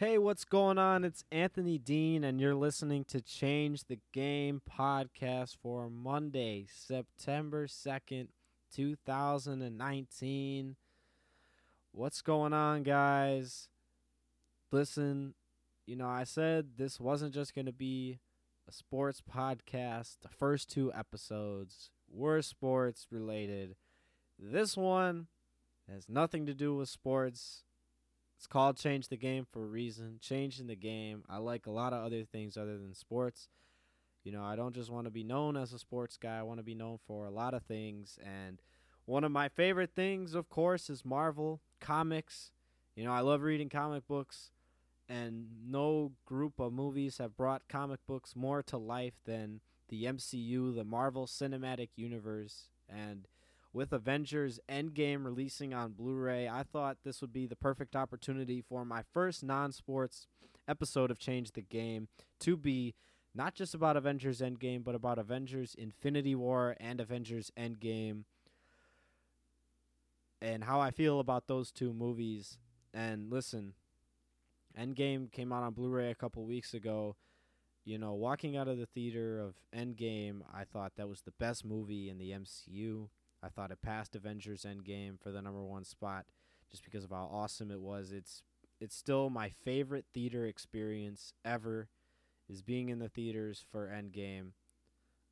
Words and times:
Hey, 0.00 0.16
what's 0.16 0.46
going 0.46 0.78
on? 0.78 1.04
It's 1.04 1.24
Anthony 1.30 1.76
Dean, 1.76 2.24
and 2.24 2.40
you're 2.40 2.54
listening 2.54 3.04
to 3.08 3.20
Change 3.20 3.84
the 3.84 3.98
Game 4.14 4.62
podcast 4.66 5.58
for 5.62 5.90
Monday, 5.90 6.64
September 6.74 7.66
2nd, 7.66 8.28
2019. 8.74 10.76
What's 11.92 12.22
going 12.22 12.54
on, 12.54 12.82
guys? 12.82 13.68
Listen, 14.72 15.34
you 15.84 15.96
know, 15.96 16.08
I 16.08 16.24
said 16.24 16.78
this 16.78 16.98
wasn't 16.98 17.34
just 17.34 17.54
going 17.54 17.66
to 17.66 17.70
be 17.70 18.20
a 18.66 18.72
sports 18.72 19.20
podcast. 19.20 20.16
The 20.22 20.30
first 20.30 20.70
two 20.70 20.90
episodes 20.94 21.90
were 22.10 22.40
sports 22.40 23.06
related. 23.10 23.76
This 24.38 24.78
one 24.78 25.26
has 25.92 26.08
nothing 26.08 26.46
to 26.46 26.54
do 26.54 26.74
with 26.74 26.88
sports. 26.88 27.64
It's 28.40 28.46
called 28.46 28.78
Change 28.78 29.08
the 29.08 29.18
Game 29.18 29.46
for 29.52 29.62
a 29.62 29.66
reason. 29.66 30.16
Changing 30.18 30.66
the 30.66 30.74
game. 30.74 31.24
I 31.28 31.36
like 31.36 31.66
a 31.66 31.70
lot 31.70 31.92
of 31.92 32.02
other 32.02 32.24
things 32.24 32.56
other 32.56 32.78
than 32.78 32.94
sports. 32.94 33.50
You 34.24 34.32
know, 34.32 34.42
I 34.42 34.56
don't 34.56 34.74
just 34.74 34.90
want 34.90 35.04
to 35.04 35.10
be 35.10 35.22
known 35.22 35.58
as 35.58 35.74
a 35.74 35.78
sports 35.78 36.16
guy. 36.16 36.38
I 36.38 36.42
want 36.42 36.58
to 36.58 36.64
be 36.64 36.74
known 36.74 36.96
for 37.06 37.26
a 37.26 37.30
lot 37.30 37.52
of 37.52 37.64
things. 37.64 38.18
And 38.24 38.62
one 39.04 39.24
of 39.24 39.30
my 39.30 39.50
favorite 39.50 39.90
things, 39.94 40.34
of 40.34 40.48
course, 40.48 40.88
is 40.88 41.04
Marvel 41.04 41.60
comics. 41.82 42.52
You 42.96 43.04
know, 43.04 43.12
I 43.12 43.20
love 43.20 43.42
reading 43.42 43.68
comic 43.68 44.08
books. 44.08 44.52
And 45.06 45.48
no 45.66 46.12
group 46.24 46.58
of 46.58 46.72
movies 46.72 47.18
have 47.18 47.36
brought 47.36 47.68
comic 47.68 48.00
books 48.06 48.34
more 48.34 48.62
to 48.62 48.78
life 48.78 49.20
than 49.26 49.60
the 49.90 50.04
MCU, 50.04 50.74
the 50.74 50.84
Marvel 50.84 51.26
Cinematic 51.26 51.90
Universe. 51.94 52.70
And 52.88 53.28
with 53.72 53.92
Avengers 53.92 54.58
Endgame 54.68 55.24
releasing 55.24 55.72
on 55.72 55.92
Blu 55.92 56.14
ray, 56.14 56.48
I 56.48 56.64
thought 56.64 56.98
this 57.04 57.20
would 57.20 57.32
be 57.32 57.46
the 57.46 57.56
perfect 57.56 57.94
opportunity 57.94 58.60
for 58.60 58.84
my 58.84 59.02
first 59.12 59.42
non 59.42 59.72
sports 59.72 60.26
episode 60.66 61.10
of 61.10 61.18
Change 61.18 61.52
the 61.52 61.62
Game 61.62 62.08
to 62.40 62.56
be 62.56 62.94
not 63.34 63.54
just 63.54 63.74
about 63.74 63.96
Avengers 63.96 64.40
Endgame, 64.40 64.82
but 64.82 64.94
about 64.94 65.18
Avengers 65.18 65.74
Infinity 65.78 66.34
War 66.34 66.76
and 66.80 67.00
Avengers 67.00 67.52
Endgame 67.58 68.24
and 70.42 70.64
how 70.64 70.80
I 70.80 70.90
feel 70.90 71.20
about 71.20 71.46
those 71.46 71.70
two 71.70 71.92
movies. 71.92 72.58
And 72.92 73.30
listen, 73.30 73.74
Endgame 74.78 75.30
came 75.30 75.52
out 75.52 75.62
on 75.62 75.74
Blu 75.74 75.90
ray 75.90 76.10
a 76.10 76.14
couple 76.14 76.44
weeks 76.44 76.74
ago. 76.74 77.16
You 77.84 77.98
know, 77.98 78.12
walking 78.12 78.56
out 78.56 78.68
of 78.68 78.78
the 78.78 78.86
theater 78.86 79.40
of 79.40 79.54
Endgame, 79.76 80.40
I 80.52 80.64
thought 80.64 80.92
that 80.96 81.08
was 81.08 81.22
the 81.22 81.32
best 81.32 81.64
movie 81.64 82.08
in 82.08 82.18
the 82.18 82.30
MCU. 82.30 83.08
I 83.42 83.48
thought 83.48 83.70
it 83.70 83.82
passed 83.82 84.14
Avengers 84.14 84.66
Endgame 84.68 85.18
for 85.20 85.30
the 85.30 85.42
number 85.42 85.62
one 85.62 85.84
spot 85.84 86.26
just 86.70 86.84
because 86.84 87.04
of 87.04 87.10
how 87.10 87.28
awesome 87.32 87.70
it 87.70 87.80
was. 87.80 88.12
It's 88.12 88.42
it's 88.80 88.96
still 88.96 89.28
my 89.30 89.50
favorite 89.50 90.06
theater 90.14 90.46
experience 90.46 91.32
ever 91.44 91.88
is 92.48 92.62
being 92.62 92.88
in 92.88 92.98
the 92.98 93.08
theaters 93.08 93.64
for 93.70 93.88
Endgame. 93.88 94.52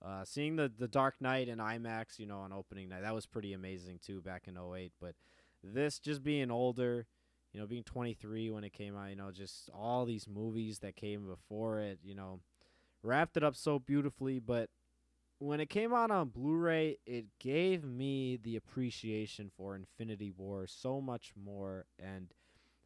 Uh, 0.04 0.24
seeing 0.24 0.56
the 0.56 0.70
the 0.76 0.88
Dark 0.88 1.16
Knight 1.20 1.48
in 1.48 1.58
IMAX, 1.58 2.18
you 2.18 2.26
know, 2.26 2.38
on 2.38 2.52
opening 2.52 2.88
night, 2.88 3.02
that 3.02 3.14
was 3.14 3.26
pretty 3.26 3.52
amazing 3.52 3.98
too 4.04 4.20
back 4.20 4.46
in 4.46 4.56
08. 4.56 4.92
But 5.00 5.14
this 5.62 5.98
just 5.98 6.22
being 6.22 6.50
older, 6.50 7.06
you 7.52 7.60
know, 7.60 7.66
being 7.66 7.82
23 7.82 8.50
when 8.50 8.64
it 8.64 8.72
came 8.72 8.96
out, 8.96 9.10
you 9.10 9.16
know, 9.16 9.32
just 9.32 9.70
all 9.74 10.04
these 10.04 10.28
movies 10.28 10.78
that 10.80 10.96
came 10.96 11.26
before 11.26 11.80
it, 11.80 11.98
you 12.04 12.14
know, 12.14 12.40
wrapped 13.02 13.36
it 13.36 13.42
up 13.42 13.56
so 13.56 13.78
beautifully. 13.78 14.38
But 14.38 14.70
when 15.38 15.60
it 15.60 15.70
came 15.70 15.94
out 15.94 16.10
on 16.10 16.28
Blu-ray, 16.28 16.98
it 17.06 17.26
gave 17.38 17.84
me 17.84 18.38
the 18.42 18.56
appreciation 18.56 19.50
for 19.56 19.76
Infinity 19.76 20.32
War 20.36 20.66
so 20.66 21.00
much 21.00 21.32
more 21.36 21.86
and 21.98 22.28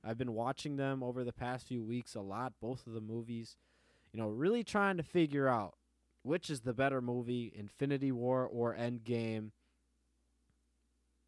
I've 0.04 0.18
been 0.18 0.34
watching 0.34 0.76
them 0.76 1.02
over 1.02 1.22
the 1.22 1.32
past 1.32 1.68
few 1.68 1.82
weeks 1.82 2.14
a 2.14 2.20
lot, 2.20 2.54
both 2.60 2.86
of 2.86 2.92
the 2.92 3.00
movies. 3.00 3.56
You 4.12 4.20
know, 4.20 4.28
really 4.28 4.64
trying 4.64 4.96
to 4.96 5.02
figure 5.02 5.48
out 5.48 5.74
which 6.22 6.50
is 6.50 6.60
the 6.60 6.74
better 6.74 7.00
movie, 7.00 7.52
Infinity 7.54 8.12
War 8.12 8.46
or 8.46 8.74
Endgame. 8.74 9.50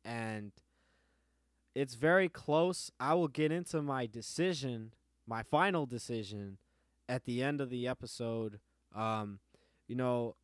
And 0.05 0.53
it's 1.75 1.95
very 1.95 2.29
close. 2.29 2.91
I 3.01 3.15
will 3.15 3.29
get 3.29 3.51
into 3.51 3.83
my 3.83 4.07
decision, 4.07 4.93
my 5.27 5.43
final 5.43 5.87
decision 5.87 6.59
at 7.09 7.25
the 7.25 7.43
end 7.43 7.61
of 7.61 7.71
the 7.71 7.89
episode. 7.89 8.61
Um, 8.95 9.39
you 9.89 9.97
know, 9.97 10.37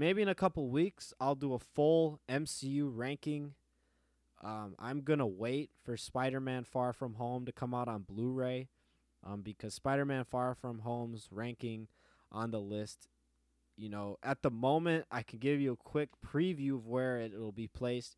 maybe 0.00 0.22
in 0.22 0.28
a 0.28 0.34
couple 0.34 0.66
weeks 0.68 1.12
I'll 1.20 1.34
do 1.34 1.52
a 1.52 1.58
full 1.58 2.20
MCU 2.28 2.90
ranking. 2.92 3.52
Um, 4.42 4.74
I'm 4.78 5.02
gonna 5.02 5.26
wait 5.26 5.70
for 5.84 5.96
Spider-Man: 5.96 6.64
Far 6.64 6.94
From 6.94 7.14
Home 7.14 7.44
to 7.44 7.52
come 7.52 7.74
out 7.74 7.86
on 7.86 8.02
Blu-ray, 8.02 8.68
um, 9.22 9.42
because 9.42 9.74
Spider-Man: 9.74 10.24
Far 10.24 10.54
From 10.54 10.80
Home's 10.80 11.28
ranking 11.30 11.88
on 12.32 12.50
the 12.50 12.60
list, 12.60 13.08
you 13.76 13.90
know, 13.90 14.16
at 14.22 14.42
the 14.42 14.50
moment 14.50 15.04
I 15.10 15.22
can 15.22 15.38
give 15.38 15.60
you 15.60 15.72
a 15.72 15.76
quick 15.76 16.08
preview 16.26 16.76
of 16.76 16.86
where 16.86 17.18
it 17.20 17.38
will 17.38 17.52
be 17.52 17.68
placed. 17.68 18.16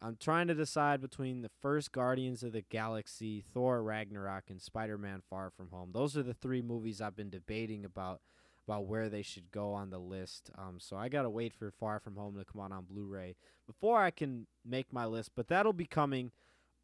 I'm 0.00 0.16
trying 0.18 0.48
to 0.48 0.54
decide 0.54 1.00
between 1.00 1.42
the 1.42 1.50
first 1.60 1.92
Guardians 1.92 2.42
of 2.42 2.52
the 2.52 2.62
Galaxy, 2.62 3.44
Thor 3.52 3.82
Ragnarok, 3.82 4.44
and 4.48 4.62
Spider-Man: 4.62 5.20
Far 5.28 5.50
From 5.50 5.68
Home. 5.72 5.90
Those 5.92 6.16
are 6.16 6.22
the 6.22 6.32
three 6.32 6.62
movies 6.62 7.02
I've 7.02 7.14
been 7.14 7.30
debating 7.30 7.84
about 7.84 8.22
about 8.66 8.86
where 8.86 9.08
they 9.08 9.22
should 9.22 9.50
go 9.50 9.72
on 9.72 9.90
the 9.90 9.98
list. 9.98 10.50
Um, 10.56 10.76
so 10.78 10.96
I 10.96 11.08
gotta 11.08 11.30
wait 11.30 11.52
for 11.52 11.70
Far 11.70 11.98
From 11.98 12.16
Home 12.16 12.36
to 12.36 12.44
come 12.44 12.60
out 12.60 12.72
on 12.72 12.84
Blu-ray 12.84 13.36
before 13.66 14.00
I 14.00 14.10
can 14.10 14.46
make 14.64 14.92
my 14.92 15.06
list. 15.06 15.32
But 15.34 15.48
that'll 15.48 15.72
be 15.72 15.86
coming 15.86 16.30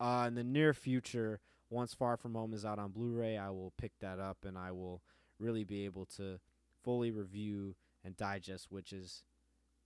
uh, 0.00 0.25
in 0.28 0.34
the 0.34 0.44
near 0.44 0.75
future. 0.75 1.41
Once 1.71 1.94
Far 1.94 2.16
From 2.16 2.34
Home 2.34 2.55
is 2.55 2.65
out 2.65 2.78
on 2.78 2.91
Blu-ray, 2.91 3.37
I 3.37 3.50
will 3.50 3.72
pick 3.77 3.93
that 4.00 4.19
up 4.19 4.39
and 4.44 4.56
I 4.56 4.72
will 4.72 5.03
really 5.39 5.65
be 5.65 5.84
able 5.84 6.06
to 6.16 6.41
fully 6.83 7.11
review 7.11 7.77
and 8.05 8.16
digest 8.16 8.69
which 8.71 8.93
is 8.93 9.22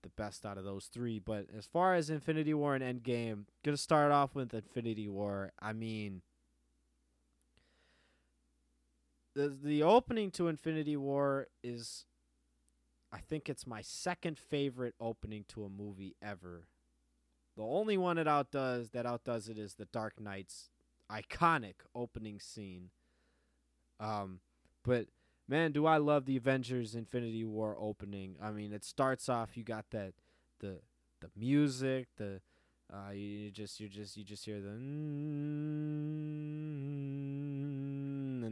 the 0.03 0.09
best 0.11 0.45
out 0.45 0.59
of 0.59 0.65
those 0.65 0.87
three. 0.87 1.19
But 1.19 1.47
as 1.57 1.67
far 1.67 1.95
as 1.95 2.11
Infinity 2.11 2.55
War 2.55 2.75
and 2.75 2.83
Endgame, 2.83 3.45
gonna 3.65 3.77
start 3.77 4.13
off 4.13 4.35
with 4.35 4.55
Infinity 4.55 5.09
War. 5.09 5.53
I 5.61 5.73
mean 5.73 6.23
the 9.35 9.57
the 9.63 9.83
opening 9.83 10.31
to 10.33 10.49
Infinity 10.49 10.97
War 10.97 11.49
is 11.63 12.05
I 13.13 13.19
think 13.19 13.49
it's 13.49 13.67
my 13.67 13.83
second 13.83 14.39
favorite 14.39 14.95
opening 15.01 15.45
to 15.49 15.65
a 15.65 15.69
movie 15.69 16.17
ever. 16.23 16.69
The 17.57 17.63
only 17.63 17.99
one 17.99 18.17
that 18.17 18.29
outdoes 18.29 18.91
that 18.91 19.07
outdoes 19.07 19.49
it 19.49 19.59
is 19.59 19.75
the 19.75 19.85
Dark 19.87 20.21
Knight's 20.21 20.71
iconic 21.11 21.75
opening 21.95 22.41
scene. 22.41 22.91
Um 24.01 24.41
but 24.85 25.07
man, 25.49 25.73
do 25.73 25.87
I 25.87 25.99
love 25.99 26.25
the 26.25 26.37
Avengers 26.37 26.95
Infinity 26.95 27.45
War 27.45 27.77
opening. 27.79 28.37
I 28.43 28.51
mean, 28.51 28.73
it 28.73 28.85
starts 28.85 29.29
off 29.29 29.57
you 29.57 29.65
got 29.65 29.87
that 29.91 30.15
the 30.61 30.81
the 31.21 31.31
music, 31.37 32.09
the 32.17 32.41
uh, 32.93 33.11
you 33.13 33.51
just 33.51 33.81
you 33.81 33.89
just 33.89 34.17
you 34.17 34.25
just 34.25 34.45
hear 34.45 34.61
the 34.61 34.69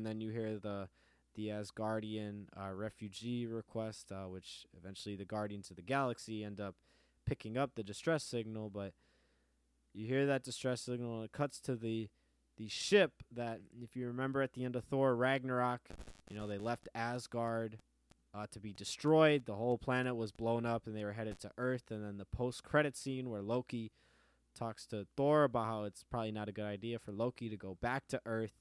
and 0.00 0.06
then 0.06 0.20
you 0.20 0.30
hear 0.30 0.58
the 0.58 0.88
the 1.34 1.48
Asgardian 1.48 2.46
uh, 2.56 2.72
refugee 2.72 3.46
request, 3.46 4.10
uh, 4.10 4.24
which 4.28 4.66
eventually 4.76 5.14
the 5.14 5.24
Guardians 5.24 5.70
of 5.70 5.76
the 5.76 5.82
Galaxy 5.82 6.42
end 6.42 6.60
up 6.60 6.74
picking 7.24 7.56
up 7.56 7.74
the 7.74 7.82
distress 7.84 8.24
signal. 8.24 8.70
But 8.70 8.94
you 9.92 10.06
hear 10.06 10.26
that 10.26 10.42
distress 10.42 10.82
signal, 10.82 11.16
and 11.16 11.24
it 11.24 11.32
cuts 11.32 11.60
to 11.60 11.76
the 11.76 12.08
the 12.56 12.68
ship 12.68 13.22
that, 13.32 13.60
if 13.82 13.96
you 13.96 14.06
remember, 14.06 14.42
at 14.42 14.52
the 14.52 14.64
end 14.64 14.76
of 14.76 14.84
Thor 14.84 15.14
Ragnarok, 15.14 15.82
you 16.28 16.36
know 16.36 16.46
they 16.46 16.58
left 16.58 16.88
Asgard 16.94 17.78
uh, 18.34 18.46
to 18.50 18.60
be 18.60 18.72
destroyed. 18.72 19.44
The 19.46 19.54
whole 19.54 19.78
planet 19.78 20.16
was 20.16 20.32
blown 20.32 20.66
up, 20.66 20.86
and 20.86 20.96
they 20.96 21.04
were 21.04 21.12
headed 21.12 21.38
to 21.40 21.50
Earth. 21.58 21.90
And 21.90 22.04
then 22.04 22.18
the 22.18 22.24
post-credit 22.24 22.96
scene 22.96 23.30
where 23.30 23.42
Loki 23.42 23.92
talks 24.60 24.86
to 24.86 25.06
Thor 25.16 25.44
about 25.44 25.66
how 25.66 25.84
it's 25.84 26.04
probably 26.04 26.32
not 26.32 26.48
a 26.48 26.52
good 26.52 26.66
idea 26.66 26.98
for 26.98 27.12
Loki 27.12 27.48
to 27.48 27.56
go 27.56 27.78
back 27.80 28.06
to 28.08 28.20
Earth. 28.26 28.52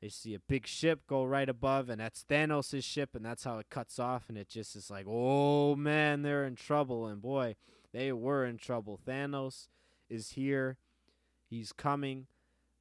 They 0.00 0.08
see 0.08 0.34
a 0.34 0.38
big 0.38 0.66
ship 0.66 1.02
go 1.06 1.24
right 1.24 1.48
above, 1.48 1.88
and 1.88 2.00
that's 2.00 2.24
Thanos' 2.28 2.82
ship, 2.82 3.10
and 3.14 3.24
that's 3.24 3.44
how 3.44 3.58
it 3.58 3.70
cuts 3.70 3.98
off. 3.98 4.24
And 4.28 4.36
it 4.36 4.48
just 4.48 4.74
is 4.74 4.90
like, 4.90 5.06
oh 5.08 5.76
man, 5.76 6.22
they're 6.22 6.44
in 6.44 6.56
trouble. 6.56 7.06
And 7.06 7.22
boy, 7.22 7.56
they 7.92 8.12
were 8.12 8.44
in 8.44 8.56
trouble. 8.56 8.98
Thanos 9.06 9.68
is 10.08 10.30
here. 10.30 10.78
He's 11.48 11.72
coming. 11.72 12.26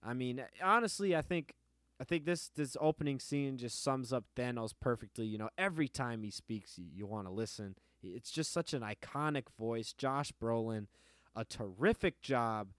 I 0.02 0.14
mean, 0.14 0.44
honestly, 0.62 1.16
I 1.16 1.22
think 1.22 1.54
I 2.00 2.04
think 2.04 2.26
this 2.26 2.50
this 2.56 2.76
opening 2.82 3.20
scene 3.20 3.58
just 3.58 3.82
sums 3.82 4.12
up 4.12 4.26
Thanos 4.36 4.74
perfectly. 4.80 5.26
You 5.26 5.38
know, 5.38 5.50
every 5.58 5.88
time 5.88 6.24
he 6.24 6.32
speaks, 6.32 6.78
you, 6.78 6.86
you 6.94 7.06
want 7.06 7.28
to 7.28 7.34
listen. 7.34 7.76
It's 8.02 8.32
just 8.32 8.52
such 8.52 8.74
an 8.74 8.82
iconic 8.82 9.46
voice. 9.58 9.94
Josh 9.94 10.34
Brolin, 10.42 10.88
a 11.36 11.46
terrific 11.46 12.22
job 12.22 12.70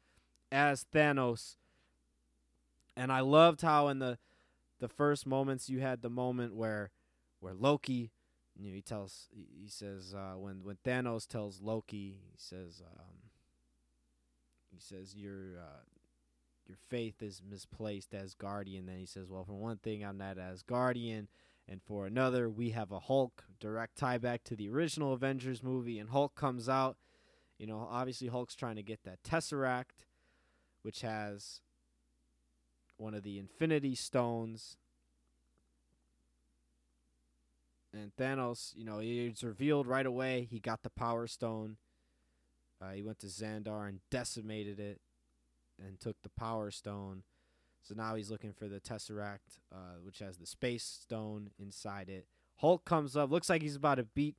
as 0.53 0.87
Thanos. 0.93 1.57
And 2.97 3.11
I 3.11 3.21
loved 3.21 3.63
how 3.63 3.89
in 3.89 3.99
the 3.99 4.19
the 4.81 4.89
first 4.89 5.27
moments 5.27 5.69
you 5.69 5.81
had 5.81 6.03
the 6.03 6.11
moment 6.11 6.55
where 6.55 6.91
where 7.41 7.55
Loki 7.55 8.13
you 8.57 8.69
know, 8.69 8.75
he 8.75 8.83
tells 8.83 9.29
he 9.33 9.69
says 9.69 10.15
uh, 10.15 10.39
when 10.39 10.63
when 10.63 10.77
Thanos 10.85 11.27
tells 11.27 11.61
Loki 11.61 12.21
he 12.31 12.37
says 12.37 12.83
um, 12.87 13.31
he 14.71 14.79
says 14.79 15.15
you're 15.17 15.59
uh, 15.59 15.83
your 16.67 16.79
faith 16.89 17.23
is 17.23 17.43
misplaced 17.49 18.13
Asgardian. 18.13 18.87
Then 18.87 18.99
he 18.99 19.07
says, 19.07 19.29
well, 19.29 19.45
for 19.45 19.53
one 19.53 19.79
thing, 19.79 20.05
I'm 20.05 20.19
not 20.19 20.37
Asgardian. 20.37 21.27
And 21.69 21.83
for 21.83 22.07
another, 22.07 22.49
we 22.49 22.71
have 22.71 22.93
a 22.93 23.01
Hulk, 23.01 23.45
direct 23.59 23.97
tie 23.97 24.19
back 24.19 24.45
to 24.45 24.57
the 24.57 24.69
original 24.69 25.13
Avengers 25.13 25.63
movie. 25.63 25.99
And 25.99 26.11
Hulk 26.11 26.35
comes 26.35 26.69
out. 26.69 26.97
You 27.59 27.67
know, 27.67 27.87
obviously, 27.91 28.29
Hulk's 28.29 28.55
trying 28.55 28.77
to 28.77 28.83
get 28.83 29.05
that 29.05 29.23
Tesseract, 29.23 30.07
which 30.83 31.03
has 31.03 31.61
one 32.97 33.15
of 33.15 33.23
the 33.23 33.39
Infinity 33.39 33.95
Stones. 33.95 34.77
And 37.93 38.15
Thanos, 38.17 38.73
you 38.77 38.85
know, 38.85 38.99
it's 39.01 39.45
revealed 39.45 39.87
right 39.87 40.07
away 40.07 40.49
he 40.51 40.59
got 40.59 40.83
the 40.83 40.91
Power 40.91 41.27
Stone. 41.29 41.77
Uh, 42.83 42.91
he 42.91 43.03
went 43.03 43.21
to 43.21 43.29
Xandar 43.29 43.89
and 43.89 44.01
decimated 44.11 44.81
it 44.81 45.01
and 45.85 46.01
took 46.01 46.21
the 46.23 46.29
Power 46.31 46.71
Stone. 46.71 47.23
So 47.83 47.95
now 47.95 48.15
he's 48.15 48.31
looking 48.31 48.53
for 48.53 48.67
the 48.67 48.81
Tesseract, 48.81 49.61
uh, 49.73 49.99
which 50.03 50.19
has 50.19 50.39
the 50.39 50.47
Space 50.47 50.85
Stone 51.03 51.51
inside 51.59 52.09
it. 52.09 52.27
Hulk 52.57 52.85
comes 52.85 53.17
up, 53.17 53.31
looks 53.31 53.51
like 53.51 53.63
he's 53.63 53.77
about 53.77 53.97
to 53.97 54.05
beat 54.05 54.37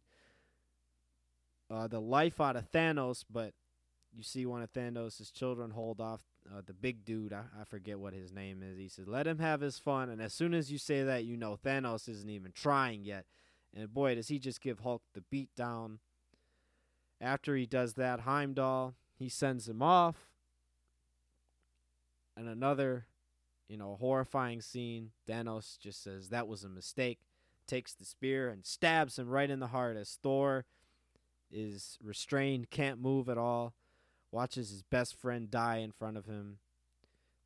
uh, 1.69 1.87
the 1.87 1.99
life 1.99 2.39
out 2.39 2.55
of 2.55 2.71
Thanos, 2.71 3.23
but 3.31 3.53
you 4.15 4.23
see 4.23 4.45
one 4.45 4.61
of 4.61 4.71
Thanos' 4.71 5.33
children 5.33 5.71
hold 5.71 5.99
off 5.99 6.21
uh, 6.49 6.61
the 6.65 6.73
big 6.73 7.03
dude. 7.05 7.33
I, 7.33 7.43
I 7.59 7.63
forget 7.65 7.99
what 7.99 8.13
his 8.13 8.31
name 8.31 8.63
is. 8.63 8.77
He 8.77 8.87
says, 8.87 9.07
"Let 9.07 9.27
him 9.27 9.39
have 9.39 9.61
his 9.61 9.79
fun." 9.79 10.09
And 10.09 10.21
as 10.21 10.33
soon 10.33 10.53
as 10.53 10.71
you 10.71 10.77
say 10.77 11.03
that, 11.03 11.25
you 11.25 11.37
know 11.37 11.57
Thanos 11.57 12.07
isn't 12.07 12.29
even 12.29 12.51
trying 12.51 13.03
yet. 13.03 13.25
And 13.75 13.93
boy, 13.93 14.15
does 14.15 14.29
he 14.29 14.39
just 14.39 14.61
give 14.61 14.79
Hulk 14.79 15.01
the 15.13 15.21
beat 15.21 15.49
down. 15.55 15.99
After 17.19 17.55
he 17.55 17.65
does 17.65 17.93
that, 17.93 18.21
Heimdall 18.21 18.95
he 19.17 19.29
sends 19.29 19.67
him 19.67 19.81
off. 19.81 20.27
And 22.37 22.47
another, 22.47 23.05
you 23.67 23.77
know, 23.77 23.97
horrifying 23.99 24.61
scene. 24.61 25.11
Thanos 25.27 25.79
just 25.79 26.03
says 26.03 26.29
that 26.29 26.47
was 26.47 26.63
a 26.63 26.69
mistake, 26.69 27.19
takes 27.65 27.93
the 27.93 28.05
spear 28.05 28.49
and 28.49 28.65
stabs 28.65 29.17
him 29.17 29.29
right 29.29 29.49
in 29.49 29.59
the 29.59 29.67
heart 29.67 29.97
as 29.97 30.19
Thor 30.21 30.65
is 31.55 31.97
restrained, 32.03 32.69
can't 32.69 33.01
move 33.01 33.29
at 33.29 33.37
all, 33.37 33.73
watches 34.31 34.69
his 34.69 34.83
best 34.83 35.15
friend 35.15 35.49
die 35.49 35.77
in 35.77 35.91
front 35.91 36.17
of 36.17 36.25
him. 36.25 36.57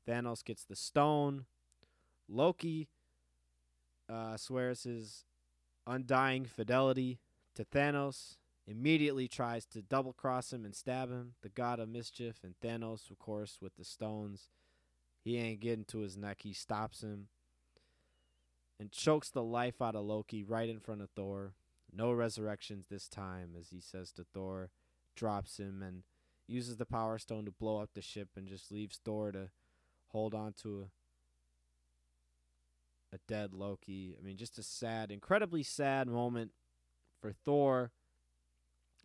Thanos 0.07 0.43
gets 0.43 0.63
the 0.63 0.75
stone. 0.75 1.45
Loki 2.27 2.87
uh, 4.09 4.35
swears 4.37 4.83
his 4.83 5.25
undying 5.85 6.45
fidelity 6.45 7.19
to 7.55 7.63
Thanos, 7.63 8.37
immediately 8.67 9.27
tries 9.27 9.65
to 9.67 9.81
double 9.81 10.13
cross 10.13 10.51
him 10.51 10.65
and 10.65 10.75
stab 10.75 11.09
him, 11.09 11.33
the 11.41 11.49
god 11.49 11.79
of 11.79 11.89
mischief, 11.89 12.37
and 12.43 12.55
Thanos, 12.59 13.09
of 13.11 13.19
course, 13.19 13.59
with 13.61 13.75
the 13.75 13.85
stones. 13.85 14.49
He 15.23 15.37
ain't 15.37 15.59
getting 15.59 15.85
to 15.85 15.99
his 15.99 16.17
neck. 16.17 16.39
He 16.41 16.53
stops 16.53 17.01
him 17.01 17.27
and 18.79 18.91
chokes 18.91 19.29
the 19.29 19.43
life 19.43 19.81
out 19.81 19.95
of 19.95 20.05
Loki 20.05 20.43
right 20.43 20.69
in 20.69 20.79
front 20.79 21.01
of 21.01 21.09
Thor. 21.11 21.53
No 21.93 22.11
resurrections 22.11 22.85
this 22.89 23.07
time, 23.07 23.55
as 23.59 23.69
he 23.69 23.79
says 23.79 24.11
to 24.13 24.23
Thor, 24.23 24.69
drops 25.15 25.57
him 25.57 25.81
and 25.81 26.03
uses 26.47 26.77
the 26.77 26.85
Power 26.85 27.17
Stone 27.17 27.45
to 27.45 27.51
blow 27.51 27.79
up 27.79 27.91
the 27.93 28.01
ship 28.01 28.29
and 28.35 28.47
just 28.47 28.71
leaves 28.71 28.99
Thor 29.03 29.31
to 29.31 29.49
hold 30.07 30.33
on 30.33 30.53
to 30.61 30.85
a, 33.11 33.15
a 33.15 33.19
dead 33.27 33.53
Loki. 33.53 34.15
I 34.19 34.23
mean, 34.23 34.37
just 34.37 34.57
a 34.59 34.63
sad, 34.63 35.11
incredibly 35.11 35.63
sad 35.63 36.07
moment 36.07 36.51
for 37.21 37.31
Thor. 37.31 37.91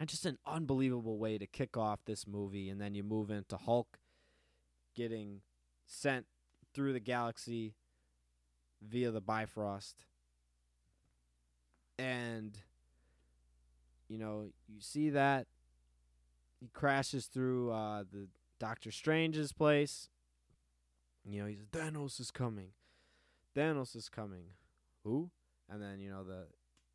And 0.00 0.08
just 0.08 0.26
an 0.26 0.38
unbelievable 0.44 1.18
way 1.18 1.38
to 1.38 1.46
kick 1.46 1.76
off 1.76 2.00
this 2.04 2.26
movie. 2.26 2.68
And 2.68 2.80
then 2.80 2.96
you 2.96 3.04
move 3.04 3.30
into 3.30 3.56
Hulk 3.56 4.00
getting 4.96 5.40
sent 5.86 6.26
through 6.72 6.92
the 6.92 7.00
galaxy 7.00 7.74
via 8.82 9.12
the 9.12 9.20
Bifrost. 9.20 10.04
And, 11.96 12.58
you 14.14 14.20
know, 14.20 14.46
you 14.68 14.80
see 14.80 15.10
that. 15.10 15.48
He 16.60 16.68
crashes 16.68 17.26
through 17.26 17.72
uh, 17.72 18.04
the 18.10 18.28
Doctor 18.60 18.92
Strange's 18.92 19.52
place. 19.52 20.08
You 21.24 21.42
know, 21.42 21.48
he's 21.48 21.64
Thanos 21.72 22.20
is 22.20 22.30
coming. 22.30 22.68
Thanos 23.56 23.96
is 23.96 24.08
coming. 24.08 24.44
Who? 25.02 25.30
And 25.68 25.82
then, 25.82 25.98
you 25.98 26.10
know, 26.10 26.22
the 26.22 26.46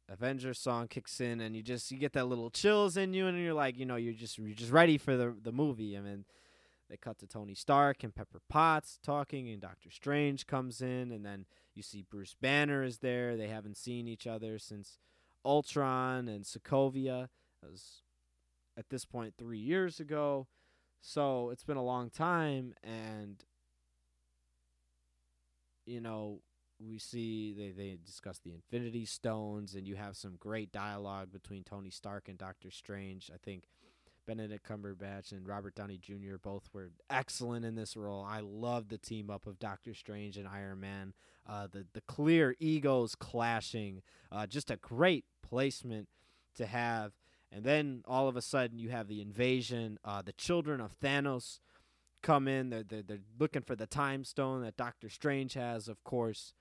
Avengers 0.07 0.59
song 0.59 0.87
kicks 0.87 1.19
in 1.19 1.41
and 1.41 1.57
you 1.57 1.61
just 1.61 1.91
you 1.91 1.97
get 1.97 2.13
that 2.13 2.27
little 2.27 2.49
chills 2.49 2.95
in 2.95 3.13
you 3.13 3.27
and 3.27 3.37
you're 3.37 3.53
like, 3.53 3.77
you 3.77 3.85
know, 3.85 3.97
you're 3.97 4.13
just 4.13 4.37
you're 4.37 4.55
just 4.55 4.71
ready 4.71 4.97
for 4.97 5.17
the 5.17 5.35
the 5.43 5.51
movie. 5.51 5.97
I 5.97 5.99
mean, 5.99 6.23
they 6.89 6.95
cut 6.95 7.19
to 7.19 7.27
Tony 7.27 7.53
Stark 7.53 8.01
and 8.01 8.15
Pepper 8.15 8.39
Potts 8.47 8.97
talking, 9.03 9.49
and 9.49 9.61
Doctor 9.61 9.91
Strange 9.91 10.47
comes 10.47 10.81
in, 10.81 11.11
and 11.11 11.25
then 11.25 11.45
you 11.75 11.83
see 11.83 12.05
Bruce 12.09 12.35
Banner 12.39 12.81
is 12.81 12.99
there. 12.99 13.35
They 13.35 13.47
haven't 13.47 13.75
seen 13.75 14.07
each 14.07 14.25
other 14.25 14.57
since 14.57 14.99
Ultron 15.45 16.27
and 16.27 16.43
Sokovia. 16.43 17.29
That 17.61 17.71
was 17.71 18.03
at 18.77 18.89
this 18.89 19.05
point 19.05 19.33
three 19.37 19.59
years 19.59 19.99
ago. 19.99 20.47
So 21.01 21.49
it's 21.49 21.63
been 21.63 21.77
a 21.77 21.83
long 21.83 22.09
time, 22.09 22.73
and 22.83 23.43
you 25.85 26.01
know 26.01 26.41
we 26.79 26.97
see 26.97 27.53
they 27.53 27.71
they 27.71 27.97
discuss 28.05 28.39
the 28.39 28.53
Infinity 28.53 29.05
Stones, 29.05 29.75
and 29.75 29.87
you 29.87 29.95
have 29.95 30.17
some 30.17 30.35
great 30.39 30.71
dialogue 30.71 31.31
between 31.31 31.63
Tony 31.63 31.89
Stark 31.89 32.27
and 32.27 32.37
Doctor 32.37 32.69
Strange. 32.71 33.29
I 33.33 33.37
think 33.37 33.63
Benedict 34.29 34.63
Cumberbatch 34.63 35.31
and 35.31 35.47
Robert 35.47 35.73
Downey 35.73 35.97
Jr. 35.97 36.35
both 36.39 36.69
were 36.71 36.91
excellent 37.09 37.65
in 37.65 37.73
this 37.73 37.97
role. 37.97 38.23
I 38.23 38.41
love 38.41 38.89
the 38.89 38.99
team 38.99 39.31
up 39.31 39.47
of 39.47 39.57
Doctor 39.57 39.95
Strange 39.95 40.37
and 40.37 40.47
Iron 40.47 40.79
Man. 40.79 41.13
Uh, 41.49 41.65
the 41.65 41.87
the 41.93 42.01
clear 42.01 42.55
egos 42.59 43.15
clashing, 43.15 44.03
uh, 44.31 44.45
just 44.45 44.69
a 44.69 44.75
great 44.75 45.25
placement 45.41 46.09
to 46.53 46.67
have. 46.67 47.13
And 47.51 47.63
then 47.63 48.03
all 48.05 48.27
of 48.27 48.37
a 48.37 48.41
sudden 48.43 48.77
you 48.77 48.89
have 48.89 49.07
the 49.07 49.19
invasion. 49.19 49.97
Uh, 50.05 50.21
the 50.21 50.33
children 50.33 50.79
of 50.79 50.99
Thanos 50.99 51.57
come 52.21 52.47
in. 52.47 52.69
They're, 52.69 52.83
they're 52.83 53.01
they're 53.01 53.17
looking 53.39 53.63
for 53.63 53.75
the 53.75 53.87
time 53.87 54.23
stone 54.23 54.61
that 54.61 54.77
Doctor 54.77 55.09
Strange 55.09 55.55
has, 55.55 55.87
of 55.87 56.03
course. 56.03 56.53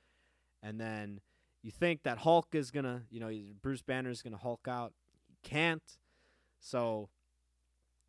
And 0.63 0.81
then 0.81 1.21
you 1.63 1.71
think 1.71 2.03
that 2.05 2.17
Hulk 2.17 2.55
is 2.55 2.71
gonna, 2.71 3.03
you 3.11 3.21
know, 3.21 3.31
Bruce 3.61 3.83
Banner 3.83 4.09
is 4.09 4.23
gonna 4.23 4.39
Hulk 4.39 4.67
out. 4.67 4.95
He 5.27 5.37
can't. 5.43 5.83
So 6.61 7.11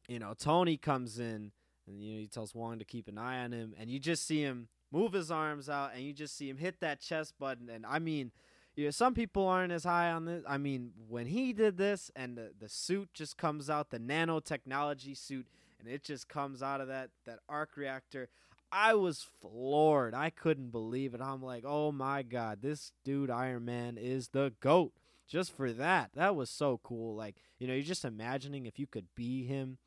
you 0.10 0.20
know, 0.20 0.34
Tony 0.38 0.76
comes 0.76 1.20
in 1.20 1.52
and 1.88 2.04
you 2.04 2.14
know 2.14 2.20
he 2.20 2.28
tells 2.28 2.54
Wong 2.54 2.80
to 2.80 2.86
keep 2.86 3.08
an 3.08 3.18
eye 3.18 3.44
on 3.44 3.52
him, 3.52 3.74
and 3.80 3.90
you 3.90 4.00
just 4.00 4.26
see 4.26 4.42
him 4.42 4.68
move 4.92 5.14
his 5.14 5.32
arms 5.32 5.70
out, 5.70 5.92
and 5.96 6.04
you 6.04 6.14
just 6.14 6.36
see 6.36 6.50
him 6.50 6.58
hit 6.58 6.80
that 6.82 7.00
chest 7.00 7.36
button, 7.40 7.70
and 7.70 7.86
I 7.86 8.00
mean. 8.00 8.32
You 8.76 8.86
know, 8.86 8.92
some 8.92 9.14
people 9.14 9.46
aren't 9.46 9.74
as 9.74 9.84
high 9.84 10.10
on 10.10 10.24
this. 10.24 10.42
I 10.48 10.58
mean, 10.58 10.92
when 11.10 11.26
he 11.26 11.52
did 11.52 11.76
this 11.76 12.12
and 12.16 12.38
the, 12.38 12.52
the 12.58 12.70
suit 12.70 13.10
just 13.14 13.36
comes 13.36 13.70
out, 13.70 13.90
the 13.90 14.00
nanotechnology 14.00 15.18
suit, 15.18 15.48
and 15.80 15.90
it 15.90 16.02
just 16.02 16.30
comes 16.30 16.64
out 16.64 16.80
of 16.80 16.88
that, 16.88 17.10
that 17.26 17.40
arc 17.50 17.76
reactor, 17.76 18.30
I 18.72 18.94
was 18.94 19.26
floored. 19.42 20.14
I 20.14 20.30
couldn't 20.30 20.72
believe 20.72 21.14
it. 21.14 21.20
I'm 21.20 21.44
like, 21.44 21.66
oh 21.68 21.92
my 21.92 22.22
God, 22.22 22.62
this 22.62 22.94
dude, 23.04 23.30
Iron 23.30 23.66
Man, 23.66 23.98
is 23.98 24.30
the 24.30 24.54
GOAT. 24.62 24.94
Just 25.28 25.56
for 25.56 25.74
that. 25.74 26.12
That 26.16 26.36
was 26.36 26.50
so 26.50 26.80
cool. 26.82 27.16
Like, 27.16 27.36
you 27.58 27.68
know, 27.68 27.74
you're 27.74 27.84
just 27.84 28.06
imagining 28.06 28.66
if 28.66 28.80
you 28.80 28.88
could 28.88 29.08
be 29.16 29.44
him 29.44 29.78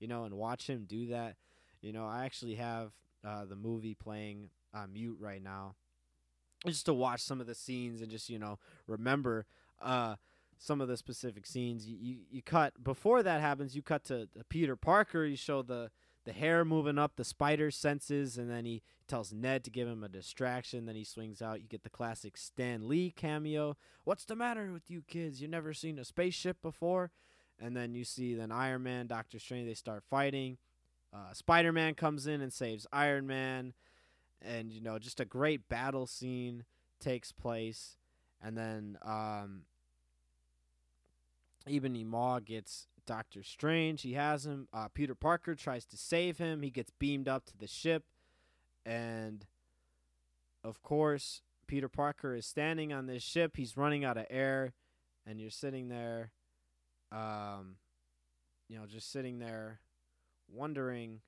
you 0.00 0.08
know, 0.08 0.24
and 0.24 0.34
watch 0.34 0.68
him 0.68 0.84
do 0.88 1.06
that. 1.08 1.36
You 1.80 1.92
know, 1.92 2.06
I 2.06 2.24
actually 2.24 2.56
have 2.56 2.92
uh, 3.24 3.44
the 3.44 3.56
movie 3.56 3.94
playing 3.94 4.50
on 4.74 4.92
mute 4.92 5.18
right 5.20 5.42
now, 5.42 5.74
just 6.66 6.86
to 6.86 6.94
watch 6.94 7.20
some 7.20 7.40
of 7.40 7.46
the 7.46 7.54
scenes 7.54 8.00
and 8.00 8.10
just 8.10 8.28
you 8.28 8.38
know 8.38 8.58
remember 8.86 9.46
uh, 9.80 10.16
some 10.58 10.80
of 10.80 10.88
the 10.88 10.96
specific 10.96 11.46
scenes. 11.46 11.86
You, 11.86 11.96
you 12.00 12.16
you 12.30 12.42
cut 12.42 12.82
before 12.82 13.22
that 13.22 13.40
happens. 13.40 13.76
You 13.76 13.82
cut 13.82 14.04
to 14.04 14.28
Peter 14.48 14.76
Parker. 14.76 15.24
You 15.24 15.36
show 15.36 15.62
the 15.62 15.90
the 16.24 16.32
hair 16.32 16.64
moving 16.64 16.98
up, 16.98 17.16
the 17.16 17.24
spider 17.24 17.70
senses, 17.70 18.36
and 18.36 18.50
then 18.50 18.66
he 18.66 18.82
tells 19.06 19.32
Ned 19.32 19.64
to 19.64 19.70
give 19.70 19.88
him 19.88 20.04
a 20.04 20.08
distraction. 20.08 20.84
Then 20.84 20.94
he 20.94 21.04
swings 21.04 21.40
out. 21.40 21.62
You 21.62 21.68
get 21.68 21.84
the 21.84 21.90
classic 21.90 22.36
Stan 22.36 22.86
Lee 22.86 23.10
cameo. 23.10 23.76
What's 24.04 24.26
the 24.26 24.36
matter 24.36 24.70
with 24.70 24.90
you 24.90 25.02
kids? 25.08 25.40
You 25.40 25.48
never 25.48 25.72
seen 25.72 25.98
a 25.98 26.04
spaceship 26.04 26.60
before? 26.60 27.10
And 27.60 27.76
then 27.76 27.94
you 27.94 28.04
see 28.04 28.34
then 28.34 28.52
Iron 28.52 28.82
Man, 28.82 29.06
Doctor 29.06 29.38
Strange, 29.38 29.66
they 29.66 29.74
start 29.74 30.04
fighting. 30.08 30.58
Uh, 31.12 31.32
Spider 31.32 31.72
Man 31.72 31.94
comes 31.94 32.26
in 32.26 32.40
and 32.40 32.52
saves 32.52 32.86
Iron 32.92 33.26
Man, 33.26 33.74
and 34.42 34.72
you 34.72 34.80
know 34.80 34.98
just 34.98 35.20
a 35.20 35.24
great 35.24 35.68
battle 35.68 36.06
scene 36.06 36.64
takes 37.00 37.32
place, 37.32 37.96
and 38.42 38.56
then 38.56 38.98
um, 39.04 39.62
Ebony 41.68 42.04
Maw 42.04 42.40
gets 42.40 42.86
Doctor 43.06 43.42
Strange. 43.42 44.02
He 44.02 44.12
has 44.14 44.46
him. 44.46 44.68
Uh, 44.72 44.88
Peter 44.92 45.14
Parker 45.14 45.54
tries 45.54 45.84
to 45.86 45.96
save 45.96 46.38
him. 46.38 46.62
He 46.62 46.70
gets 46.70 46.90
beamed 46.98 47.28
up 47.28 47.46
to 47.46 47.56
the 47.56 47.66
ship, 47.66 48.04
and 48.84 49.46
of 50.62 50.82
course 50.82 51.42
Peter 51.66 51.88
Parker 51.88 52.34
is 52.34 52.46
standing 52.46 52.92
on 52.92 53.06
this 53.06 53.22
ship. 53.22 53.56
He's 53.56 53.76
running 53.76 54.04
out 54.04 54.18
of 54.18 54.26
air, 54.28 54.74
and 55.26 55.40
you're 55.40 55.50
sitting 55.50 55.88
there 55.88 56.32
um, 57.12 57.76
you 58.68 58.78
know, 58.78 58.86
just 58.86 59.10
sitting 59.10 59.38
there 59.38 59.80
wondering 60.52 61.20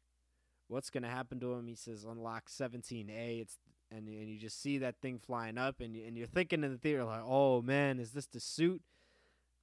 what's 0.68 0.90
gonna 0.90 1.08
happen 1.08 1.40
to 1.40 1.52
him. 1.52 1.66
He 1.66 1.74
says 1.74 2.04
unlock 2.04 2.48
17A. 2.48 3.40
It's 3.40 3.58
and 3.90 4.06
and 4.08 4.28
you 4.28 4.38
just 4.38 4.60
see 4.60 4.78
that 4.78 4.96
thing 5.02 5.18
flying 5.18 5.58
up, 5.58 5.80
and 5.80 5.94
you, 5.94 6.04
and 6.06 6.16
you're 6.16 6.26
thinking 6.26 6.62
in 6.62 6.72
the 6.72 6.78
theater 6.78 7.04
like, 7.04 7.22
oh 7.24 7.62
man, 7.62 7.98
is 7.98 8.12
this 8.12 8.26
the 8.26 8.40
suit? 8.40 8.82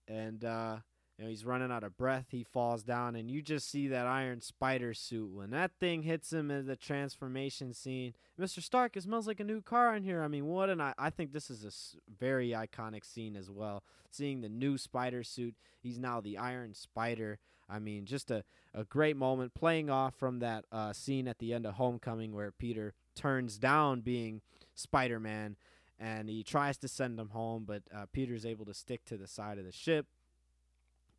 And 0.08 0.44
uh, 0.44 0.78
you 1.18 1.24
know 1.24 1.30
he's 1.30 1.46
running 1.46 1.72
out 1.72 1.84
of 1.84 1.98
breath. 1.98 2.28
He 2.30 2.44
falls 2.44 2.84
down, 2.84 3.16
and 3.16 3.30
you 3.32 3.42
just 3.42 3.70
see 3.70 3.88
that 3.88 4.06
Iron 4.06 4.42
Spider 4.42 4.94
suit 4.94 5.32
when 5.32 5.50
that 5.52 5.72
thing 5.80 6.04
hits 6.04 6.32
him 6.32 6.52
in 6.52 6.68
the 6.68 6.76
transformation 6.76 7.74
scene. 7.74 8.14
Mr. 8.40 8.62
Stark, 8.62 8.96
it 8.96 9.04
smells 9.04 9.28
like 9.28 9.40
a 9.40 9.46
new 9.46 9.62
car 9.62 9.96
in 9.96 10.04
here. 10.04 10.22
I 10.22 10.28
mean, 10.28 10.46
what 10.46 10.70
an 10.70 10.80
I, 10.80 10.94
I 10.98 11.10
think 11.10 11.34
this 11.34 11.50
is 11.50 11.64
a 11.64 12.12
very 12.20 12.50
iconic 12.50 13.04
scene 13.04 13.36
as 13.36 13.50
well. 13.50 13.84
Seeing 14.12 14.42
the 14.42 14.50
new 14.50 14.78
Spider 14.78 15.24
suit, 15.24 15.56
he's 15.80 15.98
now 15.98 16.22
the 16.22 16.38
Iron 16.38 16.74
Spider. 16.74 17.40
I 17.70 17.80
mean, 17.80 18.06
just 18.06 18.32
a, 18.32 18.44
a 18.74 18.86
great 18.86 19.18
moment 19.18 19.54
playing 19.54 19.90
off 19.90 20.16
from 20.16 20.40
that 20.40 20.66
uh, 20.72 20.94
scene 20.94 21.28
at 21.28 21.40
the 21.40 21.54
end 21.54 21.66
of 21.66 21.74
Homecoming 21.74 22.34
where 22.34 22.52
Peter 22.52 22.94
turns 23.16 23.58
down 23.58 24.02
being 24.02 24.42
Spider 24.76 25.20
Man 25.20 25.58
and 26.00 26.30
he 26.30 26.44
tries 26.44 26.78
to 26.78 26.88
send 26.88 27.20
him 27.20 27.30
home, 27.30 27.66
but 27.68 27.84
uh, 27.94 28.06
Peter's 28.12 28.46
able 28.46 28.66
to 28.66 28.74
stick 28.74 29.04
to 29.06 29.18
the 29.18 29.28
side 29.28 29.58
of 29.58 29.66
the 29.66 29.72
ship, 29.72 30.06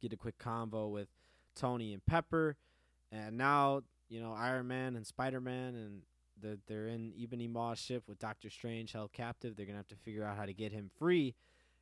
get 0.00 0.12
a 0.12 0.16
quick 0.16 0.38
convo 0.38 0.90
with 0.90 1.08
Tony 1.54 1.92
and 1.92 2.04
Pepper, 2.04 2.56
and 3.10 3.36
now 3.36 3.82
you 4.08 4.20
know 4.20 4.32
Iron 4.32 4.68
Man 4.68 4.96
and 4.96 5.06
Spider 5.06 5.40
Man 5.40 5.74
and 5.74 6.02
the, 6.40 6.58
they're 6.68 6.86
in 6.86 7.12
Ebony 7.20 7.48
Maw's 7.48 7.78
ship 7.78 8.04
with 8.06 8.18
Doctor 8.18 8.48
Strange 8.48 8.92
held 8.92 9.12
captive. 9.12 9.56
They're 9.56 9.66
gonna 9.66 9.78
have 9.78 9.88
to 9.88 9.96
figure 9.96 10.24
out 10.24 10.36
how 10.36 10.46
to 10.46 10.54
get 10.54 10.72
him 10.72 10.90
free. 10.98 11.34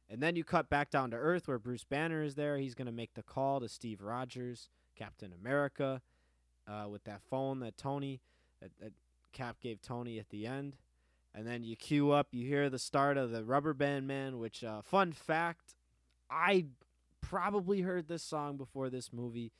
And 0.08 0.23
then 0.23 0.37
you 0.37 0.44
cut 0.44 0.68
back 0.68 0.90
down 0.90 1.11
to 1.11 1.16
Earth 1.16 1.49
where 1.49 1.58
Bruce 1.58 1.85
Banner 1.85 2.23
is 2.23 2.37
there. 2.37 2.58
He's 2.58 2.75
going 2.75 2.87
to 2.87 2.92
make 2.92 3.14
the 3.14 3.23
call 3.23 3.61
to 3.61 3.68
Steve 3.68 4.00
Rogers, 4.00 4.68
Captain 4.96 5.32
America, 5.32 6.00
uh, 6.68 6.87
with 6.88 7.04
that 7.04 7.23
phone 7.28 7.61
that 7.61 7.76
Tony, 7.76 8.20
that, 8.62 8.70
that 8.80 8.92
Cap 9.32 9.56
gave 9.61 9.82
Tony 9.82 10.18
at 10.18 10.30
the 10.30 10.46
end. 10.46 10.76
And 11.35 11.46
then 11.46 11.64
you 11.64 11.76
queue 11.76 12.12
up, 12.12 12.28
you 12.30 12.46
hear 12.46 12.70
the 12.70 12.78
start 12.78 13.16
of 13.16 13.30
the 13.30 13.44
Rubber 13.44 13.75
Band 13.75 14.06
Man, 14.06 14.38
which, 14.38 14.64
uh, 14.64 14.80
fun 14.80 15.12
fact, 15.12 15.75
I 16.30 16.66
probably 17.28 17.80
heard 17.80 18.09
this 18.09 18.23
song 18.23 18.56
before 18.56 18.90
this 18.90 19.12
movie, 19.12 19.52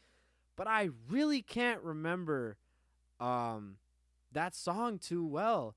but 0.57 0.67
I 0.67 0.91
really 1.09 1.43
can't 1.43 1.83
remember 1.83 2.57
um, 3.21 3.77
that 4.33 4.55
song 4.55 4.99
too 4.99 5.27
well. 5.27 5.75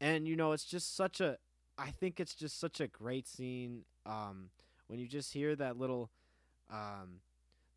And, 0.00 0.28
you 0.28 0.36
know, 0.36 0.52
it's 0.52 0.64
just 0.64 0.96
such 0.96 1.20
a, 1.20 1.38
I 1.78 1.90
think 1.90 2.20
it's 2.20 2.34
just 2.34 2.60
such 2.60 2.80
a 2.80 2.86
great 2.86 3.26
scene 3.26 3.84
um, 4.06 4.50
when 4.86 4.98
you 4.98 5.08
just 5.08 5.32
hear 5.32 5.56
that 5.56 5.76
little 5.76 6.10
um, 6.70 7.20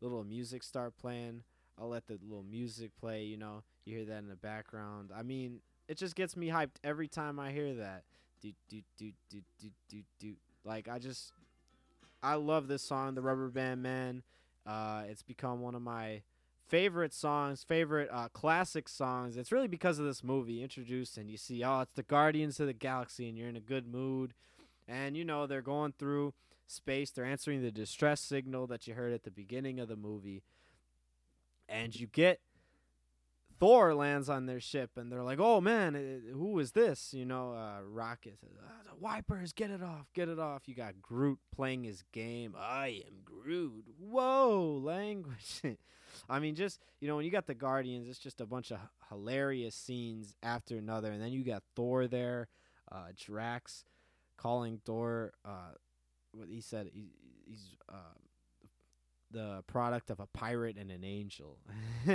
little 0.00 0.24
music 0.24 0.62
start 0.62 0.96
playing. 0.96 1.42
I'll 1.80 1.88
let 1.88 2.06
the 2.06 2.18
little 2.22 2.44
music 2.44 2.90
play. 3.00 3.24
You 3.24 3.36
know, 3.36 3.62
you 3.84 3.96
hear 3.96 4.06
that 4.06 4.18
in 4.18 4.28
the 4.28 4.36
background. 4.36 5.10
I 5.16 5.22
mean, 5.22 5.60
it 5.88 5.96
just 5.96 6.14
gets 6.14 6.36
me 6.36 6.48
hyped 6.48 6.76
every 6.84 7.08
time 7.08 7.38
I 7.40 7.50
hear 7.50 7.74
that. 7.74 8.04
Do 8.40 8.52
do 8.68 8.82
do 8.96 9.12
do 9.30 9.40
do 9.60 9.70
do 9.88 10.02
do. 10.20 10.34
Like 10.64 10.88
I 10.88 10.98
just, 10.98 11.32
I 12.22 12.34
love 12.34 12.68
this 12.68 12.82
song, 12.82 13.14
"The 13.14 13.22
Rubber 13.22 13.48
Band 13.48 13.82
Man." 13.82 14.22
Uh, 14.66 15.04
it's 15.08 15.22
become 15.22 15.60
one 15.60 15.74
of 15.74 15.82
my 15.82 16.22
favorite 16.66 17.14
songs, 17.14 17.64
favorite 17.64 18.10
uh, 18.12 18.28
classic 18.28 18.88
songs. 18.88 19.36
It's 19.36 19.50
really 19.50 19.68
because 19.68 19.98
of 19.98 20.04
this 20.04 20.22
movie 20.22 20.62
introduced, 20.62 21.16
and 21.16 21.30
you 21.30 21.38
see, 21.38 21.64
oh, 21.64 21.80
it's 21.80 21.92
the 21.94 22.02
Guardians 22.02 22.60
of 22.60 22.66
the 22.66 22.74
Galaxy, 22.74 23.28
and 23.28 23.38
you're 23.38 23.48
in 23.48 23.56
a 23.56 23.60
good 23.60 23.86
mood. 23.86 24.34
And 24.86 25.16
you 25.16 25.24
know 25.24 25.46
they're 25.46 25.62
going 25.62 25.94
through 25.98 26.34
space. 26.66 27.10
They're 27.10 27.24
answering 27.24 27.62
the 27.62 27.70
distress 27.70 28.20
signal 28.20 28.66
that 28.68 28.86
you 28.86 28.94
heard 28.94 29.12
at 29.12 29.24
the 29.24 29.30
beginning 29.30 29.80
of 29.80 29.88
the 29.88 29.96
movie. 29.96 30.42
And 31.68 31.98
you 31.98 32.06
get 32.06 32.40
Thor 33.58 33.94
lands 33.94 34.28
on 34.28 34.46
their 34.46 34.60
ship, 34.60 34.90
and 34.96 35.10
they're 35.10 35.22
like, 35.22 35.40
"Oh 35.40 35.60
man, 35.60 36.22
who 36.32 36.58
is 36.58 36.72
this?" 36.72 37.12
You 37.12 37.24
know, 37.24 37.52
uh, 37.52 37.80
Rocket 37.82 38.38
says, 38.40 38.50
ah, 38.62 38.82
"The 38.88 38.96
wipers, 38.96 39.52
get 39.52 39.70
it 39.70 39.82
off, 39.82 40.12
get 40.14 40.28
it 40.28 40.38
off." 40.38 40.68
You 40.68 40.74
got 40.74 41.00
Groot 41.02 41.38
playing 41.54 41.84
his 41.84 42.02
game. 42.12 42.54
I 42.56 43.02
am 43.06 43.20
Groot. 43.24 43.84
Whoa, 43.98 44.80
language. 44.82 45.62
I 46.28 46.38
mean, 46.38 46.54
just 46.54 46.80
you 47.00 47.08
know, 47.08 47.16
when 47.16 47.24
you 47.24 47.30
got 47.30 47.46
the 47.46 47.54
Guardians, 47.54 48.08
it's 48.08 48.18
just 48.18 48.40
a 48.40 48.46
bunch 48.46 48.70
of 48.70 48.78
hilarious 49.08 49.74
scenes 49.74 50.34
after 50.42 50.76
another, 50.76 51.10
and 51.10 51.20
then 51.20 51.32
you 51.32 51.44
got 51.44 51.62
Thor 51.74 52.06
there, 52.06 52.48
uh, 52.92 53.08
Drax 53.16 53.84
calling 54.36 54.80
Thor. 54.84 55.32
Uh, 55.44 55.72
what 56.32 56.48
he 56.48 56.60
said, 56.60 56.90
he, 56.92 57.10
he's 57.46 57.76
uh, 57.88 58.14
the 59.30 59.62
product 59.66 60.10
of 60.10 60.20
a 60.20 60.26
pirate 60.26 60.76
and 60.76 60.90
an 60.90 61.04
angel. 61.04 61.58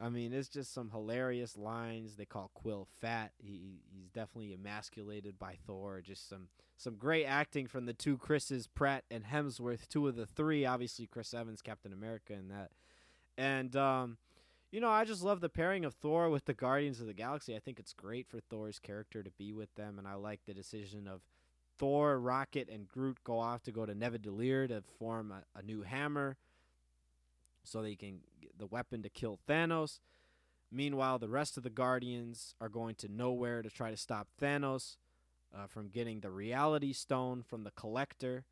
I 0.00 0.08
mean, 0.08 0.32
it's 0.32 0.48
just 0.48 0.72
some 0.72 0.90
hilarious 0.90 1.58
lines. 1.58 2.16
They 2.16 2.24
call 2.24 2.50
Quill 2.54 2.88
fat. 3.00 3.32
He 3.38 3.80
he's 3.92 4.08
definitely 4.08 4.54
emasculated 4.54 5.38
by 5.38 5.56
Thor. 5.66 6.00
Just 6.00 6.28
some 6.28 6.48
some 6.78 6.94
great 6.94 7.26
acting 7.26 7.66
from 7.66 7.84
the 7.84 7.92
two 7.92 8.16
Chris's, 8.16 8.66
Pratt 8.66 9.04
and 9.10 9.24
Hemsworth, 9.24 9.88
two 9.88 10.08
of 10.08 10.16
the 10.16 10.26
three. 10.26 10.64
Obviously, 10.64 11.06
Chris 11.06 11.34
Evans, 11.34 11.60
Captain 11.60 11.92
America, 11.92 12.32
and 12.32 12.50
that. 12.50 12.70
And 13.36 13.76
um, 13.76 14.16
you 14.72 14.80
know, 14.80 14.88
I 14.88 15.04
just 15.04 15.22
love 15.22 15.40
the 15.40 15.50
pairing 15.50 15.84
of 15.84 15.94
Thor 15.94 16.30
with 16.30 16.46
the 16.46 16.54
Guardians 16.54 17.00
of 17.00 17.06
the 17.06 17.12
Galaxy. 17.12 17.54
I 17.54 17.58
think 17.58 17.78
it's 17.78 17.92
great 17.92 18.26
for 18.26 18.40
Thor's 18.40 18.78
character 18.78 19.22
to 19.22 19.30
be 19.32 19.52
with 19.52 19.74
them, 19.74 19.98
and 19.98 20.08
I 20.08 20.14
like 20.14 20.40
the 20.46 20.54
decision 20.54 21.06
of 21.06 21.20
Thor, 21.76 22.18
Rocket, 22.18 22.70
and 22.70 22.88
Groot 22.88 23.18
go 23.24 23.38
off 23.38 23.62
to 23.64 23.72
go 23.72 23.84
to 23.84 23.94
Nidavellir 23.94 24.68
to 24.68 24.82
form 24.98 25.32
a, 25.32 25.58
a 25.58 25.62
new 25.62 25.82
hammer 25.82 26.38
so 27.64 27.82
they 27.82 27.96
can 27.96 28.20
get 28.40 28.58
the 28.58 28.66
weapon 28.66 29.02
to 29.02 29.08
kill 29.08 29.38
Thanos. 29.48 30.00
Meanwhile, 30.72 31.18
the 31.18 31.28
rest 31.28 31.56
of 31.56 31.62
the 31.62 31.70
Guardians 31.70 32.54
are 32.60 32.68
going 32.68 32.94
to 32.96 33.08
Knowhere 33.08 33.62
to 33.62 33.70
try 33.70 33.90
to 33.90 33.96
stop 33.96 34.28
Thanos 34.40 34.96
uh, 35.54 35.66
from 35.66 35.88
getting 35.88 36.20
the 36.20 36.30
Reality 36.30 36.92
Stone 36.92 37.42
from 37.42 37.64
the 37.64 37.72
Collector, 37.72 38.44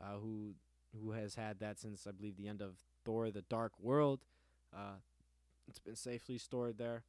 uh, 0.00 0.18
who 0.20 0.54
who 1.00 1.10
has 1.10 1.34
had 1.34 1.58
that 1.58 1.80
since 1.80 2.06
I 2.06 2.12
believe 2.12 2.36
the 2.36 2.48
end 2.48 2.62
of 2.62 2.76
Thor: 3.04 3.30
The 3.30 3.42
Dark 3.42 3.72
World. 3.80 4.20
Uh, 4.72 4.98
it's 5.68 5.78
been 5.78 5.96
safely 5.96 6.38
stored 6.38 6.78
there. 6.78 7.04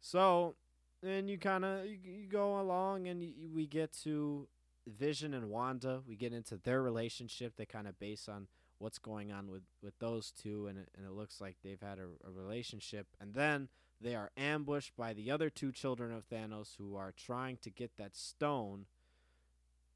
So, 0.00 0.54
and 1.02 1.28
you 1.28 1.38
kind 1.38 1.64
of 1.64 1.86
you, 1.86 1.98
you, 2.02 2.26
go 2.28 2.60
along, 2.60 3.08
and 3.08 3.24
we 3.52 3.66
get 3.66 3.92
to 4.04 4.46
Vision 4.86 5.34
and 5.34 5.50
Wanda. 5.50 6.02
We 6.06 6.16
get 6.16 6.32
into 6.32 6.56
their 6.56 6.82
relationship. 6.82 7.54
They 7.56 7.66
kind 7.66 7.88
of 7.88 7.98
base 7.98 8.28
on 8.28 8.46
what's 8.78 8.98
going 8.98 9.32
on 9.32 9.50
with, 9.50 9.62
with 9.82 9.98
those 9.98 10.30
two, 10.30 10.66
and 10.66 10.78
it, 10.78 10.88
and 10.96 11.06
it 11.06 11.12
looks 11.12 11.40
like 11.40 11.56
they've 11.62 11.80
had 11.80 11.98
a, 11.98 12.28
a 12.28 12.30
relationship. 12.30 13.06
And 13.20 13.34
then 13.34 13.68
they 14.00 14.14
are 14.14 14.30
ambushed 14.36 14.96
by 14.96 15.12
the 15.12 15.30
other 15.30 15.50
two 15.50 15.72
children 15.72 16.12
of 16.12 16.28
Thanos 16.28 16.76
who 16.76 16.96
are 16.96 17.12
trying 17.16 17.58
to 17.62 17.70
get 17.70 17.96
that 17.96 18.16
stone. 18.16 18.86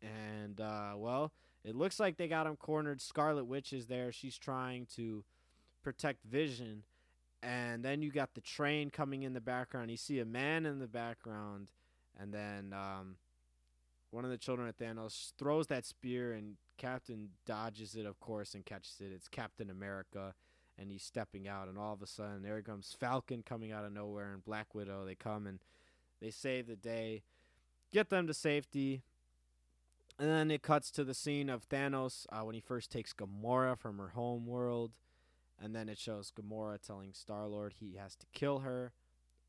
And, 0.02 0.60
uh, 0.60 0.94
well, 0.96 1.32
it 1.64 1.76
looks 1.76 2.00
like 2.00 2.16
they 2.16 2.28
got 2.28 2.46
him 2.46 2.56
cornered. 2.56 3.02
Scarlet 3.02 3.44
Witch 3.44 3.72
is 3.72 3.86
there. 3.86 4.12
She's 4.12 4.38
trying 4.38 4.86
to 4.96 5.24
protect 5.82 6.24
Vision. 6.24 6.84
And 7.42 7.82
then 7.82 8.02
you 8.02 8.10
got 8.10 8.34
the 8.34 8.40
train 8.40 8.90
coming 8.90 9.22
in 9.22 9.34
the 9.34 9.40
background. 9.40 9.90
You 9.90 9.96
see 9.96 10.20
a 10.20 10.24
man 10.24 10.64
in 10.64 10.78
the 10.78 10.86
background. 10.86 11.68
And 12.18 12.32
then 12.32 12.72
um, 12.72 13.16
one 14.10 14.24
of 14.24 14.30
the 14.30 14.38
children 14.38 14.68
of 14.68 14.76
Thanos 14.76 15.32
throws 15.38 15.68
that 15.68 15.84
spear, 15.84 16.32
and 16.32 16.56
Captain 16.80 17.28
dodges 17.44 17.94
it, 17.94 18.06
of 18.06 18.18
course, 18.20 18.54
and 18.54 18.64
catches 18.64 19.00
it. 19.00 19.12
It's 19.14 19.28
Captain 19.28 19.68
America, 19.68 20.32
and 20.78 20.90
he's 20.90 21.02
stepping 21.02 21.46
out, 21.46 21.68
and 21.68 21.76
all 21.76 21.92
of 21.92 22.00
a 22.00 22.06
sudden, 22.06 22.42
there 22.42 22.62
comes 22.62 22.96
Falcon 22.98 23.42
coming 23.42 23.70
out 23.70 23.84
of 23.84 23.92
nowhere, 23.92 24.32
and 24.32 24.42
Black 24.42 24.74
Widow. 24.74 25.04
They 25.04 25.14
come 25.14 25.46
and 25.46 25.58
they 26.22 26.30
save 26.30 26.66
the 26.66 26.76
day, 26.76 27.22
get 27.92 28.08
them 28.08 28.26
to 28.26 28.32
safety, 28.32 29.02
and 30.18 30.30
then 30.30 30.50
it 30.50 30.62
cuts 30.62 30.90
to 30.92 31.04
the 31.04 31.12
scene 31.12 31.50
of 31.50 31.68
Thanos 31.68 32.24
uh, 32.32 32.40
when 32.40 32.54
he 32.54 32.62
first 32.62 32.90
takes 32.90 33.12
Gamora 33.12 33.78
from 33.78 33.98
her 33.98 34.08
home 34.08 34.46
world, 34.46 34.92
and 35.62 35.76
then 35.76 35.90
it 35.90 35.98
shows 35.98 36.32
Gamora 36.32 36.80
telling 36.80 37.12
Star 37.12 37.46
Lord 37.46 37.74
he 37.78 37.96
has 37.96 38.16
to 38.16 38.26
kill 38.32 38.60
her 38.60 38.92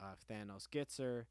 uh, 0.01 0.15
if 0.17 0.27
Thanos 0.27 0.69
gets 0.69 0.97
her. 0.97 1.27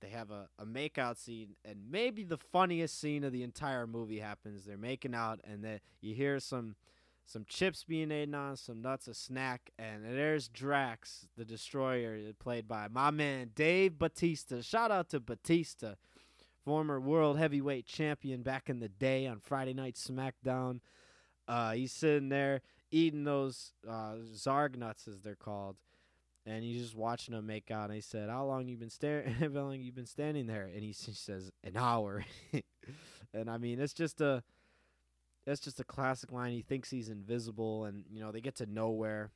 They 0.00 0.10
have 0.10 0.30
a, 0.30 0.48
a 0.58 0.64
makeout 0.64 1.16
scene, 1.18 1.56
and 1.64 1.90
maybe 1.90 2.24
the 2.24 2.38
funniest 2.38 3.00
scene 3.00 3.24
of 3.24 3.32
the 3.32 3.42
entire 3.42 3.86
movie 3.86 4.20
happens. 4.20 4.64
They're 4.64 4.76
making 4.76 5.14
out, 5.14 5.40
and 5.44 5.64
then 5.64 5.80
you 6.00 6.14
hear 6.14 6.40
some 6.40 6.76
some 7.24 7.44
chips 7.46 7.84
being 7.84 8.10
eaten 8.10 8.34
on, 8.34 8.56
some 8.56 8.80
nuts, 8.80 9.06
a 9.06 9.12
snack, 9.12 9.70
and 9.78 10.02
there's 10.02 10.48
Drax, 10.48 11.28
the 11.36 11.44
Destroyer, 11.44 12.32
played 12.38 12.66
by 12.66 12.88
my 12.88 13.10
man 13.10 13.50
Dave 13.54 13.98
Batista. 13.98 14.62
Shout 14.62 14.90
out 14.90 15.10
to 15.10 15.20
Batista, 15.20 15.94
former 16.64 16.98
world 16.98 17.38
heavyweight 17.38 17.84
champion 17.84 18.42
back 18.42 18.70
in 18.70 18.80
the 18.80 18.88
day 18.88 19.26
on 19.26 19.40
Friday 19.40 19.74
Night 19.74 19.96
SmackDown. 19.96 20.80
Uh, 21.46 21.72
he's 21.72 21.92
sitting 21.92 22.30
there 22.30 22.62
eating 22.90 23.24
those 23.24 23.72
uh, 23.86 24.14
Zarg 24.34 24.76
nuts, 24.76 25.06
as 25.06 25.20
they're 25.20 25.34
called 25.34 25.76
and 26.48 26.64
he's 26.64 26.80
just 26.80 26.96
watching 26.96 27.34
them 27.34 27.46
make 27.46 27.70
out. 27.70 27.86
And 27.86 27.94
he 27.94 28.00
said, 28.00 28.30
"How 28.30 28.44
long 28.46 28.66
you 28.68 28.76
been 28.76 28.90
staring? 28.90 29.32
How 29.40 29.48
long 29.48 29.80
you 29.80 29.92
been 29.92 30.06
standing 30.06 30.46
there?" 30.46 30.70
And 30.72 30.82
he, 30.82 30.92
says, 30.92 31.50
"An 31.62 31.76
hour." 31.76 32.24
and 33.34 33.50
I 33.50 33.58
mean, 33.58 33.78
it's 33.78 33.92
just 33.92 34.20
a, 34.20 34.42
it's 35.46 35.60
just 35.60 35.78
a 35.78 35.84
classic 35.84 36.32
line. 36.32 36.52
He 36.52 36.62
thinks 36.62 36.90
he's 36.90 37.10
invisible, 37.10 37.84
and 37.84 38.04
you 38.10 38.20
know 38.20 38.32
they 38.32 38.40
get 38.40 38.56
to 38.56 38.66
Knowhere. 38.66 39.28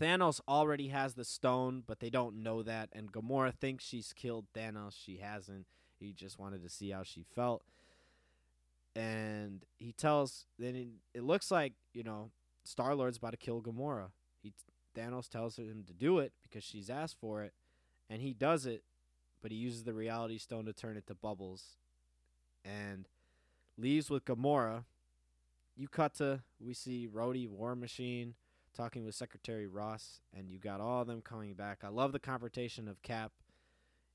Thanos 0.00 0.40
already 0.46 0.88
has 0.88 1.14
the 1.14 1.24
stone, 1.24 1.82
but 1.84 1.98
they 1.98 2.10
don't 2.10 2.42
know 2.44 2.62
that. 2.62 2.88
And 2.92 3.12
Gamora 3.12 3.52
thinks 3.52 3.84
she's 3.84 4.12
killed 4.12 4.46
Thanos. 4.54 4.92
She 4.96 5.16
hasn't. 5.16 5.66
He 5.98 6.12
just 6.12 6.38
wanted 6.38 6.62
to 6.62 6.68
see 6.68 6.90
how 6.90 7.02
she 7.02 7.24
felt. 7.34 7.64
And 8.94 9.64
he 9.80 9.92
tells, 9.92 10.46
then 10.56 10.76
it, 10.76 10.88
it 11.14 11.24
looks 11.24 11.50
like, 11.50 11.72
you 11.92 12.04
know, 12.04 12.30
Star 12.64 12.94
Lord's 12.94 13.16
about 13.16 13.32
to 13.32 13.36
kill 13.36 13.60
Gamora. 13.60 14.10
Thanos 14.98 15.28
tells 15.28 15.58
him 15.58 15.84
to 15.86 15.92
do 15.92 16.18
it 16.18 16.32
because 16.42 16.64
she's 16.64 16.90
asked 16.90 17.16
for 17.20 17.42
it. 17.42 17.52
And 18.10 18.22
he 18.22 18.32
does 18.32 18.66
it, 18.66 18.82
but 19.42 19.52
he 19.52 19.56
uses 19.56 19.84
the 19.84 19.94
reality 19.94 20.38
stone 20.38 20.64
to 20.64 20.72
turn 20.72 20.96
it 20.96 21.06
to 21.06 21.14
bubbles. 21.14 21.76
And 22.64 23.06
leaves 23.76 24.10
with 24.10 24.24
Gamora. 24.24 24.84
You 25.76 25.88
cut 25.88 26.14
to, 26.14 26.42
we 26.58 26.74
see 26.74 27.08
Rhodey, 27.12 27.48
War 27.48 27.76
Machine 27.76 28.34
talking 28.76 29.04
with 29.04 29.14
Secretary 29.14 29.66
Ross, 29.66 30.20
and 30.36 30.50
you 30.50 30.58
got 30.58 30.80
all 30.80 31.02
of 31.02 31.06
them 31.06 31.20
coming 31.20 31.54
back. 31.54 31.80
I 31.84 31.88
love 31.88 32.12
the 32.12 32.18
confrontation 32.18 32.88
of 32.88 33.02
Cap, 33.02 33.32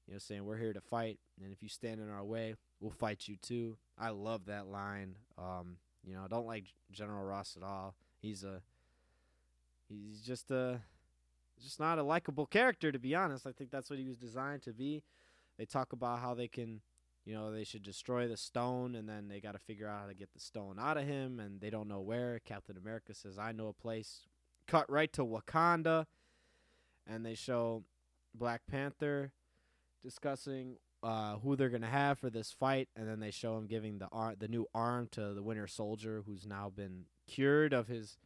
you 0.08 0.14
know, 0.14 0.20
saying 0.20 0.44
we're 0.44 0.58
here 0.58 0.74
to 0.74 0.82
fight, 0.82 1.20
and 1.42 1.54
if 1.54 1.64
you 1.64 1.70
stand 1.70 2.02
in 2.02 2.10
our 2.10 2.24
way, 2.24 2.56
we'll 2.80 2.92
fight 2.92 3.28
you 3.28 3.38
too. 3.38 3.78
I 3.98 4.10
love 4.10 4.46
that 4.46 4.68
line. 4.68 5.16
Um, 5.38 5.78
you 6.04 6.14
know, 6.14 6.24
I 6.24 6.28
don't 6.28 6.46
like 6.46 6.66
General 6.92 7.24
Ross 7.24 7.58
at 7.58 7.64
all. 7.64 7.96
He's 8.20 8.44
a 8.44 8.62
he's 10.08 10.22
just 10.22 10.52
a 10.52 10.82
just 11.62 11.80
not 11.80 12.00
a 12.00 12.04
likable 12.04 12.46
character 12.46 12.92
to 12.92 13.00
be 13.00 13.16
honest. 13.16 13.48
I 13.48 13.52
think 13.52 13.72
that's 13.72 13.90
what 13.90 14.00
he 14.00 14.06
was 14.06 14.18
designed 14.18 14.64
to 14.64 14.74
be. 14.74 15.04
They 15.58 15.66
talk 15.66 15.94
about 15.94 16.20
how 16.20 16.34
they 16.34 16.48
can 16.48 16.82
you 17.26 17.34
know, 17.34 17.52
they 17.52 17.64
should 17.64 17.84
destroy 17.84 18.28
the 18.28 18.36
stone 18.36 18.96
and 18.96 19.08
then 19.08 19.30
they 19.30 19.40
got 19.40 19.54
to 19.54 19.60
figure 19.60 19.88
out 19.88 20.02
how 20.02 20.08
to 20.08 20.14
get 20.14 20.34
the 20.34 20.40
stone 20.40 20.78
out 20.78 20.98
of 20.98 21.06
him 21.06 21.40
and 21.40 21.62
they 21.62 21.70
don't 21.70 21.88
know 21.88 22.02
where. 22.02 22.40
Captain 22.44 22.76
America 22.78 23.14
says, 23.14 23.40
I 23.40 23.54
know 23.54 23.68
a 23.68 23.74
place 23.74 24.28
cut 24.68 24.90
right 24.92 25.12
to 25.14 25.26
Wakanda, 25.26 26.06
and 27.08 27.26
they 27.26 27.36
show 27.36 27.84
Black 28.34 28.62
Panther 28.70 29.32
discussing 30.02 30.78
uh, 31.02 31.36
who 31.38 31.56
they're 31.56 31.70
gonna 31.70 31.88
have 31.88 32.20
for 32.20 32.30
this 32.30 32.52
fight, 32.52 32.88
and 32.96 33.08
then 33.08 33.20
they 33.20 33.32
show 33.32 33.58
him 33.58 33.68
giving 33.68 34.00
the 34.00 34.08
ar- 34.12 34.36
the 34.38 34.48
new 34.48 34.66
arm 34.74 35.08
to 35.12 35.34
the 35.34 35.44
Winter 35.44 35.68
Soldier, 35.68 36.24
who's 36.26 36.46
now 36.46 36.72
been 36.74 37.06
cured 37.28 37.74
of 37.74 37.88
his 37.88 38.18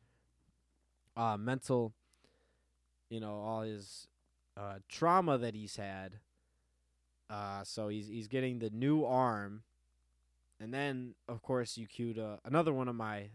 uh, 1.18 1.38
mental, 1.38 1.94
you 3.10 3.20
know, 3.20 3.42
all 3.42 3.62
his 3.62 4.08
uh, 4.56 4.76
trauma 4.88 5.38
that 5.38 5.56
he's 5.56 5.76
had. 5.76 6.20
Uh, 7.30 7.64
so 7.64 7.90
he's 7.90 8.08
he's 8.08 8.28
getting 8.28 8.60
the 8.60 8.70
new 8.70 9.04
arm, 9.04 9.64
and 10.62 10.74
then 10.74 11.16
of 11.28 11.42
course 11.42 11.78
you 11.78 11.86
cued 11.86 12.18
uh, 12.18 12.38
another 12.46 12.74
one 12.74 12.88
of 12.88 12.96
my 12.96 13.32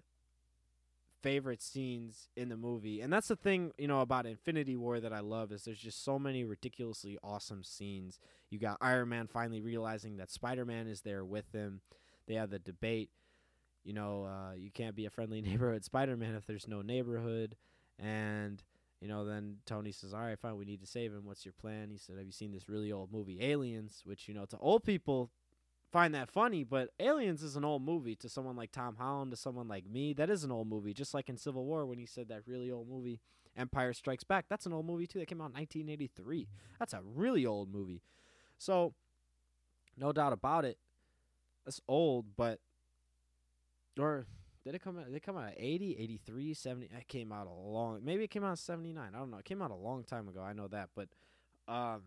favorite 1.22 1.62
scenes 1.62 2.28
in 2.36 2.48
the 2.48 2.56
movie. 2.56 3.00
And 3.00 3.12
that's 3.12 3.28
the 3.28 3.36
thing, 3.36 3.72
you 3.78 3.86
know, 3.86 4.00
about 4.00 4.26
Infinity 4.26 4.76
War 4.76 5.00
that 5.00 5.12
I 5.12 5.20
love 5.20 5.52
is 5.52 5.64
there's 5.64 5.78
just 5.78 6.04
so 6.04 6.18
many 6.18 6.44
ridiculously 6.44 7.16
awesome 7.22 7.62
scenes. 7.62 8.18
You 8.50 8.58
got 8.58 8.78
Iron 8.80 9.08
Man 9.08 9.28
finally 9.28 9.60
realizing 9.60 10.16
that 10.16 10.30
Spider-Man 10.30 10.88
is 10.88 11.02
there 11.02 11.24
with 11.24 11.52
him. 11.52 11.80
They 12.26 12.34
have 12.34 12.50
the 12.50 12.58
debate, 12.58 13.10
you 13.84 13.92
know, 13.92 14.24
uh, 14.24 14.54
you 14.54 14.70
can't 14.70 14.96
be 14.96 15.06
a 15.06 15.10
friendly 15.10 15.40
neighborhood 15.42 15.84
Spider-Man 15.84 16.34
if 16.34 16.46
there's 16.46 16.68
no 16.68 16.82
neighborhood. 16.82 17.56
And 17.98 18.62
you 19.00 19.08
know, 19.08 19.24
then 19.24 19.56
Tony 19.66 19.92
says, 19.92 20.14
"All 20.14 20.20
right, 20.20 20.38
fine, 20.38 20.56
we 20.56 20.64
need 20.64 20.80
to 20.80 20.86
save 20.86 21.12
him. 21.12 21.24
What's 21.24 21.44
your 21.44 21.54
plan?" 21.54 21.90
He 21.90 21.98
said, 21.98 22.16
"Have 22.16 22.26
you 22.26 22.32
seen 22.32 22.52
this 22.52 22.68
really 22.68 22.92
old 22.92 23.12
movie, 23.12 23.42
Aliens?" 23.42 24.02
Which 24.04 24.28
you 24.28 24.34
know, 24.34 24.44
to 24.46 24.58
old 24.58 24.84
people, 24.84 25.30
find 25.92 26.14
that 26.14 26.30
funny, 26.30 26.64
but 26.64 26.90
Aliens 26.98 27.42
is 27.42 27.54
an 27.54 27.64
old 27.64 27.82
movie 27.82 28.16
to 28.16 28.28
someone 28.28 28.56
like 28.56 28.72
Tom 28.72 28.96
Holland, 28.96 29.30
to 29.30 29.36
someone 29.36 29.68
like 29.68 29.86
me. 29.86 30.12
That 30.14 30.30
is 30.30 30.42
an 30.42 30.50
old 30.50 30.68
movie, 30.68 30.94
just 30.94 31.14
like 31.14 31.28
in 31.28 31.36
Civil 31.36 31.64
War 31.64 31.84
when 31.84 31.98
he 31.98 32.06
said 32.06 32.28
that 32.28 32.46
really 32.46 32.70
old 32.70 32.88
movie, 32.88 33.20
Empire 33.56 33.92
Strikes 33.92 34.24
Back. 34.24 34.46
That's 34.48 34.66
an 34.66 34.72
old 34.72 34.86
movie 34.86 35.06
too. 35.06 35.18
That 35.18 35.26
came 35.26 35.40
out 35.40 35.50
in 35.50 35.54
1983. 35.54 36.48
That's 36.78 36.94
a 36.94 37.02
really 37.04 37.44
old 37.44 37.70
movie. 37.70 38.02
So, 38.58 38.94
no 39.96 40.12
doubt 40.12 40.32
about 40.32 40.64
it. 40.64 40.78
That's 41.64 41.80
old, 41.86 42.36
but 42.36 42.60
or 43.98 44.26
did 44.64 44.74
it 44.74 44.82
come 44.82 44.98
out? 44.98 45.06
Did 45.06 45.14
it 45.14 45.22
come 45.22 45.36
out 45.36 45.52
80, 45.56 45.96
83, 45.98 46.54
70? 46.54 46.86
It 46.86 47.08
came 47.08 47.32
out 47.32 47.46
a 47.46 47.50
long. 47.50 48.00
Maybe 48.04 48.24
it 48.24 48.30
came 48.30 48.44
out 48.44 48.58
79. 48.58 49.10
I 49.14 49.18
don't 49.18 49.30
know. 49.30 49.38
It 49.38 49.44
came 49.44 49.62
out 49.62 49.70
a 49.70 49.76
long 49.76 50.04
time 50.04 50.28
ago. 50.28 50.40
I 50.42 50.52
know 50.52 50.68
that, 50.68 50.90
but 50.94 51.08
um 51.68 52.02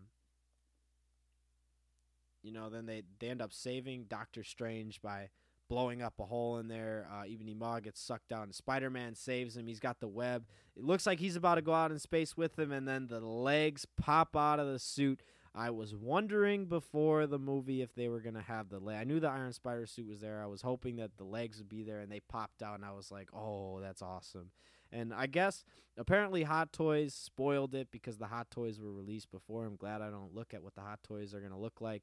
you 2.42 2.52
know, 2.52 2.70
then 2.70 2.86
they 2.86 3.02
they 3.18 3.28
end 3.28 3.42
up 3.42 3.52
saving 3.52 4.04
Doctor 4.08 4.44
Strange 4.44 5.02
by 5.02 5.30
blowing 5.68 6.00
up 6.00 6.14
a 6.20 6.24
hole 6.24 6.58
in 6.58 6.68
there. 6.68 7.08
Uh, 7.12 7.22
Ebony 7.22 7.54
Maw 7.54 7.80
gets 7.80 8.00
sucked 8.00 8.28
down. 8.28 8.52
Spider 8.52 8.88
Man 8.88 9.14
saves 9.14 9.56
him. 9.56 9.66
He's 9.66 9.80
got 9.80 9.98
the 9.98 10.08
web. 10.08 10.44
It 10.76 10.84
looks 10.84 11.06
like 11.06 11.18
he's 11.18 11.36
about 11.36 11.56
to 11.56 11.62
go 11.62 11.74
out 11.74 11.90
in 11.90 11.98
space 11.98 12.36
with 12.36 12.56
him, 12.58 12.70
and 12.70 12.86
then 12.86 13.08
the 13.08 13.20
legs 13.20 13.86
pop 13.96 14.36
out 14.36 14.60
of 14.60 14.68
the 14.68 14.78
suit. 14.78 15.22
I 15.56 15.70
was 15.70 15.94
wondering 15.94 16.66
before 16.66 17.26
the 17.26 17.38
movie 17.38 17.80
if 17.80 17.94
they 17.94 18.08
were 18.08 18.20
gonna 18.20 18.42
have 18.42 18.68
the 18.68 18.78
leg. 18.78 18.98
I 18.98 19.04
knew 19.04 19.18
the 19.18 19.30
Iron 19.30 19.54
Spider 19.54 19.86
suit 19.86 20.06
was 20.06 20.20
there. 20.20 20.42
I 20.42 20.46
was 20.46 20.60
hoping 20.60 20.96
that 20.96 21.16
the 21.16 21.24
legs 21.24 21.56
would 21.58 21.68
be 21.68 21.82
there, 21.82 22.00
and 22.00 22.12
they 22.12 22.20
popped 22.20 22.62
out, 22.62 22.74
and 22.74 22.84
I 22.84 22.92
was 22.92 23.10
like, 23.10 23.30
"Oh, 23.32 23.80
that's 23.80 24.02
awesome." 24.02 24.50
And 24.92 25.14
I 25.14 25.26
guess 25.26 25.64
apparently 25.96 26.42
Hot 26.42 26.74
Toys 26.74 27.14
spoiled 27.14 27.74
it 27.74 27.90
because 27.90 28.18
the 28.18 28.26
Hot 28.26 28.50
Toys 28.50 28.78
were 28.78 28.92
released 28.92 29.30
before. 29.30 29.64
I'm 29.64 29.76
glad 29.76 30.02
I 30.02 30.10
don't 30.10 30.34
look 30.34 30.52
at 30.52 30.62
what 30.62 30.74
the 30.74 30.82
Hot 30.82 31.02
Toys 31.02 31.34
are 31.34 31.40
gonna 31.40 31.58
look 31.58 31.80
like 31.80 32.02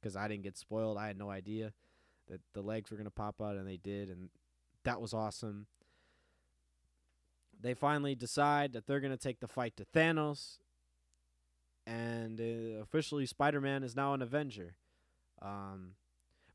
because 0.00 0.14
I 0.14 0.28
didn't 0.28 0.44
get 0.44 0.56
spoiled. 0.56 0.96
I 0.96 1.08
had 1.08 1.18
no 1.18 1.28
idea 1.28 1.72
that 2.28 2.40
the 2.52 2.62
legs 2.62 2.92
were 2.92 2.96
to 2.98 3.10
pop 3.10 3.42
out, 3.42 3.56
and 3.56 3.66
they 3.66 3.78
did, 3.78 4.10
and 4.10 4.30
that 4.84 5.00
was 5.00 5.12
awesome. 5.12 5.66
They 7.60 7.74
finally 7.74 8.14
decide 8.14 8.72
that 8.72 8.86
they're 8.86 9.00
to 9.00 9.16
take 9.16 9.40
the 9.40 9.48
fight 9.48 9.76
to 9.76 9.84
Thanos, 9.84 10.58
and 11.86 12.40
uh, 12.40 12.82
officially 12.82 13.26
Spider 13.26 13.60
Man 13.60 13.82
is 13.82 13.96
now 13.96 14.14
an 14.14 14.22
Avenger. 14.22 14.76
Um, 15.40 15.92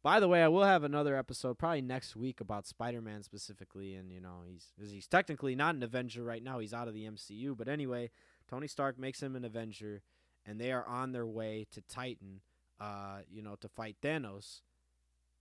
by 0.03 0.19
the 0.19 0.27
way, 0.27 0.41
I 0.41 0.47
will 0.47 0.63
have 0.63 0.83
another 0.83 1.17
episode 1.17 1.57
probably 1.57 1.81
next 1.81 2.15
week 2.15 2.39
about 2.39 2.67
Spider 2.67 3.01
Man 3.01 3.23
specifically, 3.23 3.95
and 3.95 4.11
you 4.11 4.21
know 4.21 4.43
he's 4.47 4.73
he's 4.91 5.07
technically 5.07 5.55
not 5.55 5.75
an 5.75 5.83
Avenger 5.83 6.23
right 6.23 6.43
now. 6.43 6.59
He's 6.59 6.73
out 6.73 6.87
of 6.87 6.93
the 6.93 7.05
MCU, 7.05 7.57
but 7.57 7.67
anyway, 7.67 8.11
Tony 8.49 8.67
Stark 8.67 8.97
makes 8.97 9.21
him 9.21 9.35
an 9.35 9.43
Avenger, 9.45 10.01
and 10.45 10.59
they 10.59 10.71
are 10.71 10.85
on 10.85 11.11
their 11.11 11.25
way 11.25 11.67
to 11.71 11.81
Titan 11.81 12.41
uh, 12.79 13.19
you 13.29 13.41
know, 13.41 13.55
to 13.55 13.67
fight 13.67 13.97
Thanos. 14.01 14.61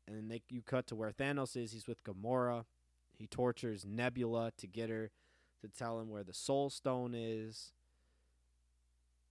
And 0.06 0.16
then 0.16 0.28
they, 0.28 0.42
you 0.48 0.62
cut 0.62 0.86
to 0.88 0.96
where 0.96 1.10
Thanos 1.10 1.56
is. 1.56 1.72
He's 1.72 1.86
with 1.86 2.04
Gamora. 2.04 2.64
He 3.18 3.26
tortures 3.26 3.84
Nebula 3.86 4.52
to 4.58 4.66
get 4.66 4.90
her 4.90 5.10
to 5.60 5.68
tell 5.68 5.98
him 6.00 6.10
where 6.10 6.24
the 6.24 6.34
Soul 6.34 6.70
Stone 6.70 7.14
is. 7.16 7.72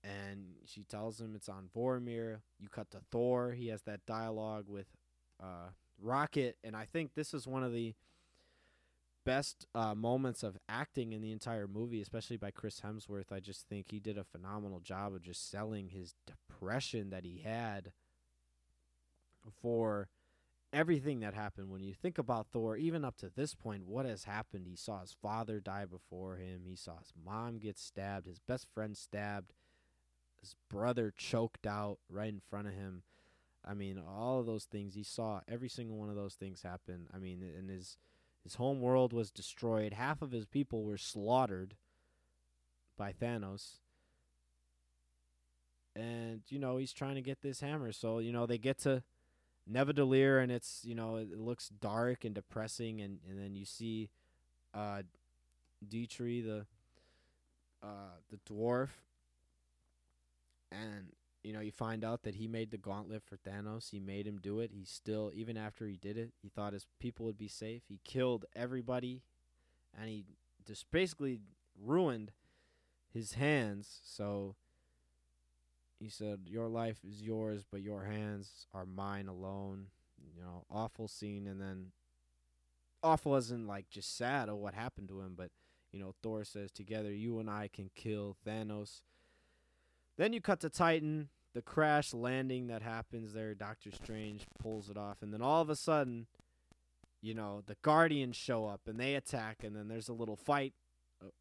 And 0.05 0.55
she 0.65 0.83
tells 0.83 1.19
him 1.19 1.33
it's 1.35 1.49
on 1.49 1.69
Vormir. 1.75 2.41
You 2.59 2.69
cut 2.69 2.91
to 2.91 2.99
Thor. 3.11 3.53
He 3.53 3.69
has 3.69 3.81
that 3.83 4.05
dialogue 4.05 4.65
with 4.67 4.85
uh, 5.41 5.69
Rocket. 5.99 6.57
And 6.63 6.75
I 6.75 6.85
think 6.85 7.15
this 7.15 7.33
is 7.33 7.47
one 7.47 7.63
of 7.63 7.73
the 7.73 7.95
best 9.25 9.65
uh, 9.73 9.95
moments 9.95 10.43
of 10.43 10.57
acting 10.69 11.11
in 11.11 11.21
the 11.21 11.31
entire 11.31 11.67
movie, 11.67 12.01
especially 12.01 12.37
by 12.37 12.51
Chris 12.51 12.81
Hemsworth. 12.81 13.31
I 13.31 13.39
just 13.39 13.67
think 13.67 13.87
he 13.89 13.99
did 13.99 14.17
a 14.17 14.23
phenomenal 14.23 14.79
job 14.79 15.15
of 15.15 15.23
just 15.23 15.49
selling 15.49 15.89
his 15.89 16.13
depression 16.27 17.09
that 17.09 17.25
he 17.25 17.41
had 17.43 17.91
for 19.61 20.09
everything 20.71 21.21
that 21.21 21.33
happened. 21.33 21.71
When 21.71 21.83
you 21.83 21.93
think 21.93 22.17
about 22.17 22.47
Thor, 22.51 22.77
even 22.77 23.03
up 23.03 23.17
to 23.17 23.31
this 23.35 23.55
point, 23.55 23.87
what 23.87 24.05
has 24.05 24.25
happened? 24.25 24.67
He 24.67 24.75
saw 24.75 25.01
his 25.01 25.15
father 25.21 25.59
die 25.59 25.85
before 25.85 26.35
him, 26.35 26.61
he 26.67 26.75
saw 26.75 26.99
his 26.99 27.13
mom 27.25 27.57
get 27.57 27.79
stabbed, 27.79 28.27
his 28.27 28.39
best 28.39 28.67
friend 28.73 28.95
stabbed, 28.95 29.53
his 30.45 30.55
brother 30.69 31.11
choked 31.17 31.65
out 31.65 31.97
right 32.07 32.29
in 32.29 32.39
front 32.39 32.67
of 32.67 32.73
him. 32.73 33.01
I 33.67 33.73
mean, 33.73 33.99
all 33.99 34.39
of 34.39 34.45
those 34.45 34.65
things 34.65 34.93
he 34.93 35.01
saw, 35.01 35.41
every 35.47 35.69
single 35.69 35.97
one 35.97 36.09
of 36.09 36.15
those 36.15 36.35
things 36.35 36.61
happen. 36.61 37.07
I 37.11 37.17
mean, 37.17 37.41
and 37.57 37.67
his 37.69 37.97
his 38.43 38.55
home 38.55 38.79
world 38.79 39.11
was 39.11 39.31
destroyed. 39.31 39.93
Half 39.93 40.21
of 40.21 40.31
his 40.31 40.45
people 40.45 40.83
were 40.83 40.99
slaughtered 40.99 41.75
by 42.95 43.11
Thanos. 43.11 43.79
And, 45.95 46.41
you 46.49 46.59
know, 46.59 46.77
he's 46.77 46.93
trying 46.93 47.15
to 47.15 47.21
get 47.21 47.41
this 47.41 47.61
hammer. 47.61 47.91
So, 47.91 48.19
you 48.19 48.31
know, 48.31 48.45
they 48.45 48.59
get 48.59 48.77
to 48.79 49.01
Nidavellir 49.71 50.43
and 50.43 50.51
it's, 50.51 50.81
you 50.83 50.93
know, 50.93 51.15
it, 51.15 51.39
looks 51.39 51.69
dark 51.69 52.23
and 52.23 52.35
depressing 52.35 53.01
and, 53.01 53.17
and 53.27 53.39
then 53.39 53.55
you 53.55 53.65
see 53.65 54.09
uh 54.75 55.01
Dimitri 55.87 56.41
the 56.41 56.65
uh 57.81 58.17
the 58.29 58.37
dwarf 58.47 58.89
and 60.71 61.13
you 61.45 61.53
know, 61.53 61.59
you 61.59 61.71
find 61.71 62.03
out 62.03 62.23
that 62.23 62.35
he 62.35 62.47
made 62.47 62.71
the 62.71 62.77
gauntlet 62.77 63.21
for 63.23 63.37
Thanos. 63.37 63.91
He 63.91 63.99
made 63.99 64.25
him 64.25 64.39
do 64.41 64.61
it. 64.61 64.71
He 64.73 64.83
still, 64.83 65.31
even 65.31 65.57
after 65.57 65.85
he 65.85 65.95
did 65.95 66.17
it, 66.17 66.31
he 66.41 66.49
thought 66.49 66.73
his 66.73 66.87
people 66.99 67.27
would 67.27 67.37
be 67.37 67.47
safe. 67.47 67.83
He 67.87 67.99
killed 68.03 68.45
everybody, 68.55 69.21
and 69.95 70.09
he 70.09 70.25
just 70.65 70.89
basically 70.89 71.41
ruined 71.79 72.31
his 73.13 73.33
hands. 73.33 73.99
So 74.03 74.55
he 75.99 76.09
said, 76.09 76.41
Your 76.47 76.67
life 76.67 76.97
is 77.07 77.21
yours, 77.21 77.63
but 77.69 77.81
your 77.83 78.05
hands 78.05 78.65
are 78.73 78.87
mine 78.87 79.27
alone. 79.27 79.87
You 80.35 80.41
know, 80.41 80.65
awful 80.71 81.07
scene. 81.07 81.45
And 81.45 81.61
then, 81.61 81.91
awful 83.03 83.35
isn't 83.35 83.67
like 83.67 83.89
just 83.89 84.17
sad 84.17 84.49
or 84.49 84.55
what 84.55 84.73
happened 84.73 85.09
to 85.09 85.21
him, 85.21 85.35
but, 85.37 85.51
You 85.91 85.99
know, 85.99 86.15
Thor 86.23 86.43
says, 86.43 86.71
"Together, 86.71 87.13
you 87.13 87.37
and 87.39 87.49
I 87.51 87.67
can 87.67 87.91
kill 87.93 88.35
Thanos." 88.45 89.03
Then 90.17 90.33
you 90.33 90.41
cut 90.41 90.61
to 90.61 90.69
Titan, 90.69 91.29
the 91.53 91.61
crash 91.61 92.13
landing 92.13 92.67
that 92.67 92.81
happens 92.81 93.33
there. 93.33 93.53
Doctor 93.53 93.91
Strange 93.91 94.45
pulls 94.59 94.89
it 94.89 94.97
off, 94.97 95.21
and 95.21 95.33
then 95.33 95.41
all 95.41 95.61
of 95.61 95.69
a 95.69 95.75
sudden, 95.75 96.27
you 97.21 97.33
know, 97.33 97.63
the 97.65 97.75
Guardians 97.81 98.35
show 98.35 98.65
up 98.65 98.81
and 98.87 98.99
they 98.99 99.15
attack, 99.15 99.63
and 99.63 99.75
then 99.75 99.87
there's 99.87 100.09
a 100.09 100.13
little 100.13 100.35
fight, 100.35 100.73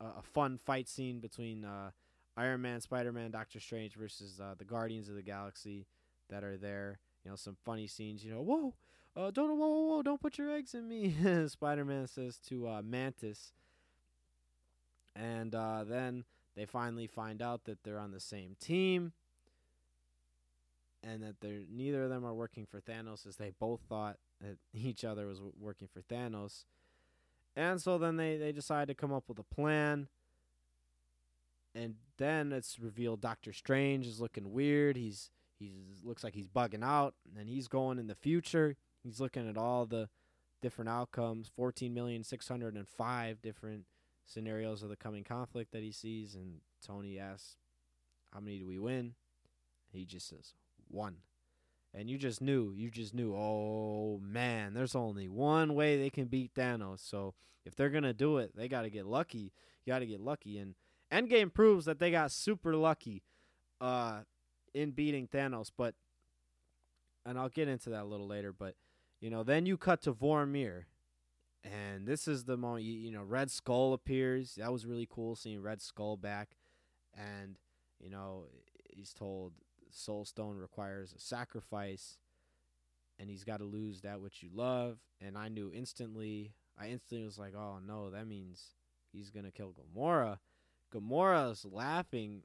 a, 0.01 0.05
a 0.05 0.23
fun 0.23 0.57
fight 0.57 0.89
scene 0.89 1.21
between 1.21 1.65
uh, 1.65 1.91
Iron 2.37 2.63
Man, 2.63 2.81
Spider 2.81 3.13
Man, 3.13 3.31
Doctor 3.31 3.61
Strange 3.61 3.95
versus 3.95 4.41
uh, 4.41 4.55
the 4.57 4.65
Guardians 4.65 5.09
of 5.09 5.15
the 5.15 5.23
Galaxy 5.23 5.87
that 6.31 6.43
are 6.43 6.57
there. 6.57 6.99
You 7.25 7.31
know, 7.31 7.37
some 7.37 7.57
funny 7.65 7.87
scenes. 7.87 8.25
You 8.25 8.33
know, 8.33 8.43
whoa, 8.43 8.75
uh, 9.17 9.31
don't 9.31 9.57
whoa, 9.59 9.69
whoa, 9.69 9.83
whoa, 9.83 10.03
don't 10.03 10.21
put 10.21 10.39
your 10.39 10.51
eggs 10.51 10.75
in 10.75 10.89
me. 10.89 11.15
Spider 11.49 11.85
Man 11.85 12.07
says 12.07 12.39
to 12.49 12.69
uh, 12.69 12.83
Mantis, 12.83 13.53
and 15.15 15.55
uh, 15.55 15.85
then 15.85 16.25
they 16.57 16.67
finally 16.67 17.07
find 17.07 17.43
out 17.43 17.64
that 17.64 17.83
they're 17.83 17.99
on 17.99 18.12
the 18.12 18.21
same 18.21 18.57
team, 18.61 19.12
and 21.03 21.23
that 21.23 21.40
they're 21.40 21.62
neither 21.71 22.05
of 22.05 22.11
them 22.11 22.25
are 22.25 22.35
working 22.35 22.67
for 22.67 22.81
Thanos, 22.81 23.27
as 23.27 23.37
they 23.37 23.51
both 23.51 23.81
thought 23.88 24.19
that 24.40 24.57
each 24.73 25.05
other 25.05 25.27
was 25.27 25.40
working 25.59 25.88
for 25.93 26.01
Thanos. 26.03 26.64
And 27.57 27.81
so 27.81 27.99
then 27.99 28.17
they, 28.17 28.37
they 28.37 28.51
decide 28.51 28.88
to 28.88 28.95
come 28.95 29.12
up 29.12 29.29
with 29.29 29.38
a 29.38 29.45
plan 29.45 30.09
and 31.75 31.97
then 32.19 32.53
it's 32.53 32.79
revealed 32.79 33.21
Doctor 33.21 33.53
Strange 33.53 34.07
is 34.07 34.21
looking 34.21 34.53
weird. 34.53 34.97
He's 34.97 35.31
he's 35.59 36.03
looks 36.05 36.23
like 36.23 36.35
he's 36.35 36.49
bugging 36.49 36.85
out, 36.85 37.14
and 37.38 37.49
he's 37.49 37.69
going 37.69 37.99
in 37.99 38.07
the 38.07 38.14
future. 38.14 38.77
He's 39.03 39.21
looking 39.21 39.49
at 39.49 39.59
all 39.59 39.85
the 39.85 40.09
different 40.62 40.88
outcomes, 40.88 41.51
fourteen 41.55 41.93
million 41.93 42.23
six 42.23 42.49
hundred 42.49 42.75
and 42.75 42.88
five 42.88 43.43
different 43.43 43.85
scenarios 44.25 44.83
of 44.83 44.89
the 44.89 44.97
coming 44.97 45.25
conflict 45.25 45.73
that 45.73 45.83
he 45.83 45.93
sees. 45.93 46.35
And 46.35 46.61
Tony 46.85 47.19
asks, 47.19 47.57
"How 48.33 48.41
many 48.41 48.59
do 48.59 48.67
we 48.67 48.79
win?" 48.79 49.15
He 49.93 50.05
just 50.05 50.29
says 50.29 50.55
one, 50.89 51.19
and 51.93 52.11
you 52.11 52.19
just 52.19 52.41
knew, 52.41 52.73
you 52.73 52.91
just 52.91 53.15
knew. 53.15 53.35
Oh 53.35 54.21
man, 54.23 54.75
there's 54.75 54.95
only 54.95 55.29
one 55.29 55.75
way 55.75 55.97
they 55.97 56.11
can 56.11 56.27
beat 56.27 56.55
Thanos. 56.55 57.01
So 57.01 57.35
if 57.65 57.75
they're 57.75 57.91
gonna 57.91 58.13
do 58.13 58.39
it, 58.39 58.57
they 58.57 58.69
got 58.69 58.83
to 58.83 58.91
get 58.91 59.07
lucky. 59.07 59.53
You 59.85 59.93
got 59.93 60.01
to 60.01 60.07
get 60.07 60.21
lucky, 60.21 60.59
and 60.59 60.75
Endgame 61.13 61.53
proves 61.53 61.85
that 61.85 61.99
they 61.99 62.11
got 62.11 62.33
super 62.33 62.75
lucky 62.75 63.23
uh, 63.81 64.21
in 64.73 64.91
beating 64.91 65.29
Thanos, 65.29 65.71
but 65.77 65.95
and 67.27 67.39
I'll 67.39 67.49
get 67.49 67.69
into 67.69 67.91
that 67.91 68.03
a 68.03 68.07
little 68.07 68.27
later. 68.27 68.53
But 68.53 68.75
you 69.21 69.31
know, 69.31 69.43
then 69.43 69.67
you 69.67 69.77
cut 69.77 70.03
to 70.03 70.13
Vormir, 70.13 70.85
and 71.64 72.07
this 72.07 72.29
is 72.29 72.44
the 72.44 72.57
moment 72.57 72.85
you, 72.85 72.92
you 72.92 73.11
know 73.11 73.22
Red 73.22 73.50
Skull 73.50 73.92
appears. 73.92 74.55
That 74.57 74.72
was 74.72 74.87
really 74.87 75.09
cool 75.11 75.35
seeing 75.37 75.62
Red 75.62 75.81
Skull 75.81 76.16
back, 76.16 76.50
and 77.14 77.57
you 78.00 78.11
know 78.11 78.44
he's 78.90 79.12
told 79.12 79.53
Soul 79.90 80.24
Stone 80.24 80.59
requires 80.59 81.12
a 81.12 81.20
sacrifice, 81.20 82.18
and 83.18 83.29
he's 83.31 83.44
got 83.44 83.59
to 83.59 83.64
lose 83.64 84.03
that 84.03 84.20
which 84.20 84.42
you 84.42 84.50
love. 84.55 84.98
And 85.20 85.38
I 85.38 85.48
knew 85.48 85.72
instantly. 85.74 86.53
I 86.77 86.88
instantly 86.88 87.24
was 87.24 87.38
like, 87.38 87.55
oh 87.55 87.79
no, 87.87 88.11
that 88.11 88.27
means 88.27 88.74
he's 89.12 89.31
gonna 89.31 89.53
kill 89.53 89.72
Gamora 89.72 90.38
Gamora's 90.94 91.64
laughing, 91.64 92.42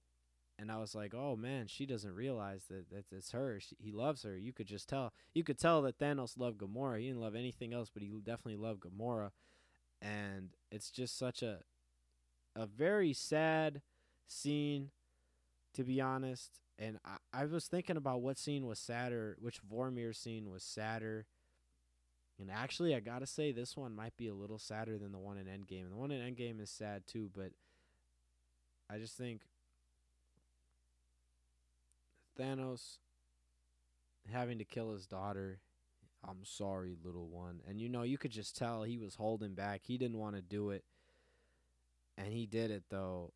and 0.60 0.72
I 0.72 0.78
was 0.78 0.94
like, 0.94 1.14
"Oh 1.16 1.36
man, 1.36 1.68
she 1.68 1.86
doesn't 1.86 2.14
realize 2.14 2.66
that, 2.70 2.90
that 2.92 3.06
it's 3.12 3.32
her. 3.32 3.60
She, 3.60 3.76
he 3.80 3.92
loves 3.92 4.24
her. 4.24 4.38
You 4.38 4.52
could 4.52 4.68
just 4.68 4.90
tell. 4.90 5.14
You 5.34 5.44
could 5.44 5.58
tell 5.58 5.82
that 5.84 5.98
Thanos 5.98 6.38
loved 6.38 6.60
Gamora. 6.60 7.00
He 7.00 7.08
didn't 7.08 7.22
love 7.22 7.36
anything 7.36 7.74
else, 7.74 7.90
but 7.92 8.04
he 8.04 8.10
definitely 8.10 8.58
loved 8.58 8.82
Gamora, 8.82 9.32
and 10.02 10.50
it's 10.72 10.92
just 10.92 11.18
such 11.18 11.42
a 11.42 11.60
a 12.56 12.66
very 12.66 13.14
sad 13.14 13.82
scene, 14.28 14.90
to 15.74 15.84
be 15.84 16.02
honest. 16.02 16.60
And 16.78 17.00
I, 17.06 17.42
I 17.42 17.46
was 17.46 17.68
thinking 17.68 17.98
about 17.98 18.22
what 18.22 18.38
scene 18.38 18.66
was 18.66 18.80
sadder, 18.80 19.38
which 19.40 19.62
Vormir 19.64 20.16
scene 20.16 20.50
was 20.50 20.64
sadder. 20.64 21.26
And 22.40 22.50
actually, 22.50 22.96
I 22.96 23.02
gotta 23.02 23.28
say, 23.28 23.52
this 23.52 23.76
one 23.76 23.96
might 23.96 24.16
be 24.18 24.28
a 24.28 24.34
little 24.34 24.60
sadder 24.60 24.98
than 24.98 25.12
the 25.12 25.20
one 25.20 25.38
in 25.38 25.46
Endgame. 25.46 25.84
And 25.84 25.92
the 25.92 25.98
one 25.98 26.12
in 26.12 26.22
Endgame 26.22 26.62
is 26.62 26.70
sad 26.70 27.06
too, 27.06 27.30
but 27.36 27.52
I 28.90 28.98
just 28.98 29.18
think 29.18 29.42
Thanos 32.40 32.98
having 34.32 34.60
to 34.60 34.66
kill 34.66 34.94
his 34.94 35.06
daughter. 35.06 35.60
I'm 36.28 36.44
sorry, 36.44 36.96
little 37.04 37.28
one. 37.28 37.62
And 37.68 37.80
you 37.80 37.90
know, 37.90 38.04
you 38.04 38.18
could 38.18 38.32
just 38.32 38.56
tell 38.56 38.84
he 38.84 38.98
was 38.98 39.16
holding 39.16 39.54
back. 39.54 39.82
He 39.84 39.98
didn't 39.98 40.18
want 40.20 40.36
to 40.36 40.42
do 40.42 40.70
it. 40.70 40.84
And 42.18 42.34
he 42.34 42.46
did 42.46 42.72
it 42.72 42.84
though. 42.90 43.34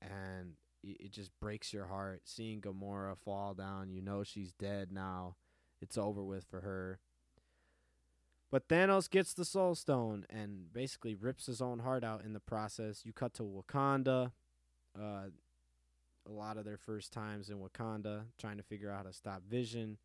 And 0.00 0.54
it 0.82 1.10
just 1.10 1.30
breaks 1.40 1.72
your 1.72 1.86
heart 1.86 2.22
seeing 2.24 2.60
Gamora 2.60 3.16
fall 3.16 3.54
down. 3.54 3.90
You 3.90 4.02
know 4.02 4.22
she's 4.22 4.52
dead 4.52 4.92
now. 4.92 5.36
It's 5.80 5.98
over 5.98 6.22
with 6.22 6.44
for 6.44 6.60
her. 6.60 7.00
But 8.50 8.68
Thanos 8.68 9.10
gets 9.10 9.34
the 9.34 9.44
Soul 9.44 9.74
Stone 9.74 10.24
and 10.30 10.72
basically 10.72 11.14
rips 11.14 11.46
his 11.46 11.60
own 11.60 11.80
heart 11.80 12.04
out 12.04 12.24
in 12.24 12.32
the 12.32 12.40
process. 12.40 13.04
You 13.04 13.12
cut 13.12 13.34
to 13.34 13.42
Wakanda 13.42 14.30
uh, 14.98 15.26
a 16.28 16.32
lot 16.32 16.56
of 16.56 16.64
their 16.64 16.76
first 16.76 17.12
times 17.12 17.50
in 17.50 17.58
Wakanda, 17.58 18.22
trying 18.38 18.56
to 18.56 18.62
figure 18.62 18.90
out 18.90 18.98
how 18.98 19.02
to 19.04 19.12
stop 19.12 19.42
Vision. 19.48 19.98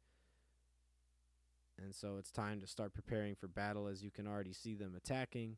And 1.84 1.96
so 1.96 2.18
it's 2.20 2.32
time 2.32 2.62
to 2.62 2.68
start 2.68 2.94
preparing 2.94 3.36
for 3.36 3.48
battle 3.48 3.88
as 3.88 4.04
you 4.04 4.12
can 4.12 4.28
already 4.28 4.54
see 4.54 4.76
them 4.76 4.94
attacking. 4.96 5.58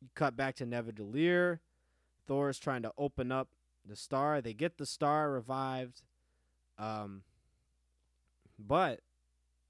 You 0.00 0.08
cut 0.14 0.36
back 0.36 0.56
to 0.56 0.66
Nidavellir. 0.66 1.60
Thor 2.26 2.48
is 2.48 2.58
trying 2.58 2.82
to 2.82 2.92
open 2.98 3.30
up 3.30 3.48
the 3.86 3.96
star. 3.96 4.40
They 4.40 4.54
get 4.54 4.78
the 4.78 4.86
star 4.86 5.30
revived. 5.30 6.02
Um, 6.78 7.22
but 8.58 9.00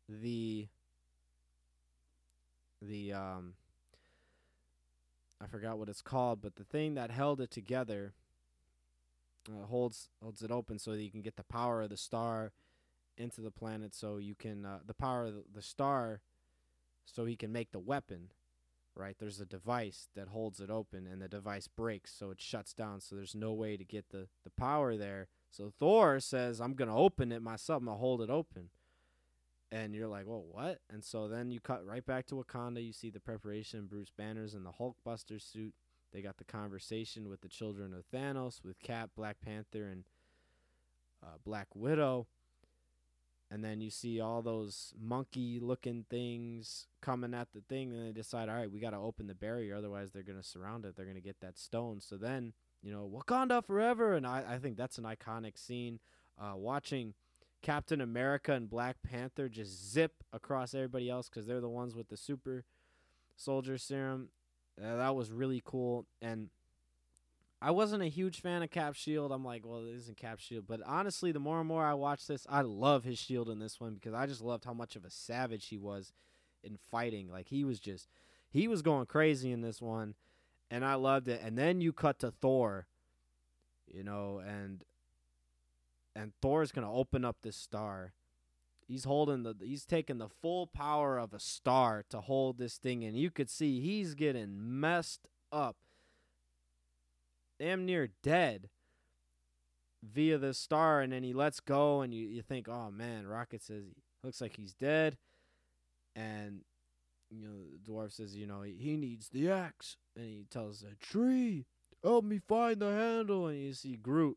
the 0.09 0.68
the 2.83 3.12
um 3.12 3.55
I 5.40 5.46
forgot 5.46 5.79
what 5.79 5.88
it's 5.88 6.03
called, 6.03 6.42
but 6.42 6.57
the 6.57 6.64
thing 6.64 6.94
that 6.94 7.11
held 7.11 7.40
it 7.40 7.50
together 7.50 8.12
uh, 9.48 9.66
holds 9.66 10.09
holds 10.22 10.42
it 10.42 10.50
open 10.50 10.79
so 10.79 10.92
that 10.92 11.03
you 11.03 11.11
can 11.11 11.22
get 11.22 11.37
the 11.37 11.44
power 11.44 11.83
of 11.83 11.90
the 11.90 11.96
star 11.96 12.53
into 13.16 13.40
the 13.40 13.50
planet 13.50 13.94
so 13.94 14.16
you 14.16 14.35
can 14.35 14.64
uh, 14.64 14.79
the 14.87 14.94
power 14.94 15.26
of 15.26 15.35
the, 15.53 15.62
star 15.62 16.20
so 17.05 17.24
he 17.24 17.37
can 17.37 17.53
make 17.53 17.72
the 17.72 17.79
weapon 17.79 18.31
right? 18.96 19.16
There's 19.18 19.40
a 19.40 19.46
device 19.46 20.09
that 20.14 20.29
holds 20.29 20.61
it 20.61 20.68
open 20.68 21.07
and 21.07 21.22
the 21.22 21.29
device 21.29 21.68
breaks 21.68 22.12
so 22.12 22.31
it 22.31 22.40
shuts 22.40 22.72
down 22.72 23.00
so 23.00 23.14
there's 23.14 23.35
no 23.35 23.53
way 23.53 23.76
to 23.76 23.85
get 23.85 24.11
the 24.11 24.29
the 24.44 24.50
power 24.50 24.96
there. 24.96 25.29
So 25.50 25.72
thor 25.79 26.20
says 26.20 26.61
i'm 26.61 26.74
gonna 26.74 26.96
open 26.96 27.33
it 27.33 27.42
myself 27.42 27.81
i'm 27.81 27.87
gonna 27.87 27.98
hold 27.98 28.22
it 28.22 28.31
open. 28.31 28.70
And 29.72 29.94
you're 29.94 30.09
like 30.09 30.26
well 30.26 30.44
what? 30.50 30.79
And 30.90 31.05
so 31.05 31.29
then 31.29 31.50
you 31.50 31.61
cut 31.61 31.87
right 31.87 32.05
back 32.05 32.26
to 32.26 32.35
wakanda 32.35 32.85
you 32.85 32.92
see 32.92 33.11
the 33.11 33.20
preparation 33.20 33.87
bruce 33.87 34.12
banner's 34.16 34.55
in 34.55 34.64
the 34.64 34.72
hulkbuster 34.72 35.40
suit 35.40 35.74
they 36.12 36.23
got 36.23 36.38
the 36.38 36.44
conversation 36.44 37.29
with 37.29 37.40
the 37.40 37.49
children 37.49 37.94
of 37.94 38.05
Thanos, 38.12 38.64
with 38.64 38.81
Cap, 38.81 39.11
Black 39.16 39.40
Panther, 39.40 39.85
and 39.85 40.05
uh, 41.23 41.37
Black 41.44 41.68
Widow. 41.75 42.27
And 43.53 43.64
then 43.64 43.81
you 43.81 43.90
see 43.90 44.20
all 44.20 44.42
those 44.42 44.94
monkey 45.01 45.59
looking 45.61 46.05
things 46.09 46.87
coming 47.01 47.35
at 47.35 47.49
the 47.53 47.62
thing, 47.68 47.92
and 47.92 48.07
they 48.07 48.12
decide, 48.12 48.49
all 48.49 48.55
right, 48.55 48.70
we 48.70 48.79
got 48.79 48.90
to 48.90 48.96
open 48.96 49.27
the 49.27 49.35
barrier, 49.35 49.75
otherwise 49.75 50.12
they're 50.12 50.23
going 50.23 50.40
to 50.40 50.46
surround 50.46 50.85
it. 50.85 50.94
They're 50.96 51.05
going 51.05 51.16
to 51.16 51.23
get 51.23 51.40
that 51.40 51.59
stone. 51.59 52.01
So 52.01 52.16
then, 52.16 52.53
you 52.83 52.92
know, 52.92 53.11
Wakanda 53.12 53.64
forever. 53.64 54.14
And 54.14 54.27
I, 54.27 54.44
I 54.49 54.59
think 54.59 54.77
that's 54.77 54.99
an 54.99 55.05
iconic 55.05 55.59
scene. 55.59 55.99
Uh, 56.40 56.57
watching 56.57 57.14
Captain 57.61 58.01
America 58.01 58.53
and 58.53 58.70
Black 58.70 58.96
Panther 59.03 59.49
just 59.49 59.92
zip 59.92 60.25
across 60.33 60.73
everybody 60.73 61.11
else 61.11 61.29
because 61.29 61.46
they're 61.46 61.61
the 61.61 61.68
ones 61.68 61.94
with 61.94 62.09
the 62.09 62.16
super 62.16 62.64
soldier 63.37 63.79
serum 63.79 64.29
uh, 64.83 64.97
that 64.97 65.14
was 65.14 65.31
really 65.31 65.62
cool. 65.64 66.07
And 66.21 66.49
I 67.62 67.71
wasn't 67.73 68.03
a 68.03 68.09
huge 68.09 68.40
fan 68.40 68.62
of 68.62 68.71
Cap 68.71 68.95
Shield. 68.95 69.33
I'm 69.33 69.45
like, 69.45 69.66
well, 69.66 69.85
it 69.85 69.95
isn't 69.97 70.16
Cap 70.16 70.40
Shield. 70.40 70.64
But 70.66 70.81
honestly, 70.87 71.33
the 71.33 71.40
more 71.40 71.59
and 71.59 71.69
more 71.69 71.85
I 71.85 71.95
watch 71.95 72.27
this, 72.27 72.47
I 72.49 72.62
love 72.62 73.05
his 73.05 73.19
shield 73.19 73.51
in 73.51 73.59
this 73.59 73.79
one 73.79 73.95
because 73.95 74.14
I 74.14 74.27
just 74.27 74.40
loved 74.40 74.64
how 74.64 74.73
much 74.73 74.97
of 74.97 75.05
a 75.05 75.11
savage 75.11 75.66
he 75.66 75.77
was 75.77 76.12
in 76.62 76.79
fighting. 76.90 77.31
Like 77.31 77.49
he 77.49 77.64
was 77.64 77.79
just, 77.79 78.09
he 78.51 78.66
was 78.66 78.83
going 78.83 79.07
crazy 79.07 79.53
in 79.53 79.61
this 79.61 79.83
one, 79.83 80.14
and 80.71 80.85
I 80.85 80.95
loved 80.95 81.29
it. 81.29 81.40
And 81.45 81.59
then 81.59 81.81
you 81.81 81.93
cut 81.93 82.19
to 82.21 82.31
Thor, 82.31 82.87
you 83.87 84.03
know, 84.03 84.40
and 84.45 84.85
and 86.16 86.33
Thor's 86.40 86.73
gonna 86.73 86.93
open 86.93 87.25
up 87.25 87.37
this 87.43 87.57
star, 87.57 88.14
He's 88.90 89.05
holding 89.05 89.44
the 89.44 89.55
he's 89.61 89.85
taking 89.85 90.18
the 90.18 90.29
full 90.29 90.66
power 90.66 91.16
of 91.16 91.33
a 91.33 91.38
star 91.38 92.05
to 92.11 92.20
hold 92.20 92.59
this 92.59 92.76
thing 92.76 93.05
and 93.05 93.16
you 93.16 93.31
could 93.31 93.48
see 93.48 93.81
he's 93.81 94.16
getting 94.16 94.81
messed 94.81 95.29
up. 95.53 95.76
Damn 97.61 97.87
near 97.87 98.09
dead 98.24 98.68
via 100.03 100.38
the 100.38 100.53
star 100.53 101.00
and 101.03 101.12
then 101.12 101.22
he 101.22 101.33
lets 101.33 101.61
go 101.61 102.00
and 102.00 102.12
you, 102.12 102.26
you 102.26 102.42
think, 102.42 102.68
Oh 102.68 102.90
man, 102.90 103.29
Rocket 103.29 103.62
says 103.62 103.85
he 103.85 104.26
looks 104.26 104.40
like 104.40 104.57
he's 104.57 104.74
dead 104.74 105.16
and 106.16 106.62
you 107.31 107.40
know, 107.40 107.62
the 107.72 107.92
dwarf 107.92 108.11
says, 108.11 108.35
you 108.35 108.48
know, 108.48 108.62
he 108.62 108.96
needs 108.96 109.29
the 109.29 109.53
axe 109.53 109.98
and 110.16 110.24
he 110.24 110.46
tells 110.50 110.81
the 110.81 110.96
tree, 110.96 111.64
help 112.03 112.24
me 112.24 112.40
find 112.48 112.81
the 112.81 112.90
handle, 112.90 113.46
and 113.46 113.61
you 113.61 113.72
see 113.72 113.94
Groot. 113.94 114.37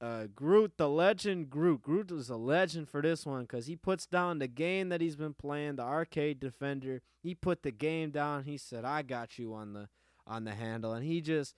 Uh, 0.00 0.26
Groot, 0.34 0.72
the 0.76 0.88
legend, 0.88 1.48
Groot. 1.48 1.82
Groot 1.82 2.10
was 2.10 2.28
a 2.28 2.36
legend 2.36 2.88
for 2.88 3.00
this 3.00 3.24
one 3.24 3.42
because 3.42 3.66
he 3.66 3.76
puts 3.76 4.06
down 4.06 4.38
the 4.38 4.48
game 4.48 4.88
that 4.88 5.00
he's 5.00 5.16
been 5.16 5.34
playing, 5.34 5.76
the 5.76 5.82
arcade 5.82 6.40
defender. 6.40 7.00
He 7.22 7.34
put 7.34 7.62
the 7.62 7.70
game 7.70 8.10
down. 8.10 8.44
He 8.44 8.58
said, 8.58 8.84
"I 8.84 9.02
got 9.02 9.38
you 9.38 9.54
on 9.54 9.72
the 9.72 9.88
on 10.26 10.44
the 10.44 10.54
handle," 10.54 10.92
and 10.92 11.04
he 11.06 11.20
just 11.20 11.54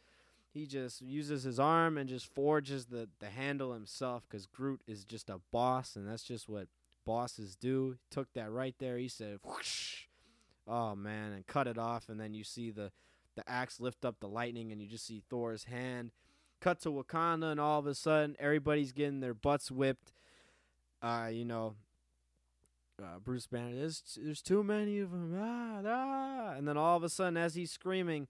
he 0.53 0.67
just 0.67 1.01
uses 1.03 1.43
his 1.43 1.59
arm 1.59 1.99
and 1.99 2.09
just 2.09 2.33
forges 2.35 2.87
the 2.87 3.09
the 3.19 3.31
handle 3.31 3.73
himself 3.73 4.25
because 4.29 4.47
Groot 4.47 4.83
is 4.87 5.05
just 5.05 5.31
a 5.31 5.41
boss, 5.51 5.97
and 5.97 6.07
that's 6.07 6.23
just 6.23 6.49
what 6.49 6.69
bosses 7.05 7.57
do. 7.57 7.97
Took 8.11 8.33
that 8.35 8.51
right 8.51 8.75
there. 8.79 8.99
He 8.99 9.09
said, 9.09 9.39
Whoosh. 9.43 10.05
"Oh 10.69 10.95
man," 10.95 11.33
and 11.33 11.47
cut 11.47 11.67
it 11.67 11.79
off, 11.79 12.09
and 12.09 12.21
then 12.21 12.35
you 12.35 12.45
see 12.45 12.71
the 12.71 12.93
the 13.35 13.49
axe 13.49 13.81
lift 13.81 14.05
up 14.05 14.21
the 14.21 14.29
lightning, 14.29 14.73
and 14.73 14.81
you 14.81 14.89
just 14.89 15.07
see 15.07 15.23
Thor's 15.29 15.65
hand. 15.65 16.11
Cut 16.67 16.81
to 16.81 16.91
Wakanda, 16.91 17.53
and 17.53 17.61
all 17.61 17.79
of 17.79 17.87
a 17.87 17.95
sudden, 17.95 18.35
everybody's 18.41 18.91
getting 18.91 19.21
their 19.21 19.35
butts 19.35 19.71
whipped. 19.71 20.11
Uh, 21.01 21.29
you 21.31 21.45
know, 21.45 21.77
uh, 23.01 23.21
Bruce 23.23 23.47
Banner, 23.47 23.73
there's, 23.73 24.03
there's 24.21 24.43
too 24.43 24.65
many 24.65 24.99
of 24.99 25.13
them. 25.13 25.39
Ah, 25.41 25.81
ah. 25.87 26.55
And 26.57 26.67
then 26.67 26.77
all 26.77 26.97
of 26.97 27.05
a 27.05 27.09
sudden, 27.09 27.37
as 27.37 27.55
he's 27.55 27.71
screaming, 27.71 28.27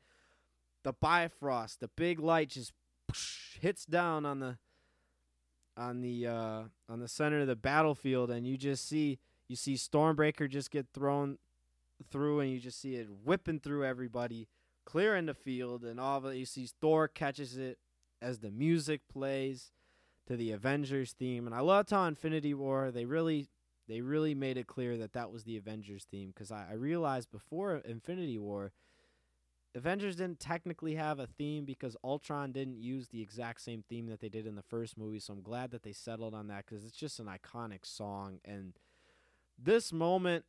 the 0.82 0.92
Bifrost, 0.92 1.80
the 1.80 1.88
big 1.88 2.20
light 2.20 2.50
just 2.50 2.74
whoosh, 3.08 3.56
hits 3.58 3.86
down 3.86 4.26
on 4.26 4.40
the 4.40 4.58
on 5.74 6.02
the 6.02 6.26
uh, 6.26 6.62
on 6.90 7.00
the 7.00 7.08
center 7.08 7.40
of 7.40 7.46
the 7.46 7.56
battlefield, 7.56 8.30
and 8.30 8.46
you 8.46 8.58
just 8.58 8.86
see 8.86 9.18
you 9.48 9.56
see 9.56 9.76
Stormbreaker 9.76 10.46
just 10.46 10.70
get 10.70 10.88
thrown 10.92 11.38
through, 12.10 12.40
and 12.40 12.50
you 12.50 12.60
just 12.60 12.82
see 12.82 12.96
it 12.96 13.08
whipping 13.24 13.60
through 13.60 13.86
everybody, 13.86 14.46
clearing 14.84 15.24
the 15.24 15.32
field, 15.32 15.84
and 15.84 15.98
all 15.98 16.18
of 16.18 16.26
it. 16.26 16.36
You 16.36 16.44
see 16.44 16.68
Thor 16.82 17.08
catches 17.08 17.56
it 17.56 17.78
as 18.26 18.40
the 18.40 18.50
music 18.50 19.02
plays 19.08 19.70
to 20.26 20.36
the 20.36 20.50
Avengers 20.50 21.12
theme, 21.12 21.46
and 21.46 21.54
I 21.54 21.60
loved 21.60 21.90
how 21.90 22.04
Infinity 22.06 22.54
War 22.54 22.90
they 22.90 23.04
really 23.04 23.48
they 23.88 24.00
really 24.00 24.34
made 24.34 24.56
it 24.56 24.66
clear 24.66 24.96
that 24.96 25.12
that 25.12 25.30
was 25.30 25.44
the 25.44 25.56
Avengers 25.56 26.06
theme 26.10 26.30
because 26.34 26.50
I, 26.50 26.66
I 26.70 26.74
realized 26.74 27.30
before 27.30 27.76
Infinity 27.76 28.38
War. 28.38 28.72
Avengers 29.76 30.16
didn't 30.16 30.40
technically 30.40 30.94
have 30.94 31.20
a 31.20 31.26
theme 31.26 31.66
because 31.66 31.98
Ultron 32.02 32.50
didn't 32.50 32.78
use 32.78 33.08
the 33.08 33.20
exact 33.20 33.60
same 33.60 33.84
theme 33.88 34.06
that 34.06 34.20
they 34.20 34.30
did 34.30 34.46
in 34.46 34.56
the 34.56 34.62
first 34.62 34.96
movie. 34.96 35.20
So 35.20 35.34
I'm 35.34 35.42
glad 35.42 35.70
that 35.70 35.82
they 35.82 35.92
settled 35.92 36.34
on 36.34 36.48
that 36.48 36.64
because 36.66 36.82
it's 36.82 36.96
just 36.96 37.20
an 37.20 37.26
iconic 37.26 37.84
song. 37.84 38.40
And 38.42 38.72
this 39.62 39.92
moment 39.92 40.46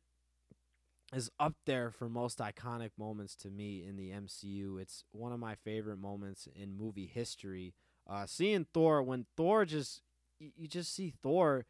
is 1.14 1.30
up 1.40 1.54
there 1.64 1.90
for 1.90 2.08
most 2.08 2.38
iconic 2.38 2.90
moments 2.98 3.34
to 3.36 3.50
me 3.50 3.84
in 3.86 3.96
the 3.96 4.10
MCU. 4.10 4.78
It's 4.78 5.04
one 5.12 5.32
of 5.32 5.40
my 5.40 5.54
favorite 5.54 5.98
moments 5.98 6.48
in 6.54 6.76
movie 6.76 7.10
history. 7.12 7.74
Uh, 8.08 8.26
seeing 8.26 8.66
Thor 8.72 9.02
when 9.02 9.26
Thor 9.36 9.64
just 9.64 10.02
you, 10.38 10.68
just 10.68 10.94
see 10.94 11.12
Thor 11.22 11.66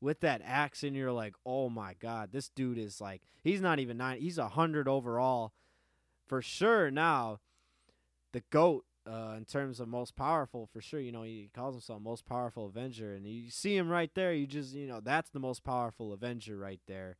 with 0.00 0.20
that 0.20 0.42
axe 0.44 0.82
and 0.82 0.96
you're 0.96 1.12
like, 1.12 1.34
oh 1.44 1.68
my 1.68 1.94
god, 2.00 2.30
this 2.32 2.48
dude 2.48 2.78
is 2.78 3.00
like 3.00 3.22
he's 3.42 3.60
not 3.60 3.78
even 3.78 3.96
nine, 3.98 4.20
he's 4.20 4.38
a 4.38 4.48
hundred 4.48 4.88
overall 4.88 5.52
for 6.26 6.42
sure. 6.42 6.90
Now, 6.90 7.40
the 8.32 8.42
goat 8.50 8.84
uh, 9.06 9.34
in 9.36 9.44
terms 9.44 9.80
of 9.80 9.88
most 9.88 10.14
powerful 10.16 10.68
for 10.72 10.80
sure. 10.80 11.00
You 11.00 11.12
know 11.12 11.22
he 11.22 11.50
calls 11.54 11.74
himself 11.74 12.02
most 12.02 12.26
powerful 12.26 12.66
Avenger, 12.66 13.14
and 13.14 13.26
you 13.26 13.50
see 13.50 13.76
him 13.76 13.88
right 13.88 14.10
there. 14.14 14.32
You 14.32 14.46
just 14.46 14.74
you 14.74 14.86
know 14.86 15.00
that's 15.00 15.30
the 15.30 15.40
most 15.40 15.64
powerful 15.64 16.12
Avenger 16.12 16.56
right 16.56 16.80
there. 16.86 17.16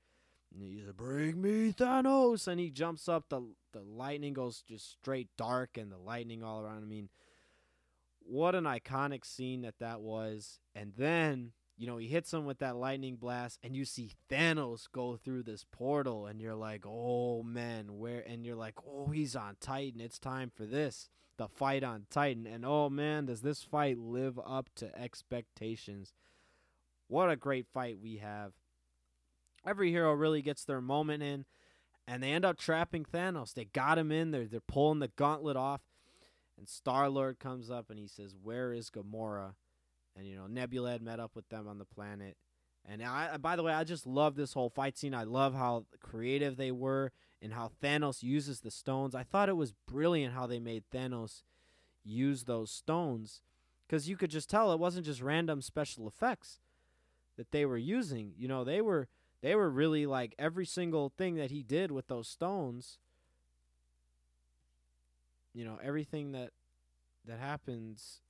And 0.53 0.63
he's 0.63 0.87
like, 0.87 0.97
"Bring 0.97 1.41
me 1.41 1.73
Thanos!" 1.73 2.49
And 2.49 2.61
he 2.61 2.71
jumps 2.71 3.09
up. 3.09 3.29
the 3.29 3.43
The 3.73 3.83
lightning 3.83 4.33
goes 4.33 4.63
just 4.63 4.91
straight 4.91 5.29
dark, 5.37 5.77
and 5.77 5.91
the 5.93 5.99
lightning 5.99 6.43
all 6.43 6.61
around. 6.61 6.83
I 6.83 6.87
mean, 6.87 7.09
what 8.21 8.55
an 8.55 8.65
iconic 8.65 9.25
scene 9.25 9.63
that 9.63 9.79
that 9.79 10.01
was. 10.01 10.59
And 10.75 10.93
then 10.97 11.53
you 11.77 11.87
know 11.87 11.99
he 11.99 12.09
hits 12.09 12.33
him 12.33 12.47
with 12.47 12.59
that 12.59 12.77
lightning 12.77 13.17
blast, 13.17 13.59
and 13.63 13.77
you 13.77 13.85
see 13.85 14.13
Thanos 14.29 14.91
go 14.91 15.17
through 15.17 15.45
this 15.45 15.65
portal, 15.71 16.27
and 16.27 16.41
you're 16.41 16.55
like, 16.55 16.85
"Oh 16.85 17.43
man, 17.43 17.99
where?" 17.99 18.21
And 18.27 18.45
you're 18.45 18.57
like, 18.57 18.77
"Oh, 18.87 19.11
he's 19.11 19.37
on 19.37 19.57
Titan. 19.61 20.01
It's 20.01 20.19
time 20.19 20.51
for 20.51 20.67
this." 20.67 21.09
The 21.37 21.49
fight 21.49 21.83
on 21.83 22.07
Titan, 22.11 22.47
and 22.47 22.67
oh 22.67 22.91
man, 22.91 23.27
does 23.27 23.41
this 23.41 23.63
fight 23.63 23.99
live 23.99 24.39
up 24.45 24.69
to 24.77 24.95
expectations? 24.99 26.13
What 27.09 27.31
a 27.31 27.37
great 27.37 27.67
fight 27.67 27.99
we 27.99 28.19
have 28.19 28.53
every 29.67 29.91
hero 29.91 30.13
really 30.13 30.43
gets 30.43 30.65
their 30.65 30.81
moment 30.81 31.23
in, 31.23 31.45
and 32.07 32.23
they 32.23 32.33
end 32.33 32.45
up 32.45 32.59
trapping 32.59 33.05
Thanos. 33.05 33.55
They 33.55 33.67
got 33.67 33.99
him 33.99 34.11
in. 34.11 34.31
They're 34.31 34.47
they're 34.47 34.61
pulling 34.61 34.99
the 34.99 35.09
gauntlet 35.09 35.57
off, 35.57 35.83
and 36.59 36.69
Star 36.69 37.09
Lord 37.09 37.39
comes 37.39 37.71
up 37.71 37.91
and 37.91 37.99
he 37.99 38.07
says, 38.07 38.35
"Where 38.41 38.73
is 38.73 38.91
Gamora?" 38.91 39.55
And 40.17 40.27
you 40.27 40.37
know 40.37 40.47
Nebula 40.47 40.93
had 40.93 41.03
met 41.03 41.21
up 41.21 41.35
with 41.35 41.49
them 41.49 41.69
on 41.69 41.79
the 41.79 41.85
planet. 41.85 42.37
And 42.89 43.03
I, 43.03 43.37
by 43.37 43.57
the 43.57 43.63
way, 43.63 43.73
I 43.73 43.85
just 43.85 44.07
love 44.07 44.37
this 44.37 44.55
whole 44.55 44.71
fight 44.71 44.97
scene. 44.97 45.15
I 45.15 45.25
love 45.25 45.55
how 45.55 45.85
creative 46.01 46.57
they 46.57 46.73
were 46.73 47.13
and 47.43 47.53
how 47.53 47.71
Thanos 47.83 48.23
uses 48.23 48.61
the 48.61 48.71
stones. 48.71 49.15
I 49.15 49.23
thought 49.23 49.49
it 49.49 49.57
was 49.57 49.75
brilliant 49.87 50.35
how 50.35 50.47
they 50.47 50.59
made 50.59 50.85
Thanos 50.93 51.43
use 52.03 52.45
those 52.45 52.71
stones 52.71 53.43
because 53.87 54.09
you 54.09 54.17
could 54.17 54.31
just 54.31 54.49
tell 54.49 54.73
it 54.73 54.79
wasn't 54.79 55.07
just 55.07 55.21
random 55.21 55.61
special 55.61 56.07
effects 56.07 56.61
that 57.37 57.51
they 57.51 57.67
were 57.67 57.79
using. 57.79 58.33
You 58.37 58.49
know, 58.49 58.65
they 58.65 58.81
were 58.81 59.09
they 59.43 59.55
were 59.55 59.71
really 59.71 60.07
like 60.07 60.35
every 60.39 60.67
single 60.67 61.11
thing 61.17 61.37
that 61.37 61.51
he 61.51 61.63
did 61.63 61.91
with 61.91 62.07
those 62.09 62.29
stones 62.29 62.99
you 65.55 65.65
know 65.65 65.79
everything 65.83 66.33
that 66.33 66.51
that 67.27 67.39
happens 67.39 68.21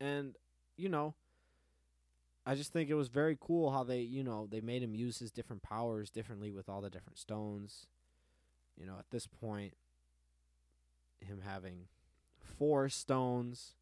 and 0.00 0.36
you 0.76 0.88
know 0.88 1.14
i 2.46 2.54
just 2.54 2.72
think 2.72 2.88
it 2.88 2.94
was 2.94 3.08
very 3.08 3.36
cool 3.40 3.70
how 3.70 3.82
they 3.84 4.00
you 4.00 4.22
know 4.22 4.46
they 4.50 4.60
made 4.60 4.82
him 4.82 4.94
use 4.94 5.18
his 5.18 5.30
different 5.30 5.62
powers 5.62 6.10
differently 6.10 6.50
with 6.52 6.68
all 6.68 6.80
the 6.80 6.90
different 6.90 7.18
stones. 7.18 7.86
You 8.76 8.86
know 8.86 8.94
at 8.98 9.10
this 9.10 9.26
point 9.26 9.74
him 11.20 11.40
having 11.44 11.88
four 12.58 12.88
stones. 12.88 13.74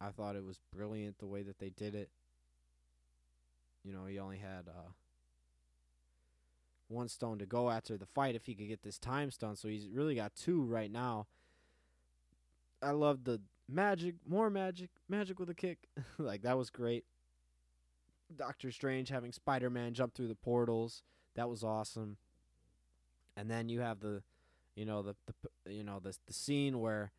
I 0.00 0.10
thought 0.10 0.36
it 0.36 0.44
was 0.44 0.58
brilliant 0.74 1.18
the 1.18 1.26
way 1.26 1.42
that 1.42 1.58
they 1.58 1.70
did 1.70 1.94
it. 1.94 2.10
You 3.84 3.92
know, 3.92 4.06
he 4.06 4.18
only 4.18 4.38
had 4.38 4.68
uh, 4.68 4.90
one 6.88 7.08
stone 7.08 7.38
to 7.38 7.46
go 7.46 7.70
after 7.70 7.96
the 7.96 8.06
fight 8.06 8.34
if 8.34 8.46
he 8.46 8.54
could 8.54 8.68
get 8.68 8.82
this 8.82 8.98
time 8.98 9.30
stone. 9.30 9.56
So 9.56 9.68
he's 9.68 9.88
really 9.88 10.14
got 10.14 10.34
two 10.34 10.62
right 10.62 10.90
now. 10.90 11.26
I 12.82 12.92
love 12.92 13.24
the 13.24 13.40
magic, 13.68 14.16
more 14.26 14.50
magic, 14.50 14.90
magic 15.08 15.38
with 15.38 15.50
a 15.50 15.54
kick. 15.54 15.78
like 16.18 16.42
that 16.42 16.58
was 16.58 16.70
great. 16.70 17.04
Doctor 18.36 18.70
Strange 18.70 19.08
having 19.08 19.32
Spider 19.32 19.70
Man 19.70 19.92
jump 19.92 20.14
through 20.14 20.28
the 20.28 20.34
portals. 20.34 21.02
That 21.34 21.48
was 21.48 21.64
awesome. 21.64 22.16
And 23.36 23.50
then 23.50 23.68
you 23.68 23.80
have 23.80 24.00
the 24.00 24.22
you 24.74 24.84
know 24.84 25.02
the 25.02 25.14
the 25.26 25.72
you 25.72 25.84
know 25.84 26.00
the 26.00 26.16
the 26.26 26.32
scene 26.32 26.80
where 26.80 27.12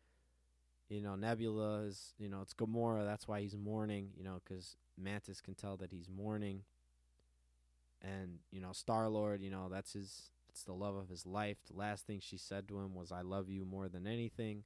you 0.88 1.00
know 1.00 1.14
Nebula 1.14 1.82
is 1.82 2.14
you 2.18 2.28
know 2.28 2.40
it's 2.42 2.54
Gamora 2.54 3.04
that's 3.04 3.28
why 3.28 3.40
he's 3.40 3.56
mourning 3.56 4.10
you 4.16 4.24
know 4.24 4.40
cuz 4.46 4.76
Mantis 4.98 5.40
can 5.40 5.54
tell 5.54 5.76
that 5.78 5.90
he's 5.90 6.08
mourning. 6.08 6.64
And 8.00 8.40
you 8.50 8.60
know 8.60 8.72
Star 8.72 9.08
Lord 9.08 9.42
you 9.42 9.50
know 9.50 9.68
that's 9.68 9.92
his 9.92 10.30
it's 10.48 10.64
the 10.64 10.72
love 10.74 10.96
of 10.96 11.08
his 11.08 11.24
life. 11.24 11.56
The 11.70 11.78
last 11.78 12.06
thing 12.06 12.20
she 12.20 12.36
said 12.36 12.68
to 12.68 12.78
him 12.78 12.94
was 12.94 13.10
I 13.10 13.22
love 13.22 13.48
you 13.48 13.64
more 13.64 13.88
than 13.88 14.06
anything. 14.06 14.64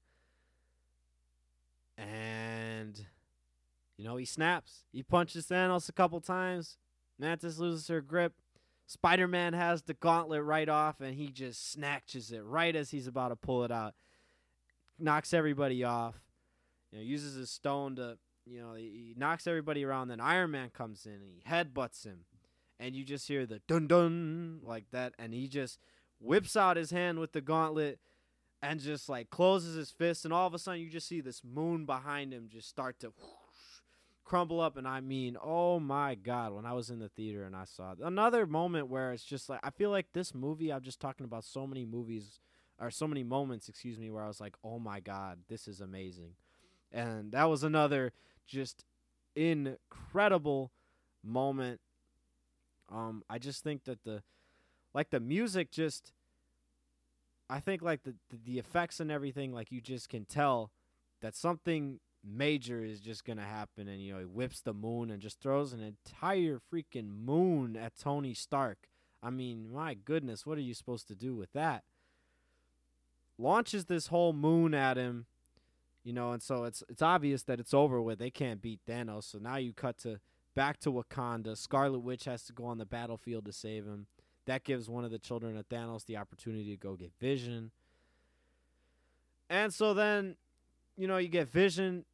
And 1.96 3.06
you 3.96 4.04
know 4.04 4.16
he 4.16 4.24
snaps. 4.24 4.84
He 4.92 5.02
punches 5.02 5.46
Thanos 5.46 5.88
a 5.88 5.92
couple 5.92 6.20
times. 6.20 6.76
Mantis 7.18 7.58
loses 7.58 7.88
her 7.88 8.00
grip 8.00 8.34
Spider 8.86 9.26
Man 9.26 9.52
has 9.52 9.82
the 9.82 9.94
gauntlet 9.94 10.42
right 10.42 10.68
off, 10.68 11.00
and 11.00 11.14
he 11.14 11.28
just 11.28 11.72
snatches 11.72 12.30
it 12.30 12.44
right 12.44 12.74
as 12.74 12.90
he's 12.90 13.06
about 13.06 13.28
to 13.28 13.36
pull 13.36 13.64
it 13.64 13.72
out. 13.72 13.94
Knocks 14.98 15.34
everybody 15.34 15.82
off. 15.82 16.14
You 16.90 16.98
know, 16.98 17.04
uses 17.04 17.34
his 17.34 17.50
stone 17.50 17.96
to, 17.96 18.16
you 18.46 18.60
know, 18.60 18.74
he, 18.74 19.14
knocks 19.16 19.46
everybody 19.46 19.84
around. 19.84 20.08
Then 20.08 20.20
Iron 20.20 20.52
Man 20.52 20.70
comes 20.70 21.04
in 21.04 21.12
and 21.14 21.22
he 21.24 21.42
headbutts 21.48 22.04
him, 22.04 22.20
and 22.78 22.94
you 22.94 23.04
just 23.04 23.26
hear 23.26 23.44
the 23.44 23.60
dun 23.66 23.88
dun 23.88 24.60
like 24.62 24.90
that, 24.92 25.14
and 25.18 25.34
he 25.34 25.48
just 25.48 25.80
whips 26.20 26.56
out 26.56 26.76
his 26.76 26.90
hand 26.90 27.18
with 27.18 27.32
the 27.32 27.40
gauntlet 27.40 27.98
and 28.62 28.80
just 28.80 29.08
like 29.08 29.30
closes 29.30 29.74
his 29.74 29.90
fist, 29.90 30.24
and 30.24 30.32
all 30.32 30.46
of 30.46 30.54
a 30.54 30.58
sudden 30.58 30.80
you 30.80 30.88
just 30.88 31.08
see 31.08 31.20
this 31.20 31.42
moon 31.44 31.86
behind 31.86 32.32
him 32.32 32.48
just 32.48 32.68
start 32.68 32.98
to 33.00 33.12
crumble 34.26 34.60
up 34.60 34.76
and 34.78 34.88
I 34.88 35.00
mean, 35.00 35.38
oh 35.42 35.80
my 35.80 36.16
god, 36.16 36.54
when 36.54 36.66
I 36.66 36.74
was 36.74 36.90
in 36.90 37.00
the 37.00 37.10
theater 37.10 37.44
and 37.44 37.56
I 37.56 37.64
saw 37.64 37.92
it. 37.92 38.00
another 38.04 38.46
moment 38.46 38.88
where 38.88 39.12
it's 39.12 39.24
just 39.24 39.48
like 39.50 39.60
I 39.64 39.70
feel 39.70 39.90
like 39.90 40.08
this 40.14 40.34
movie 40.34 40.72
I'm 40.72 40.82
just 40.82 41.00
talking 41.00 41.24
about 41.24 41.44
so 41.44 41.66
many 41.66 41.86
movies 41.86 42.40
or 42.80 42.90
so 42.90 43.08
many 43.08 43.24
moments, 43.24 43.68
excuse 43.70 43.98
me, 43.98 44.10
where 44.10 44.24
I 44.24 44.28
was 44.28 44.40
like, 44.40 44.56
"Oh 44.64 44.78
my 44.80 45.00
god, 45.00 45.40
this 45.48 45.68
is 45.68 45.80
amazing." 45.80 46.34
And 46.92 47.32
that 47.32 47.46
was 47.50 47.64
another 47.64 48.12
just 48.46 48.84
incredible 49.36 50.72
moment 51.24 51.80
Um, 52.90 53.24
I 53.28 53.38
just 53.38 53.62
think 53.64 53.84
that 53.84 54.04
the 54.04 54.22
like 54.94 55.10
the 55.10 55.20
music 55.20 55.70
just 55.72 56.12
I 57.48 57.60
think 57.60 57.82
like 57.82 58.02
the, 58.02 58.14
the 58.30 58.38
the 58.44 58.58
effects 58.58 59.00
and 59.00 59.10
everything 59.10 59.52
like 59.52 59.70
you 59.70 59.80
just 59.80 60.08
can 60.08 60.24
tell 60.24 60.70
that 61.20 61.36
something 61.36 62.00
major 62.26 62.84
is 62.84 63.00
just 63.00 63.24
gonna 63.24 63.44
happen 63.44 63.88
and 63.88 64.00
you 64.00 64.12
know 64.12 64.18
he 64.18 64.24
whips 64.24 64.60
the 64.60 64.74
moon 64.74 65.10
and 65.10 65.22
just 65.22 65.40
throws 65.40 65.72
an 65.72 65.80
entire 65.80 66.60
freaking 66.72 67.24
moon 67.24 67.76
at 67.76 67.96
Tony 67.98 68.34
Stark. 68.34 68.88
I 69.22 69.30
mean, 69.30 69.72
my 69.72 69.94
goodness, 69.94 70.44
what 70.44 70.58
are 70.58 70.62
you 70.62 70.74
supposed 70.74 71.08
to 71.08 71.14
do 71.14 71.34
with 71.34 71.52
that? 71.52 71.84
Launches 73.38 73.86
this 73.86 74.08
whole 74.08 74.32
moon 74.32 74.74
at 74.74 74.96
him, 74.96 75.26
you 76.04 76.12
know, 76.12 76.32
and 76.32 76.42
so 76.42 76.64
it's 76.64 76.82
it's 76.88 77.02
obvious 77.02 77.42
that 77.44 77.60
it's 77.60 77.74
over 77.74 78.00
with. 78.00 78.18
They 78.18 78.30
can't 78.30 78.62
beat 78.62 78.80
Thanos. 78.88 79.24
So 79.24 79.38
now 79.38 79.56
you 79.56 79.72
cut 79.72 79.98
to 79.98 80.20
back 80.54 80.78
to 80.80 80.90
Wakanda. 80.90 81.56
Scarlet 81.56 82.00
Witch 82.00 82.24
has 82.24 82.42
to 82.44 82.52
go 82.52 82.64
on 82.64 82.78
the 82.78 82.86
battlefield 82.86 83.44
to 83.44 83.52
save 83.52 83.84
him. 83.84 84.06
That 84.46 84.64
gives 84.64 84.88
one 84.88 85.04
of 85.04 85.10
the 85.10 85.18
children 85.18 85.56
of 85.56 85.68
Thanos 85.68 86.06
the 86.06 86.16
opportunity 86.16 86.70
to 86.70 86.76
go 86.76 86.94
get 86.94 87.12
Vision. 87.20 87.70
And 89.50 89.72
so 89.72 89.94
then, 89.94 90.36
you 90.96 91.06
know, 91.06 91.18
you 91.18 91.28
get 91.28 91.48
Vision, 91.48 92.04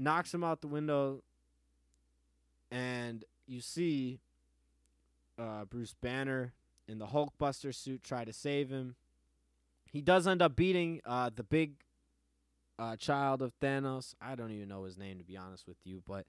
knocks 0.00 0.32
him 0.32 0.42
out 0.42 0.62
the 0.62 0.66
window, 0.66 1.22
and 2.70 3.24
you 3.46 3.60
see 3.60 4.18
uh, 5.38 5.64
Bruce 5.66 5.94
Banner 6.00 6.54
in 6.88 6.98
the 6.98 7.06
Hulkbuster 7.06 7.74
suit 7.74 8.02
try 8.02 8.24
to 8.24 8.32
save 8.32 8.70
him. 8.70 8.96
He 9.92 10.00
does 10.00 10.26
end 10.26 10.40
up 10.40 10.56
beating 10.56 11.00
uh, 11.04 11.30
the 11.34 11.42
big 11.42 11.72
uh, 12.78 12.96
child 12.96 13.42
of 13.42 13.52
Thanos. 13.60 14.14
I 14.20 14.34
don't 14.34 14.52
even 14.52 14.68
know 14.68 14.84
his 14.84 14.96
name 14.96 15.18
to 15.18 15.24
be 15.24 15.36
honest 15.36 15.66
with 15.66 15.76
you, 15.84 16.02
but 16.06 16.26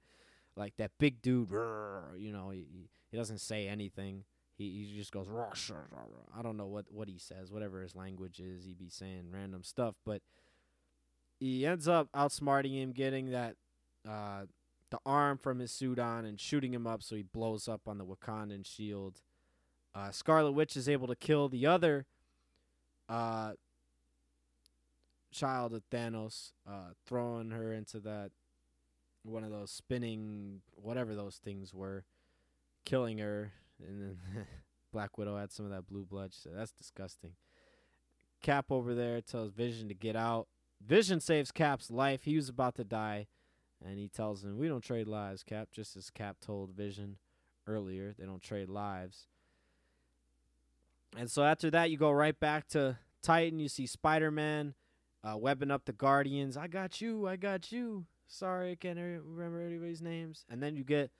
like 0.56 0.76
that 0.76 0.90
big 0.98 1.22
dude, 1.22 1.50
you 1.50 2.32
know, 2.32 2.50
he, 2.50 2.66
he 3.10 3.16
doesn't 3.16 3.38
say 3.38 3.68
anything. 3.68 4.24
He, 4.58 4.86
he 4.90 4.98
just 4.98 5.12
goes, 5.12 5.26
I 5.28 6.42
don't 6.42 6.56
know 6.56 6.66
what, 6.66 6.86
what 6.90 7.08
he 7.08 7.18
says, 7.18 7.50
whatever 7.50 7.80
his 7.80 7.96
language 7.96 8.38
is. 8.38 8.64
He 8.64 8.74
be 8.74 8.90
saying 8.90 9.30
random 9.32 9.62
stuff, 9.64 9.94
but 10.04 10.20
he 11.40 11.66
ends 11.66 11.88
up 11.88 12.08
outsmarting 12.14 12.74
him, 12.74 12.92
getting 12.92 13.30
that 13.30 13.56
uh, 14.08 14.46
the 14.90 14.98
arm 15.06 15.38
from 15.38 15.58
his 15.58 15.72
suit 15.72 15.98
on 15.98 16.24
and 16.24 16.38
shooting 16.38 16.74
him 16.74 16.86
up 16.86 17.02
so 17.02 17.16
he 17.16 17.22
blows 17.22 17.68
up 17.68 17.82
on 17.86 17.98
the 17.98 18.04
Wakandan 18.04 18.66
shield. 18.66 19.20
Uh, 19.94 20.10
Scarlet 20.10 20.52
Witch 20.52 20.76
is 20.76 20.88
able 20.88 21.06
to 21.06 21.16
kill 21.16 21.48
the 21.48 21.66
other 21.66 22.06
uh, 23.08 23.52
child 25.32 25.74
of 25.74 25.82
Thanos, 25.90 26.52
uh, 26.68 26.92
throwing 27.06 27.50
her 27.50 27.72
into 27.72 28.00
that 28.00 28.30
one 29.24 29.44
of 29.44 29.50
those 29.50 29.70
spinning 29.70 30.60
whatever 30.74 31.14
those 31.14 31.36
things 31.36 31.72
were, 31.72 32.04
killing 32.84 33.18
her, 33.18 33.52
and 33.86 34.02
then 34.02 34.18
Black 34.92 35.16
Widow 35.16 35.36
had 35.36 35.52
some 35.52 35.64
of 35.64 35.70
that 35.72 35.86
blue 35.86 36.04
blood. 36.04 36.32
Said, 36.34 36.52
"That's 36.54 36.72
disgusting." 36.72 37.32
Cap 38.42 38.66
over 38.70 38.94
there 38.94 39.20
tells 39.20 39.52
Vision 39.52 39.88
to 39.88 39.94
get 39.94 40.16
out. 40.16 40.48
Vision 40.84 41.20
saves 41.20 41.52
Cap's 41.52 41.90
life. 41.90 42.24
He 42.24 42.34
was 42.36 42.48
about 42.48 42.74
to 42.74 42.84
die, 42.84 43.28
and 43.84 43.98
he 43.98 44.08
tells 44.08 44.44
him, 44.44 44.58
"We 44.58 44.68
don't 44.68 44.84
trade 44.84 45.08
lives, 45.08 45.42
Cap." 45.42 45.68
Just 45.72 45.96
as 45.96 46.10
Cap 46.10 46.36
told 46.40 46.70
Vision 46.70 47.16
earlier, 47.66 48.14
they 48.18 48.26
don't 48.26 48.42
trade 48.42 48.68
lives. 48.68 49.26
And 51.16 51.30
so 51.30 51.44
after 51.44 51.70
that, 51.70 51.90
you 51.90 51.96
go 51.96 52.10
right 52.10 52.38
back 52.38 52.68
to 52.68 52.98
Titan. 53.22 53.58
You 53.58 53.68
see 53.68 53.86
Spider 53.86 54.30
Man 54.30 54.74
uh, 55.22 55.36
webbing 55.36 55.70
up 55.70 55.84
the 55.84 55.92
Guardians. 55.92 56.56
I 56.56 56.66
got 56.68 57.00
you. 57.00 57.26
I 57.28 57.36
got 57.36 57.70
you. 57.70 58.06
Sorry, 58.26 58.72
I 58.72 58.74
can't 58.76 58.98
remember 58.98 59.60
anybody's 59.60 60.00
names. 60.00 60.44
And 60.48 60.62
then 60.62 60.74
you 60.74 60.84
get, 60.84 61.10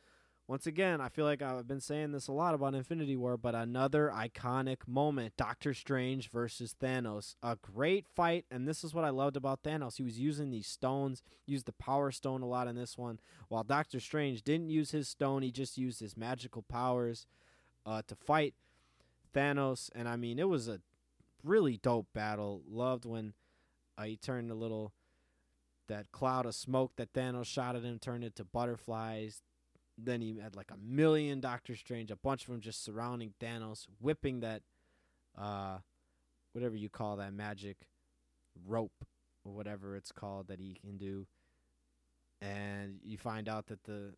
once 0.52 0.66
again, 0.66 1.00
I 1.00 1.08
feel 1.08 1.24
like 1.24 1.40
I've 1.40 1.66
been 1.66 1.80
saying 1.80 2.12
this 2.12 2.28
a 2.28 2.32
lot 2.32 2.52
about 2.52 2.74
Infinity 2.74 3.16
War, 3.16 3.38
but 3.38 3.54
another 3.54 4.12
iconic 4.14 4.86
moment 4.86 5.34
Doctor 5.38 5.72
Strange 5.72 6.28
versus 6.28 6.76
Thanos. 6.78 7.36
A 7.42 7.56
great 7.56 8.06
fight. 8.06 8.44
And 8.50 8.68
this 8.68 8.84
is 8.84 8.92
what 8.92 9.06
I 9.06 9.08
loved 9.08 9.38
about 9.38 9.62
Thanos. 9.62 9.96
He 9.96 10.02
was 10.02 10.18
using 10.18 10.50
these 10.50 10.66
stones, 10.66 11.22
used 11.46 11.64
the 11.64 11.72
Power 11.72 12.10
Stone 12.10 12.42
a 12.42 12.46
lot 12.46 12.68
in 12.68 12.76
this 12.76 12.98
one, 12.98 13.18
while 13.48 13.64
Doctor 13.64 13.98
Strange 13.98 14.42
didn't 14.42 14.68
use 14.68 14.90
his 14.90 15.08
stone. 15.08 15.40
He 15.40 15.50
just 15.50 15.78
used 15.78 16.00
his 16.00 16.18
magical 16.18 16.60
powers 16.60 17.24
uh, 17.86 18.02
to 18.06 18.14
fight 18.14 18.52
Thanos, 19.34 19.88
and 19.94 20.06
I 20.06 20.16
mean 20.16 20.38
it 20.38 20.50
was 20.50 20.68
a 20.68 20.82
really 21.42 21.78
dope 21.78 22.08
battle. 22.12 22.60
Loved 22.68 23.06
when 23.06 23.32
uh, 23.96 24.02
he 24.02 24.18
turned 24.18 24.50
a 24.50 24.54
little 24.54 24.92
that 25.88 26.12
cloud 26.12 26.44
of 26.44 26.54
smoke 26.54 26.92
that 26.96 27.14
Thanos 27.14 27.46
shot 27.46 27.74
at 27.74 27.84
him 27.84 27.98
turned 27.98 28.22
into 28.22 28.44
butterflies. 28.44 29.40
Then 30.04 30.20
he 30.20 30.38
had 30.38 30.56
like 30.56 30.70
a 30.70 30.76
million 30.76 31.40
Doctor 31.40 31.76
Strange, 31.76 32.10
a 32.10 32.16
bunch 32.16 32.42
of 32.42 32.48
them 32.48 32.60
just 32.60 32.84
surrounding 32.84 33.34
Thanos, 33.40 33.86
whipping 34.00 34.40
that, 34.40 34.62
uh, 35.38 35.78
whatever 36.52 36.76
you 36.76 36.88
call 36.88 37.16
that 37.16 37.32
magic 37.32 37.76
rope 38.66 39.04
or 39.44 39.52
whatever 39.52 39.96
it's 39.96 40.12
called 40.12 40.48
that 40.48 40.58
he 40.58 40.74
can 40.80 40.96
do. 40.96 41.26
And 42.40 42.98
you 43.04 43.18
find 43.18 43.48
out 43.48 43.66
that 43.66 43.84
the 43.84 44.14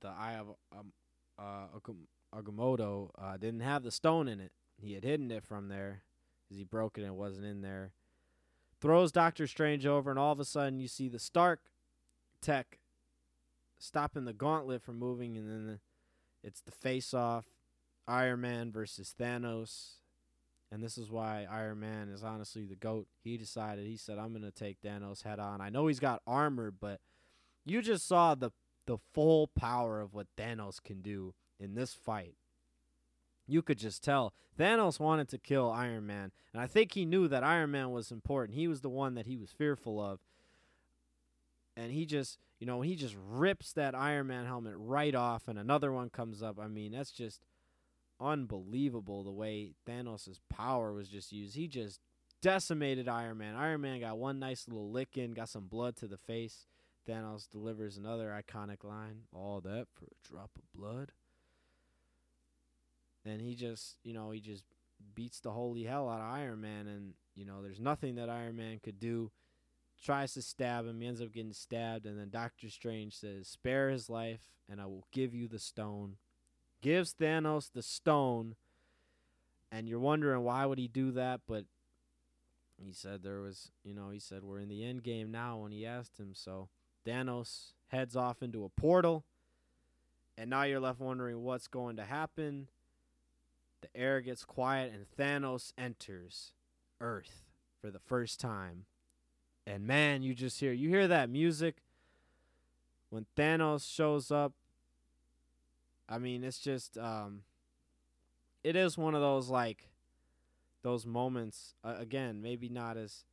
the 0.00 0.08
eye 0.08 0.36
of 0.36 0.48
um, 0.72 0.92
uh, 1.38 1.66
Agamotto 2.34 3.10
uh, 3.18 3.36
didn't 3.36 3.60
have 3.60 3.82
the 3.82 3.90
stone 3.90 4.28
in 4.28 4.40
it. 4.40 4.52
He 4.80 4.94
had 4.94 5.04
hidden 5.04 5.30
it 5.30 5.44
from 5.44 5.68
there 5.68 6.02
because 6.44 6.58
he 6.58 6.64
broke 6.64 6.98
it 6.98 7.02
and 7.02 7.10
it 7.10 7.16
wasn't 7.16 7.46
in 7.46 7.62
there. 7.62 7.92
Throws 8.80 9.10
Doctor 9.10 9.46
Strange 9.46 9.86
over, 9.86 10.08
and 10.10 10.18
all 10.18 10.32
of 10.32 10.40
a 10.40 10.44
sudden 10.44 10.78
you 10.78 10.88
see 10.88 11.08
the 11.08 11.18
Stark 11.18 11.60
tech 12.40 12.78
stopping 13.78 14.24
the 14.24 14.32
gauntlet 14.32 14.82
from 14.82 14.98
moving, 14.98 15.36
and 15.36 15.48
then 15.48 15.66
the, 15.66 15.78
it's 16.42 16.60
the 16.60 16.72
face 16.72 17.14
off 17.14 17.46
Iron 18.06 18.40
Man 18.40 18.72
versus 18.72 19.14
Thanos. 19.18 19.92
And 20.70 20.82
this 20.82 20.98
is 20.98 21.10
why 21.10 21.46
Iron 21.50 21.80
Man 21.80 22.10
is 22.10 22.22
honestly 22.22 22.64
the 22.64 22.76
GOAT. 22.76 23.06
He 23.24 23.38
decided, 23.38 23.86
he 23.86 23.96
said, 23.96 24.18
I'm 24.18 24.30
going 24.30 24.42
to 24.42 24.50
take 24.50 24.82
Thanos 24.82 25.22
head 25.22 25.38
on. 25.38 25.60
I 25.60 25.70
know 25.70 25.86
he's 25.86 26.00
got 26.00 26.20
armor, 26.26 26.70
but 26.70 27.00
you 27.64 27.80
just 27.82 28.06
saw 28.06 28.34
the 28.34 28.50
the 28.88 28.98
full 29.12 29.48
power 29.48 30.00
of 30.00 30.14
what 30.14 30.26
Thanos 30.36 30.82
can 30.82 31.02
do 31.02 31.34
in 31.60 31.74
this 31.74 31.92
fight. 31.92 32.34
You 33.46 33.60
could 33.60 33.78
just 33.78 34.02
tell 34.02 34.32
Thanos 34.58 34.98
wanted 34.98 35.28
to 35.28 35.38
kill 35.38 35.70
Iron 35.70 36.06
Man, 36.06 36.32
and 36.52 36.62
I 36.62 36.66
think 36.66 36.92
he 36.92 37.04
knew 37.04 37.28
that 37.28 37.44
Iron 37.44 37.70
Man 37.70 37.90
was 37.90 38.10
important. 38.10 38.58
He 38.58 38.66
was 38.66 38.80
the 38.80 38.88
one 38.88 39.14
that 39.14 39.26
he 39.26 39.36
was 39.36 39.52
fearful 39.52 40.00
of. 40.00 40.20
And 41.76 41.92
he 41.92 42.06
just, 42.06 42.38
you 42.58 42.66
know, 42.66 42.80
he 42.80 42.96
just 42.96 43.16
rips 43.28 43.72
that 43.72 43.94
Iron 43.94 44.26
Man 44.28 44.46
helmet 44.46 44.74
right 44.76 45.14
off, 45.14 45.48
and 45.48 45.58
another 45.58 45.92
one 45.92 46.10
comes 46.10 46.42
up. 46.42 46.58
I 46.60 46.66
mean, 46.66 46.92
that's 46.92 47.12
just 47.12 47.42
unbelievable 48.20 49.22
the 49.22 49.30
way 49.30 49.74
Thanos' 49.88 50.40
power 50.48 50.92
was 50.92 51.08
just 51.08 51.32
used. 51.32 51.54
He 51.54 51.68
just 51.68 52.00
decimated 52.42 53.08
Iron 53.08 53.38
Man. 53.38 53.54
Iron 53.54 53.80
Man 53.80 54.00
got 54.00 54.18
one 54.18 54.38
nice 54.38 54.66
little 54.68 54.90
lick 54.90 55.16
in, 55.16 55.32
got 55.32 55.48
some 55.48 55.66
blood 55.66 55.96
to 55.96 56.06
the 56.06 56.18
face. 56.18 56.66
Thanos 57.08 57.48
delivers 57.48 57.96
another 57.96 58.28
iconic 58.28 58.84
line 58.84 59.22
All 59.32 59.62
that 59.62 59.86
for 59.94 60.04
a 60.04 60.28
drop 60.28 60.50
of 60.56 60.78
blood 60.78 61.12
and 63.24 63.40
he 63.40 63.54
just 63.54 63.96
you 64.02 64.12
know 64.12 64.30
he 64.30 64.40
just 64.40 64.64
beats 65.14 65.40
the 65.40 65.50
holy 65.50 65.84
hell 65.84 66.08
out 66.08 66.20
of 66.20 66.32
Iron 66.32 66.60
Man, 66.60 66.86
and 66.86 67.14
you 67.34 67.44
know 67.44 67.62
there's 67.62 67.80
nothing 67.80 68.16
that 68.16 68.28
Iron 68.28 68.56
Man 68.56 68.80
could 68.82 68.98
do. 68.98 69.30
Tries 70.02 70.34
to 70.34 70.42
stab 70.42 70.86
him, 70.86 71.00
he 71.00 71.08
ends 71.08 71.20
up 71.20 71.32
getting 71.32 71.52
stabbed, 71.52 72.06
and 72.06 72.18
then 72.18 72.30
Doctor 72.30 72.70
Strange 72.70 73.16
says, 73.16 73.48
"Spare 73.48 73.90
his 73.90 74.08
life, 74.08 74.52
and 74.68 74.80
I 74.80 74.86
will 74.86 75.06
give 75.10 75.34
you 75.34 75.48
the 75.48 75.58
stone." 75.58 76.18
Gives 76.80 77.14
Thanos 77.14 77.72
the 77.72 77.82
stone, 77.82 78.54
and 79.72 79.88
you're 79.88 79.98
wondering 79.98 80.44
why 80.44 80.64
would 80.64 80.78
he 80.78 80.86
do 80.86 81.10
that, 81.10 81.40
but 81.46 81.66
he 82.80 82.92
said 82.92 83.22
there 83.22 83.40
was, 83.40 83.72
you 83.82 83.92
know, 83.92 84.10
he 84.10 84.20
said 84.20 84.44
we're 84.44 84.60
in 84.60 84.68
the 84.68 84.84
end 84.84 85.02
game 85.02 85.32
now 85.32 85.58
when 85.58 85.72
he 85.72 85.84
asked 85.84 86.18
him. 86.18 86.32
So 86.32 86.68
Thanos 87.04 87.72
heads 87.88 88.14
off 88.14 88.40
into 88.42 88.64
a 88.64 88.68
portal, 88.68 89.24
and 90.36 90.48
now 90.48 90.62
you're 90.62 90.78
left 90.78 91.00
wondering 91.00 91.42
what's 91.42 91.66
going 91.66 91.96
to 91.96 92.04
happen. 92.04 92.68
The 93.80 93.88
air 93.96 94.20
gets 94.20 94.44
quiet 94.44 94.92
and 94.92 95.06
Thanos 95.16 95.72
enters 95.76 96.52
Earth 97.00 97.44
for 97.80 97.90
the 97.90 97.98
first 97.98 98.38
time. 98.38 98.86
And 99.68 99.86
man, 99.86 100.22
you 100.22 100.34
just 100.34 100.58
hear 100.58 100.72
you 100.72 100.88
hear 100.88 101.06
that 101.08 101.28
music 101.28 101.82
when 103.10 103.26
Thanos 103.36 103.86
shows 103.86 104.30
up. 104.30 104.54
I 106.08 106.16
mean, 106.16 106.42
it's 106.42 106.58
just 106.58 106.96
um 106.96 107.42
it 108.64 108.76
is 108.76 108.96
one 108.96 109.14
of 109.14 109.20
those 109.20 109.50
like 109.50 109.90
those 110.82 111.04
moments 111.04 111.74
uh, 111.84 111.96
again, 111.98 112.40
maybe 112.40 112.70
not 112.70 112.96
as 112.96 113.24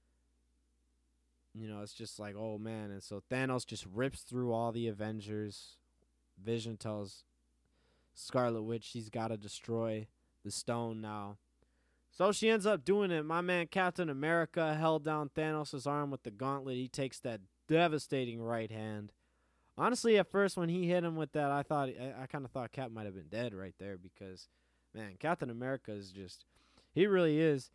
you 1.54 1.70
know, 1.70 1.82
it's 1.82 1.94
just 1.94 2.20
like, 2.20 2.36
oh 2.38 2.58
man, 2.58 2.92
and 2.92 3.02
so 3.02 3.24
Thanos 3.32 3.66
just 3.66 3.86
rips 3.94 4.24
through 4.24 4.52
all 4.52 4.74
the 4.74 4.90
Avengers. 4.90 5.78
Vision 6.44 6.76
tells 6.76 7.24
Scarlet 8.14 8.64
Witch 8.64 8.84
she's 8.84 9.10
got 9.10 9.30
to 9.30 9.38
destroy 9.38 10.06
the 10.44 10.52
stone 10.52 11.00
now. 11.00 11.38
So 12.16 12.32
she 12.32 12.50
ends 12.50 12.66
up 12.66 12.86
doing 12.86 13.12
it. 13.12 13.26
My 13.26 13.42
man 13.42 13.68
Captain 13.68 14.10
America 14.10 14.74
held 14.74 15.04
down 15.04 15.30
Thanos' 15.36 15.86
arm 15.86 16.12
with 16.12 16.24
the 16.24 16.32
gauntlet. 16.32 16.78
He 16.78 16.88
takes 16.88 17.20
that 17.20 17.42
devastating 17.68 18.42
right 18.42 18.72
hand. 18.72 19.12
honestly, 19.78 20.18
at 20.18 20.32
first 20.32 20.56
when 20.56 20.70
he 20.70 20.88
hit 20.88 21.04
him 21.04 21.18
with 21.18 21.34
that, 21.34 21.52
I 21.52 21.62
thought 21.62 21.90
I, 21.90 22.24
I 22.24 22.26
kind 22.28 22.46
of 22.46 22.52
thought 22.52 22.72
Cap 22.72 22.90
might 22.90 23.06
have 23.06 23.16
been 23.16 23.28
dead 23.28 23.54
right 23.54 23.76
there 23.80 23.98
because, 23.98 24.48
man, 24.94 25.16
Captain 25.20 25.50
America 25.50 25.92
is 25.92 26.12
just 26.12 26.46
he 26.94 27.06
really 27.06 27.42
is. 27.42 27.70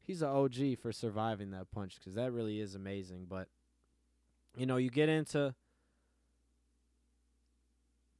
He's 0.00 0.22
an 0.22 0.28
OG 0.28 0.78
for 0.80 0.90
surviving 0.90 1.50
that 1.50 1.70
punch 1.70 1.96
because 1.96 2.14
that 2.14 2.32
really 2.32 2.60
is 2.60 2.74
amazing. 2.74 3.26
But 3.28 3.48
you 4.56 4.64
know, 4.64 4.78
you 4.78 4.88
get 4.88 5.10
into 5.10 5.54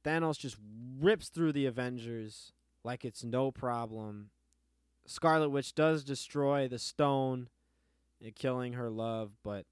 Thanos 0.03 0.37
just 0.37 0.57
rips 0.99 1.29
through 1.29 1.53
the 1.53 1.65
Avengers 1.65 2.51
like 2.83 3.03
it's 3.03 3.23
no 3.23 3.49
problem. 3.49 4.29
Scarlet 5.07 5.49
Witch 5.49 5.75
does 5.75 6.03
destroy 6.03 6.67
the 6.67 6.79
stone, 6.79 7.49
killing 8.35 8.73
her 8.73 8.89
love, 8.89 9.31
but 9.43 9.65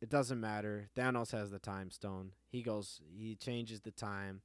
it 0.00 0.08
doesn't 0.08 0.40
matter. 0.40 0.88
Thanos 0.96 1.32
has 1.32 1.50
the 1.50 1.58
time 1.58 1.90
stone. 1.90 2.32
He 2.50 2.62
goes, 2.62 3.00
he 3.16 3.36
changes 3.36 3.80
the 3.80 3.92
time, 3.92 4.40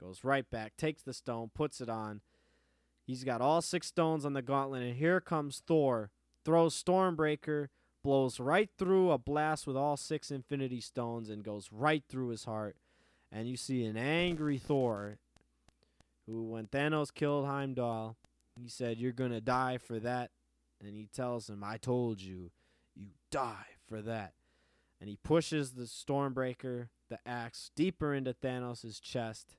goes 0.00 0.24
right 0.24 0.48
back, 0.50 0.76
takes 0.76 1.02
the 1.02 1.14
stone, 1.14 1.50
puts 1.54 1.80
it 1.80 1.88
on. 1.88 2.20
He's 3.06 3.24
got 3.24 3.40
all 3.40 3.62
six 3.62 3.86
stones 3.86 4.24
on 4.24 4.34
the 4.34 4.42
gauntlet, 4.42 4.82
and 4.82 4.96
here 4.96 5.20
comes 5.20 5.62
Thor, 5.66 6.10
throws 6.44 6.80
Stormbreaker, 6.80 7.68
blows 8.02 8.40
right 8.40 8.70
through 8.78 9.10
a 9.10 9.18
blast 9.18 9.66
with 9.66 9.76
all 9.76 9.96
six 9.96 10.30
Infinity 10.30 10.80
Stones, 10.80 11.28
and 11.28 11.44
goes 11.44 11.68
right 11.72 12.02
through 12.08 12.28
his 12.28 12.44
heart. 12.44 12.76
And 13.30 13.48
you 13.48 13.56
see 13.56 13.84
an 13.84 13.96
angry 13.96 14.58
Thor, 14.58 15.18
who, 16.26 16.42
when 16.44 16.66
Thanos 16.66 17.12
killed 17.12 17.46
Heimdall, 17.46 18.16
he 18.60 18.68
said, 18.68 18.98
You're 18.98 19.12
going 19.12 19.32
to 19.32 19.40
die 19.40 19.78
for 19.78 19.98
that. 20.00 20.30
And 20.82 20.94
he 20.94 21.08
tells 21.12 21.48
him, 21.48 21.62
I 21.62 21.76
told 21.76 22.20
you, 22.20 22.50
you 22.94 23.08
die 23.30 23.66
for 23.88 24.00
that 24.02 24.32
and 25.00 25.08
he 25.08 25.16
pushes 25.16 25.72
the 25.72 25.84
Stormbreaker, 25.84 26.88
the 27.08 27.18
axe, 27.26 27.70
deeper 27.74 28.14
into 28.14 28.34
Thanos' 28.34 29.00
chest. 29.00 29.56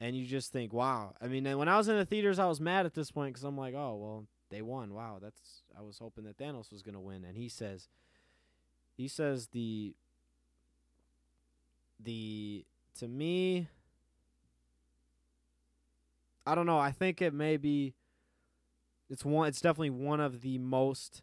And 0.00 0.16
you 0.16 0.26
just 0.26 0.50
think, 0.50 0.72
wow. 0.72 1.14
I 1.20 1.26
mean, 1.26 1.44
when 1.58 1.68
I 1.68 1.76
was 1.76 1.88
in 1.88 1.96
the 1.96 2.06
theaters, 2.06 2.38
I 2.38 2.46
was 2.46 2.60
mad 2.60 2.86
at 2.86 2.94
this 2.94 3.10
point 3.10 3.34
because 3.34 3.44
I'm 3.44 3.56
like, 3.56 3.74
oh, 3.74 3.96
well, 3.96 4.26
they 4.50 4.62
won. 4.62 4.94
Wow, 4.94 5.18
that's. 5.20 5.62
I 5.76 5.82
was 5.82 5.98
hoping 5.98 6.24
that 6.24 6.38
Thanos 6.38 6.70
was 6.70 6.82
gonna 6.82 7.00
win, 7.00 7.24
and 7.24 7.36
he 7.36 7.48
says, 7.48 7.88
he 8.96 9.08
says 9.08 9.48
the. 9.48 9.94
The 12.02 12.64
to 12.98 13.08
me. 13.08 13.68
I 16.46 16.54
don't 16.54 16.66
know. 16.66 16.78
I 16.78 16.92
think 16.92 17.20
it 17.20 17.34
may 17.34 17.56
be. 17.56 17.94
It's 19.08 19.24
one. 19.24 19.48
It's 19.48 19.60
definitely 19.60 19.90
one 19.90 20.20
of 20.20 20.40
the 20.40 20.58
most 20.58 21.22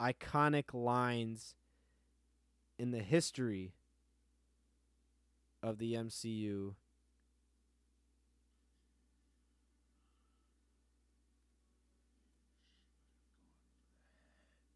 iconic 0.00 0.72
lines 0.72 1.54
in 2.78 2.90
the 2.90 3.00
history 3.00 3.72
of 5.62 5.78
the 5.78 5.94
MCU 5.94 6.74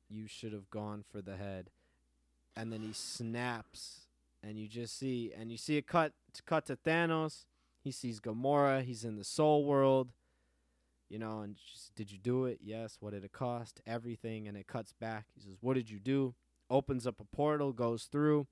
you 0.09 0.26
should 0.26 0.53
have 0.53 0.68
gone 0.70 1.05
for 1.09 1.22
the 1.22 1.36
head. 1.36 1.70
And 2.57 2.72
then 2.72 2.82
he 2.82 2.92
snaps 2.92 4.07
and 4.42 4.59
you 4.59 4.66
just 4.66 4.98
see 4.98 5.32
and 5.38 5.53
you 5.53 5.57
see 5.57 5.76
a 5.76 5.82
cut 5.82 6.12
cut 6.44 6.66
to 6.66 6.76
Thanos. 6.76 7.44
He 7.82 7.92
sees 7.92 8.20
Gamora. 8.20 8.82
He's 8.82 9.05
in 9.05 9.16
the 9.16 9.24
soul 9.24 9.64
world 9.64 10.12
you 11.11 11.19
know 11.19 11.41
and 11.41 11.57
just, 11.57 11.95
did 11.95 12.11
you 12.11 12.17
do 12.17 12.47
it 12.47 12.59
yes 12.63 12.97
what 13.01 13.13
did 13.13 13.25
it 13.25 13.33
cost 13.33 13.81
everything 13.87 14.49
and 14.49 14.57
it 14.57 14.67
cuts 14.67 14.95
back 14.95 15.27
he 15.35 15.41
says 15.41 15.57
what 15.61 15.75
did 15.75 15.91
you 15.91 15.99
do 15.99 16.35
opens 16.71 17.07
up 17.07 17.21
a 17.21 17.25
portal, 17.25 17.73
goes 17.73 18.05
through, 18.05 18.47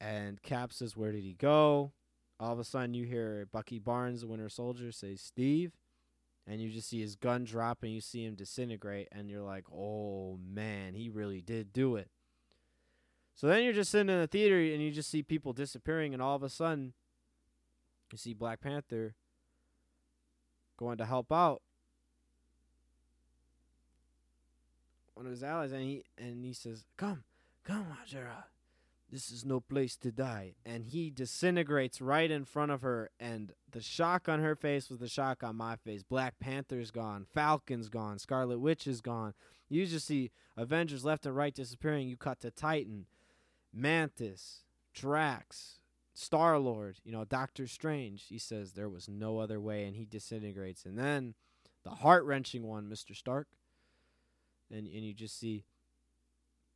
and 0.00 0.42
Cap 0.42 0.72
says, 0.72 0.96
Where 0.96 1.12
did 1.12 1.22
he 1.22 1.34
go? 1.34 1.92
All 2.40 2.52
of 2.52 2.58
a 2.58 2.64
sudden, 2.64 2.94
you 2.94 3.04
hear 3.04 3.46
Bucky 3.50 3.78
Barnes, 3.78 4.20
the 4.20 4.26
Winter 4.26 4.48
Soldier, 4.48 4.90
say, 4.92 5.14
Steve. 5.14 5.72
And 6.46 6.60
you 6.60 6.68
just 6.68 6.90
see 6.90 7.00
his 7.00 7.16
gun 7.16 7.44
drop 7.44 7.78
and 7.82 7.90
you 7.90 8.02
see 8.02 8.26
him 8.26 8.34
disintegrate. 8.34 9.08
And 9.10 9.30
you're 9.30 9.40
like, 9.40 9.64
Oh 9.72 10.38
man, 10.46 10.92
he 10.92 11.08
really 11.08 11.40
did 11.40 11.72
do 11.72 11.96
it. 11.96 12.10
So 13.34 13.46
then 13.46 13.64
you're 13.64 13.72
just 13.72 13.90
sitting 13.90 14.10
in 14.10 14.20
the 14.20 14.26
theater 14.26 14.58
and 14.58 14.82
you 14.82 14.90
just 14.90 15.10
see 15.10 15.22
people 15.22 15.54
disappearing. 15.54 16.12
And 16.12 16.22
all 16.22 16.36
of 16.36 16.42
a 16.42 16.50
sudden, 16.50 16.92
you 18.12 18.18
see 18.18 18.34
Black 18.34 18.60
Panther 18.60 19.14
going 20.76 20.98
to 20.98 21.06
help 21.06 21.32
out. 21.32 21.62
one 25.14 25.26
of 25.26 25.32
his 25.32 25.42
allies, 25.42 25.72
and 25.72 25.82
he 25.82 26.04
and 26.18 26.44
he 26.44 26.52
says, 26.52 26.84
"Come, 26.96 27.24
come, 27.64 27.86
Ajara. 28.04 28.44
This 29.10 29.30
is 29.30 29.44
no 29.44 29.60
place 29.60 29.96
to 29.98 30.10
die." 30.10 30.54
And 30.66 30.86
he 30.86 31.10
disintegrates 31.10 32.00
right 32.00 32.30
in 32.30 32.44
front 32.44 32.72
of 32.72 32.82
her, 32.82 33.10
and 33.18 33.52
the 33.70 33.80
shock 33.80 34.28
on 34.28 34.40
her 34.40 34.56
face 34.56 34.90
was 34.90 34.98
the 34.98 35.08
shock 35.08 35.42
on 35.42 35.56
my 35.56 35.76
face. 35.76 36.02
Black 36.02 36.38
Panther's 36.38 36.90
gone, 36.90 37.26
Falcon's 37.32 37.88
gone, 37.88 38.18
Scarlet 38.18 38.58
Witch 38.58 38.86
is 38.86 39.00
gone. 39.00 39.34
You 39.68 39.86
just 39.86 40.06
see 40.06 40.30
Avengers 40.56 41.04
left 41.04 41.26
and 41.26 41.36
right 41.36 41.54
disappearing. 41.54 42.08
You 42.08 42.16
cut 42.16 42.40
to 42.40 42.50
Titan, 42.50 43.06
Mantis, 43.72 44.64
Drax, 44.92 45.78
Star 46.14 46.58
Lord, 46.58 47.00
you 47.04 47.12
know, 47.12 47.24
Doctor 47.24 47.66
Strange. 47.66 48.26
He 48.28 48.38
says 48.38 48.72
there 48.72 48.88
was 48.88 49.08
no 49.08 49.38
other 49.38 49.60
way, 49.60 49.84
and 49.84 49.96
he 49.96 50.04
disintegrates. 50.04 50.84
And 50.84 50.96
then 50.98 51.34
the 51.82 51.90
heart 51.90 52.24
wrenching 52.24 52.62
one, 52.62 52.88
Mr. 52.88 53.14
Stark 53.14 53.48
and 54.70 54.86
and 54.86 55.04
you 55.04 55.14
just 55.14 55.38
see 55.38 55.64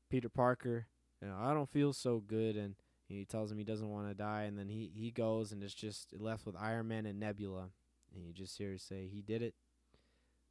Peter 0.09 0.29
Parker. 0.29 0.87
You 1.21 1.29
know, 1.29 1.37
I 1.39 1.53
don't 1.53 1.69
feel 1.69 1.93
so 1.93 2.23
good, 2.25 2.57
and 2.57 2.77
he 3.09 3.25
tells 3.25 3.51
him 3.51 3.59
he 3.59 3.65
doesn't 3.65 3.91
want 3.91 4.09
to 4.09 4.15
die, 4.15 4.43
and 4.43 4.59
then 4.59 4.69
he 4.69 4.91
he 4.95 5.11
goes, 5.11 5.53
and 5.53 5.63
it's 5.63 5.75
just 5.75 6.15
left 6.19 6.47
with 6.47 6.57
Iron 6.57 6.89
Man 6.89 7.07
and 7.07 7.19
Nebula, 7.19 7.71
and 8.15 8.25
you 8.25 8.33
just 8.33 8.57
hear 8.59 8.79
say 8.79 9.09
he 9.13 9.23
did 9.23 9.43
it. 9.43 9.55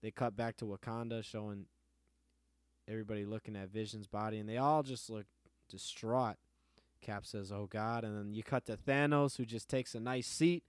They 0.01 0.11
cut 0.11 0.35
back 0.35 0.57
to 0.57 0.65
Wakanda, 0.65 1.23
showing 1.23 1.65
everybody 2.87 3.25
looking 3.25 3.55
at 3.55 3.69
Vision's 3.69 4.07
body, 4.07 4.37
and 4.37 4.47
they 4.47 4.57
all 4.57 4.83
just 4.83 5.09
look 5.09 5.25
distraught. 5.69 6.37
Cap 7.01 7.25
says, 7.25 7.51
"Oh 7.51 7.67
God," 7.69 8.03
and 8.03 8.17
then 8.17 8.33
you 8.33 8.43
cut 8.43 8.65
to 8.65 8.77
Thanos, 8.77 9.37
who 9.37 9.45
just 9.45 9.69
takes 9.69 9.95
a 9.95 9.99
nice 9.99 10.27
seat 10.27 10.63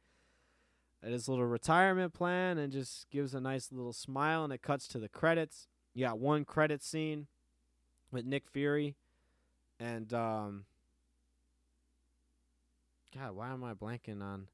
at 1.02 1.12
his 1.12 1.28
little 1.28 1.46
retirement 1.46 2.12
plan 2.12 2.58
and 2.58 2.72
just 2.72 3.08
gives 3.10 3.34
a 3.34 3.40
nice 3.40 3.70
little 3.72 3.92
smile, 3.92 4.44
and 4.44 4.52
it 4.52 4.62
cuts 4.62 4.88
to 4.88 4.98
the 4.98 5.08
credits. 5.08 5.68
You 5.94 6.06
got 6.06 6.18
one 6.18 6.44
credit 6.44 6.82
scene 6.82 7.26
with 8.10 8.24
Nick 8.24 8.48
Fury 8.48 8.94
and 9.80 10.12
um 10.12 10.64
God, 13.14 13.32
why 13.34 13.50
am 13.50 13.64
I 13.64 13.74
blanking 13.74 14.22
on 14.22 14.48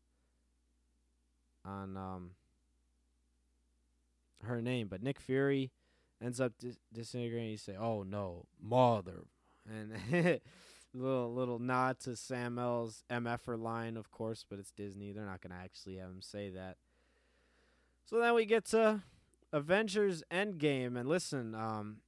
on 1.65 1.97
um 1.97 2.31
her 4.45 4.61
name? 4.61 4.89
But 4.89 5.03
Nick 5.03 5.19
Fury 5.19 5.73
ends 6.23 6.41
up 6.41 6.53
dis- 6.59 6.79
disintegrating. 6.93 7.51
You 7.51 7.57
say, 7.57 7.77
"Oh 7.77 8.03
no, 8.03 8.47
mother," 8.63 9.25
and 9.69 9.93
little 10.95 11.35
little 11.35 11.59
nod 11.59 11.99
to 12.01 12.17
Sam 12.17 12.59
L's 12.59 13.05
MFR 13.11 13.61
line, 13.61 13.97
of 13.97 14.11
course, 14.11 14.45
but 14.49 14.59
it's 14.59 14.71
Disney. 14.71 15.13
They're 15.13 15.27
not 15.27 15.41
gonna 15.41 15.61
actually 15.63 15.97
have 15.97 16.11
him 16.11 16.23
say 16.23 16.51
that. 16.51 16.77
So 18.05 18.21
then 18.21 18.35
we 18.35 18.45
get 18.45 18.65
to 18.67 19.03
Avengers 19.53 20.23
Endgame, 20.31 20.99
and 20.99 21.09
listen, 21.09 21.55
um, 21.55 21.99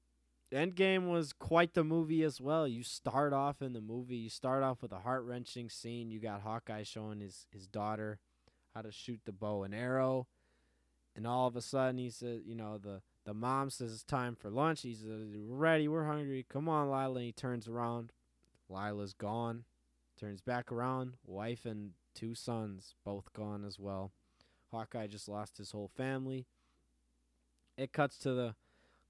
Endgame 0.53 1.09
was 1.09 1.33
quite 1.33 1.75
the 1.75 1.85
movie 1.85 2.23
as 2.23 2.41
well. 2.41 2.69
You 2.69 2.83
start 2.83 3.33
off 3.33 3.63
in 3.63 3.73
the 3.73 3.81
movie, 3.81 4.17
you 4.17 4.31
start 4.31 4.63
off 4.63 4.83
with 4.83 4.93
a 4.93 5.01
heart 5.01 5.25
wrenching 5.25 5.69
scene. 5.69 6.11
You 6.11 6.21
got 6.21 6.43
Hawkeye 6.43 6.85
showing 6.85 7.21
his 7.21 7.47
his 7.53 7.67
daughter 7.67 8.21
how 8.75 8.83
to 8.83 8.93
shoot 8.93 9.21
the 9.25 9.33
bow 9.33 9.65
and 9.65 9.75
arrow, 9.75 10.27
and 11.15 11.27
all 11.27 11.47
of 11.47 11.57
a 11.57 11.63
sudden 11.63 11.99
he 11.99 12.11
says, 12.11 12.43
you 12.45 12.55
know, 12.55 12.79
the 12.79 13.03
the 13.25 13.35
mom 13.35 13.71
says 13.71 13.93
it's 13.93 14.05
time 14.05 14.37
for 14.37 14.51
lunch. 14.51 14.83
He's 14.83 15.05
ready. 15.49 15.89
We're 15.89 16.05
hungry. 16.05 16.47
Come 16.49 16.69
on, 16.69 16.87
Lila. 16.87 17.17
And 17.17 17.25
he 17.25 17.33
turns 17.33 17.67
around. 17.67 18.13
Lila's 18.69 19.13
gone. 19.13 19.65
Turns 20.19 20.41
back 20.41 20.73
around. 20.73 21.15
Wife 21.25 21.67
and 21.67 21.93
two 22.15 22.35
sons 22.35 22.95
both 23.05 23.33
gone 23.33 23.65
as 23.65 23.79
well. 23.79 24.13
Hawkeye 24.71 25.07
just 25.07 25.29
lost 25.29 25.59
his 25.59 25.71
whole 25.71 25.91
family 25.97 26.47
it 27.77 27.93
cuts 27.93 28.19
to 28.19 28.33
the 28.33 28.55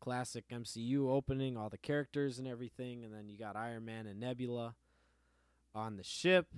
classic 0.00 0.48
MCU 0.48 1.08
opening, 1.08 1.56
all 1.56 1.68
the 1.68 1.78
characters 1.78 2.38
and 2.38 2.46
everything, 2.46 3.04
and 3.04 3.14
then 3.14 3.28
you 3.28 3.38
got 3.38 3.56
Iron 3.56 3.84
Man 3.84 4.06
and 4.06 4.20
Nebula 4.20 4.74
on 5.74 5.96
the 5.96 6.02
ship. 6.02 6.48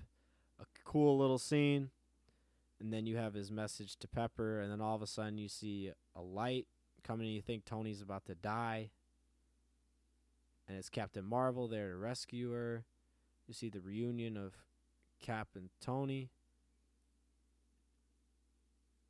A 0.61 0.65
cool 0.85 1.19
little 1.19 1.39
scene. 1.39 1.91
And 2.81 2.93
then 2.93 3.07
you 3.07 3.17
have 3.17 3.35
his 3.35 3.51
message 3.51 3.97
to 3.97 4.09
Pepper, 4.09 4.61
and 4.61 4.71
then 4.71 4.81
all 4.81 4.95
of 4.95 5.03
a 5.03 5.07
sudden 5.07 5.39
you 5.39 5.49
see 5.49 5.91
a 6.15 6.21
light 6.21 6.67
coming, 7.03 7.27
and 7.27 7.35
you 7.35 7.43
think 7.43 7.65
Tony's 7.65 8.01
about 8.01 8.25
to 8.27 8.35
die. 8.35 8.91
And 10.69 10.77
it's 10.77 10.91
Captain 10.91 11.25
Marvel 11.25 11.67
there 11.67 11.91
to 11.91 11.97
rescue 11.97 12.53
her. 12.53 12.85
You 13.47 13.55
see 13.55 13.71
the 13.71 13.81
reunion 13.81 14.37
of 14.37 14.53
Cap 15.21 15.49
and 15.55 15.71
Tony. 15.81 16.29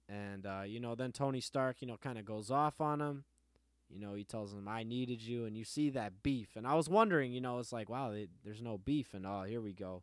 And 0.09 0.47
uh, 0.47 0.63
you 0.65 0.81
know, 0.81 0.95
then 0.95 1.13
Tony 1.13 1.41
Stark, 1.41 1.77
you 1.81 1.89
know, 1.89 1.97
kind 1.97 2.19
of 2.19 2.25
goes 2.25 2.51
off 2.51 2.81
on 2.81 3.01
him. 3.01 3.25
you 3.91 4.01
know, 4.01 4.15
he 4.15 4.25
tells 4.25 4.53
him, 4.53 4.69
I 4.69 4.83
needed 4.85 5.21
you. 5.21 5.45
And 5.45 5.57
you 5.57 5.65
see 5.65 5.91
that 5.91 6.23
beef. 6.23 6.51
And 6.57 6.67
I 6.67 6.75
was 6.75 6.89
wondering, 6.89 7.33
you 7.33 7.41
know, 7.41 7.59
it's 7.59 7.73
like, 7.73 7.91
wow, 7.91 8.11
they, 8.11 8.29
there's 8.45 8.63
no 8.63 8.79
beef. 8.79 9.13
And 9.13 9.27
oh, 9.27 9.43
here 9.43 9.61
we 9.61 9.73
go. 9.73 10.03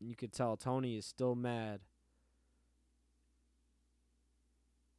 You 0.00 0.16
could 0.16 0.32
tell 0.32 0.56
Tony 0.56 0.96
is 0.96 1.06
still 1.06 1.34
mad 1.34 1.80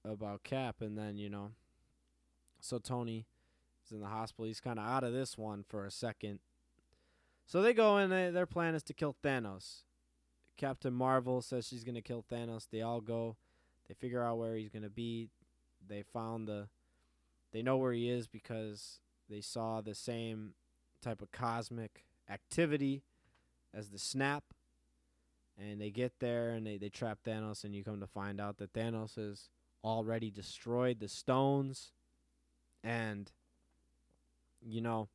about 0.05 0.43
Cap. 0.43 0.81
And 0.81 0.97
then, 0.97 1.17
you 1.17 1.29
know, 1.29 1.51
so 2.59 2.77
Tony 2.77 3.25
is 3.87 3.91
in 3.91 4.01
the 4.01 4.07
hospital. 4.07 4.45
He's 4.45 4.59
kind 4.59 4.79
of 4.79 4.85
out 4.85 5.03
of 5.03 5.13
this 5.13 5.37
one 5.37 5.63
for 5.67 5.85
a 5.85 5.91
second. 5.91 6.39
So 7.45 7.61
they 7.61 7.73
go 7.73 7.97
and 7.97 8.11
they, 8.11 8.29
their 8.29 8.45
plan 8.45 8.75
is 8.75 8.83
to 8.83 8.93
kill 8.93 9.15
Thanos. 9.23 9.83
Captain 10.57 10.93
Marvel 10.93 11.41
says 11.41 11.67
she's 11.67 11.83
going 11.83 11.95
to 11.95 12.01
kill 12.01 12.25
Thanos. 12.31 12.67
They 12.69 12.81
all 12.81 13.01
go. 13.01 13.37
They 13.87 13.93
figure 13.93 14.23
out 14.23 14.37
where 14.37 14.55
he's 14.55 14.69
going 14.69 14.83
to 14.83 14.89
be. 14.89 15.29
They 15.87 16.03
found 16.13 16.47
the 16.47 16.67
they 17.53 17.61
know 17.61 17.77
where 17.77 17.93
he 17.93 18.09
is 18.09 18.27
because 18.27 18.99
they 19.29 19.41
saw 19.41 19.81
the 19.81 19.95
same 19.95 20.53
type 21.01 21.21
of 21.21 21.31
cosmic 21.31 22.03
activity 22.29 23.03
as 23.73 23.89
the 23.89 23.99
snap. 23.99 24.43
And 25.59 25.81
they 25.81 25.89
get 25.89 26.19
there 26.19 26.49
and 26.49 26.67
they, 26.67 26.77
they 26.77 26.89
trap 26.89 27.19
Thanos, 27.25 27.63
and 27.63 27.73
you 27.73 27.83
come 27.83 27.99
to 27.99 28.07
find 28.07 28.39
out 28.39 28.57
that 28.57 28.73
Thanos 28.73 29.15
has 29.15 29.49
already 29.83 30.29
destroyed 30.29 30.99
the 30.99 31.07
stones. 31.07 31.93
And, 32.83 33.31
you 34.65 34.81
know, 34.81 35.09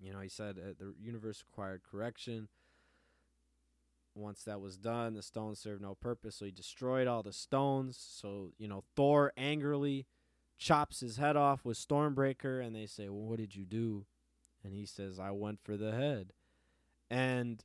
you 0.00 0.12
know, 0.12 0.20
he 0.20 0.28
said 0.28 0.58
uh, 0.58 0.72
the 0.78 0.94
universe 1.00 1.44
required 1.50 1.82
correction. 1.88 2.48
Once 4.14 4.42
that 4.44 4.60
was 4.60 4.76
done, 4.76 5.14
the 5.14 5.22
stones 5.22 5.58
served 5.58 5.80
no 5.80 5.94
purpose, 5.94 6.36
so 6.36 6.44
he 6.44 6.50
destroyed 6.50 7.06
all 7.06 7.22
the 7.22 7.32
stones. 7.32 7.96
So, 7.96 8.50
you 8.58 8.68
know, 8.68 8.84
Thor 8.94 9.32
angrily 9.38 10.06
chops 10.58 11.00
his 11.00 11.16
head 11.16 11.36
off 11.36 11.64
with 11.64 11.78
Stormbreaker, 11.78 12.64
and 12.64 12.76
they 12.76 12.86
say, 12.86 13.08
Well, 13.08 13.26
what 13.26 13.38
did 13.38 13.56
you 13.56 13.64
do? 13.64 14.04
And 14.64 14.74
he 14.74 14.84
says, 14.84 15.18
I 15.18 15.30
went 15.30 15.60
for 15.62 15.76
the 15.76 15.92
head. 15.92 16.32
And 17.10 17.64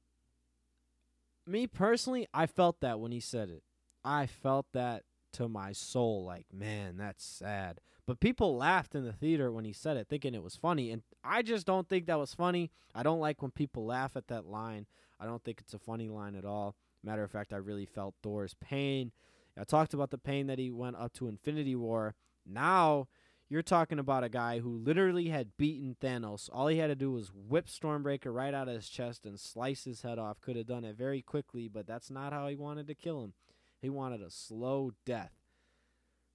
me 1.45 1.67
personally, 1.67 2.27
I 2.33 2.45
felt 2.45 2.81
that 2.81 2.99
when 2.99 3.11
he 3.11 3.19
said 3.19 3.49
it. 3.49 3.63
I 4.03 4.25
felt 4.25 4.67
that 4.73 5.03
to 5.33 5.47
my 5.47 5.71
soul. 5.73 6.23
Like, 6.25 6.47
man, 6.51 6.97
that's 6.97 7.25
sad. 7.25 7.81
But 8.07 8.21
people 8.21 8.55
laughed 8.55 8.95
in 8.95 9.03
the 9.03 9.11
theater 9.11 9.51
when 9.51 9.65
he 9.65 9.73
said 9.73 9.97
it, 9.97 10.07
thinking 10.09 10.33
it 10.33 10.41
was 10.41 10.55
funny. 10.55 10.91
And 10.91 11.03
I 11.23 11.41
just 11.41 11.67
don't 11.67 11.89
think 11.89 12.05
that 12.07 12.17
was 12.17 12.33
funny. 12.33 12.71
I 12.95 13.03
don't 13.03 13.19
like 13.19 13.41
when 13.41 13.51
people 13.51 13.85
laugh 13.85 14.15
at 14.15 14.27
that 14.29 14.45
line. 14.45 14.87
I 15.19 15.25
don't 15.25 15.43
think 15.43 15.59
it's 15.59 15.73
a 15.73 15.79
funny 15.79 16.07
line 16.07 16.35
at 16.35 16.45
all. 16.45 16.75
Matter 17.03 17.23
of 17.23 17.31
fact, 17.31 17.51
I 17.51 17.57
really 17.57 17.85
felt 17.85 18.15
Thor's 18.23 18.55
pain. 18.61 19.11
I 19.59 19.65
talked 19.65 19.93
about 19.93 20.11
the 20.11 20.17
pain 20.17 20.47
that 20.47 20.59
he 20.59 20.71
went 20.71 20.95
up 20.95 21.13
to 21.13 21.27
Infinity 21.27 21.75
War. 21.75 22.15
Now 22.45 23.07
you're 23.49 23.61
talking 23.61 23.99
about 23.99 24.23
a 24.23 24.29
guy 24.29 24.59
who 24.59 24.77
literally 24.77 25.29
had 25.29 25.57
beaten 25.57 25.95
Thanos. 26.01 26.49
All 26.51 26.67
he 26.67 26.77
had 26.77 26.87
to 26.87 26.95
do 26.95 27.11
was 27.11 27.31
whip 27.33 27.67
Stormbreaker 27.67 28.33
right 28.33 28.53
out 28.53 28.67
of 28.67 28.75
his 28.75 28.89
chest 28.89 29.25
and 29.25 29.39
slice 29.39 29.83
his 29.85 30.03
head 30.03 30.19
off. 30.19 30.41
Could 30.41 30.55
have 30.55 30.67
done 30.67 30.85
it 30.85 30.95
very 30.95 31.21
quickly, 31.21 31.67
but 31.67 31.87
that's 31.87 32.09
not 32.09 32.33
how 32.33 32.47
he 32.47 32.55
wanted 32.55 32.87
to 32.87 32.95
kill 32.95 33.23
him. 33.23 33.33
He 33.81 33.89
wanted 33.89 34.21
a 34.21 34.29
slow 34.29 34.91
death. 35.05 35.36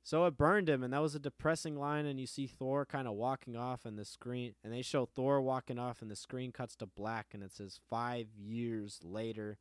So 0.05 0.24
it 0.26 0.36
burned 0.36 0.68
him, 0.68 0.82
and 0.82 0.92
that 0.92 1.03
was 1.03 1.14
a 1.14 1.20
depressing 1.20 1.78
line. 1.78 2.07
And 2.07 2.18
you 2.18 2.26
see 2.26 2.46
Thor 2.46 2.84
kind 2.84 3.07
of 3.07 3.14
walking 3.14 3.57
off, 3.57 3.84
and 3.84 3.96
the 3.96 4.05
screen, 4.05 4.55
and 4.64 4.72
they 4.72 4.82
show 4.82 5.07
Thor 5.07 5.40
walking 5.40 5.78
off, 5.78 6.03
and 6.03 6.11
the 6.11 6.16
screen 6.16 6.50
cuts 6.50 6.74
to 6.76 6.86
black, 6.86 7.28
and 7.32 7.42
it 7.42 7.53
says 7.53 7.78
five 7.88 8.26
years 8.36 8.98
later. 9.05 9.59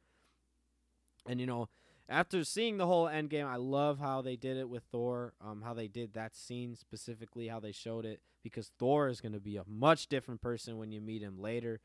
And 1.28 1.40
you 1.40 1.46
know, 1.46 1.70
after 2.10 2.44
seeing 2.44 2.78
the 2.78 2.88
whole 2.88 3.06
Endgame, 3.06 3.46
I 3.46 3.58
love 3.58 4.00
how 4.00 4.22
they 4.22 4.36
did 4.36 4.58
it 4.58 4.68
with 4.68 4.84
Thor. 4.92 5.34
Um, 5.40 5.62
how 5.62 5.76
they 5.76 5.88
did 5.88 6.14
that 6.14 6.36
scene 6.36 6.76
specifically, 6.76 7.48
how 7.48 7.60
they 7.60 7.72
showed 7.72 8.06
it, 8.06 8.22
because 8.44 8.72
Thor 8.80 9.10
is 9.10 9.22
going 9.22 9.34
to 9.34 9.40
be 9.40 9.58
a 9.58 9.64
much 9.68 10.08
different 10.08 10.42
person 10.42 10.78
when 10.78 10.92
you 10.92 11.02
meet 11.02 11.22
him 11.22 11.40
later. 11.40 11.82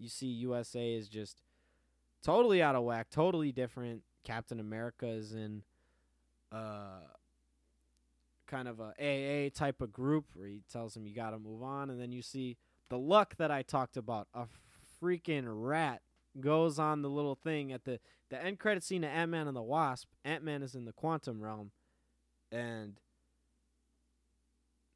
You 0.00 0.08
see, 0.08 0.26
USA 0.26 0.92
is 0.92 1.08
just 1.08 1.40
totally 2.24 2.60
out 2.60 2.74
of 2.74 2.82
whack, 2.82 3.10
totally 3.10 3.52
different. 3.52 4.02
Captain 4.24 4.58
America 4.58 5.06
is 5.06 5.32
in, 5.32 5.62
uh 6.50 7.00
kind 8.52 8.68
of 8.68 8.80
a 8.80 8.92
AA 9.00 9.48
type 9.54 9.80
of 9.80 9.92
group 9.92 10.26
where 10.34 10.46
he 10.46 10.60
tells 10.70 10.94
him 10.94 11.06
you 11.06 11.14
got 11.14 11.30
to 11.30 11.38
move 11.38 11.62
on, 11.62 11.88
and 11.88 11.98
then 11.98 12.12
you 12.12 12.20
see 12.20 12.58
the 12.90 12.98
luck 12.98 13.36
that 13.38 13.50
I 13.50 13.62
talked 13.62 13.96
about. 13.96 14.28
A 14.34 14.44
freaking 15.02 15.46
rat 15.46 16.02
goes 16.38 16.78
on 16.78 17.00
the 17.00 17.08
little 17.08 17.34
thing 17.34 17.72
at 17.72 17.84
the 17.84 17.98
the 18.28 18.42
end 18.42 18.58
credit 18.58 18.84
scene 18.84 19.04
of 19.04 19.10
Ant 19.10 19.30
Man 19.30 19.48
and 19.48 19.56
the 19.56 19.62
Wasp. 19.62 20.08
Ant 20.24 20.44
Man 20.44 20.62
is 20.62 20.74
in 20.74 20.84
the 20.84 20.92
quantum 20.92 21.40
realm, 21.40 21.70
and 22.50 23.00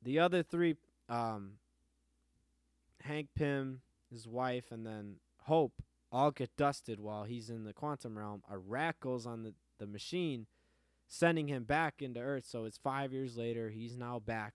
the 0.03 0.19
other 0.19 0.43
three, 0.43 0.77
um, 1.09 1.53
Hank 3.03 3.29
Pym, 3.35 3.81
his 4.11 4.29
wife, 4.29 4.71
and 4.71 4.87
then 4.87 5.17
Hope, 5.45 5.83
all 6.13 6.31
get 6.31 6.55
dusted 6.57 7.01
while 7.01 7.25
he's 7.25 7.49
in 7.49 7.65
the 7.65 7.73
quantum 7.73 8.19
realm. 8.19 8.43
A 8.51 8.59
rat 8.59 9.01
goes 9.01 9.27
on 9.27 9.45
the 9.45 9.55
the 9.79 9.87
machine 9.87 10.47
sending 11.09 11.49
him 11.49 11.65
back 11.65 12.03
into 12.03 12.21
Earth. 12.21 12.47
So 12.47 12.65
it's 12.65 12.79
five 12.79 13.13
years 13.13 13.37
later. 13.37 13.71
He's 13.71 13.97
now 13.97 14.19
back. 14.19 14.55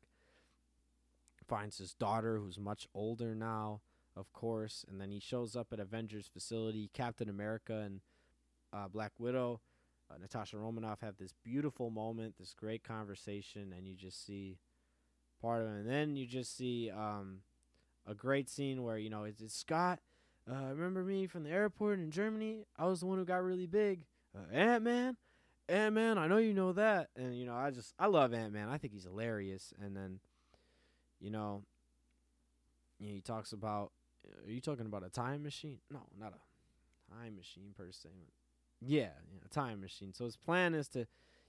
Finds 1.47 1.79
his 1.79 1.93
daughter, 1.93 2.37
who's 2.37 2.57
much 2.57 2.87
older 2.93 3.35
now, 3.35 3.81
of 4.15 4.31
course. 4.31 4.85
And 4.89 5.01
then 5.01 5.11
he 5.11 5.19
shows 5.19 5.53
up 5.53 5.67
at 5.73 5.79
Avengers 5.81 6.29
facility. 6.31 6.89
Captain 6.93 7.27
America 7.27 7.73
and 7.85 7.99
uh, 8.71 8.87
Black 8.87 9.11
Widow, 9.19 9.59
uh, 10.09 10.17
Natasha 10.17 10.57
Romanoff 10.57 11.01
have 11.01 11.17
this 11.17 11.33
beautiful 11.43 11.89
moment, 11.89 12.35
this 12.39 12.53
great 12.53 12.85
conversation, 12.85 13.73
and 13.75 13.85
you 13.85 13.95
just 13.95 14.25
see 14.25 14.59
part 15.41 15.61
of 15.61 15.67
it. 15.67 15.79
And 15.79 15.89
then 15.89 16.15
you 16.15 16.25
just 16.25 16.55
see 16.55 16.89
um, 16.89 17.39
a 18.07 18.13
great 18.13 18.49
scene 18.49 18.83
where, 18.83 18.97
you 18.97 19.09
know, 19.09 19.23
it's, 19.25 19.41
it's 19.41 19.55
Scott. 19.55 19.99
Uh, 20.49 20.69
remember 20.69 21.03
me 21.03 21.27
from 21.27 21.43
the 21.43 21.49
airport 21.49 21.99
in 21.99 22.11
Germany? 22.11 22.65
I 22.77 22.85
was 22.85 23.01
the 23.01 23.07
one 23.07 23.17
who 23.17 23.25
got 23.25 23.43
really 23.43 23.67
big. 23.67 24.05
Uh, 24.33 24.55
Ant 24.55 24.83
Man? 24.83 25.17
Ant 25.69 25.95
Man, 25.95 26.17
I 26.17 26.27
know 26.27 26.37
you 26.37 26.53
know 26.53 26.73
that, 26.73 27.09
and 27.15 27.37
you 27.37 27.45
know 27.45 27.55
I 27.55 27.71
just 27.71 27.93
I 27.97 28.07
love 28.07 28.33
Ant 28.33 28.53
Man. 28.53 28.69
I 28.69 28.77
think 28.77 28.93
he's 28.93 29.03
hilarious. 29.03 29.73
And 29.81 29.95
then, 29.95 30.19
you 31.19 31.29
know, 31.29 31.63
he 32.99 33.21
talks 33.21 33.51
about. 33.53 33.91
Uh, 34.25 34.47
are 34.47 34.51
you 34.51 34.61
talking 34.61 34.85
about 34.85 35.03
a 35.03 35.09
time 35.09 35.43
machine? 35.43 35.79
No, 35.89 36.01
not 36.19 36.33
a 36.33 37.13
time 37.15 37.35
machine 37.35 37.73
per 37.75 37.91
se. 37.91 38.09
Yeah, 38.79 39.09
yeah, 39.31 39.39
a 39.45 39.49
time 39.49 39.81
machine. 39.81 40.13
So 40.13 40.25
his 40.25 40.37
plan 40.37 40.73
is 40.73 40.87
to 40.89 41.07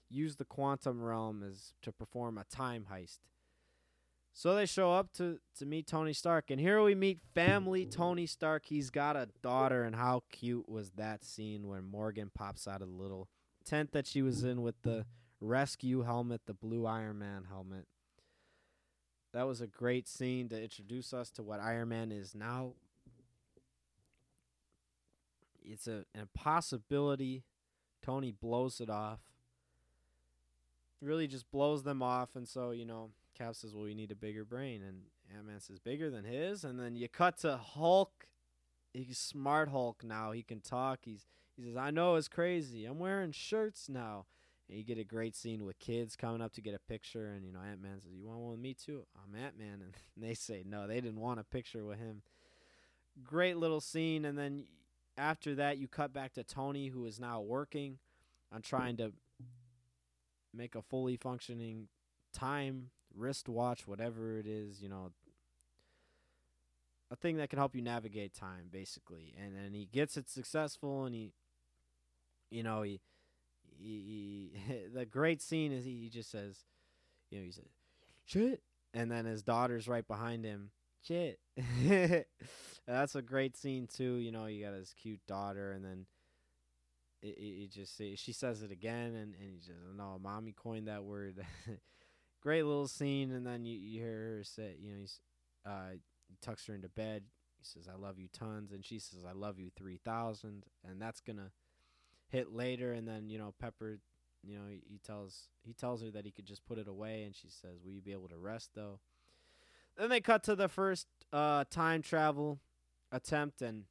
use 0.09 0.35
the 0.35 0.45
quantum 0.45 1.01
realm 1.01 1.43
as 1.43 1.73
to 1.81 1.91
perform 1.91 2.37
a 2.37 2.43
time 2.45 2.87
heist. 2.91 3.19
So 4.35 4.55
they 4.55 4.65
show 4.65 4.91
up 4.91 5.11
to 5.13 5.39
to 5.59 5.65
meet 5.65 5.85
Tony 5.85 6.13
Stark, 6.13 6.49
and 6.49 6.59
here 6.59 6.81
we 6.81 6.95
meet 6.95 7.19
family 7.35 7.85
Tony 7.85 8.25
Stark. 8.25 8.65
He's 8.65 8.89
got 8.89 9.15
a 9.15 9.29
daughter, 9.43 9.83
and 9.83 9.95
how 9.95 10.23
cute 10.31 10.67
was 10.67 10.91
that 10.91 11.23
scene 11.23 11.67
when 11.67 11.83
Morgan 11.83 12.31
pops 12.33 12.67
out 12.67 12.81
of 12.81 12.87
the 12.87 12.95
little 12.95 13.29
tent 13.65 13.91
that 13.91 14.07
she 14.07 14.21
was 14.21 14.43
in 14.43 14.61
with 14.61 14.81
the 14.83 15.05
rescue 15.39 16.01
helmet, 16.03 16.41
the 16.45 16.53
blue 16.53 16.85
Iron 16.85 17.19
Man 17.19 17.45
helmet. 17.49 17.85
That 19.33 19.47
was 19.47 19.61
a 19.61 19.67
great 19.67 20.07
scene 20.07 20.47
to 20.49 20.61
introduce 20.61 21.13
us 21.13 21.31
to 21.31 21.43
what 21.43 21.59
Iron 21.59 21.89
Man 21.89 22.11
is 22.11 22.35
now. 22.35 22.73
It's 25.63 25.87
a, 25.87 26.05
an 26.13 26.21
impossibility. 26.21 27.43
Tony 28.03 28.31
blows 28.31 28.79
it 28.79 28.89
off. 28.89 29.19
Really 31.01 31.27
just 31.27 31.49
blows 31.51 31.83
them 31.83 32.01
off. 32.01 32.35
And 32.35 32.47
so, 32.47 32.71
you 32.71 32.85
know, 32.85 33.09
Cap 33.37 33.55
says, 33.55 33.73
Well, 33.73 33.85
we 33.85 33.95
need 33.95 34.11
a 34.11 34.15
bigger 34.15 34.45
brain. 34.45 34.81
And 34.81 35.01
Ant 35.35 35.47
Man 35.47 35.59
says, 35.59 35.79
Bigger 35.79 36.09
than 36.09 36.25
his. 36.25 36.63
And 36.63 36.79
then 36.79 36.95
you 36.95 37.09
cut 37.09 37.37
to 37.39 37.57
Hulk. 37.57 38.27
He's 38.93 39.17
smart 39.17 39.69
Hulk 39.69 40.03
now. 40.03 40.31
He 40.31 40.43
can 40.43 40.59
talk. 40.59 40.99
He's 41.03 41.25
he 41.55 41.63
says, 41.63 41.77
I 41.77 41.91
know 41.91 42.15
it's 42.15 42.27
crazy. 42.27 42.85
I'm 42.85 42.99
wearing 42.99 43.31
shirts 43.31 43.89
now. 43.89 44.25
And 44.67 44.77
you 44.77 44.83
get 44.83 44.97
a 44.97 45.03
great 45.03 45.35
scene 45.35 45.65
with 45.65 45.77
kids 45.77 46.15
coming 46.15 46.41
up 46.41 46.53
to 46.53 46.61
get 46.61 46.73
a 46.73 46.79
picture. 46.79 47.27
And, 47.27 47.45
you 47.45 47.51
know, 47.51 47.59
Ant 47.59 47.81
Man 47.81 47.99
says, 47.99 48.11
You 48.13 48.27
want 48.27 48.39
one 48.39 48.51
with 48.51 48.59
me 48.59 48.73
too? 48.73 49.05
I'm 49.15 49.35
Ant 49.39 49.57
Man. 49.57 49.81
And 50.15 50.23
they 50.23 50.33
say, 50.33 50.63
No, 50.65 50.87
they 50.87 51.01
didn't 51.01 51.19
want 51.19 51.39
a 51.39 51.43
picture 51.43 51.83
with 51.83 51.99
him. 51.99 52.21
Great 53.23 53.57
little 53.57 53.81
scene. 53.81 54.25
And 54.25 54.37
then 54.37 54.65
after 55.17 55.55
that, 55.55 55.77
you 55.77 55.87
cut 55.87 56.13
back 56.13 56.33
to 56.33 56.43
Tony, 56.43 56.87
who 56.87 57.05
is 57.05 57.19
now 57.19 57.41
working 57.41 57.99
on 58.51 58.61
trying 58.61 58.97
to 58.97 59.11
make 60.53 60.75
a 60.75 60.81
fully 60.81 61.17
functioning 61.17 61.87
time 62.31 62.89
wristwatch, 63.15 63.87
whatever 63.87 64.37
it 64.37 64.47
is, 64.47 64.81
you 64.81 64.89
know, 64.89 65.11
a 67.11 67.15
thing 67.15 67.37
that 67.37 67.49
can 67.49 67.59
help 67.59 67.75
you 67.75 67.81
navigate 67.81 68.33
time, 68.33 68.69
basically. 68.71 69.33
And 69.39 69.55
and 69.55 69.75
he 69.75 69.85
gets 69.85 70.17
it 70.17 70.29
successful, 70.29 71.05
and 71.05 71.13
he 71.13 71.31
you 72.53 72.63
know, 72.63 72.83
he, 72.83 72.99
he, 73.79 74.51
he 74.53 74.87
the 74.93 75.05
great 75.05 75.41
scene 75.41 75.71
is 75.71 75.83
he, 75.83 76.01
he 76.01 76.09
just 76.09 76.31
says, 76.31 76.57
you 77.29 77.39
know, 77.39 77.45
he 77.45 77.51
says, 77.51 77.65
shit, 78.25 78.61
and 78.93 79.11
then 79.11 79.25
his 79.25 79.41
daughter's 79.41 79.87
right 79.87 80.07
behind 80.07 80.45
him, 80.45 80.69
shit. 81.01 81.39
That's 82.87 83.15
a 83.15 83.21
great 83.21 83.57
scene 83.57 83.87
too. 83.87 84.15
You 84.15 84.31
know, 84.31 84.45
you 84.45 84.63
got 84.63 84.73
his 84.73 84.93
cute 85.01 85.21
daughter, 85.27 85.71
and 85.71 85.83
then 85.83 86.05
it, 87.21 87.37
it, 87.37 87.63
it 87.63 87.71
just 87.71 87.97
she 87.97 88.33
says 88.33 88.61
it 88.61 88.71
again, 88.71 89.15
and 89.15 89.33
and 89.35 89.51
he 89.51 89.57
just 89.57 89.79
no, 89.95 90.19
mommy 90.21 90.53
coined 90.53 90.87
that 90.87 91.03
word. 91.03 91.43
great 92.41 92.63
little 92.63 92.87
scene, 92.87 93.31
and 93.31 93.47
then 93.47 93.65
you, 93.65 93.77
you 93.77 94.01
hear 94.01 94.35
her 94.37 94.43
say, 94.43 94.75
you 94.79 94.91
know, 94.91 94.99
he's 94.99 95.21
uh, 95.65 95.91
he 96.27 96.35
tucks 96.41 96.67
her 96.67 96.75
into 96.75 96.89
bed. 96.89 97.23
He 97.57 97.65
says, 97.65 97.87
"I 97.91 97.97
love 97.97 98.19
you 98.19 98.27
tons," 98.33 98.73
and 98.73 98.83
she 98.83 98.99
says, 98.99 99.23
"I 99.27 99.31
love 99.31 99.59
you 99.59 99.71
three 99.75 99.99
thousand. 100.03 100.65
and 100.83 101.01
that's 101.01 101.21
gonna 101.21 101.51
hit 102.33 102.51
later. 102.51 102.91
And 102.91 103.07
then 103.07 103.29
you 103.29 103.37
know, 103.37 103.53
Pepper, 103.59 103.99
you 104.43 104.57
know, 104.57 104.67
he, 104.69 104.81
he 104.89 104.99
tells 104.99 105.47
he 105.63 105.73
tells 105.73 106.01
her 106.01 106.11
that 106.11 106.25
he 106.25 106.31
could 106.31 106.45
just 106.45 106.65
put 106.65 106.77
it 106.77 106.87
away, 106.87 107.23
and 107.23 107.33
she 107.33 107.49
says, 107.49 107.79
"Will 107.83 107.93
you 107.93 108.01
be 108.01 108.11
able 108.11 108.27
to 108.29 108.37
rest 108.37 108.71
though?" 108.75 108.99
Then 109.97 110.09
they 110.09 110.19
cut 110.19 110.43
to 110.43 110.55
the 110.55 110.67
first 110.67 111.07
uh, 111.31 111.63
time 111.69 112.01
travel 112.01 112.59
attempt, 113.11 113.61
and 113.61 113.83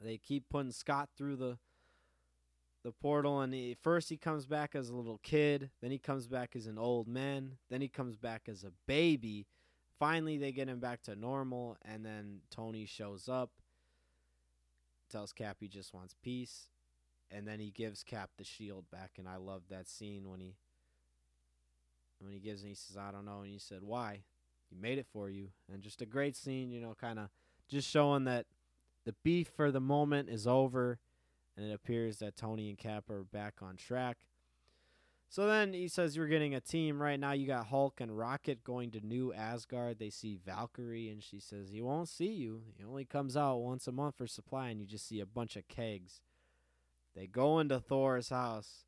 they 0.00 0.16
keep 0.16 0.48
putting 0.48 0.72
Scott 0.72 1.10
through 1.16 1.36
the 1.36 1.58
the 2.82 2.92
portal 2.92 3.40
and 3.40 3.52
he, 3.52 3.76
first 3.82 4.08
he 4.08 4.16
comes 4.16 4.46
back 4.46 4.74
as 4.74 4.88
a 4.88 4.96
little 4.96 5.20
kid 5.22 5.68
then 5.82 5.90
he 5.90 5.98
comes 5.98 6.26
back 6.26 6.56
as 6.56 6.66
an 6.66 6.78
old 6.78 7.06
man 7.06 7.58
then 7.68 7.82
he 7.82 7.88
comes 7.88 8.16
back 8.16 8.42
as 8.48 8.64
a 8.64 8.72
baby 8.86 9.46
finally 9.98 10.38
they 10.38 10.50
get 10.50 10.66
him 10.66 10.80
back 10.80 11.02
to 11.02 11.14
normal 11.14 11.76
and 11.84 12.06
then 12.06 12.38
tony 12.50 12.86
shows 12.86 13.28
up 13.28 13.50
tells 15.10 15.32
cap 15.32 15.58
he 15.60 15.68
just 15.68 15.92
wants 15.92 16.14
peace 16.22 16.70
and 17.30 17.46
then 17.46 17.60
he 17.60 17.70
gives 17.70 18.02
cap 18.02 18.30
the 18.38 18.44
shield 18.44 18.84
back 18.90 19.12
and 19.18 19.28
i 19.28 19.36
love 19.36 19.62
that 19.70 19.88
scene 19.88 20.28
when 20.28 20.40
he 20.40 20.56
when 22.18 22.32
he 22.32 22.38
gives 22.38 22.62
and 22.62 22.68
he 22.68 22.74
says 22.74 22.96
i 22.96 23.10
don't 23.10 23.24
know 23.24 23.40
and 23.40 23.50
he 23.50 23.58
said 23.58 23.82
why 23.82 24.22
he 24.68 24.76
made 24.76 24.98
it 24.98 25.06
for 25.12 25.28
you 25.28 25.48
and 25.72 25.82
just 25.82 26.02
a 26.02 26.06
great 26.06 26.36
scene 26.36 26.70
you 26.70 26.80
know 26.80 26.94
kind 27.00 27.18
of 27.18 27.28
just 27.68 27.88
showing 27.88 28.24
that 28.24 28.46
the 29.04 29.14
beef 29.24 29.48
for 29.48 29.70
the 29.70 29.80
moment 29.80 30.28
is 30.28 30.46
over, 30.46 30.98
and 31.56 31.66
it 31.66 31.72
appears 31.72 32.18
that 32.18 32.36
Tony 32.36 32.68
and 32.68 32.78
Cap 32.78 33.08
are 33.10 33.24
back 33.24 33.54
on 33.62 33.76
track. 33.76 34.18
So 35.28 35.46
then 35.46 35.72
he 35.72 35.86
says 35.86 36.16
you're 36.16 36.26
getting 36.26 36.54
a 36.54 36.60
team 36.60 37.00
right 37.00 37.18
now. 37.18 37.32
You 37.32 37.46
got 37.46 37.66
Hulk 37.66 38.00
and 38.00 38.16
Rocket 38.16 38.64
going 38.64 38.90
to 38.92 39.00
New 39.00 39.32
Asgard. 39.32 39.98
They 39.98 40.10
see 40.10 40.36
Valkyrie, 40.44 41.08
and 41.08 41.22
she 41.22 41.38
says 41.38 41.70
he 41.70 41.80
won't 41.80 42.08
see 42.08 42.32
you. 42.32 42.62
He 42.76 42.84
only 42.84 43.04
comes 43.04 43.36
out 43.36 43.58
once 43.58 43.86
a 43.86 43.92
month 43.92 44.16
for 44.16 44.26
supply, 44.26 44.68
and 44.68 44.80
you 44.80 44.86
just 44.86 45.06
see 45.06 45.20
a 45.20 45.26
bunch 45.26 45.56
of 45.56 45.68
kegs. 45.68 46.20
They 47.14 47.26
go 47.26 47.58
into 47.58 47.80
Thor's 47.80 48.28
house, 48.28 48.84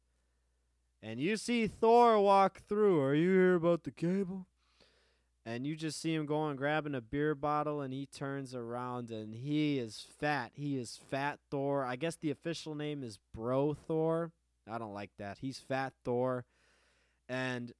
and 1.02 1.20
you 1.20 1.36
see 1.36 1.66
Thor 1.66 2.20
walk 2.20 2.62
through. 2.68 3.00
Are 3.00 3.14
you 3.14 3.30
here 3.30 3.54
about 3.56 3.84
the 3.84 3.90
cable? 3.90 4.46
and 5.44 5.66
you 5.66 5.74
just 5.74 6.00
see 6.00 6.14
him 6.14 6.26
going 6.26 6.56
grabbing 6.56 6.94
a 6.94 7.00
beer 7.00 7.34
bottle 7.34 7.80
and 7.80 7.92
he 7.92 8.06
turns 8.06 8.54
around 8.54 9.10
and 9.10 9.34
he 9.34 9.78
is 9.78 10.06
fat. 10.20 10.52
He 10.54 10.78
is 10.78 11.00
fat 11.10 11.40
thor. 11.50 11.84
I 11.84 11.96
guess 11.96 12.16
the 12.16 12.30
official 12.30 12.74
name 12.74 13.02
is 13.02 13.18
bro 13.34 13.74
thor. 13.74 14.30
I 14.70 14.78
don't 14.78 14.94
like 14.94 15.10
that. 15.18 15.38
He's 15.38 15.58
fat 15.58 15.92
thor. 16.04 16.44
And 17.28 17.72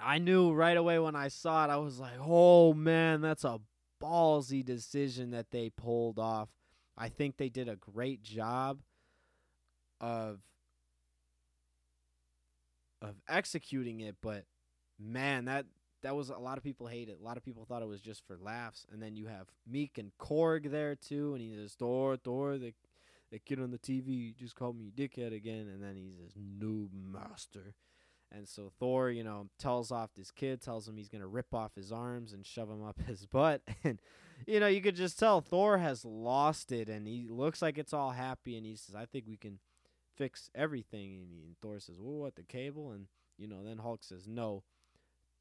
i 0.00 0.18
knew 0.18 0.52
right 0.52 0.76
away 0.76 0.96
when 1.00 1.16
i 1.16 1.26
saw 1.26 1.64
it 1.64 1.70
i 1.70 1.76
was 1.76 1.98
like 1.98 2.12
oh 2.20 2.72
man 2.72 3.20
that's 3.20 3.42
a 3.42 3.58
ballsy 4.00 4.64
decision 4.64 5.32
that 5.32 5.50
they 5.50 5.70
pulled 5.70 6.18
off. 6.18 6.48
I 6.96 7.08
think 7.08 7.36
they 7.36 7.48
did 7.48 7.68
a 7.68 7.76
great 7.76 8.22
job 8.22 8.78
of 10.00 10.40
of 13.00 13.14
executing 13.28 14.00
it 14.00 14.16
but 14.20 14.44
man 14.98 15.44
that 15.44 15.66
that 16.02 16.14
was 16.14 16.30
a 16.30 16.38
lot 16.38 16.58
of 16.58 16.64
people 16.64 16.86
hate 16.86 17.08
it. 17.08 17.18
A 17.20 17.24
lot 17.24 17.36
of 17.36 17.44
people 17.44 17.64
thought 17.64 17.82
it 17.82 17.88
was 17.88 18.00
just 18.00 18.26
for 18.26 18.36
laughs. 18.40 18.86
And 18.92 19.02
then 19.02 19.16
you 19.16 19.26
have 19.26 19.48
Miek 19.70 19.98
and 19.98 20.12
Korg 20.20 20.70
there 20.70 20.94
too, 20.94 21.34
and 21.34 21.42
he 21.42 21.54
says 21.54 21.74
Thor, 21.74 22.16
Thor, 22.16 22.58
the 22.58 22.72
the 23.30 23.38
kid 23.38 23.60
on 23.60 23.70
the 23.70 23.78
TV 23.78 24.34
just 24.34 24.54
called 24.54 24.78
me 24.78 24.90
dickhead 24.96 25.34
again, 25.34 25.68
and 25.68 25.82
then 25.82 25.96
he 25.96 26.10
says 26.10 26.32
noob 26.34 26.88
master. 26.94 27.74
And 28.32 28.48
so 28.48 28.72
Thor, 28.78 29.10
you 29.10 29.22
know, 29.22 29.48
tells 29.58 29.90
off 29.90 30.10
this 30.16 30.30
kid, 30.30 30.62
tells 30.62 30.88
him 30.88 30.96
he's 30.96 31.08
gonna 31.10 31.26
rip 31.26 31.52
off 31.52 31.74
his 31.74 31.92
arms 31.92 32.32
and 32.32 32.46
shove 32.46 32.70
him 32.70 32.84
up 32.84 33.00
his 33.06 33.26
butt, 33.26 33.62
and 33.84 34.00
you 34.46 34.60
know 34.60 34.66
you 34.66 34.80
could 34.80 34.96
just 34.96 35.18
tell 35.18 35.40
Thor 35.40 35.78
has 35.78 36.04
lost 36.04 36.72
it, 36.72 36.88
and 36.88 37.06
he 37.06 37.26
looks 37.28 37.60
like 37.60 37.76
it's 37.76 37.92
all 37.92 38.10
happy, 38.10 38.56
and 38.56 38.64
he 38.64 38.76
says, 38.76 38.94
"I 38.94 39.04
think 39.04 39.26
we 39.26 39.36
can 39.36 39.58
fix 40.18 40.50
everything." 40.54 41.14
And, 41.14 41.44
and 41.44 41.56
Thor 41.62 41.80
says, 41.80 42.00
"Well, 42.00 42.18
what 42.18 42.34
the 42.34 42.42
cable?" 42.42 42.90
And 42.90 43.06
you 43.38 43.46
know, 43.46 43.64
then 43.64 43.78
Hulk 43.78 44.02
says, 44.02 44.26
"No." 44.26 44.64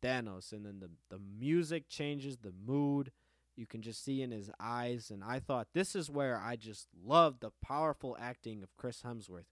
Thanos, 0.03 0.53
and 0.53 0.63
then 0.63 0.79
the 0.79 0.91
the 1.09 1.19
music 1.39 1.89
changes, 1.89 2.37
the 2.37 2.53
mood 2.65 3.11
you 3.55 3.65
can 3.65 3.81
just 3.81 4.03
see 4.03 4.21
in 4.21 4.31
his 4.31 4.51
eyes, 4.59 5.09
and 5.09 5.23
I 5.23 5.39
thought 5.39 5.69
this 5.73 5.95
is 5.95 6.09
where 6.09 6.39
I 6.39 6.55
just 6.55 6.87
loved 7.03 7.41
the 7.41 7.51
powerful 7.61 8.15
acting 8.19 8.61
of 8.61 8.77
Chris 8.77 9.01
Hemsworth. 9.01 9.47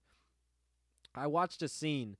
I 1.14 1.26
watched 1.26 1.62
a 1.62 1.68
scene 1.68 2.16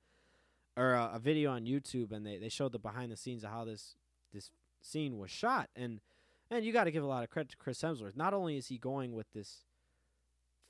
or 0.77 0.95
a, 0.95 1.13
a 1.15 1.19
video 1.21 1.53
on 1.53 1.65
YouTube, 1.65 2.11
and 2.11 2.27
they, 2.27 2.39
they 2.39 2.49
showed 2.49 2.73
the 2.73 2.79
behind 2.79 3.13
the 3.13 3.17
scenes 3.17 3.45
of 3.45 3.51
how 3.51 3.65
this 3.65 3.95
this 4.35 4.51
scene 4.83 5.17
was 5.17 5.31
shot, 5.31 5.71
and 5.77 6.01
and 6.51 6.65
you 6.65 6.73
got 6.73 6.85
to 6.85 6.91
give 6.91 7.05
a 7.05 7.07
lot 7.07 7.23
of 7.23 7.31
credit 7.31 7.51
to 7.51 7.57
Chris 7.57 7.81
Hemsworth. 7.81 8.17
Not 8.17 8.35
only 8.35 8.57
is 8.57 8.67
he 8.67 8.79
going 8.79 9.13
with 9.13 9.33
this 9.33 9.65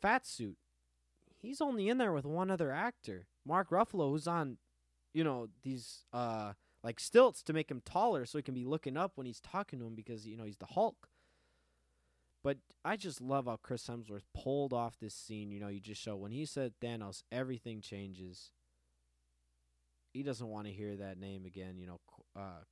fat 0.02 0.26
suit, 0.26 0.58
he's 1.46 1.60
only 1.60 1.88
in 1.88 1.98
there 1.98 2.12
with 2.12 2.24
one 2.24 2.50
other 2.50 2.72
actor, 2.72 3.26
Mark 3.46 3.70
Ruffalo, 3.70 4.10
who's 4.10 4.26
on, 4.26 4.58
you 5.14 5.24
know, 5.24 5.48
these 5.62 6.04
uh 6.12 6.52
like 6.82 7.00
stilts 7.00 7.42
to 7.42 7.52
make 7.52 7.70
him 7.70 7.82
taller 7.84 8.26
so 8.26 8.38
he 8.38 8.42
can 8.42 8.54
be 8.54 8.64
looking 8.64 8.96
up 8.96 9.12
when 9.14 9.26
he's 9.26 9.40
talking 9.40 9.78
to 9.78 9.86
him 9.86 9.94
because 9.94 10.26
you 10.26 10.36
know 10.36 10.44
he's 10.44 10.58
the 10.58 10.66
Hulk. 10.66 11.08
But 12.42 12.58
I 12.84 12.96
just 12.96 13.20
love 13.20 13.46
how 13.46 13.56
Chris 13.56 13.86
Hemsworth 13.88 14.26
pulled 14.32 14.72
off 14.72 14.98
this 15.00 15.14
scene. 15.14 15.50
You 15.50 15.58
know, 15.58 15.68
you 15.68 15.80
just 15.80 16.00
show 16.00 16.14
when 16.16 16.30
he 16.30 16.44
said 16.44 16.74
Thanos, 16.80 17.22
everything 17.32 17.80
changes. 17.80 18.52
He 20.12 20.22
doesn't 20.22 20.46
want 20.46 20.66
to 20.66 20.72
hear 20.72 20.96
that 20.96 21.18
name 21.18 21.44
again. 21.44 21.76
You 21.78 21.86
know, 21.86 22.00
uh, 22.36 22.62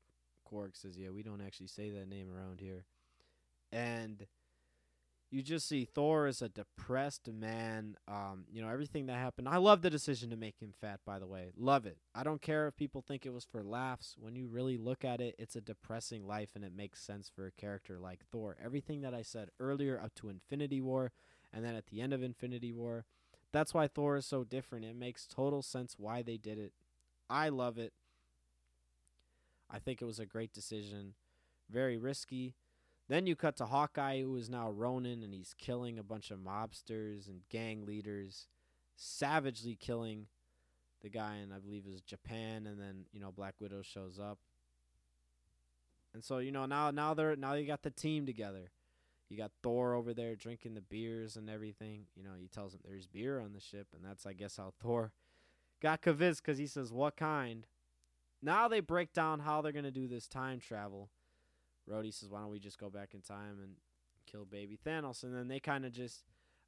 Korg 0.49 0.77
says, 0.77 0.99
"Yeah, 0.99 1.11
we 1.11 1.23
don't 1.23 1.41
actually 1.41 1.67
say 1.67 1.91
that 1.91 2.09
name 2.09 2.31
around 2.31 2.61
here," 2.61 2.87
and 3.73 4.27
you 5.35 5.43
just 5.43 5.67
see 5.67 5.85
Thor 5.85 6.27
as 6.27 6.41
a 6.41 6.49
depressed 6.49 7.29
man. 7.29 7.97
Um, 8.07 8.45
you 8.53 8.63
know, 8.63 8.69
everything 8.69 9.07
that 9.07 9.17
happened. 9.17 9.49
I 9.49 9.57
love 9.57 9.83
the 9.83 9.91
decision 9.91 10.31
to 10.31 10.37
make 10.37 10.61
him 10.61 10.73
fat, 10.81 11.01
by 11.05 11.19
the 11.19 11.27
way. 11.27 11.51
Love 11.57 11.87
it. 11.87 11.99
I 12.15 12.23
don't 12.23 12.41
care 12.41 12.69
if 12.69 12.77
people 12.77 13.03
think 13.03 13.27
it 13.27 13.33
was 13.33 13.45
for 13.45 13.65
laughs. 13.65 14.15
When 14.17 14.37
you 14.37 14.47
really 14.47 14.77
look 14.79 15.05
at 15.05 15.21
it, 15.21 15.35
it's 15.37 15.57
a 15.57 15.61
depressing 15.61 16.25
life 16.25 16.51
and 16.55 16.65
it 16.65 16.73
makes 16.73 17.03
sense 17.03 17.29
for 17.35 17.47
a 17.47 17.51
character 17.51 17.99
like 17.99 18.21
Thor. 18.31 18.57
Everything 18.65 19.01
that 19.01 19.13
I 19.13 19.23
said 19.23 19.51
earlier 19.59 20.01
up 20.01 20.15
to 20.17 20.29
Infinity 20.29 20.81
War 20.81 21.11
and 21.53 21.65
then 21.65 21.75
at 21.75 21.89
the 21.89 22.01
end 22.01 22.13
of 22.13 22.23
Infinity 22.23 22.73
War, 22.73 23.05
that's 23.51 23.75
why 23.75 23.89
Thor 23.89 24.17
is 24.17 24.27
so 24.27 24.45
different. 24.45 24.85
It 24.85 24.95
makes 24.95 25.27
total 25.27 25.63
sense 25.63 25.97
why 25.99 26.23
they 26.23 26.37
did 26.37 26.59
it. 26.59 26.73
I 27.29 27.49
love 27.49 27.77
it. 27.77 27.93
I 29.69 29.81
think 29.81 30.01
it 30.01 30.07
was 30.07 30.21
a 30.21 30.27
great 30.27 30.53
decision. 30.53 31.15
Very 31.69 31.97
risky 31.97 32.55
then 33.09 33.27
you 33.27 33.37
cut 33.37 33.57
to 33.57 33.67
Hawkeye, 33.67 34.23
who 34.23 34.37
is 34.37 34.49
now 34.49 34.71
Ronin, 34.71 35.23
and 35.23 35.35
he's 35.35 35.55
killing 35.59 35.99
a 35.99 36.03
bunch 36.03 36.31
of 36.31 36.39
mobsters 36.39 37.29
and 37.29 37.43
gang 37.51 37.85
leaders, 37.85 38.47
savagely 38.97 39.77
killing 39.77 40.27
the 41.03 41.11
guy 41.11 41.37
in 41.37 41.53
I 41.53 41.59
believe 41.59 41.85
is 41.87 42.01
Japan, 42.01 42.67
and 42.67 42.81
then 42.81 43.05
you 43.13 43.21
know 43.21 43.31
Black 43.31 43.55
Widow 43.61 43.83
shows 43.83 44.19
up, 44.19 44.39
and 46.15 46.25
so 46.25 46.39
you 46.39 46.51
know 46.51 46.65
now 46.65 46.91
now 46.91 47.13
they're 47.13 47.37
now 47.37 47.53
you 47.53 47.67
got 47.67 47.83
the 47.83 47.91
team 47.91 48.25
together. 48.25 48.71
You 49.29 49.37
got 49.37 49.53
Thor 49.63 49.95
over 49.95 50.15
there 50.15 50.37
drinking 50.37 50.75
the 50.75 50.81
beers 50.81 51.37
and 51.37 51.51
everything. 51.51 52.07
You 52.17 52.25
know 52.25 52.33
he 52.41 52.49
tells 52.49 52.73
him 52.73 52.81
there's 52.85 53.07
beer 53.07 53.39
on 53.39 53.53
the 53.53 53.61
ship, 53.61 53.89
and 53.95 54.03
that's 54.03 54.25
I 54.25 54.33
guess 54.33 54.57
how 54.57 54.73
Thor 54.81 55.13
got 55.83 56.01
convinced 56.01 56.43
because 56.43 56.59
he 56.59 56.67
says 56.67 56.91
what 56.91 57.17
kind. 57.17 57.67
Now 58.41 58.69
they 58.69 58.81
break 58.81 59.13
down 59.13 59.41
how 59.41 59.61
they're 59.61 59.73
gonna 59.73 59.91
do 59.91 60.09
this 60.09 60.27
time 60.27 60.59
travel 60.59 61.11
Rhodey 61.91 62.13
says, 62.13 62.31
"Why 62.31 62.41
don't 62.41 62.51
we 62.51 62.59
just 62.59 62.79
go 62.79 62.91
back 62.91 63.15
in 63.15 63.21
time 63.21 63.59
and 63.63 63.77
kill 64.27 64.45
baby 64.45 64.79
Thanos?" 64.85 65.23
And 65.23 65.35
then 65.35 65.49
they 65.49 65.61
kind 65.61 65.85
of 65.85 65.93
just, 65.93 66.25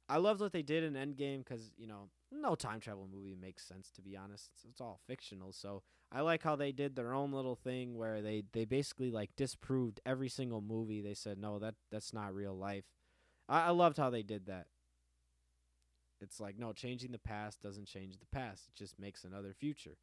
I 0.07 0.17
loved 0.17 0.41
what 0.41 0.51
they 0.51 0.61
did 0.61 0.83
in 0.83 0.93
Endgame 0.93 1.39
because 1.39 1.71
you 1.77 1.87
know 1.87 2.09
no 2.31 2.55
time 2.55 2.79
travel 2.79 3.07
movie 3.11 3.35
makes 3.35 3.65
sense 3.65 3.89
to 3.91 4.01
be 4.01 4.15
honest. 4.15 4.49
It's, 4.53 4.65
it's, 4.65 4.81
all 4.81 4.99
fictional, 5.07 5.51
so 5.51 5.83
I 6.11 6.21
like 6.21 6.43
how 6.43 6.55
they 6.55 6.71
did 6.71 6.95
their 6.95 7.13
own 7.13 7.31
little 7.31 7.55
thing 7.55 7.97
where 7.97 8.21
they 8.21 8.43
they 8.51 8.65
basically 8.65 9.11
like 9.11 9.35
disproved 9.35 9.99
every 10.05 10.29
single 10.29 10.61
movie. 10.61 11.01
They 11.01 11.13
said 11.13 11.39
no, 11.39 11.59
that 11.59 11.75
that's 11.91 12.13
not 12.13 12.33
real 12.33 12.55
life. 12.55 12.85
I, 13.49 13.67
I 13.67 13.69
loved 13.69 13.97
how 13.97 14.09
they 14.09 14.23
did 14.23 14.45
that. 14.45 14.67
It's 16.21 16.39
like 16.39 16.57
no, 16.57 16.73
changing 16.73 17.11
the 17.11 17.19
past 17.19 17.61
doesn't 17.61 17.87
change 17.87 18.19
the 18.19 18.25
past. 18.25 18.67
It 18.67 18.75
just 18.75 18.99
makes 18.99 19.23
another 19.23 19.53
future. 19.53 19.97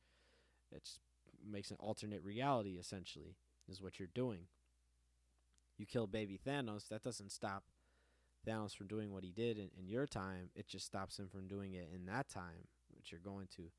It 0.72 0.82
just 0.84 1.00
makes 1.46 1.70
an 1.70 1.76
alternate 1.78 2.22
reality 2.22 2.78
essentially 2.78 3.36
is 3.68 3.80
what 3.80 3.98
you're 3.98 4.08
doing 4.14 4.46
you 5.78 5.86
kill 5.86 6.06
baby 6.06 6.38
Thanos, 6.46 6.88
that 6.88 7.02
doesn't 7.02 7.32
stop 7.32 7.64
Thanos 8.46 8.76
from 8.76 8.86
doing 8.86 9.12
what 9.12 9.24
he 9.24 9.30
did 9.30 9.58
in, 9.58 9.70
in 9.78 9.88
your 9.88 10.06
time. 10.06 10.50
It 10.54 10.68
just 10.68 10.86
stops 10.86 11.18
him 11.18 11.28
from 11.28 11.46
doing 11.46 11.74
it 11.74 11.88
in 11.94 12.06
that 12.06 12.28
time, 12.28 12.68
which 12.94 13.10
you're 13.10 13.20
going 13.20 13.48
to. 13.56 13.70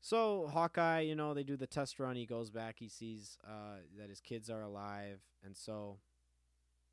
So 0.00 0.48
Hawkeye, 0.52 1.00
you 1.00 1.14
know, 1.14 1.34
they 1.34 1.42
do 1.42 1.56
the 1.56 1.66
test 1.66 1.98
run. 1.98 2.16
He 2.16 2.26
goes 2.26 2.50
back. 2.50 2.76
He 2.78 2.88
sees 2.88 3.38
uh, 3.44 3.80
that 3.98 4.08
his 4.08 4.20
kids 4.20 4.50
are 4.50 4.62
alive, 4.62 5.20
and 5.44 5.56
so, 5.56 5.98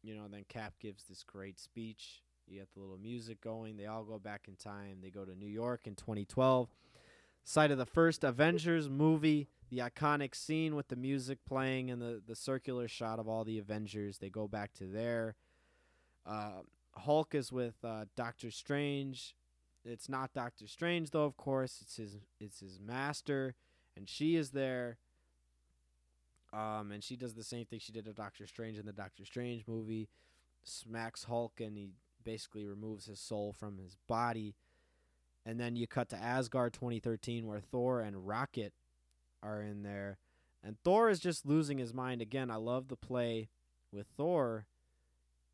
you 0.02 0.16
know, 0.16 0.24
then 0.30 0.46
Cap 0.50 0.74
gives 0.80 1.04
this 1.04 1.24
great 1.24 1.60
speech. 1.60 2.24
You 2.48 2.60
get 2.60 2.74
the 2.74 2.80
little 2.80 2.98
music 2.98 3.40
going. 3.40 3.78
They 3.78 3.86
all 3.86 4.04
go 4.04 4.20
back 4.20 4.48
in 4.48 4.56
time. 4.56 4.98
They 5.02 5.10
go 5.10 5.26
to 5.26 5.36
New 5.36 5.48
York 5.48 5.82
in 5.86 5.96
2012, 5.96 6.70
site 7.44 7.72
of 7.72 7.78
the 7.78 7.86
first 7.86 8.24
Avengers 8.24 8.90
movie, 8.90 9.48
the 9.74 9.82
iconic 9.82 10.36
scene 10.36 10.76
with 10.76 10.88
the 10.90 10.96
music 10.96 11.40
playing 11.48 11.90
and 11.90 12.02
the 12.02 12.22
the 12.26 12.36
circular 12.36 12.88
shot 12.88 13.20
of 13.20 13.28
all 13.28 13.44
the 13.44 13.58
Avengers. 13.58 14.20
They 14.20 14.30
go 14.30 14.48
back 14.48 14.74
to 14.76 14.86
there. 14.86 15.36
Uh, 16.26 16.62
Hulk 16.96 17.34
is 17.34 17.52
with 17.52 17.76
uh, 17.84 18.06
Doctor 18.16 18.52
Strange. 18.52 19.36
It's 19.84 20.08
not 20.08 20.32
Doctor 20.34 20.68
Strange 20.68 21.10
though, 21.10 21.26
of 21.26 21.38
course. 21.38 21.80
It's 21.82 21.98
his 21.98 22.18
it's 22.40 22.60
his 22.60 22.80
master, 22.80 23.56
and 23.98 24.08
she 24.08 24.36
is 24.36 24.52
there. 24.52 24.98
Um, 26.54 26.92
and 26.92 27.04
she 27.04 27.16
does 27.16 27.34
the 27.34 27.44
same 27.44 27.66
thing 27.66 27.80
she 27.80 27.92
did 27.92 28.06
to 28.06 28.14
Doctor 28.14 28.46
Strange 28.46 28.78
in 28.78 28.86
the 28.86 28.94
Doctor 28.94 29.26
Strange 29.26 29.64
movie, 29.68 30.08
smacks 30.64 31.24
Hulk, 31.24 31.60
and 31.60 31.76
he 31.76 31.90
basically 32.24 32.64
removes 32.64 33.08
his 33.08 33.20
soul 33.20 33.54
from 33.54 33.80
his 33.80 33.98
body. 34.08 34.54
And 35.48 35.60
then 35.60 35.76
you 35.76 35.88
cut 35.88 36.10
to 36.10 36.16
Asgard 36.16 36.74
2013, 36.74 37.48
where 37.48 37.60
Thor 37.60 38.02
and 38.02 38.28
Rocket 38.28 38.72
are 39.44 39.62
in 39.62 39.84
there, 39.84 40.18
and 40.64 40.78
Thor 40.84 41.10
is 41.10 41.20
just 41.20 41.46
losing 41.46 41.78
his 41.78 41.94
mind 41.94 42.22
again. 42.22 42.50
I 42.50 42.56
love 42.56 42.88
the 42.88 42.96
play 42.96 43.50
with 43.92 44.08
Thor, 44.16 44.66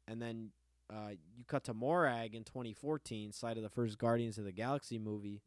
and 0.08 0.22
then 0.22 0.52
uh, 0.92 1.12
you 1.36 1.44
cut 1.46 1.64
to 1.66 1.74
Morag 1.74 2.36
in 2.36 2.44
2014, 2.44 3.32
side 3.32 3.58
of 3.58 3.64
the 3.64 3.70
first 3.70 3.98
Guardians 3.98 4.38
of 4.38 4.46
the 4.46 4.52
Galaxy 4.52 4.98
movie. 4.98 5.42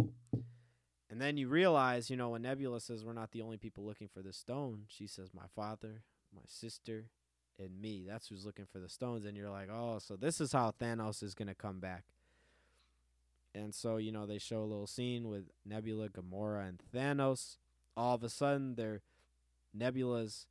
And 1.10 1.20
then 1.20 1.36
you 1.36 1.48
realize, 1.48 2.08
you 2.08 2.16
know, 2.16 2.30
when 2.30 2.42
Nebula 2.42 2.80
says 2.80 3.04
we're 3.04 3.12
not 3.12 3.32
the 3.32 3.42
only 3.42 3.58
people 3.58 3.84
looking 3.84 4.08
for 4.08 4.22
the 4.22 4.32
stone, 4.32 4.84
she 4.88 5.06
says, 5.06 5.34
my 5.34 5.46
father, 5.54 6.02
my 6.34 6.40
sister, 6.46 7.06
and 7.58 7.80
me. 7.80 8.06
That's 8.08 8.28
who's 8.28 8.46
looking 8.46 8.64
for 8.64 8.78
the 8.78 8.88
stones. 8.88 9.24
And 9.24 9.36
you're 9.36 9.50
like, 9.50 9.68
oh, 9.70 9.98
so 9.98 10.16
this 10.16 10.40
is 10.40 10.52
how 10.52 10.72
Thanos 10.80 11.22
is 11.22 11.34
going 11.34 11.48
to 11.48 11.54
come 11.54 11.80
back. 11.80 12.04
And 13.54 13.74
so, 13.74 13.98
you 13.98 14.10
know, 14.10 14.24
they 14.24 14.38
show 14.38 14.60
a 14.60 14.64
little 14.64 14.86
scene 14.86 15.28
with 15.28 15.50
Nebula, 15.66 16.08
Gamora, 16.08 16.68
and 16.68 16.80
Thanos. 16.94 17.58
All 17.96 18.14
of 18.14 18.22
a 18.22 18.28
sudden, 18.28 18.74
their 18.74 19.02
Nebula's 19.74 20.46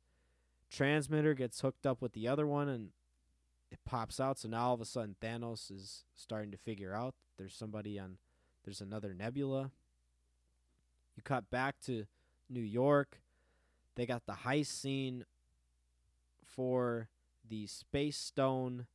transmitter 0.70 1.34
gets 1.34 1.60
hooked 1.60 1.86
up 1.86 2.00
with 2.00 2.12
the 2.12 2.28
other 2.28 2.46
one, 2.46 2.68
and 2.68 2.90
it 3.70 3.78
pops 3.84 4.20
out. 4.20 4.38
So 4.38 4.48
now 4.48 4.68
all 4.68 4.74
of 4.74 4.80
a 4.80 4.84
sudden, 4.84 5.16
Thanos 5.20 5.70
is 5.70 6.04
starting 6.14 6.50
to 6.50 6.58
figure 6.58 6.94
out 6.94 7.14
there's 7.38 7.54
somebody 7.54 7.98
on, 7.98 8.18
there's 8.64 8.80
another 8.80 9.14
Nebula 9.14 9.70
you 11.16 11.22
cut 11.22 11.50
back 11.50 11.76
to 11.86 12.06
New 12.48 12.60
York. 12.60 13.20
They 13.94 14.06
got 14.06 14.26
the 14.26 14.32
heist 14.32 14.66
scene 14.66 15.24
for 16.44 17.08
the 17.48 17.66
Space 17.66 18.16
Stone 18.16 18.86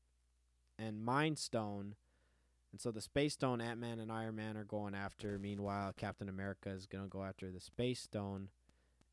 and 0.79 1.03
Mind 1.03 1.37
Stone. 1.37 1.95
And 2.71 2.81
so 2.81 2.91
the 2.91 3.01
Space 3.01 3.33
Stone, 3.33 3.61
Ant 3.61 3.79
Man 3.79 3.99
and 3.99 4.11
Iron 4.11 4.35
Man 4.35 4.57
are 4.57 4.63
going 4.63 4.93
after. 4.93 5.39
Meanwhile, 5.39 5.93
Captain 5.97 6.29
America 6.29 6.69
is 6.69 6.85
going 6.85 7.03
to 7.03 7.09
go 7.09 7.23
after 7.23 7.49
the 7.49 7.59
Space 7.59 8.01
Stone. 8.01 8.49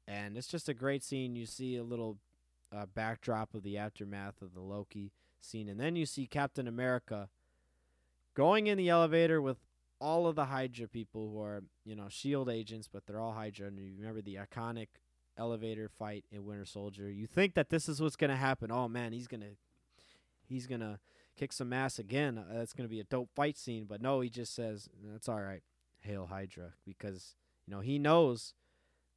And 0.06 0.36
it's 0.36 0.48
just 0.48 0.68
a 0.68 0.74
great 0.74 1.02
scene. 1.02 1.36
You 1.36 1.46
see 1.46 1.76
a 1.76 1.84
little 1.84 2.18
uh, 2.74 2.86
backdrop 2.86 3.54
of 3.54 3.62
the 3.62 3.78
aftermath 3.78 4.42
of 4.42 4.54
the 4.54 4.60
Loki 4.60 5.12
scene. 5.40 5.68
And 5.68 5.78
then 5.78 5.96
you 5.96 6.04
see 6.04 6.26
Captain 6.26 6.66
America 6.66 7.28
going 8.34 8.66
in 8.66 8.76
the 8.76 8.88
elevator 8.88 9.40
with 9.40 9.58
all 10.00 10.26
of 10.26 10.34
the 10.34 10.46
Hydra 10.46 10.88
people 10.88 11.30
who 11.30 11.40
are, 11.40 11.62
you 11.84 11.94
know, 11.94 12.08
Shield 12.08 12.50
agents, 12.50 12.88
but 12.92 13.06
they're 13.06 13.20
all 13.20 13.32
Hydra. 13.32 13.68
And 13.68 13.78
you 13.78 13.94
remember 13.96 14.20
the 14.20 14.36
iconic 14.36 14.88
elevator 15.38 15.88
fight 15.88 16.24
in 16.30 16.44
Winter 16.44 16.64
Soldier. 16.64 17.10
You 17.10 17.26
think 17.26 17.54
that 17.54 17.70
this 17.70 17.88
is 17.88 18.00
what's 18.00 18.16
gonna 18.16 18.36
happen. 18.36 18.70
Oh 18.70 18.88
man, 18.88 19.12
he's 19.12 19.26
gonna 19.26 19.56
he's 20.42 20.66
gonna 20.66 20.98
kick 21.36 21.52
some 21.52 21.72
ass 21.72 21.98
again. 21.98 22.38
Uh, 22.38 22.58
that's 22.58 22.72
gonna 22.72 22.88
be 22.88 23.00
a 23.00 23.04
dope 23.04 23.30
fight 23.34 23.56
scene. 23.56 23.86
But 23.88 24.00
no, 24.00 24.20
he 24.20 24.28
just 24.28 24.54
says 24.54 24.88
that's 25.04 25.28
all 25.28 25.40
right. 25.40 25.62
Hail 26.00 26.26
Hydra, 26.26 26.74
because 26.84 27.34
you 27.66 27.74
know 27.74 27.80
he 27.80 27.98
knows 27.98 28.54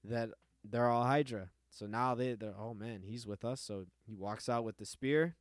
that 0.04 0.30
they're 0.64 0.90
all 0.90 1.04
Hydra. 1.06 1.50
So 1.70 1.86
now 1.86 2.16
they 2.16 2.34
they're 2.34 2.54
oh 2.58 2.74
man, 2.74 3.02
he's 3.04 3.28
with 3.28 3.44
us. 3.44 3.62
So 3.62 3.86
he 4.06 4.16
walks 4.16 4.48
out 4.48 4.64
with 4.64 4.78
the 4.78 4.86
spear, 4.86 5.36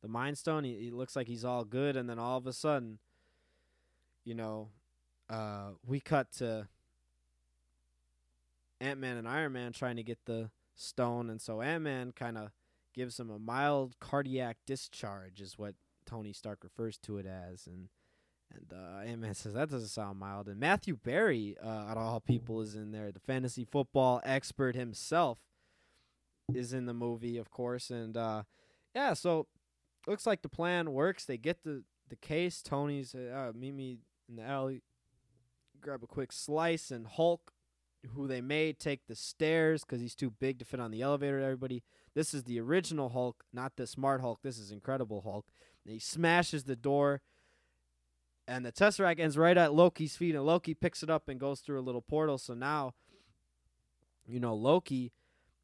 the 0.00 0.08
Mind 0.08 0.38
Stone. 0.38 0.64
He, 0.64 0.74
he 0.78 0.90
looks 0.90 1.14
like 1.14 1.26
he's 1.26 1.44
all 1.44 1.64
good, 1.64 1.96
and 1.96 2.08
then 2.08 2.18
all 2.18 2.38
of 2.38 2.46
a 2.46 2.52
sudden 2.52 2.98
you 4.24 4.34
know, 4.34 4.68
uh, 5.28 5.70
we 5.86 6.00
cut 6.00 6.30
to 6.32 6.68
Ant 8.80 9.00
Man 9.00 9.16
and 9.16 9.28
Iron 9.28 9.52
Man 9.52 9.72
trying 9.72 9.96
to 9.96 10.02
get 10.02 10.18
the 10.24 10.50
stone, 10.74 11.30
and 11.30 11.40
so 11.40 11.60
Ant 11.60 11.84
Man 11.84 12.12
kind 12.12 12.38
of 12.38 12.50
gives 12.92 13.18
him 13.18 13.30
a 13.30 13.38
mild 13.38 13.98
cardiac 14.00 14.58
discharge, 14.66 15.40
is 15.40 15.58
what 15.58 15.74
Tony 16.06 16.32
Stark 16.32 16.62
refers 16.64 16.98
to 16.98 17.18
it 17.18 17.26
as, 17.26 17.66
and 17.66 17.88
and 18.54 18.72
uh, 18.72 19.00
Ant 19.08 19.20
Man 19.20 19.34
says 19.34 19.54
that 19.54 19.70
doesn't 19.70 19.88
sound 19.88 20.18
mild. 20.18 20.48
And 20.48 20.60
Matthew 20.60 20.96
Berry, 20.96 21.56
uh, 21.62 21.68
out 21.68 21.96
of 21.96 22.02
all 22.02 22.20
people, 22.20 22.60
is 22.60 22.74
in 22.74 22.92
there. 22.92 23.10
The 23.12 23.20
fantasy 23.20 23.64
football 23.64 24.20
expert 24.24 24.74
himself 24.74 25.38
is 26.54 26.72
in 26.72 26.86
the 26.86 26.94
movie, 26.94 27.38
of 27.38 27.50
course, 27.50 27.90
and 27.90 28.16
uh, 28.16 28.42
yeah, 28.94 29.14
so 29.14 29.46
looks 30.06 30.26
like 30.26 30.42
the 30.42 30.48
plan 30.48 30.92
works. 30.92 31.24
They 31.24 31.38
get 31.38 31.62
the 31.64 31.84
the 32.08 32.16
case. 32.16 32.62
Tony's 32.62 33.14
uh, 33.14 33.52
meet 33.54 33.74
me 33.74 33.98
in 34.28 34.36
the 34.36 34.42
alley, 34.42 34.82
grab 35.80 36.02
a 36.02 36.06
quick 36.06 36.32
slice, 36.32 36.90
and 36.90 37.06
Hulk, 37.06 37.52
who 38.14 38.26
they 38.26 38.40
made 38.40 38.78
take 38.78 39.06
the 39.06 39.14
stairs 39.14 39.82
because 39.82 40.00
he's 40.00 40.14
too 40.14 40.30
big 40.30 40.58
to 40.58 40.64
fit 40.64 40.80
on 40.80 40.90
the 40.90 41.02
elevator. 41.02 41.40
Everybody, 41.40 41.82
this 42.14 42.34
is 42.34 42.44
the 42.44 42.60
original 42.60 43.10
Hulk, 43.10 43.44
not 43.52 43.76
the 43.76 43.86
smart 43.86 44.20
Hulk. 44.20 44.40
This 44.42 44.58
is 44.58 44.70
Incredible 44.70 45.22
Hulk. 45.22 45.46
And 45.84 45.92
he 45.92 45.98
smashes 45.98 46.64
the 46.64 46.76
door, 46.76 47.20
and 48.46 48.64
the 48.64 48.72
Tesseract 48.72 49.18
ends 49.18 49.38
right 49.38 49.56
at 49.56 49.74
Loki's 49.74 50.16
feet, 50.16 50.34
and 50.34 50.44
Loki 50.44 50.74
picks 50.74 51.02
it 51.02 51.10
up 51.10 51.28
and 51.28 51.40
goes 51.40 51.60
through 51.60 51.80
a 51.80 51.82
little 51.82 52.02
portal. 52.02 52.38
So 52.38 52.54
now, 52.54 52.94
you 54.26 54.38
know, 54.38 54.54
Loki, 54.54 55.12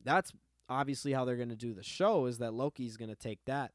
that's 0.02 0.32
obviously 0.68 1.12
how 1.12 1.24
they're 1.24 1.36
going 1.36 1.48
to 1.48 1.56
do 1.56 1.72
the 1.72 1.82
show 1.82 2.26
is 2.26 2.38
that 2.38 2.52
Loki's 2.52 2.96
going 2.96 3.10
to 3.10 3.16
take 3.16 3.44
that 3.46 3.72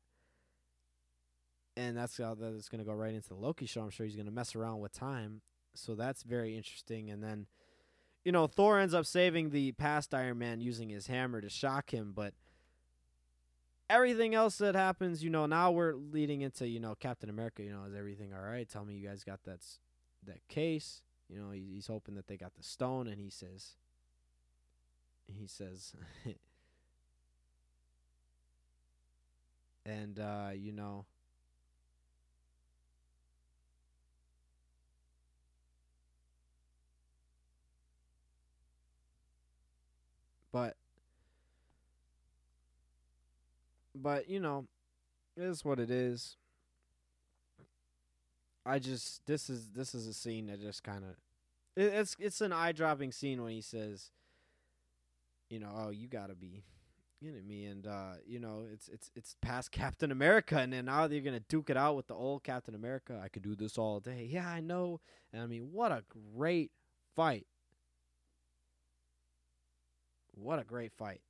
and 1.75 1.97
that's 1.97 2.17
how 2.17 2.35
that's 2.35 2.69
going 2.69 2.79
to 2.79 2.85
go 2.85 2.93
right 2.93 3.13
into 3.13 3.29
the 3.29 3.35
Loki 3.35 3.65
show. 3.65 3.81
I'm 3.81 3.89
sure 3.89 4.05
he's 4.05 4.15
going 4.15 4.27
to 4.27 4.31
mess 4.31 4.55
around 4.55 4.79
with 4.79 4.91
time, 4.91 5.41
so 5.73 5.95
that's 5.95 6.23
very 6.23 6.55
interesting. 6.55 7.09
And 7.09 7.23
then, 7.23 7.47
you 8.23 8.31
know, 8.31 8.47
Thor 8.47 8.79
ends 8.79 8.93
up 8.93 9.05
saving 9.05 9.49
the 9.49 9.71
past 9.73 10.13
Iron 10.13 10.37
Man 10.37 10.61
using 10.61 10.89
his 10.89 11.07
hammer 11.07 11.41
to 11.41 11.49
shock 11.49 11.91
him, 11.93 12.13
but 12.15 12.33
everything 13.93 14.33
else 14.35 14.57
that 14.57 14.75
happens, 14.75 15.23
you 15.23 15.29
know, 15.29 15.45
now 15.45 15.71
we're 15.71 15.93
leading 15.93 16.41
into 16.41 16.67
you 16.67 16.79
know 16.79 16.95
Captain 16.95 17.29
America. 17.29 17.63
You 17.63 17.71
know, 17.71 17.85
is 17.85 17.95
everything 17.95 18.33
all 18.33 18.41
right? 18.41 18.67
Tell 18.67 18.83
me 18.85 18.95
you 18.95 19.07
guys 19.07 19.23
got 19.23 19.43
that 19.43 19.59
that 20.25 20.47
case. 20.47 21.01
You 21.29 21.39
know, 21.39 21.51
he, 21.51 21.65
he's 21.73 21.87
hoping 21.87 22.15
that 22.15 22.27
they 22.27 22.37
got 22.37 22.55
the 22.55 22.63
stone, 22.63 23.07
and 23.07 23.19
he 23.19 23.29
says, 23.29 23.75
he 25.27 25.47
says. 25.47 25.93
and 29.85 30.19
uh, 30.19 30.49
you 30.55 30.71
know 30.71 31.05
But 40.53 40.75
but 43.95 44.29
you 44.29 44.39
know, 44.39 44.65
it 45.37 45.43
is 45.43 45.63
what 45.63 45.79
it 45.79 45.89
is. 45.89 46.37
I 48.65 48.79
just 48.79 49.25
this 49.25 49.49
is 49.49 49.69
this 49.75 49.93
is 49.93 50.07
a 50.07 50.13
scene 50.13 50.47
that 50.47 50.61
just 50.61 50.83
kind 50.83 51.03
of 51.03 51.11
it, 51.75 51.93
it's 51.93 52.15
it's 52.19 52.41
an 52.41 52.53
eye 52.53 52.71
dropping 52.71 53.11
scene 53.11 53.41
when 53.43 53.51
he 53.51 53.61
says, 53.61 54.11
you 55.49 55.59
know, 55.59 55.69
oh 55.75 55.89
you 55.89 56.07
gotta 56.07 56.35
be 56.35 56.63
kidding 57.21 57.47
me, 57.47 57.65
and 57.65 57.85
uh, 57.87 58.13
you 58.25 58.39
know 58.39 58.65
it's 58.71 58.87
it's 58.87 59.11
it's 59.15 59.35
past 59.41 59.71
Captain 59.71 60.11
America, 60.11 60.57
and 60.57 60.71
then 60.71 60.85
now 60.85 61.07
they're 61.07 61.21
gonna 61.21 61.41
duke 61.41 61.69
it 61.69 61.77
out 61.77 61.95
with 61.95 62.07
the 62.07 62.15
old 62.15 62.43
Captain 62.43 62.75
America. 62.75 63.19
I 63.21 63.27
could 63.27 63.43
do 63.43 63.55
this 63.55 63.77
all 63.77 63.99
day. 63.99 64.27
Yeah, 64.31 64.47
I 64.47 64.61
know, 64.61 65.01
and 65.33 65.41
I 65.41 65.45
mean 65.45 65.69
what 65.71 65.91
a 65.91 66.03
great 66.33 66.71
fight 67.15 67.45
what 70.35 70.59
a 70.59 70.63
great 70.63 70.93
fight. 70.93 71.21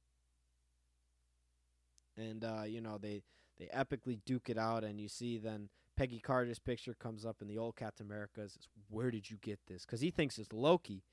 And 2.18 2.44
uh, 2.44 2.64
you 2.66 2.82
know, 2.82 2.98
they 2.98 3.24
they 3.58 3.66
epically 3.68 4.20
duke 4.26 4.50
it 4.50 4.58
out 4.58 4.84
and 4.84 5.00
you 5.00 5.08
see 5.08 5.38
then 5.38 5.70
Peggy 5.96 6.20
Carter's 6.20 6.60
picture 6.60 6.96
comes 6.96 7.26
up 7.26 7.38
in 7.42 7.48
the 7.48 7.58
old 7.58 7.76
Captain 7.76 8.06
America 8.06 8.42
says, 8.42 8.68
"Where 8.90 9.12
did 9.12 9.30
you 9.30 9.38
get 9.42 9.60
this?" 9.68 9.86
Cuz 9.86 10.02
he 10.02 10.12
thinks 10.12 10.38
it's 10.40 10.54
Loki. 10.54 11.04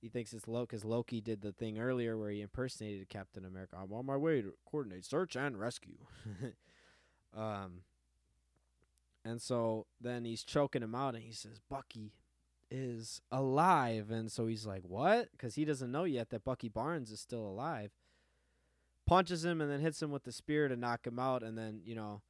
He 0.00 0.08
thinks 0.08 0.32
it's 0.32 0.48
Loki 0.48 0.76
cuz 0.76 0.84
Loki 0.84 1.20
did 1.20 1.42
the 1.42 1.52
thing 1.52 1.78
earlier 1.78 2.16
where 2.18 2.30
he 2.30 2.40
impersonated 2.40 3.08
Captain 3.08 3.44
America. 3.44 3.76
I'm 3.76 3.92
on 3.92 4.06
my 4.06 4.16
way 4.16 4.42
to 4.42 4.54
coordinate 4.64 5.04
search 5.04 5.36
and 5.36 5.58
rescue. 5.58 6.06
um 7.34 7.84
and 9.24 9.40
so 9.40 9.86
then 10.00 10.24
he's 10.24 10.42
choking 10.42 10.82
him 10.82 10.94
out 10.94 11.14
and 11.14 11.22
he 11.22 11.32
says, 11.32 11.60
"Bucky, 11.68 12.14
is 12.70 13.20
alive. 13.30 14.10
And 14.10 14.30
so 14.30 14.46
he's 14.46 14.66
like, 14.66 14.82
What? 14.84 15.30
Because 15.32 15.54
he 15.54 15.64
doesn't 15.64 15.90
know 15.90 16.04
yet 16.04 16.30
that 16.30 16.44
Bucky 16.44 16.68
Barnes 16.68 17.10
is 17.10 17.20
still 17.20 17.46
alive. 17.46 17.90
Punches 19.10 19.44
him 19.44 19.60
and 19.60 19.68
then 19.68 19.80
hits 19.80 20.00
him 20.00 20.12
with 20.12 20.22
the 20.22 20.30
spear 20.30 20.68
to 20.68 20.76
knock 20.76 21.04
him 21.04 21.18
out. 21.18 21.42
And 21.42 21.58
then, 21.58 21.80
you 21.84 21.96
know, 21.96 22.22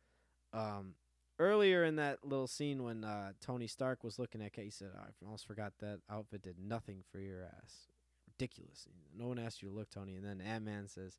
um, 0.55 0.95
earlier 1.39 1.85
in 1.85 1.97
that 1.97 2.25
little 2.25 2.47
scene 2.47 2.83
when 2.83 3.05
uh, 3.05 3.33
Tony 3.39 3.67
Stark 3.67 4.03
was 4.03 4.19
looking 4.19 4.41
at 4.41 4.55
Kate, 4.55 4.65
he 4.65 4.71
said, 4.71 4.93
I 4.99 5.09
almost 5.23 5.47
forgot 5.47 5.75
that 5.81 6.01
outfit 6.11 6.41
did 6.41 6.57
nothing 6.59 7.03
for 7.13 7.19
your 7.21 7.43
ass. 7.43 7.89
ridiculous. 8.27 8.89
No 9.15 9.27
one 9.29 9.39
asked 9.39 9.63
you 9.63 9.69
to 9.69 9.75
look, 9.75 9.91
Tony. 9.91 10.15
And 10.15 10.25
then 10.25 10.41
Ant 10.41 10.65
Man 10.65 10.89
says, 10.89 11.19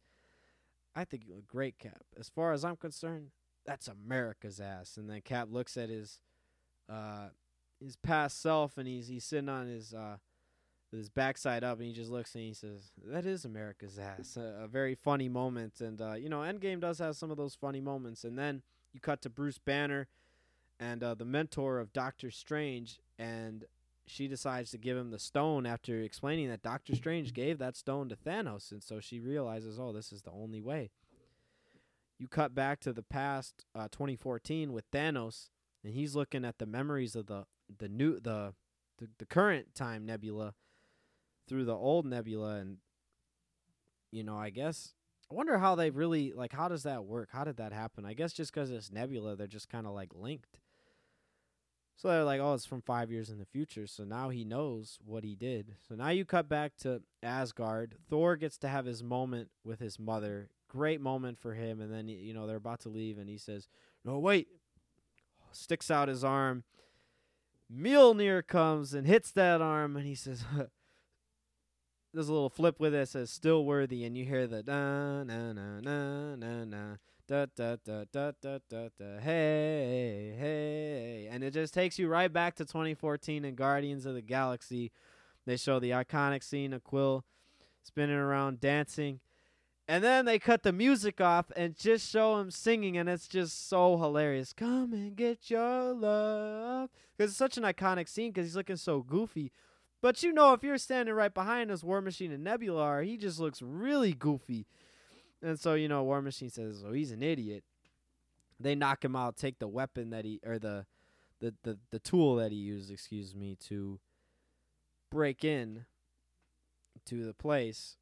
I 0.95 1.05
think 1.05 1.27
you 1.27 1.35
look 1.35 1.47
great, 1.47 1.77
Cap. 1.77 2.01
As 2.19 2.27
far 2.27 2.53
as 2.53 2.65
I'm 2.65 2.75
concerned, 2.75 3.27
that's 3.63 3.87
America's 3.87 4.59
ass. 4.59 4.97
And 4.97 5.07
then 5.09 5.21
Cap 5.21 5.47
looks 5.51 5.77
at 5.77 5.89
his 5.89 6.19
uh 6.89 7.29
his 7.79 7.95
past 7.95 8.41
self 8.41 8.77
and 8.77 8.87
he's 8.87 9.07
he's 9.07 9.23
sitting 9.23 9.47
on 9.49 9.67
his 9.67 9.93
uh 9.93 10.17
with 10.91 10.99
his 10.99 11.09
backside 11.09 11.63
up 11.63 11.77
and 11.77 11.87
he 11.87 11.93
just 11.93 12.11
looks 12.11 12.35
and 12.35 12.43
he 12.43 12.53
says, 12.53 12.91
That 13.05 13.25
is 13.25 13.45
America's 13.45 13.97
ass. 13.97 14.37
A, 14.37 14.63
a 14.63 14.67
very 14.67 14.95
funny 14.95 15.29
moment 15.29 15.81
and 15.81 16.01
uh, 16.01 16.13
you 16.13 16.29
know, 16.29 16.39
Endgame 16.39 16.79
does 16.79 16.99
have 16.99 17.15
some 17.15 17.31
of 17.31 17.37
those 17.37 17.55
funny 17.55 17.81
moments. 17.81 18.23
And 18.23 18.37
then 18.37 18.61
you 18.93 18.99
cut 18.99 19.21
to 19.21 19.29
Bruce 19.29 19.57
Banner 19.57 20.07
and 20.79 21.03
uh, 21.03 21.13
the 21.15 21.25
mentor 21.25 21.79
of 21.79 21.93
Doctor 21.93 22.29
Strange 22.29 22.99
and 23.17 23.65
she 24.07 24.27
decides 24.27 24.71
to 24.71 24.77
give 24.77 24.97
him 24.97 25.11
the 25.11 25.19
stone 25.19 25.65
after 25.65 26.01
explaining 26.01 26.49
that 26.49 26.61
Doctor 26.61 26.95
Strange 26.95 27.33
gave 27.33 27.59
that 27.59 27.77
stone 27.77 28.09
to 28.09 28.15
Thanos, 28.15 28.71
and 28.71 28.83
so 28.83 28.99
she 28.99 29.19
realizes, 29.19 29.79
oh, 29.79 29.93
this 29.93 30.11
is 30.11 30.23
the 30.23 30.31
only 30.31 30.61
way. 30.61 30.91
You 32.19 32.27
cut 32.27 32.53
back 32.53 32.79
to 32.81 32.93
the 32.93 33.03
past, 33.03 33.65
uh, 33.73 33.87
2014, 33.89 34.73
with 34.73 34.89
Thanos, 34.91 35.49
and 35.83 35.93
he's 35.93 36.15
looking 36.15 36.45
at 36.45 36.59
the 36.59 36.65
memories 36.65 37.15
of 37.15 37.27
the 37.27 37.45
the 37.79 37.87
new 37.89 38.19
the 38.19 38.53
the, 38.99 39.09
the 39.17 39.25
current 39.25 39.73
time 39.73 40.05
nebula 40.05 40.53
through 41.47 41.65
the 41.65 41.75
old 41.75 42.05
nebula, 42.05 42.55
and 42.55 42.77
you 44.11 44.23
know, 44.23 44.37
I 44.37 44.49
guess 44.49 44.93
I 45.31 45.33
wonder 45.33 45.57
how 45.57 45.75
they 45.75 45.89
really 45.89 46.33
like. 46.33 46.51
How 46.51 46.67
does 46.67 46.83
that 46.83 47.05
work? 47.05 47.29
How 47.31 47.43
did 47.43 47.57
that 47.57 47.71
happen? 47.71 48.05
I 48.05 48.13
guess 48.13 48.33
just 48.33 48.53
because 48.53 48.69
it's 48.69 48.91
nebula, 48.91 49.35
they're 49.35 49.47
just 49.47 49.69
kind 49.69 49.87
of 49.87 49.93
like 49.93 50.11
linked. 50.13 50.59
So 52.01 52.07
they're 52.07 52.23
like, 52.23 52.41
oh, 52.41 52.55
it's 52.55 52.65
from 52.65 52.81
five 52.81 53.11
years 53.11 53.29
in 53.29 53.37
the 53.37 53.45
future. 53.45 53.85
So 53.85 54.03
now 54.03 54.29
he 54.29 54.43
knows 54.43 54.97
what 55.05 55.23
he 55.23 55.35
did. 55.35 55.75
So 55.87 55.93
now 55.93 56.09
you 56.09 56.25
cut 56.25 56.49
back 56.49 56.75
to 56.77 57.03
Asgard. 57.21 57.93
Thor 58.09 58.35
gets 58.37 58.57
to 58.59 58.67
have 58.67 58.85
his 58.85 59.03
moment 59.03 59.49
with 59.63 59.79
his 59.79 59.99
mother. 59.99 60.49
Great 60.67 60.99
moment 60.99 61.37
for 61.37 61.53
him. 61.53 61.79
And 61.79 61.93
then, 61.93 62.07
you 62.07 62.33
know, 62.33 62.47
they're 62.47 62.55
about 62.55 62.79
to 62.81 62.89
leave, 62.89 63.19
and 63.19 63.29
he 63.29 63.37
says, 63.37 63.67
no, 64.03 64.17
wait. 64.17 64.47
Sticks 65.51 65.91
out 65.91 66.07
his 66.07 66.23
arm. 66.23 66.63
Mjolnir 67.71 68.45
comes 68.47 68.95
and 68.95 69.05
hits 69.05 69.31
that 69.33 69.61
arm, 69.61 69.95
and 69.95 70.07
he 70.07 70.15
says, 70.15 70.43
there's 72.13 72.29
a 72.29 72.33
little 72.33 72.49
flip 72.49 72.79
with 72.79 72.93
it. 72.93 72.99
it 72.99 73.09
says, 73.09 73.29
still 73.29 73.65
worthy. 73.65 74.03
And 74.03 74.17
you 74.17 74.25
hear 74.25 74.47
the 74.47 74.63
na 74.63 75.23
na 75.23 75.53
na 75.53 75.79
na 75.79 76.35
na 76.35 76.63
na 76.65 76.95
da 77.27 77.45
da 77.55 77.77
da 77.83 78.03
da 78.11 78.31
da 78.41 78.57
da 78.69 78.89
da 78.99 79.19
hey 79.21 80.35
hey 80.37 81.29
and 81.31 81.43
it 81.43 81.53
just 81.53 81.73
takes 81.73 81.97
you 81.97 82.09
right 82.09 82.33
back 82.33 82.55
to 82.55 82.65
2014 82.65 83.45
and 83.45 83.55
Guardians 83.55 84.05
of 84.05 84.15
the 84.15 84.21
Galaxy. 84.21 84.91
They 85.45 85.57
show 85.57 85.79
the 85.79 85.91
iconic 85.91 86.43
scene 86.43 86.73
of 86.73 86.83
Quill 86.83 87.23
spinning 87.83 88.15
around 88.15 88.59
dancing. 88.59 89.19
And 89.87 90.03
then 90.03 90.25
they 90.25 90.39
cut 90.39 90.63
the 90.63 90.71
music 90.71 91.19
off 91.19 91.51
and 91.55 91.75
just 91.75 92.09
show 92.09 92.39
him 92.39 92.49
singing, 92.49 92.97
and 92.97 93.09
it's 93.09 93.27
just 93.27 93.67
so 93.67 93.97
hilarious. 93.97 94.53
Come 94.53 94.93
and 94.93 95.15
get 95.15 95.49
your 95.49 95.93
love. 95.93 96.89
Because 97.17 97.31
it's 97.31 97.37
such 97.37 97.57
an 97.57 97.63
iconic 97.63 98.07
scene 98.07 98.31
because 98.31 98.45
he's 98.45 98.55
looking 98.55 98.77
so 98.77 99.01
goofy. 99.01 99.51
But 100.01 100.23
you 100.23 100.33
know, 100.33 100.53
if 100.53 100.63
you're 100.63 100.77
standing 100.77 101.13
right 101.13 101.33
behind 101.33 101.69
us, 101.69 101.83
War 101.83 102.01
Machine 102.01 102.31
and 102.31 102.43
Nebula 102.43 102.81
are, 102.81 103.01
he 103.03 103.17
just 103.17 103.39
looks 103.39 103.61
really 103.61 104.13
goofy. 104.13 104.65
And 105.43 105.59
so, 105.59 105.75
you 105.75 105.87
know, 105.87 106.03
War 106.03 106.21
Machine 106.21 106.49
says, 106.49 106.83
"Oh, 106.85 106.91
he's 106.91 107.11
an 107.11 107.23
idiot." 107.23 107.63
They 108.59 108.75
knock 108.75 109.03
him 109.03 109.15
out, 109.15 109.37
take 109.37 109.59
the 109.59 109.67
weapon 109.67 110.09
that 110.11 110.25
he 110.25 110.39
or 110.45 110.59
the 110.59 110.85
the 111.39 111.53
the, 111.63 111.77
the 111.91 111.99
tool 111.99 112.35
that 112.37 112.51
he 112.51 112.57
used, 112.57 112.91
excuse 112.91 113.35
me, 113.35 113.55
to 113.67 113.99
break 115.09 115.43
in 115.43 115.85
to 117.05 117.25
the 117.25 117.33
place. 117.33 117.97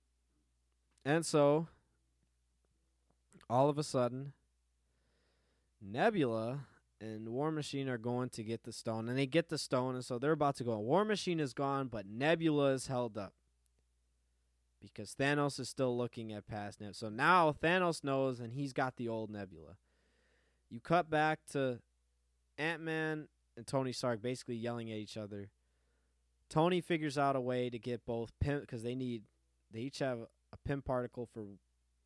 And 1.05 1.25
so 1.25 1.67
all 3.49 3.69
of 3.69 3.77
a 3.77 3.83
sudden 3.83 4.33
Nebula 5.81 6.65
and 7.01 7.29
War 7.29 7.51
Machine 7.51 7.87
are 7.87 7.97
going 7.97 8.29
to 8.29 8.43
get 8.43 8.63
the 8.63 8.73
stone 8.73 9.07
and 9.07 9.17
they 9.17 9.25
get 9.25 9.49
the 9.49 9.57
stone 9.57 9.95
and 9.95 10.03
so 10.03 10.19
they're 10.19 10.31
about 10.31 10.55
to 10.57 10.63
go. 10.63 10.77
War 10.79 11.05
Machine 11.05 11.39
is 11.39 11.53
gone, 11.53 11.87
but 11.87 12.05
Nebula 12.05 12.71
is 12.71 12.87
held 12.87 13.17
up 13.17 13.33
because 14.81 15.15
Thanos 15.15 15.59
is 15.59 15.69
still 15.69 15.97
looking 15.97 16.31
at 16.33 16.47
past 16.47 16.79
Nebula. 16.79 16.93
So 16.93 17.09
now 17.09 17.51
Thanos 17.51 18.03
knows, 18.03 18.39
and 18.39 18.53
he's 18.53 18.73
got 18.73 18.97
the 18.97 19.07
old 19.07 19.29
Nebula. 19.29 19.77
You 20.69 20.79
cut 20.79 21.09
back 21.09 21.39
to 21.51 21.79
Ant 22.57 22.81
Man 22.81 23.27
and 23.57 23.65
Tony 23.65 23.91
Stark 23.91 24.21
basically 24.21 24.55
yelling 24.55 24.91
at 24.91 24.97
each 24.97 25.17
other. 25.17 25.49
Tony 26.49 26.81
figures 26.81 27.17
out 27.17 27.35
a 27.35 27.41
way 27.41 27.69
to 27.69 27.79
get 27.79 28.05
both 28.05 28.31
Pym 28.39 28.61
because 28.61 28.83
they 28.83 28.95
need 28.95 29.23
they 29.71 29.79
each 29.79 29.99
have 29.99 30.19
a 30.51 30.57
Pym 30.65 30.81
particle 30.81 31.27
for 31.31 31.45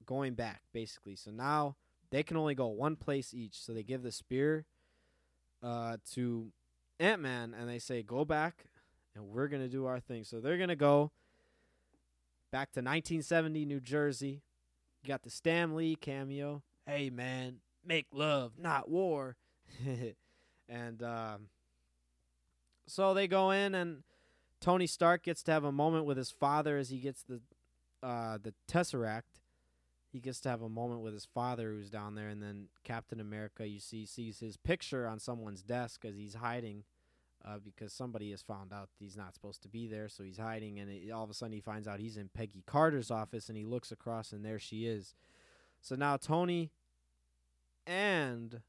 going 0.06 0.34
back 0.34 0.62
basically. 0.74 1.16
So 1.16 1.32
now 1.32 1.76
they 2.12 2.24
can 2.24 2.38
only 2.38 2.56
go 2.56 2.68
one 2.68 2.96
place 2.96 3.34
each. 3.34 3.62
So 3.62 3.74
they 3.74 3.84
give 3.84 4.04
the 4.04 4.12
spear 4.12 4.66
uh, 5.64 5.98
to 6.14 6.52
Ant 7.00 7.22
Man 7.22 7.56
and 7.58 7.70
they 7.70 7.80
say 7.80 8.04
go 8.04 8.26
back 8.26 8.66
and 9.16 9.26
we're 9.26 9.48
gonna 9.48 9.70
do 9.70 9.86
our 9.86 10.00
thing. 10.00 10.24
So 10.24 10.40
they're 10.40 10.58
gonna 10.58 10.76
go 10.76 11.12
Back 12.54 12.72
to 12.74 12.82
1970 12.82 13.66
New 13.66 13.80
Jersey. 13.80 14.44
You 15.02 15.08
got 15.08 15.24
the 15.24 15.32
Stan 15.32 15.76
Lee 15.76 15.96
cameo. 15.96 16.62
Hey 16.86 17.10
man, 17.10 17.62
make 17.84 18.06
love, 18.14 18.60
not 18.60 18.88
war. 18.88 19.38
and 20.70 21.02
um, 21.02 21.48
so 22.86 23.16
they 23.16 23.28
go 23.28 23.50
in, 23.50 23.74
and 23.74 24.04
Tony 24.62 24.86
Stark 24.86 25.24
gets 25.24 25.42
to 25.44 25.52
have 25.52 25.64
a 25.64 25.72
moment 25.72 26.06
with 26.06 26.16
his 26.16 26.30
father 26.30 26.78
as 26.78 26.92
he 26.92 27.00
gets 27.00 27.24
the 27.24 27.42
uh, 28.04 28.38
the 28.38 28.54
Tesseract. 28.68 29.33
He 30.14 30.20
gets 30.20 30.40
to 30.42 30.50
have 30.50 30.62
a 30.62 30.70
moment 30.70 31.02
with 31.02 31.14
his 31.14 31.26
father 31.26 31.72
who's 31.72 31.90
down 31.90 32.14
there, 32.14 32.30
and 32.30 32.42
then 32.42 32.68
Captain 32.84 33.20
America, 33.20 33.68
you 33.68 33.80
see, 33.80 34.06
sees 34.06 34.40
his 34.40 34.58
picture 34.58 35.08
on 35.08 35.18
someone's 35.18 35.64
desk 35.64 36.06
as 36.06 36.16
he's 36.16 36.36
hiding 36.36 36.84
uh, 37.44 37.58
because 37.58 37.92
somebody 37.92 38.30
has 38.30 38.44
found 38.44 38.72
out 38.72 38.90
he's 39.00 39.18
not 39.18 39.34
supposed 39.34 39.64
to 39.64 39.68
be 39.68 39.88
there, 39.88 40.08
so 40.08 40.24
he's 40.24 40.38
hiding, 40.38 40.80
and 40.80 40.92
it, 40.92 41.10
all 41.10 41.24
of 41.24 41.32
a 41.32 41.34
sudden 41.34 41.52
he 41.52 41.60
finds 41.62 41.88
out 41.88 42.00
he's 42.00 42.16
in 42.16 42.30
Peggy 42.32 42.64
Carter's 42.68 43.10
office, 43.10 43.50
and 43.50 43.58
he 43.58 43.66
looks 43.66 43.92
across, 43.92 44.32
and 44.32 44.46
there 44.46 44.60
she 44.60 44.86
is. 44.86 45.16
So 45.82 45.96
now 45.96 46.18
Tony 46.18 46.70
and 47.88 48.62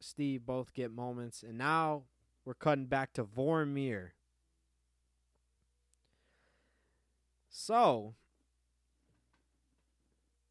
Steve 0.00 0.46
both 0.46 0.72
get 0.72 0.90
moments, 0.90 1.42
and 1.42 1.58
now 1.58 2.04
we're 2.46 2.54
cutting 2.54 2.86
back 2.86 3.12
to 3.12 3.24
Vormir. 3.24 4.12
So 7.50 8.14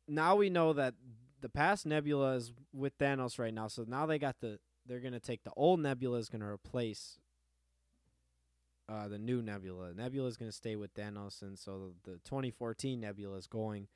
now 0.08 0.36
we 0.36 0.50
know 0.50 0.74
that 0.74 0.94
the 1.42 1.50
past 1.50 1.86
Nebula 1.86 2.36
is 2.36 2.52
with 2.74 2.98
Thanos 2.98 3.38
right 3.40 3.54
now. 3.54 3.68
So 3.68 3.86
now 3.88 4.06
they 4.06 4.20
got 4.20 4.40
the 4.40 4.60
they're 4.86 5.00
gonna 5.00 5.20
take 5.20 5.44
the 5.44 5.54
old 5.56 5.80
Nebula 5.80 6.18
is 6.18 6.30
gonna 6.30 6.50
replace 6.50 7.20
uh, 8.88 9.08
the 9.08 9.18
new 9.18 9.42
Nebula. 9.42 9.94
Nebula 9.94 10.28
is 10.28 10.38
to 10.38 10.52
stay 10.52 10.76
with 10.76 10.94
Thanos, 10.94 11.42
and 11.42 11.58
so 11.58 11.94
the, 12.04 12.12
the 12.12 12.18
2014 12.20 13.00
Nebula 13.00 13.38
is 13.38 13.48
going 13.48 13.88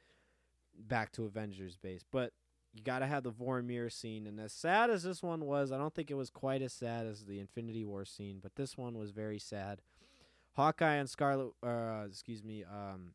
back 0.78 1.12
to 1.14 1.26
Avengers 1.26 1.78
base. 1.78 2.04
But 2.10 2.34
you 2.74 2.84
got 2.84 3.00
to 3.00 3.08
have 3.08 3.24
the 3.24 3.32
Vormir 3.32 3.92
scene, 3.92 4.28
and 4.28 4.40
as 4.40 4.54
sad 4.54 4.90
as 4.90 5.04
this 5.04 5.22
one 5.22 5.46
was, 5.46 5.72
I 5.72 5.78
don't 5.78 5.94
think 5.94 6.12
it 6.12 6.16
was 6.16 6.30
quite 6.30 6.62
as 6.62 6.74
sad 6.74 7.06
as 7.06 7.26
the 7.26 7.40
Infinity 7.40 7.86
War 7.86 8.06
scene, 8.06 8.40
but 8.42 8.56
this 8.56 8.78
one 8.78 8.98
was 8.98 9.12
very 9.12 9.40
sad. 9.40 9.82
Hawkeye 10.54 10.96
and 10.96 11.10
Scarlet, 11.10 11.54
uh, 11.64 12.06
excuse 12.08 12.44
me, 12.44 12.64
um, 12.64 13.14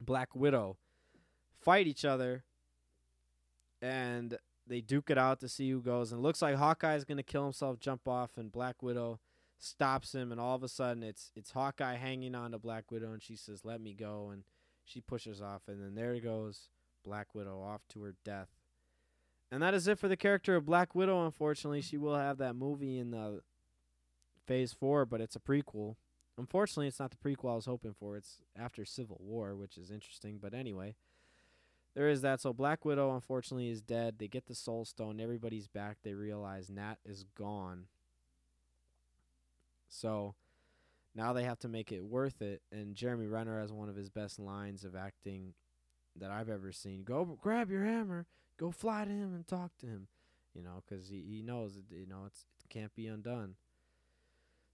Black 0.00 0.34
Widow 0.34 0.76
fight 1.60 1.86
each 1.86 2.04
other, 2.04 2.44
and 3.82 4.38
they 4.66 4.80
duke 4.80 5.10
it 5.10 5.18
out 5.18 5.40
to 5.40 5.48
see 5.48 5.70
who 5.70 5.80
goes. 5.80 6.12
And 6.12 6.22
looks 6.22 6.42
like 6.42 6.56
Hawkeye 6.56 6.96
is 6.96 7.04
going 7.04 7.16
to 7.18 7.22
kill 7.22 7.44
himself, 7.44 7.80
jump 7.80 8.06
off, 8.06 8.36
and 8.36 8.52
Black 8.52 8.82
Widow 8.82 9.18
stops 9.58 10.14
him, 10.14 10.32
and 10.32 10.40
all 10.40 10.56
of 10.56 10.62
a 10.62 10.68
sudden 10.68 11.02
it's 11.02 11.32
it's 11.36 11.52
Hawkeye 11.52 11.96
hanging 11.96 12.34
on 12.34 12.52
to 12.52 12.58
Black 12.58 12.90
Widow, 12.90 13.12
and 13.12 13.22
she 13.22 13.36
says, 13.36 13.64
"Let 13.64 13.80
me 13.80 13.92
go," 13.92 14.30
and 14.30 14.44
she 14.84 15.00
pushes 15.00 15.40
off, 15.40 15.62
and 15.68 15.82
then 15.82 15.94
there 15.94 16.18
goes 16.20 16.68
Black 17.04 17.34
Widow 17.34 17.60
off 17.60 17.82
to 17.88 18.02
her 18.02 18.14
death. 18.24 18.48
And 19.52 19.62
that 19.62 19.74
is 19.74 19.88
it 19.88 19.98
for 19.98 20.08
the 20.08 20.16
character 20.16 20.56
of 20.56 20.64
Black 20.64 20.94
Widow. 20.94 21.24
Unfortunately, 21.24 21.82
she 21.82 21.98
will 21.98 22.16
have 22.16 22.38
that 22.38 22.54
movie 22.54 22.98
in 22.98 23.10
the 23.10 23.42
Phase 24.46 24.72
Four, 24.72 25.04
but 25.04 25.20
it's 25.20 25.36
a 25.36 25.40
prequel. 25.40 25.96
Unfortunately, 26.38 26.86
it's 26.86 27.00
not 27.00 27.10
the 27.10 27.16
prequel 27.16 27.52
I 27.52 27.56
was 27.56 27.66
hoping 27.66 27.94
for. 27.98 28.16
It's 28.16 28.38
after 28.56 28.84
Civil 28.84 29.20
War, 29.20 29.54
which 29.56 29.76
is 29.76 29.90
interesting. 29.90 30.38
But 30.40 30.54
anyway, 30.54 30.94
there 31.94 32.08
is 32.08 32.22
that. 32.22 32.40
So 32.40 32.52
Black 32.52 32.84
Widow, 32.84 33.14
unfortunately, 33.14 33.70
is 33.70 33.82
dead. 33.82 34.16
They 34.18 34.28
get 34.28 34.46
the 34.46 34.54
Soul 34.54 34.84
Stone. 34.84 35.20
Everybody's 35.20 35.68
back. 35.68 35.98
They 36.02 36.14
realize 36.14 36.70
Nat 36.70 36.96
is 37.04 37.24
gone. 37.36 37.86
So 39.88 40.34
now 41.14 41.32
they 41.32 41.44
have 41.44 41.58
to 41.60 41.68
make 41.68 41.92
it 41.92 42.04
worth 42.04 42.40
it. 42.42 42.62
And 42.70 42.94
Jeremy 42.94 43.26
Renner 43.26 43.60
has 43.60 43.72
one 43.72 43.88
of 43.88 43.96
his 43.96 44.08
best 44.08 44.38
lines 44.38 44.84
of 44.84 44.94
acting 44.94 45.54
that 46.16 46.30
I've 46.30 46.48
ever 46.48 46.72
seen. 46.72 47.02
Go 47.02 47.38
grab 47.40 47.70
your 47.70 47.84
hammer, 47.84 48.26
go 48.56 48.70
fly 48.70 49.04
to 49.04 49.10
him 49.10 49.34
and 49.34 49.46
talk 49.46 49.76
to 49.78 49.86
him. 49.86 50.08
You 50.54 50.62
know, 50.62 50.82
because 50.88 51.08
he, 51.08 51.24
he 51.28 51.42
knows 51.42 51.78
you 51.90 52.06
know 52.06 52.24
it's 52.26 52.44
it 52.64 52.68
can't 52.68 52.94
be 52.94 53.06
undone. 53.06 53.54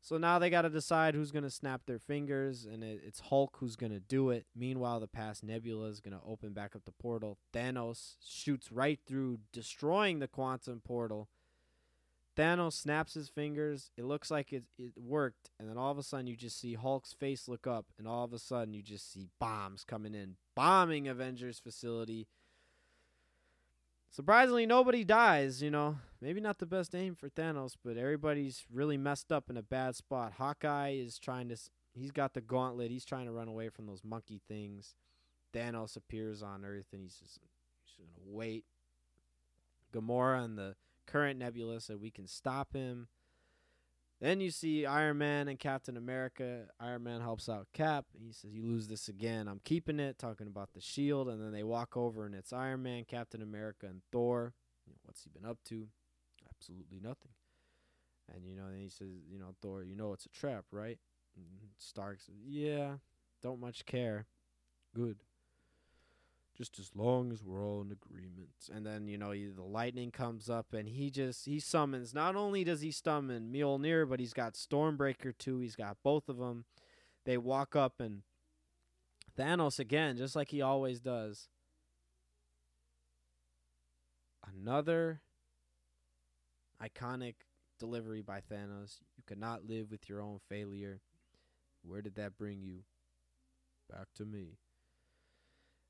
So 0.07 0.19
now 0.19 0.39
they 0.39 0.51
got 0.51 0.63
to 0.63 0.71
decide 0.71 1.17
who's 1.17 1.33
going 1.33 1.43
to 1.43 1.51
snap 1.51 1.81
their 1.85 1.99
fingers, 1.99 2.65
and 2.65 2.85
it, 2.85 3.01
it's 3.05 3.19
Hulk 3.19 3.57
who's 3.59 3.75
going 3.75 3.91
to 3.91 3.99
do 3.99 4.31
it. 4.31 4.47
Meanwhile, 4.55 5.01
the 5.01 5.09
past 5.09 5.43
Nebula 5.43 5.89
is 5.89 5.99
going 5.99 6.17
to 6.17 6.25
open 6.25 6.53
back 6.53 6.77
up 6.77 6.85
the 6.85 6.93
portal. 6.93 7.39
Thanos 7.53 8.15
shoots 8.25 8.71
right 8.71 9.01
through, 9.05 9.41
destroying 9.53 10.21
the 10.21 10.29
quantum 10.29 10.81
portal. 10.81 11.29
Thanos 12.37 12.75
snaps 12.75 13.15
his 13.15 13.29
fingers. 13.29 13.91
It 13.97 14.05
looks 14.05 14.31
like 14.31 14.53
it, 14.53 14.63
it 14.79 14.93
worked, 14.97 15.51
and 15.59 15.69
then 15.69 15.77
all 15.77 15.91
of 15.91 15.99
a 15.99 16.05
sudden 16.05 16.29
you 16.29 16.37
just 16.37 16.61
see 16.61 16.75
Hulk's 16.75 17.13
face 17.13 17.49
look 17.49 17.67
up, 17.67 17.87
and 17.99 18.07
all 18.07 18.23
of 18.23 18.33
a 18.33 18.39
sudden 18.39 18.75
you 18.75 18.85
just 18.85 19.13
see 19.13 19.27
bombs 19.41 19.83
coming 19.83 20.15
in, 20.15 20.37
bombing 20.55 21.09
Avengers 21.09 21.59
facility. 21.59 22.29
Surprisingly, 24.17 24.65
nobody 24.65 25.05
dies, 25.05 25.63
you 25.63 25.71
know. 25.71 25.99
Maybe 26.23 26.41
not 26.41 26.57
the 26.57 26.65
best 26.65 26.95
aim 26.95 27.15
for 27.15 27.29
Thanos, 27.29 27.77
but 27.85 27.99
everybody's 27.99 28.65
really 28.73 28.97
messed 28.97 29.31
up 29.31 29.51
in 29.51 29.59
a 29.59 29.63
bad 29.63 29.95
spot. 29.95 30.33
Hawkeye 30.39 30.93
is 30.93 31.19
trying 31.19 31.51
to, 31.51 31.59
he's 31.93 32.13
got 32.13 32.33
the 32.33 32.41
gauntlet. 32.41 32.91
He's 32.91 33.05
trying 33.05 33.27
to 33.27 33.33
run 33.33 33.47
away 33.47 33.69
from 33.69 33.85
those 33.85 34.01
monkey 34.03 34.41
things. 34.49 34.95
Thanos 35.53 35.99
appears 35.99 36.43
on 36.43 36.65
Earth, 36.65 36.87
and 36.95 37.03
he's 37.03 37.17
just, 37.17 37.41
he's 37.85 38.07
going 38.07 38.09
to 38.09 38.35
wait. 38.35 38.65
Gamora 39.93 40.43
and 40.47 40.57
the 40.57 40.77
current 41.07 41.39
Nebula 41.39 41.83
said 41.83 42.01
we 42.01 42.11
can 42.11 42.27
stop 42.27 42.73
him. 42.73 43.09
Then 44.21 44.41
you 44.41 44.51
see 44.51 44.87
Iron 44.87 45.19
Man 45.19 45.49
and 45.49 45.59
Captain 45.59 45.97
America. 45.97 46.67
Iron 46.81 47.03
Man 47.03 47.21
helps 47.21 47.49
out 47.49 47.67
Cap. 47.75 48.07
He 48.19 48.33
says, 48.33 48.53
You 48.55 48.63
lose 48.63 48.89
this 48.89 49.09
again. 49.09 49.47
I'm 49.47 49.61
keeping 49.65 50.01
it, 50.01 50.19
talking 50.19 50.47
about 50.47 50.71
the 50.73 50.81
shield. 50.81 51.29
And 51.29 51.43
then 51.43 51.53
they 51.53 51.63
walk 51.63 51.97
over, 51.97 52.25
and 52.25 52.35
it's 52.35 52.53
Iron 52.53 52.83
Man, 52.83 53.05
Captain 53.05 53.43
America, 53.43 53.87
and 53.87 54.01
Thor. 54.11 54.55
What's 55.03 55.23
he 55.23 55.31
been 55.31 55.49
up 55.49 55.59
to? 55.67 55.89
Absolutely 56.49 57.01
nothing. 57.01 57.33
And, 58.35 58.47
you 58.47 58.57
know, 58.57 58.71
then 58.71 58.81
he 58.81 58.89
says, 58.89 59.09
You 59.31 59.39
know, 59.39 59.55
Thor, 59.61 59.83
you 59.83 59.95
know 59.95 60.13
it's 60.13 60.27
a 60.27 60.31
trap, 60.31 60.65
right? 60.71 60.99
And 61.37 61.45
Stark 61.77 62.21
says, 62.21 62.37
Yeah, 62.47 62.95
don't 63.43 63.61
much 63.61 63.85
care. 63.85 64.27
Good 64.95 65.19
just 66.57 66.79
as 66.79 66.91
long 66.95 67.33
as 67.33 67.45
we're 67.45 67.65
all 67.65 67.83
in 67.83 67.93
agreement. 67.93 68.49
And 68.73 68.87
then 68.87 69.09
you 69.09 69.19
know 69.19 69.33
the 69.33 69.63
lightning 69.63 70.11
comes 70.11 70.49
up, 70.49 70.73
and 70.73 70.89
he 70.89 71.11
just 71.11 71.45
he 71.45 71.61
summons. 71.61 72.15
Not 72.15 72.37
only 72.37 72.65
does 72.65 72.81
he 72.81 72.91
summon 72.91 73.53
Mjolnir, 73.53 74.09
but 74.09 74.21
he's 74.21 74.33
got 74.33 74.55
Stormbreaker 74.55 75.37
too. 75.37 75.59
He's 75.59 75.77
got 75.77 75.99
both 76.03 76.29
of 76.29 76.39
them. 76.39 76.65
They 77.25 77.37
walk 77.37 77.77
up, 77.77 78.01
and 78.01 78.23
Thanos 79.39 79.79
again, 79.79 80.17
just 80.17 80.37
like 80.37 80.51
he 80.51 80.63
always 80.63 81.01
does. 81.01 81.49
Another 84.47 85.21
iconic 86.83 87.35
delivery 87.79 88.23
by 88.23 88.41
Thanos. 88.41 89.01
You 89.17 89.25
cannot 89.27 89.69
live 89.69 89.91
with 89.91 90.09
your 90.09 90.23
own 90.23 90.39
failure. 90.49 91.01
Where 91.83 92.01
did 92.01 92.15
that 92.15 92.39
bring 92.39 92.63
you? 92.63 92.81
Back 93.91 94.07
to 94.17 94.25
me. 94.25 94.59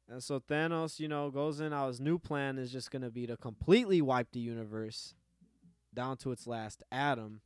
And 0.08 0.22
so 0.22 0.38
Thanos, 0.38 1.00
you 1.00 1.08
know, 1.08 1.30
goes 1.30 1.60
in. 1.60 1.70
Now 1.70 1.88
his 1.88 2.00
new 2.00 2.18
plan 2.18 2.58
is 2.58 2.70
just 2.70 2.90
gonna 2.90 3.10
be 3.10 3.26
to 3.26 3.36
completely 3.36 4.00
wipe 4.00 4.30
the 4.32 4.40
universe 4.40 5.14
down 5.92 6.16
to 6.18 6.32
its 6.32 6.46
last 6.46 6.82
atom. 6.92 7.40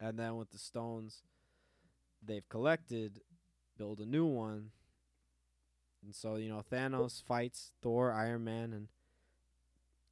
And 0.00 0.18
then 0.18 0.36
with 0.36 0.50
the 0.50 0.58
stones 0.58 1.22
they've 2.24 2.48
collected, 2.48 3.20
build 3.76 4.00
a 4.00 4.06
new 4.06 4.26
one. 4.26 4.70
And 6.04 6.14
so, 6.14 6.36
you 6.36 6.48
know, 6.48 6.62
Thanos 6.70 7.22
fights 7.22 7.72
Thor, 7.82 8.12
Iron 8.12 8.44
Man, 8.44 8.72
and 8.72 8.88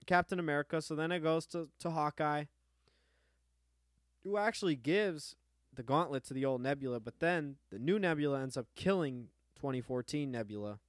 Captain 0.06 0.38
America. 0.38 0.82
So 0.82 0.94
then 0.94 1.12
it 1.12 1.20
goes 1.20 1.46
to, 1.46 1.68
to 1.80 1.90
Hawkeye, 1.90 2.44
who 4.24 4.36
actually 4.36 4.76
gives 4.76 5.36
the 5.74 5.82
gauntlet 5.82 6.24
to 6.24 6.34
the 6.34 6.44
old 6.44 6.60
Nebula, 6.60 7.00
but 7.00 7.20
then 7.20 7.56
the 7.70 7.78
new 7.78 7.98
Nebula 7.98 8.42
ends 8.42 8.56
up 8.56 8.66
killing 8.74 9.28
2014 9.62 10.28
Nebula, 10.32 10.80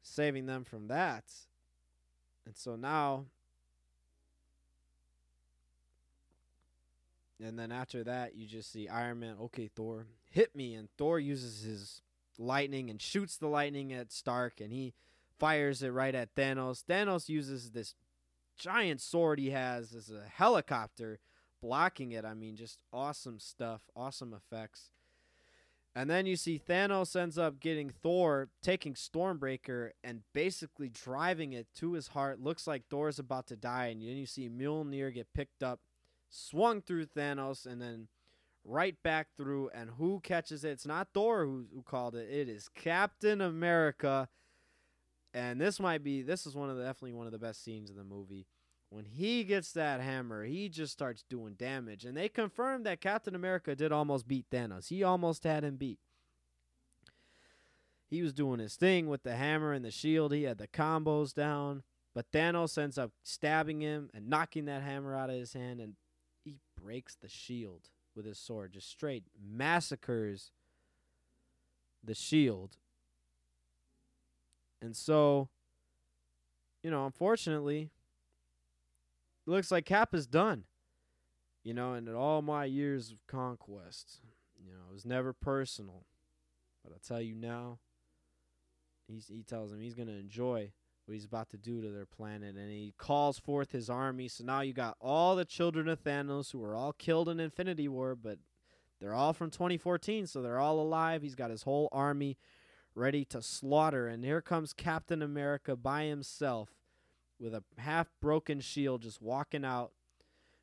saving 0.00 0.46
them 0.46 0.62
from 0.62 0.86
that. 0.86 1.24
And 2.46 2.56
so 2.56 2.76
now, 2.76 3.24
and 7.44 7.58
then 7.58 7.72
after 7.72 8.04
that, 8.04 8.36
you 8.36 8.46
just 8.46 8.70
see 8.70 8.88
Iron 8.88 9.18
Man, 9.18 9.34
okay, 9.42 9.68
Thor, 9.74 10.06
hit 10.30 10.54
me. 10.54 10.74
And 10.74 10.88
Thor 10.96 11.18
uses 11.18 11.64
his 11.64 12.00
lightning 12.38 12.90
and 12.90 13.02
shoots 13.02 13.36
the 13.36 13.48
lightning 13.48 13.92
at 13.92 14.12
Stark, 14.12 14.60
and 14.60 14.72
he 14.72 14.94
fires 15.36 15.82
it 15.82 15.90
right 15.90 16.14
at 16.14 16.32
Thanos. 16.36 16.84
Thanos 16.84 17.28
uses 17.28 17.72
this 17.72 17.96
giant 18.56 19.00
sword 19.00 19.40
he 19.40 19.50
has 19.50 19.92
as 19.92 20.10
a 20.10 20.28
helicopter 20.28 21.18
blocking 21.60 22.12
it. 22.12 22.24
I 22.24 22.34
mean, 22.34 22.54
just 22.54 22.78
awesome 22.92 23.40
stuff, 23.40 23.80
awesome 23.96 24.32
effects. 24.32 24.90
And 25.96 26.10
then 26.10 26.26
you 26.26 26.36
see 26.36 26.60
Thanos 26.60 27.18
ends 27.18 27.38
up 27.38 27.58
getting 27.58 27.88
Thor, 27.88 28.50
taking 28.60 28.92
Stormbreaker, 28.92 29.92
and 30.04 30.20
basically 30.34 30.90
driving 30.90 31.54
it 31.54 31.68
to 31.76 31.94
his 31.94 32.08
heart. 32.08 32.38
Looks 32.38 32.66
like 32.66 32.82
Thor's 32.90 33.18
about 33.18 33.46
to 33.46 33.56
die. 33.56 33.86
And 33.86 34.02
then 34.02 34.18
you 34.18 34.26
see 34.26 34.50
Mjolnir 34.50 35.14
get 35.14 35.32
picked 35.32 35.62
up, 35.62 35.80
swung 36.28 36.82
through 36.82 37.06
Thanos, 37.06 37.64
and 37.64 37.80
then 37.80 38.08
right 38.62 39.02
back 39.02 39.28
through. 39.38 39.70
And 39.72 39.88
who 39.96 40.20
catches 40.20 40.64
it? 40.64 40.72
It's 40.72 40.84
not 40.84 41.08
Thor 41.14 41.46
who, 41.46 41.64
who 41.74 41.80
called 41.80 42.14
it, 42.14 42.28
it 42.30 42.50
is 42.50 42.68
Captain 42.68 43.40
America. 43.40 44.28
And 45.32 45.58
this 45.58 45.80
might 45.80 46.04
be, 46.04 46.20
this 46.20 46.46
is 46.46 46.54
one 46.54 46.68
of 46.68 46.76
the, 46.76 46.82
definitely 46.82 47.14
one 47.14 47.24
of 47.24 47.32
the 47.32 47.38
best 47.38 47.64
scenes 47.64 47.88
in 47.88 47.96
the 47.96 48.04
movie 48.04 48.46
when 48.90 49.04
he 49.04 49.44
gets 49.44 49.72
that 49.72 50.00
hammer, 50.00 50.44
he 50.44 50.68
just 50.68 50.92
starts 50.92 51.24
doing 51.28 51.54
damage. 51.54 52.04
And 52.04 52.16
they 52.16 52.28
confirmed 52.28 52.86
that 52.86 53.00
Captain 53.00 53.34
America 53.34 53.74
did 53.74 53.92
almost 53.92 54.28
beat 54.28 54.46
Thanos. 54.50 54.88
He 54.88 55.02
almost 55.02 55.44
had 55.44 55.64
him 55.64 55.76
beat. 55.76 55.98
He 58.08 58.22
was 58.22 58.32
doing 58.32 58.60
his 58.60 58.76
thing 58.76 59.08
with 59.08 59.24
the 59.24 59.34
hammer 59.34 59.72
and 59.72 59.84
the 59.84 59.90
shield. 59.90 60.32
He 60.32 60.44
had 60.44 60.58
the 60.58 60.68
combos 60.68 61.34
down. 61.34 61.82
But 62.14 62.30
Thanos 62.32 62.78
ends 62.78 62.96
up 62.96 63.10
stabbing 63.22 63.80
him 63.80 64.08
and 64.14 64.30
knocking 64.30 64.66
that 64.66 64.82
hammer 64.82 65.14
out 65.14 65.30
of 65.30 65.36
his 65.36 65.52
hand. 65.52 65.80
And 65.80 65.96
he 66.44 66.56
breaks 66.80 67.16
the 67.16 67.28
shield 67.28 67.90
with 68.14 68.24
his 68.24 68.38
sword. 68.38 68.72
Just 68.72 68.88
straight 68.88 69.24
massacres 69.44 70.52
the 72.02 72.14
shield. 72.14 72.76
And 74.80 74.94
so, 74.94 75.48
you 76.84 76.90
know, 76.90 77.04
unfortunately, 77.04 77.90
looks 79.46 79.70
like 79.70 79.84
Cap 79.84 80.14
is 80.14 80.26
done. 80.26 80.64
You 81.62 81.74
know, 81.74 81.94
and 81.94 82.06
in 82.06 82.14
all 82.14 82.42
my 82.42 82.64
years 82.64 83.10
of 83.10 83.26
conquest, 83.26 84.20
you 84.56 84.72
know, 84.72 84.78
it 84.88 84.92
was 84.92 85.04
never 85.04 85.32
personal. 85.32 86.04
But 86.84 86.92
I 86.94 86.98
tell 87.04 87.20
you 87.20 87.34
now, 87.34 87.80
he's, 89.08 89.26
he 89.26 89.42
tells 89.42 89.72
him 89.72 89.80
he's 89.80 89.96
going 89.96 90.08
to 90.08 90.14
enjoy 90.14 90.70
what 91.04 91.14
he's 91.14 91.24
about 91.24 91.50
to 91.50 91.56
do 91.56 91.82
to 91.82 91.88
their 91.88 92.06
planet. 92.06 92.54
And 92.54 92.70
he 92.70 92.94
calls 92.96 93.40
forth 93.40 93.72
his 93.72 93.90
army. 93.90 94.28
So 94.28 94.44
now 94.44 94.60
you 94.60 94.72
got 94.72 94.96
all 95.00 95.34
the 95.34 95.44
children 95.44 95.88
of 95.88 96.02
Thanos 96.02 96.52
who 96.52 96.58
were 96.58 96.76
all 96.76 96.92
killed 96.92 97.28
in 97.28 97.40
Infinity 97.40 97.88
War, 97.88 98.14
but 98.14 98.38
they're 99.00 99.14
all 99.14 99.32
from 99.32 99.50
2014, 99.50 100.26
so 100.26 100.42
they're 100.42 100.58
all 100.58 100.80
alive. 100.80 101.22
He's 101.22 101.34
got 101.34 101.50
his 101.50 101.64
whole 101.64 101.88
army 101.92 102.38
ready 102.94 103.24
to 103.26 103.42
slaughter. 103.42 104.08
And 104.08 104.24
here 104.24 104.40
comes 104.40 104.72
Captain 104.72 105.20
America 105.20 105.76
by 105.76 106.04
himself 106.04 106.70
with 107.38 107.54
a 107.54 107.62
half 107.78 108.08
broken 108.20 108.60
shield 108.60 109.02
just 109.02 109.20
walking 109.20 109.64
out 109.64 109.92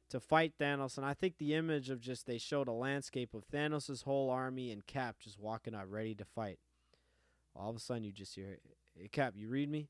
to 0.09 0.19
fight 0.19 0.53
Thanos. 0.59 0.97
And 0.97 1.05
I 1.05 1.13
think 1.13 1.37
the 1.37 1.53
image 1.53 1.89
of 1.89 1.99
just 1.99 2.25
they 2.25 2.37
showed 2.37 2.67
a 2.67 2.73
landscape 2.73 3.33
of 3.33 3.47
Thanos' 3.47 4.03
whole 4.03 4.29
army 4.29 4.71
and 4.71 4.85
Cap 4.85 5.17
just 5.19 5.39
walking 5.39 5.75
out 5.75 5.89
ready 5.89 6.15
to 6.15 6.25
fight. 6.25 6.59
All 7.55 7.69
of 7.69 7.75
a 7.75 7.79
sudden, 7.79 8.03
you 8.03 8.11
just 8.11 8.35
hear, 8.35 8.57
hey, 8.95 9.07
Cap, 9.07 9.33
you 9.35 9.47
read 9.47 9.69
me? 9.69 9.87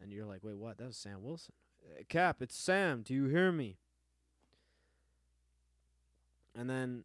And 0.00 0.12
you're 0.12 0.26
like, 0.26 0.42
wait, 0.42 0.56
what? 0.56 0.78
That 0.78 0.86
was 0.88 0.96
Sam 0.96 1.22
Wilson. 1.22 1.54
Hey, 1.96 2.04
Cap, 2.08 2.36
it's 2.40 2.56
Sam. 2.56 3.02
Do 3.02 3.14
you 3.14 3.26
hear 3.26 3.52
me? 3.52 3.76
And 6.56 6.68
then, 6.68 7.04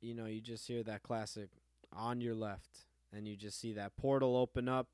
you 0.00 0.14
know, 0.14 0.26
you 0.26 0.40
just 0.40 0.66
hear 0.66 0.82
that 0.82 1.02
classic 1.02 1.50
on 1.92 2.20
your 2.20 2.34
left. 2.34 2.86
And 3.12 3.26
you 3.26 3.36
just 3.36 3.58
see 3.58 3.72
that 3.72 3.96
portal 3.96 4.36
open 4.36 4.68
up 4.68 4.88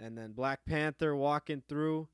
and 0.00 0.16
then 0.16 0.32
Black 0.32 0.60
Panther 0.64 1.14
walking 1.14 1.62
through. 1.68 2.08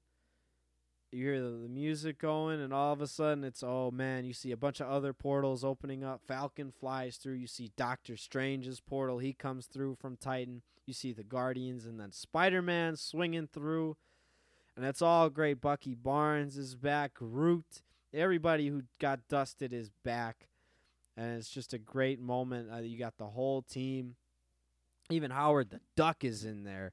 You 1.13 1.25
hear 1.25 1.41
the, 1.41 1.69
music 1.69 2.19
going, 2.19 2.61
and 2.61 2.73
all 2.73 2.93
of 2.93 3.01
a 3.01 3.07
sudden 3.07 3.45
it's 3.45 3.63
oh 3.63 3.91
man, 3.93 4.25
you 4.25 4.33
see 4.33 4.51
a 4.51 4.57
bunch 4.57 4.81
of 4.81 4.89
other 4.89 5.13
portals 5.13 5.63
opening 5.63 6.03
up. 6.03 6.23
Falcon 6.27 6.73
flies 6.73 7.17
through. 7.17 7.35
You 7.35 7.47
see 7.47 7.71
Doctor 7.77 8.17
Strange's 8.17 8.81
portal. 8.81 9.19
He 9.19 9.33
comes 9.33 9.67
through 9.67 9.97
from 10.01 10.17
Titan. 10.17 10.63
You 10.87 10.95
see 10.95 11.13
the 11.13 11.23
Guardians, 11.23 11.87
and 11.87 12.01
then 12.01 12.11
Spider 12.11 12.63
Man 12.63 12.97
swinging 12.97 13.47
through. 13.47 13.97
And 14.77 14.85
that's 14.85 15.03
all 15.03 15.31
great. 15.31 15.61
Bucky 15.61 15.95
Barnes 15.95 16.57
is 16.57 16.75
back. 16.75 17.15
Groot. 17.15 17.83
Everybody 18.13 18.69
who 18.69 18.83
got 18.99 19.29
dusted 19.29 19.73
is 19.73 19.91
back. 20.05 20.49
And 21.17 21.39
it's 21.39 21.49
just 21.49 21.73
a 21.73 21.79
great 21.79 22.21
moment. 22.21 22.71
Uh, 22.73 22.79
you 22.79 22.99
got 22.99 23.19
the 23.19 23.27
whole 23.27 23.63
team. 23.63 24.17
Even 25.11 25.31
Howard 25.31 25.71
the 25.71 25.81
Duck 25.95 26.25
is 26.25 26.45
in 26.45 26.65
there 26.65 26.93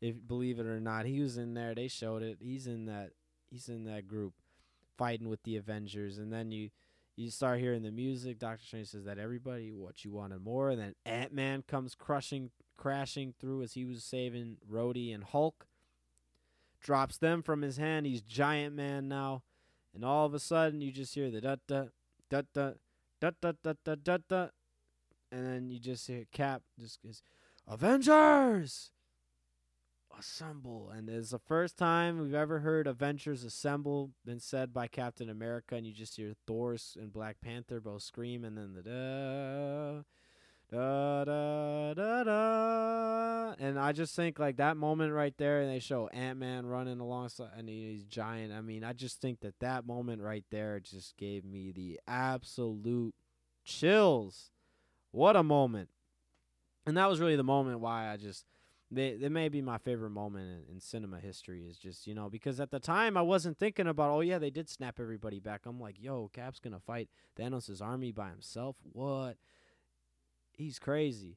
if 0.00 0.16
believe 0.26 0.58
it 0.58 0.66
or 0.66 0.80
not, 0.80 1.06
he 1.06 1.20
was 1.20 1.38
in 1.38 1.54
there. 1.54 1.74
They 1.74 1.88
showed 1.88 2.22
it. 2.22 2.38
He's 2.40 2.66
in 2.66 2.86
that. 2.86 3.10
He's 3.50 3.68
in 3.68 3.84
that 3.84 4.06
group. 4.06 4.34
fighting 4.96 5.28
with 5.28 5.42
the 5.42 5.56
Avengers, 5.56 6.18
and 6.18 6.32
then 6.32 6.50
you 6.50 6.70
you 7.16 7.30
start 7.30 7.60
hearing 7.60 7.82
the 7.82 7.90
music. 7.90 8.38
Doctor 8.38 8.64
Strange 8.64 8.88
says 8.88 9.04
that 9.04 9.18
everybody 9.18 9.72
what 9.72 10.04
you 10.04 10.12
wanted 10.12 10.42
more, 10.42 10.70
and 10.70 10.80
then 10.80 10.94
Ant 11.04 11.32
Man 11.32 11.62
comes 11.66 11.94
crushing 11.94 12.50
crashing 12.76 13.34
through 13.38 13.62
as 13.62 13.74
he 13.74 13.84
was 13.84 14.04
saving 14.04 14.58
Rhodey 14.70 15.14
and 15.14 15.24
Hulk. 15.24 15.66
Drops 16.80 17.16
them 17.18 17.42
from 17.42 17.62
his 17.62 17.78
hand. 17.78 18.06
He's 18.06 18.20
Giant 18.20 18.74
Man 18.74 19.08
now, 19.08 19.42
and 19.94 20.04
all 20.04 20.26
of 20.26 20.34
a 20.34 20.38
sudden 20.38 20.80
you 20.80 20.92
just 20.92 21.14
hear 21.14 21.30
the 21.30 21.40
da 21.40 21.56
da 21.66 21.84
da 22.30 22.42
da 22.52 22.72
da 23.20 23.30
da 23.40 23.52
da 23.84 23.94
da 23.94 24.18
da 24.28 24.48
and 25.32 25.46
then 25.46 25.70
you 25.70 25.78
just 25.78 26.06
hear 26.06 26.24
Cap 26.32 26.62
just 26.78 27.02
goes, 27.02 27.22
Avengers 27.66 28.92
assemble. 30.18 30.90
And 30.94 31.08
it's 31.08 31.30
the 31.30 31.38
first 31.38 31.76
time 31.76 32.20
we've 32.20 32.34
ever 32.34 32.60
heard 32.60 32.86
avengers 32.86 33.44
assemble 33.44 34.10
been 34.24 34.40
said 34.40 34.72
by 34.72 34.86
captain 34.86 35.28
america 35.28 35.74
and 35.74 35.86
you 35.86 35.92
just 35.92 36.16
hear 36.16 36.34
thor's 36.46 36.96
and 37.00 37.12
black 37.12 37.40
panther 37.40 37.80
both 37.80 38.02
scream 38.02 38.44
and 38.44 38.56
then 38.56 38.74
the 38.74 38.82
da 38.82 40.02
da 40.72 41.24
da 41.24 41.94
da 41.94 42.24
da. 42.24 43.54
And 43.58 43.78
i 43.78 43.92
just 43.92 44.14
think 44.16 44.38
like 44.38 44.56
that 44.56 44.76
moment 44.76 45.12
right 45.12 45.34
there 45.38 45.60
and 45.60 45.70
they 45.70 45.78
show 45.78 46.08
ant-man 46.08 46.66
running 46.66 47.00
alongside 47.00 47.50
and 47.56 47.68
he's 47.68 48.04
giant. 48.04 48.52
I 48.52 48.60
mean 48.60 48.84
i 48.84 48.92
just 48.92 49.20
think 49.20 49.40
that 49.40 49.58
that 49.60 49.86
moment 49.86 50.22
right 50.22 50.44
there 50.50 50.80
just 50.80 51.16
gave 51.16 51.44
me 51.44 51.72
the 51.72 52.00
absolute 52.08 53.14
chills. 53.64 54.50
What 55.10 55.36
a 55.36 55.42
moment. 55.42 55.88
And 56.86 56.96
that 56.96 57.08
was 57.08 57.20
really 57.20 57.36
the 57.36 57.44
moment 57.44 57.80
why 57.80 58.12
i 58.12 58.16
just 58.16 58.44
they 58.90 59.14
they 59.14 59.28
may 59.28 59.48
be 59.48 59.60
my 59.60 59.78
favorite 59.78 60.10
moment 60.10 60.48
in, 60.48 60.74
in, 60.74 60.80
cinema 60.80 61.18
history 61.18 61.64
is 61.64 61.76
just 61.76 62.06
you 62.06 62.14
know 62.14 62.28
because 62.28 62.60
at 62.60 62.70
the 62.70 62.78
time 62.78 63.16
I 63.16 63.22
wasn't 63.22 63.58
thinking 63.58 63.88
about 63.88 64.10
oh 64.10 64.20
yeah 64.20 64.38
they 64.38 64.50
did 64.50 64.68
snap 64.68 65.00
everybody 65.00 65.40
back. 65.40 65.62
I'm 65.66 65.80
like 65.80 65.96
yo 66.00 66.30
Cap's 66.32 66.60
gonna 66.60 66.80
fight 66.80 67.08
Thanos' 67.38 67.82
army 67.82 68.12
by 68.12 68.28
himself? 68.28 68.76
What? 68.92 69.36
He's 70.52 70.78
crazy. 70.78 71.36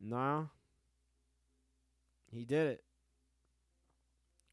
Nah. 0.00 0.44
He 2.32 2.44
did 2.44 2.66
it. 2.68 2.84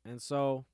And 0.05 0.21
so 0.21 0.65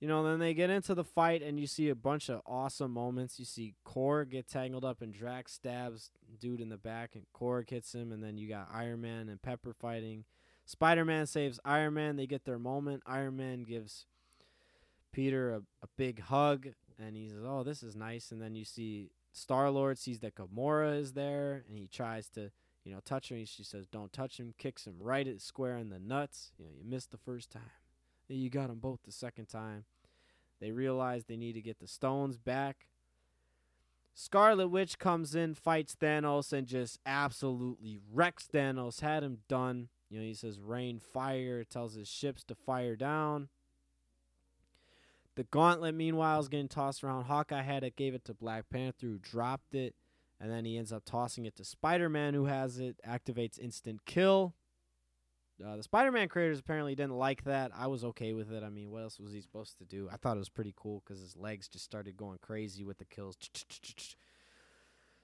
you 0.00 0.08
know, 0.08 0.22
then 0.22 0.38
they 0.38 0.52
get 0.52 0.68
into 0.68 0.94
the 0.94 1.04
fight, 1.04 1.42
and 1.42 1.58
you 1.58 1.66
see 1.66 1.88
a 1.88 1.94
bunch 1.94 2.28
of 2.28 2.42
awesome 2.46 2.92
moments. 2.92 3.38
You 3.38 3.46
see 3.46 3.74
Korg 3.86 4.30
get 4.30 4.48
tangled 4.48 4.84
up, 4.84 5.00
and 5.00 5.12
Drax 5.12 5.52
stabs 5.52 6.10
dude 6.38 6.60
in 6.60 6.68
the 6.68 6.76
back, 6.76 7.14
and 7.14 7.24
Korg 7.34 7.70
hits 7.70 7.94
him, 7.94 8.12
and 8.12 8.22
then 8.22 8.36
you 8.36 8.48
got 8.48 8.68
Iron 8.72 9.00
Man 9.00 9.28
and 9.28 9.40
Pepper 9.40 9.72
fighting. 9.72 10.24
Spider 10.66 11.04
Man 11.04 11.26
saves 11.26 11.60
Iron 11.64 11.94
Man. 11.94 12.16
They 12.16 12.26
get 12.26 12.44
their 12.44 12.58
moment. 12.58 13.02
Iron 13.06 13.36
Man 13.36 13.62
gives 13.62 14.06
Peter 15.12 15.54
a, 15.54 15.58
a 15.82 15.88
big 15.96 16.20
hug, 16.20 16.68
and 16.98 17.16
he 17.16 17.28
says, 17.28 17.44
"Oh, 17.46 17.62
this 17.62 17.82
is 17.82 17.96
nice." 17.96 18.30
And 18.30 18.42
then 18.42 18.54
you 18.54 18.66
see 18.66 19.12
Star 19.32 19.70
Lord 19.70 19.96
sees 19.98 20.20
that 20.20 20.34
Gamora 20.34 21.00
is 21.00 21.14
there, 21.14 21.64
and 21.68 21.78
he 21.78 21.86
tries 21.86 22.28
to, 22.30 22.50
you 22.84 22.92
know, 22.92 23.00
touch 23.02 23.30
her. 23.30 23.36
And 23.36 23.48
she 23.48 23.64
says, 23.64 23.86
"Don't 23.86 24.12
touch 24.12 24.38
him." 24.38 24.52
Kicks 24.58 24.86
him 24.86 24.96
right 25.00 25.26
at 25.26 25.40
square 25.40 25.78
in 25.78 25.88
the 25.88 25.98
nuts. 25.98 26.52
You 26.58 26.66
know, 26.66 26.72
you 26.76 26.84
missed 26.84 27.12
the 27.12 27.16
first 27.16 27.50
time. 27.50 27.62
You 28.28 28.50
got 28.50 28.68
them 28.68 28.78
both 28.78 29.00
the 29.04 29.12
second 29.12 29.46
time. 29.46 29.84
They 30.60 30.70
realize 30.70 31.24
they 31.24 31.36
need 31.36 31.52
to 31.52 31.62
get 31.62 31.78
the 31.78 31.86
stones 31.86 32.38
back. 32.38 32.86
Scarlet 34.14 34.68
Witch 34.68 34.98
comes 34.98 35.34
in, 35.34 35.54
fights 35.54 35.94
Thanos, 35.94 36.52
and 36.52 36.66
just 36.66 36.98
absolutely 37.04 37.98
wrecks 38.12 38.48
Thanos. 38.52 39.00
Had 39.00 39.22
him 39.22 39.38
done. 39.48 39.88
You 40.08 40.18
know, 40.18 40.24
he 40.24 40.34
says 40.34 40.58
rain 40.58 40.98
fire, 40.98 41.64
tells 41.64 41.94
his 41.94 42.08
ships 42.08 42.42
to 42.44 42.54
fire 42.54 42.96
down. 42.96 43.48
The 45.34 45.44
gauntlet, 45.44 45.94
meanwhile, 45.94 46.40
is 46.40 46.48
getting 46.48 46.68
tossed 46.68 47.04
around. 47.04 47.24
Hawkeye 47.24 47.62
had 47.62 47.84
it, 47.84 47.96
gave 47.96 48.14
it 48.14 48.24
to 48.24 48.32
Black 48.32 48.70
Panther, 48.70 49.06
who 49.06 49.18
dropped 49.18 49.74
it, 49.74 49.94
and 50.40 50.50
then 50.50 50.64
he 50.64 50.78
ends 50.78 50.92
up 50.92 51.04
tossing 51.04 51.44
it 51.44 51.54
to 51.56 51.64
Spider 51.64 52.08
Man, 52.08 52.32
who 52.32 52.46
has 52.46 52.78
it, 52.78 52.96
activates 53.06 53.58
instant 53.58 54.06
kill. 54.06 54.54
Uh, 55.64 55.76
the 55.76 55.82
Spider-Man 55.82 56.28
creators 56.28 56.58
apparently 56.58 56.94
didn't 56.94 57.16
like 57.16 57.44
that. 57.44 57.70
I 57.74 57.86
was 57.86 58.04
okay 58.04 58.34
with 58.34 58.52
it. 58.52 58.62
I 58.62 58.68
mean, 58.68 58.90
what 58.90 59.02
else 59.02 59.18
was 59.18 59.32
he 59.32 59.40
supposed 59.40 59.78
to 59.78 59.84
do? 59.84 60.08
I 60.12 60.16
thought 60.16 60.36
it 60.36 60.40
was 60.40 60.50
pretty 60.50 60.74
cool 60.76 61.02
because 61.04 61.20
his 61.20 61.36
legs 61.36 61.66
just 61.68 61.84
started 61.84 62.16
going 62.16 62.38
crazy 62.42 62.84
with 62.84 62.98
the 62.98 63.06
kills. 63.06 63.36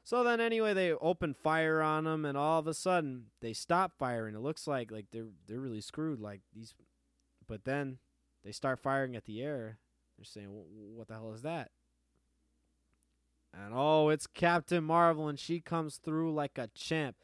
So 0.05 0.25
then, 0.25 0.41
anyway, 0.41 0.75
they 0.75 0.93
open 0.93 1.33
fire 1.33 1.81
on 1.81 2.07
him, 2.07 2.25
and 2.25 2.37
all 2.37 2.59
of 2.59 2.67
a 2.67 2.75
sudden 2.75 3.27
they 3.41 3.53
stop 3.53 3.93
firing. 3.99 4.35
It 4.35 4.41
looks 4.41 4.67
like 4.67 4.91
like 4.91 5.07
they're 5.13 5.29
they're 5.47 5.61
really 5.61 5.81
screwed. 5.81 6.19
Like 6.19 6.41
these, 6.53 6.75
but 7.47 7.65
then 7.65 7.99
they 8.45 8.51
start 8.51 8.81
firing 8.81 9.15
at 9.15 9.27
the 9.27 9.41
air. 9.43 9.79
They're 10.19 10.25
saying, 10.25 10.49
"What 10.51 11.07
the 11.07 11.15
hell 11.15 11.33
is 11.33 11.43
that?" 11.43 11.71
And 13.55 13.73
oh, 13.75 14.09
it's 14.09 14.27
Captain 14.27 14.83
Marvel, 14.83 15.29
and 15.29 15.39
she 15.39 15.61
comes 15.61 15.99
through 15.99 16.35
like 16.35 16.59
a 16.59 16.69
champ, 16.75 17.17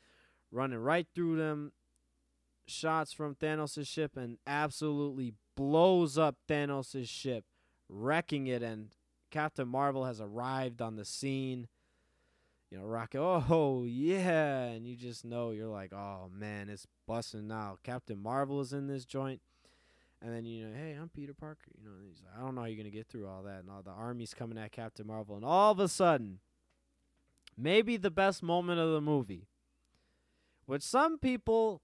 running 0.53 0.79
right 0.79 1.07
through 1.15 1.37
them 1.37 1.73
shots 2.69 3.13
from 3.13 3.35
Thanos' 3.35 3.87
ship 3.87 4.17
and 4.17 4.39
absolutely 4.47 5.35
blows 5.57 6.17
up 6.19 6.37
Thanos' 6.49 7.09
ship, 7.09 7.45
wrecking 7.89 8.47
it. 8.47 8.63
And 8.63 8.91
Captain 9.31 9.69
Marvel 9.69 10.05
has 10.05 10.21
arrived 10.21 10.81
on 10.81 10.97
the 10.97 11.05
scene. 11.05 11.69
You 12.71 12.79
know, 12.79 12.85
Rocket, 12.85 13.21
oh, 13.21 13.85
yeah. 13.85 14.65
And 14.65 14.87
you 14.87 14.95
just 14.95 15.25
know, 15.25 15.51
you're 15.51 15.69
like, 15.69 15.93
oh, 15.93 16.31
man, 16.33 16.69
it's 16.69 16.87
busting 17.07 17.49
now. 17.49 17.79
Captain 17.83 18.23
Marvel 18.23 18.61
is 18.61 18.73
in 18.73 18.87
this 18.87 19.05
joint. 19.05 19.41
And 20.21 20.35
then, 20.35 20.45
you 20.45 20.67
know, 20.67 20.75
hey, 20.77 20.97
I'm 21.01 21.09
Peter 21.09 21.33
Parker. 21.33 21.71
You 21.81 21.89
know, 21.89 21.97
he's 22.07 22.21
like, 22.25 22.37
I 22.37 22.45
don't 22.45 22.55
know 22.55 22.63
how 22.63 22.67
you're 22.67 22.77
going 22.77 22.91
to 22.91 22.97
get 22.97 23.07
through 23.07 23.29
all 23.29 23.43
that. 23.45 23.61
And 23.61 23.71
all 23.71 23.83
the 23.83 23.91
army's 23.91 24.35
coming 24.35 24.59
at 24.59 24.73
Captain 24.73 25.07
Marvel. 25.07 25.37
And 25.37 25.45
all 25.45 25.73
of 25.73 25.79
a 25.79 25.89
sudden, 25.89 26.41
maybe 27.57 27.97
the 27.97 28.11
best 28.11 28.43
moment 28.43 28.81
of 28.81 28.93
the 28.93 29.01
movie, 29.01 29.47
which 30.67 30.83
some 30.83 31.19
people 31.19 31.81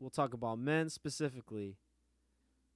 we'll 0.00 0.10
talk 0.10 0.34
about 0.34 0.58
men 0.58 0.88
specifically, 0.88 1.76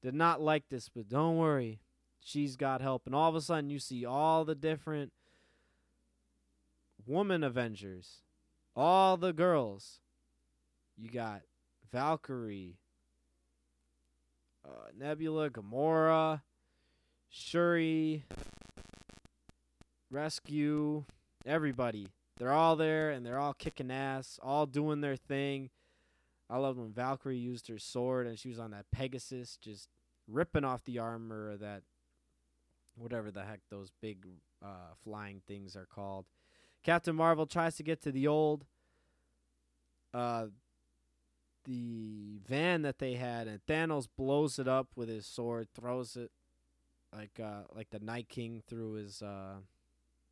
did 0.03 0.15
not 0.15 0.41
like 0.41 0.69
this, 0.69 0.89
but 0.89 1.09
don't 1.09 1.37
worry. 1.37 1.81
She's 2.21 2.57
got 2.57 2.81
help. 2.81 3.03
And 3.07 3.15
all 3.15 3.29
of 3.29 3.35
a 3.35 3.41
sudden, 3.41 3.71
you 3.71 3.79
see 3.79 4.05
all 4.05 4.45
the 4.45 4.55
different 4.55 5.13
woman 7.07 7.43
Avengers, 7.43 8.23
all 8.77 9.17
the 9.17 9.33
girls. 9.33 10.01
You 10.97 11.11
got 11.11 11.43
Valkyrie, 11.91 12.77
uh, 14.65 14.91
Nebula, 14.99 15.51
Gamora, 15.51 16.43
Shuri, 17.31 18.25
Rescue, 20.11 21.05
everybody. 21.47 22.09
They're 22.37 22.53
all 22.53 22.77
there 22.77 23.11
and 23.11 23.25
they're 23.25 23.39
all 23.39 23.55
kicking 23.55 23.91
ass, 23.91 24.39
all 24.43 24.67
doing 24.67 25.01
their 25.01 25.17
thing. 25.17 25.71
I 26.51 26.57
loved 26.59 26.79
when 26.79 26.93
Valkyrie 26.93 27.39
used 27.39 27.69
her 27.69 27.79
sword 27.79 28.27
and 28.27 28.39
she 28.39 28.49
was 28.49 28.59
on 28.59 28.73
that 28.73 28.91
Pegasus, 28.91 29.57
just 29.57 29.89
ripping 30.27 30.65
off 30.65 30.85
the 30.85 30.99
armor 30.99 31.51
of 31.51 31.61
that, 31.61 31.83
whatever 32.97 33.31
the 33.31 33.45
heck 33.45 33.61
those 33.71 33.93
big 34.01 34.27
uh, 34.63 34.95
flying 35.05 35.43
things 35.47 35.77
are 35.77 35.87
called. 35.87 36.27
Captain 36.83 37.15
Marvel 37.15 37.47
tries 37.47 37.77
to 37.77 37.83
get 37.83 38.03
to 38.03 38.11
the 38.11 38.27
old, 38.27 38.65
uh, 40.13 40.47
the 41.65 42.41
van 42.49 42.83
that 42.83 42.99
they 42.99 43.15
had, 43.15 43.47
and 43.47 43.61
Thanos 43.67 44.09
blows 44.17 44.59
it 44.59 44.67
up 44.67 44.89
with 44.97 45.09
his 45.09 45.27
sword, 45.27 45.69
throws 45.75 46.17
it 46.17 46.33
like 47.15 47.41
uh, 47.41 47.63
like 47.75 47.91
the 47.91 47.99
Night 48.01 48.29
King 48.29 48.63
threw 48.67 48.95
his. 48.95 49.23
Uh, 49.23 49.57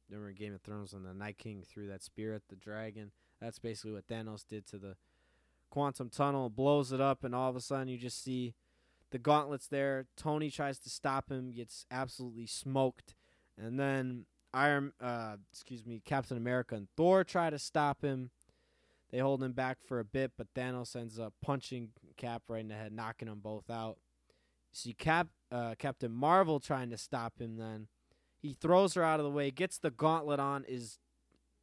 remember 0.09 0.33
Game 0.33 0.55
of 0.55 0.63
Thrones 0.63 0.95
when 0.95 1.03
the 1.03 1.15
Night 1.15 1.39
King 1.39 1.63
threw 1.67 1.87
that 1.89 2.03
spear 2.03 2.35
at 2.35 2.49
the 2.49 2.57
dragon? 2.57 3.11
That's 3.41 3.59
basically 3.59 3.93
what 3.93 4.07
Thanos 4.07 4.47
did 4.47 4.67
to 4.69 4.79
the 4.79 4.97
quantum 5.71 6.09
tunnel, 6.09 6.51
blows 6.51 6.93
it 6.93 7.01
up, 7.01 7.25
and 7.25 7.35
all 7.35 7.51
of 7.51 7.57
a 7.57 7.61
sudden 7.61 7.89
you 7.89 7.99
just 7.99 8.23
see 8.23 8.55
the 9.11 9.19
gauntlets 9.19 9.67
there. 9.67 10.07
Tony 10.17 10.51
tries 10.51 10.79
to 10.81 10.91
stop 10.91 11.31
him, 11.31 11.53
gets 11.53 11.87
absolutely 11.91 12.47
smoked, 12.47 13.15
and 13.57 13.79
then 13.79 14.27
Iron, 14.55 14.93
uh, 15.01 15.37
excuse 15.53 15.85
me, 15.85 16.01
Captain 16.05 16.37
America 16.37 16.75
and 16.75 16.89
Thor 16.97 17.23
try 17.23 17.51
to 17.51 17.59
stop 17.59 18.03
him. 18.03 18.31
They 19.11 19.19
hold 19.19 19.43
him 19.43 19.53
back 19.53 19.79
for 19.87 20.01
a 20.01 20.05
bit, 20.05 20.33
but 20.37 20.53
Thanos 20.55 20.97
ends 20.97 21.19
up 21.19 21.35
punching 21.43 21.91
Cap 22.17 22.43
right 22.49 22.61
in 22.61 22.69
the 22.69 22.75
head, 22.75 22.93
knocking 22.93 23.29
them 23.29 23.41
both 23.41 23.71
out. 23.71 23.99
You 24.73 24.77
see 24.77 24.93
Cap, 24.95 25.29
uh, 25.51 25.75
Captain 25.79 26.13
Marvel 26.13 26.61
trying 26.61 26.91
to 26.91 26.99
stop 26.99 27.41
him. 27.41 27.57
Then 27.57 27.89
he 28.39 28.57
throws 28.59 28.95
her 28.95 29.03
out 29.03 29.21
of 29.21 29.25
the 29.25 29.31
way, 29.31 29.51
gets 29.51 29.79
the 29.79 29.91
gauntlet 29.91 30.41
on, 30.41 30.65
is 30.67 30.99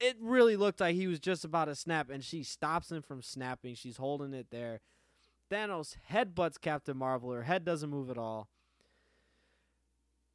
it 0.06 0.18
really 0.22 0.56
looked 0.56 0.80
like 0.80 0.95
he 0.95 1.07
was 1.07 1.19
just 1.19 1.44
about 1.44 1.65
to 1.65 1.76
snap, 1.76 2.10
and 2.10 2.23
she 2.23 2.44
stops 2.44 2.91
him 2.91 3.02
from 3.02 3.22
snapping. 3.22 3.76
She's 3.76 3.98
holding 3.98 4.34
it 4.34 4.48
there. 4.52 4.82
Thanos 5.52 5.95
headbutts 6.11 6.60
Captain 6.60 6.98
Marvel. 6.98 7.32
Her 7.32 7.44
head 7.44 7.65
doesn't 7.65 7.90
move 7.90 8.10
at 8.10 8.18
all. 8.18 8.49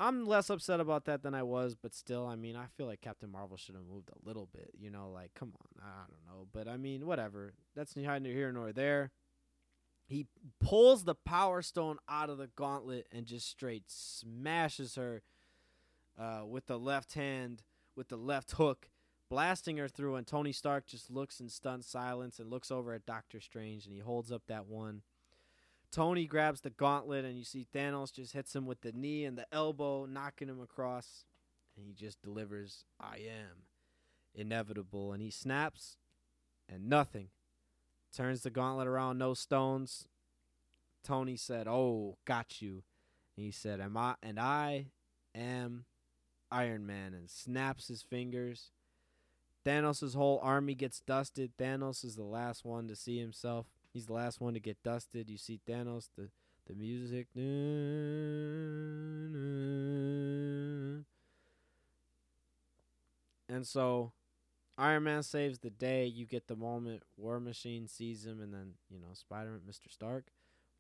I'm 0.01 0.27
less 0.27 0.49
upset 0.49 0.81
about 0.81 1.05
that 1.05 1.23
than 1.23 1.35
I 1.35 1.43
was, 1.43 1.77
but 1.77 1.95
still, 1.95 2.27
I 2.27 2.35
mean, 2.35 2.57
I 2.57 2.67
feel 2.77 2.87
like 2.87 3.03
Captain 3.03 3.31
Marvel 3.31 3.59
should 3.59 3.75
have 3.75 3.85
moved 3.85 4.09
a 4.09 4.27
little 4.27 4.49
bit. 4.51 4.71
You 4.79 4.91
know, 4.91 5.11
like, 5.11 5.35
come 5.35 5.53
on, 5.61 5.83
I 5.85 6.07
don't 6.09 6.27
know. 6.27 6.47
But 6.53 6.69
I 6.69 6.77
mean, 6.79 7.07
whatever. 7.07 7.53
That's 7.77 7.97
neither 7.97 8.31
here 8.31 8.51
nor 8.51 8.73
there. 8.73 9.11
He 10.07 10.27
pulls 10.59 11.05
the 11.05 11.15
Power 11.15 11.63
Stone 11.63 11.99
out 12.09 12.31
of 12.31 12.39
the 12.39 12.49
gauntlet 12.49 13.07
and 13.13 13.27
just 13.27 13.49
straight 13.49 13.85
smashes 13.87 14.97
her 14.97 15.23
uh, 16.19 16.43
with 16.49 16.67
the 16.67 16.79
left 16.79 17.13
hand, 17.13 17.63
with 17.95 18.09
the 18.09 18.17
left 18.17 18.53
hook, 18.53 18.89
blasting 19.31 19.79
her 19.79 19.89
through. 19.89 20.17
And 20.17 20.27
Tony 20.27 20.53
Stark 20.53 20.87
just 20.87 21.11
looks 21.11 21.41
in 21.41 21.49
stunned 21.49 21.85
silence 21.85 22.39
and 22.39 22.51
looks 22.51 22.71
over 22.71 22.93
at 22.93 23.07
Doctor 23.07 23.41
Strange 23.41 23.87
and 23.87 23.95
he 23.95 24.01
holds 24.01 24.31
up 24.31 24.43
that 24.49 24.67
one. 24.67 25.03
Tony 25.91 26.27
grabs 26.27 26.61
the 26.61 26.71
gauntlet 26.71 27.25
and 27.25 27.39
you 27.39 27.45
see 27.45 27.67
Thanos 27.75 28.13
just 28.13 28.33
hits 28.33 28.55
him 28.55 28.67
with 28.67 28.83
the 28.83 28.93
knee 28.93 29.25
and 29.25 29.39
the 29.39 29.47
elbow, 29.53 30.05
knocking 30.05 30.49
him 30.49 30.61
across. 30.61 31.25
And 31.77 31.87
he 31.87 31.93
just 31.93 32.21
delivers, 32.21 32.85
I 33.01 33.17
am 33.17 33.65
inevitable. 34.35 35.13
And 35.13 35.23
he 35.23 35.31
snaps 35.31 35.97
and 36.69 36.89
nothing. 36.89 37.29
Turns 38.15 38.43
the 38.43 38.51
gauntlet 38.51 38.89
around, 38.89 39.19
no 39.19 39.35
stones. 39.35 40.09
Tony 41.03 41.37
said, 41.37 41.67
Oh, 41.69 42.19
got 42.25 42.61
you. 42.61 42.83
And 43.37 43.47
he 43.47 43.53
said, 43.53 43.81
Am 43.81 43.97
I 43.97 44.17
and 44.23 44.39
I 44.39 44.87
am 45.35 45.85
Iron 46.51 46.87
Man 46.87 47.15
and 47.15 47.31
snaps 47.31 47.89
his 47.89 48.03
fingers. 48.03 48.73
Thanos' 49.71 50.17
whole 50.17 50.41
army 50.43 50.75
gets 50.75 51.01
dusted. 51.01 51.53
Thanos 51.57 52.05
is 52.05 52.17
the 52.17 52.25
last 52.25 52.65
one 52.65 52.89
to 52.89 52.97
see 52.97 53.21
himself. 53.21 53.67
He's 53.93 54.07
the 54.07 54.13
last 54.13 54.41
one 54.41 54.55
to 54.55 54.61
get 54.61 54.83
dusted. 54.83 55.31
You 55.31 55.39
see 55.39 55.61
Thanos, 55.69 56.09
the 56.17 56.29
the 56.67 56.75
music. 56.75 57.29
And 63.49 63.67
so 63.67 64.13
Iron 64.77 65.05
Man 65.05 65.23
saves 65.23 65.59
the 65.59 65.71
day. 65.71 66.07
You 66.07 66.27
get 66.27 66.49
the 66.49 66.57
moment. 66.57 67.05
War 67.17 67.39
Machine 67.39 67.87
sees 67.87 68.27
him, 68.27 68.41
and 68.41 68.53
then 68.53 68.75
you 68.91 68.99
know 68.99 69.13
Spider 69.13 69.51
Man, 69.51 69.61
Mr. 69.71 69.89
Stark, 69.93 70.33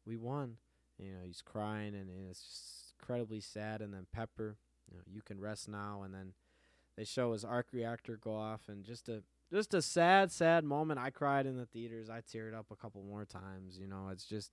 we 0.04 0.16
won. 0.16 0.56
You 0.98 1.12
know 1.12 1.20
he's 1.24 1.42
crying, 1.42 1.94
and, 1.94 2.10
and 2.10 2.28
it's 2.28 2.42
just 2.42 2.94
incredibly 3.00 3.40
sad. 3.40 3.82
And 3.82 3.94
then 3.94 4.06
Pepper, 4.12 4.56
you 4.90 4.96
know, 4.96 5.04
you 5.06 5.22
can 5.22 5.38
rest 5.40 5.68
now. 5.68 6.02
And 6.02 6.12
then 6.12 6.32
they 6.96 7.04
show 7.04 7.32
his 7.32 7.44
arc 7.44 7.68
reactor 7.72 8.16
go 8.16 8.34
off, 8.34 8.62
and 8.68 8.84
just 8.84 9.08
a 9.08 9.22
just 9.52 9.74
a 9.74 9.82
sad, 9.82 10.30
sad 10.30 10.64
moment. 10.64 11.00
I 11.00 11.10
cried 11.10 11.46
in 11.46 11.56
the 11.56 11.66
theaters. 11.66 12.08
I 12.08 12.20
teared 12.20 12.54
up 12.54 12.66
a 12.70 12.76
couple 12.76 13.02
more 13.02 13.24
times. 13.24 13.78
You 13.78 13.86
know, 13.86 14.08
it's 14.10 14.24
just. 14.24 14.52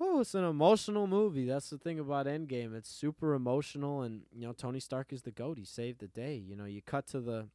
Oh, 0.00 0.20
it's 0.20 0.34
an 0.34 0.44
emotional 0.44 1.08
movie. 1.08 1.44
That's 1.44 1.70
the 1.70 1.78
thing 1.78 1.98
about 1.98 2.26
Endgame. 2.26 2.74
It's 2.76 2.88
super 2.90 3.34
emotional, 3.34 4.02
and 4.02 4.22
you 4.32 4.46
know 4.46 4.52
Tony 4.52 4.80
Stark 4.80 5.12
is 5.12 5.22
the 5.22 5.32
goat. 5.32 5.58
He 5.58 5.64
saved 5.64 6.00
the 6.00 6.08
day. 6.08 6.36
You 6.36 6.56
know, 6.56 6.66
you 6.66 6.82
cut 6.82 7.06
to 7.08 7.20
the 7.20 7.48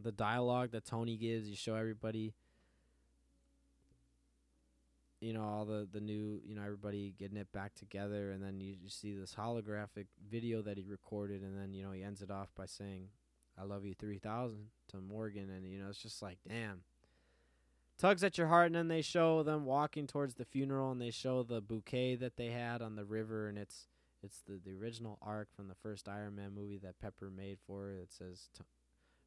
the 0.00 0.12
dialogue 0.12 0.72
that 0.72 0.84
Tony 0.84 1.16
gives. 1.16 1.48
You 1.48 1.56
show 1.56 1.74
everybody, 1.74 2.34
you 5.20 5.32
know, 5.32 5.44
all 5.44 5.64
the 5.64 5.88
the 5.90 6.00
new, 6.00 6.40
you 6.44 6.54
know, 6.54 6.62
everybody 6.62 7.14
getting 7.18 7.36
it 7.36 7.52
back 7.52 7.74
together, 7.74 8.30
and 8.32 8.42
then 8.42 8.60
you, 8.60 8.74
you 8.82 8.88
see 8.88 9.14
this 9.14 9.34
holographic 9.34 10.06
video 10.30 10.62
that 10.62 10.76
he 10.76 10.84
recorded, 10.84 11.42
and 11.42 11.58
then 11.58 11.72
you 11.72 11.84
know 11.84 11.92
he 11.92 12.02
ends 12.02 12.22
it 12.22 12.30
off 12.30 12.48
by 12.56 12.66
saying, 12.66 13.08
"I 13.58 13.64
love 13.64 13.84
you 13.84 13.94
3000" 13.94 14.68
to 14.88 15.00
Morgan, 15.00 15.50
and 15.50 15.66
you 15.66 15.78
know 15.78 15.88
it's 15.88 16.02
just 16.02 16.22
like, 16.22 16.38
damn 16.46 16.82
tugs 17.98 18.22
at 18.22 18.36
your 18.36 18.48
heart 18.48 18.66
and 18.66 18.74
then 18.74 18.88
they 18.88 19.00
show 19.00 19.42
them 19.42 19.64
walking 19.64 20.06
towards 20.06 20.34
the 20.34 20.44
funeral 20.44 20.90
and 20.90 21.00
they 21.00 21.10
show 21.10 21.42
the 21.42 21.62
bouquet 21.62 22.14
that 22.14 22.36
they 22.36 22.48
had 22.48 22.82
on 22.82 22.94
the 22.94 23.04
river 23.04 23.48
and 23.48 23.56
it's 23.56 23.86
it's 24.22 24.40
the, 24.46 24.60
the 24.64 24.74
original 24.74 25.18
arc 25.22 25.48
from 25.54 25.68
the 25.68 25.74
first 25.74 26.08
Iron 26.08 26.36
Man 26.36 26.52
movie 26.54 26.78
that 26.78 26.98
Pepper 27.00 27.30
made 27.30 27.58
for 27.66 27.90
it. 27.90 28.02
It 28.02 28.12
says 28.12 28.48
t- 28.56 28.64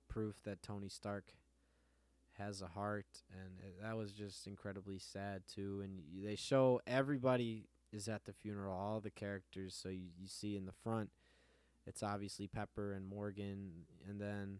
proof 0.10 0.42
that 0.44 0.62
Tony 0.62 0.90
Stark 0.90 1.26
has 2.40 2.62
a 2.62 2.68
heart 2.68 3.22
and 3.32 3.60
it, 3.60 3.82
that 3.82 3.98
was 3.98 4.12
just 4.12 4.48
incredibly 4.48 4.98
sad 4.98 5.44
too 5.54 5.82
and 5.84 6.02
they 6.26 6.36
show 6.36 6.82
everybody 6.88 7.66
is 7.92 8.08
at 8.08 8.26
the 8.26 8.34
funeral 8.34 8.74
all 8.74 9.00
the 9.00 9.10
characters 9.10 9.78
so 9.80 9.90
you, 9.90 10.08
you 10.20 10.28
see 10.28 10.56
in 10.56 10.66
the 10.66 10.72
front 10.84 11.10
it's 11.86 12.04
obviously 12.04 12.48
Pepper 12.48 12.94
and 12.94 13.08
Morgan 13.08 13.72
and 14.08 14.22
then 14.22 14.60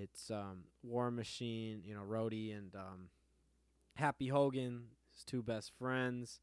it's 0.00 0.30
um, 0.30 0.64
War 0.84 1.10
Machine, 1.10 1.82
you 1.84 1.94
know, 1.94 2.02
Rhodey 2.02 2.56
and 2.56 2.74
um, 2.76 3.08
Happy 3.94 4.28
Hogan, 4.28 4.84
his 5.12 5.24
two 5.24 5.42
best 5.42 5.72
friends. 5.76 6.40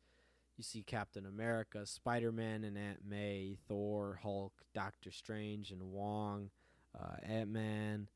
You 0.57 0.63
see 0.63 0.83
Captain 0.83 1.25
America, 1.25 1.85
Spider 1.85 2.31
Man 2.31 2.63
and 2.63 2.77
Aunt 2.77 2.99
May, 3.07 3.57
Thor, 3.67 4.19
Hulk, 4.21 4.53
Doctor 4.73 5.11
Strange 5.11 5.71
and 5.71 5.91
Wong, 5.91 6.49
uh, 6.97 7.15
Ant 7.23 7.49
Man 7.49 8.09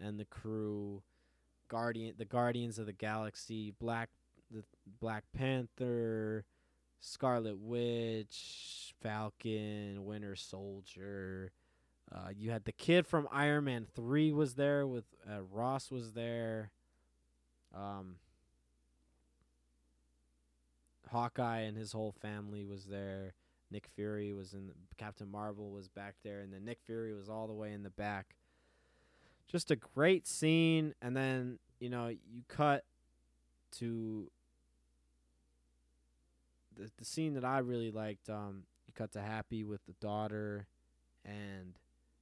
and 0.00 0.18
the 0.18 0.24
crew, 0.24 1.02
Guardian, 1.74 2.14
the 2.16 2.24
Guardians 2.24 2.78
of 2.78 2.86
the 2.86 2.92
Galaxy, 2.92 3.72
Black, 3.80 4.08
the 4.48 4.62
Black 5.00 5.24
Panther, 5.36 6.44
Scarlet 7.00 7.58
Witch, 7.58 8.94
Falcon, 9.02 10.04
Winter 10.04 10.36
Soldier. 10.36 11.50
Uh, 12.14 12.28
you 12.32 12.52
had 12.52 12.64
the 12.64 12.70
kid 12.70 13.08
from 13.08 13.26
Iron 13.32 13.64
Man 13.64 13.88
three 13.92 14.30
was 14.30 14.54
there 14.54 14.86
with 14.86 15.02
uh, 15.28 15.42
Ross 15.50 15.90
was 15.90 16.12
there. 16.12 16.70
Um, 17.74 18.18
Hawkeye 21.10 21.62
and 21.62 21.76
his 21.76 21.90
whole 21.90 22.14
family 22.22 22.64
was 22.64 22.84
there. 22.84 23.34
Nick 23.72 23.88
Fury 23.96 24.32
was 24.32 24.52
in. 24.52 24.68
The, 24.68 24.74
Captain 24.96 25.28
Marvel 25.28 25.72
was 25.72 25.88
back 25.88 26.14
there, 26.22 26.38
and 26.38 26.52
then 26.52 26.64
Nick 26.64 26.78
Fury 26.86 27.12
was 27.12 27.28
all 27.28 27.48
the 27.48 27.52
way 27.52 27.72
in 27.72 27.82
the 27.82 27.90
back. 27.90 28.36
Just 29.48 29.72
a 29.72 29.76
great 29.76 30.28
scene, 30.28 30.94
and 31.02 31.16
then 31.16 31.58
you 31.80 31.90
know 31.90 32.08
you 32.08 32.42
cut 32.48 32.84
to 33.78 34.30
the 36.76 36.90
the 36.98 37.04
scene 37.04 37.34
that 37.34 37.44
I 37.44 37.58
really 37.58 37.90
liked. 37.90 38.28
Um, 38.28 38.64
you 38.86 38.92
cut 38.94 39.12
to 39.12 39.20
Happy 39.20 39.64
with 39.64 39.84
the 39.86 39.94
daughter, 39.94 40.66
and 41.24 41.74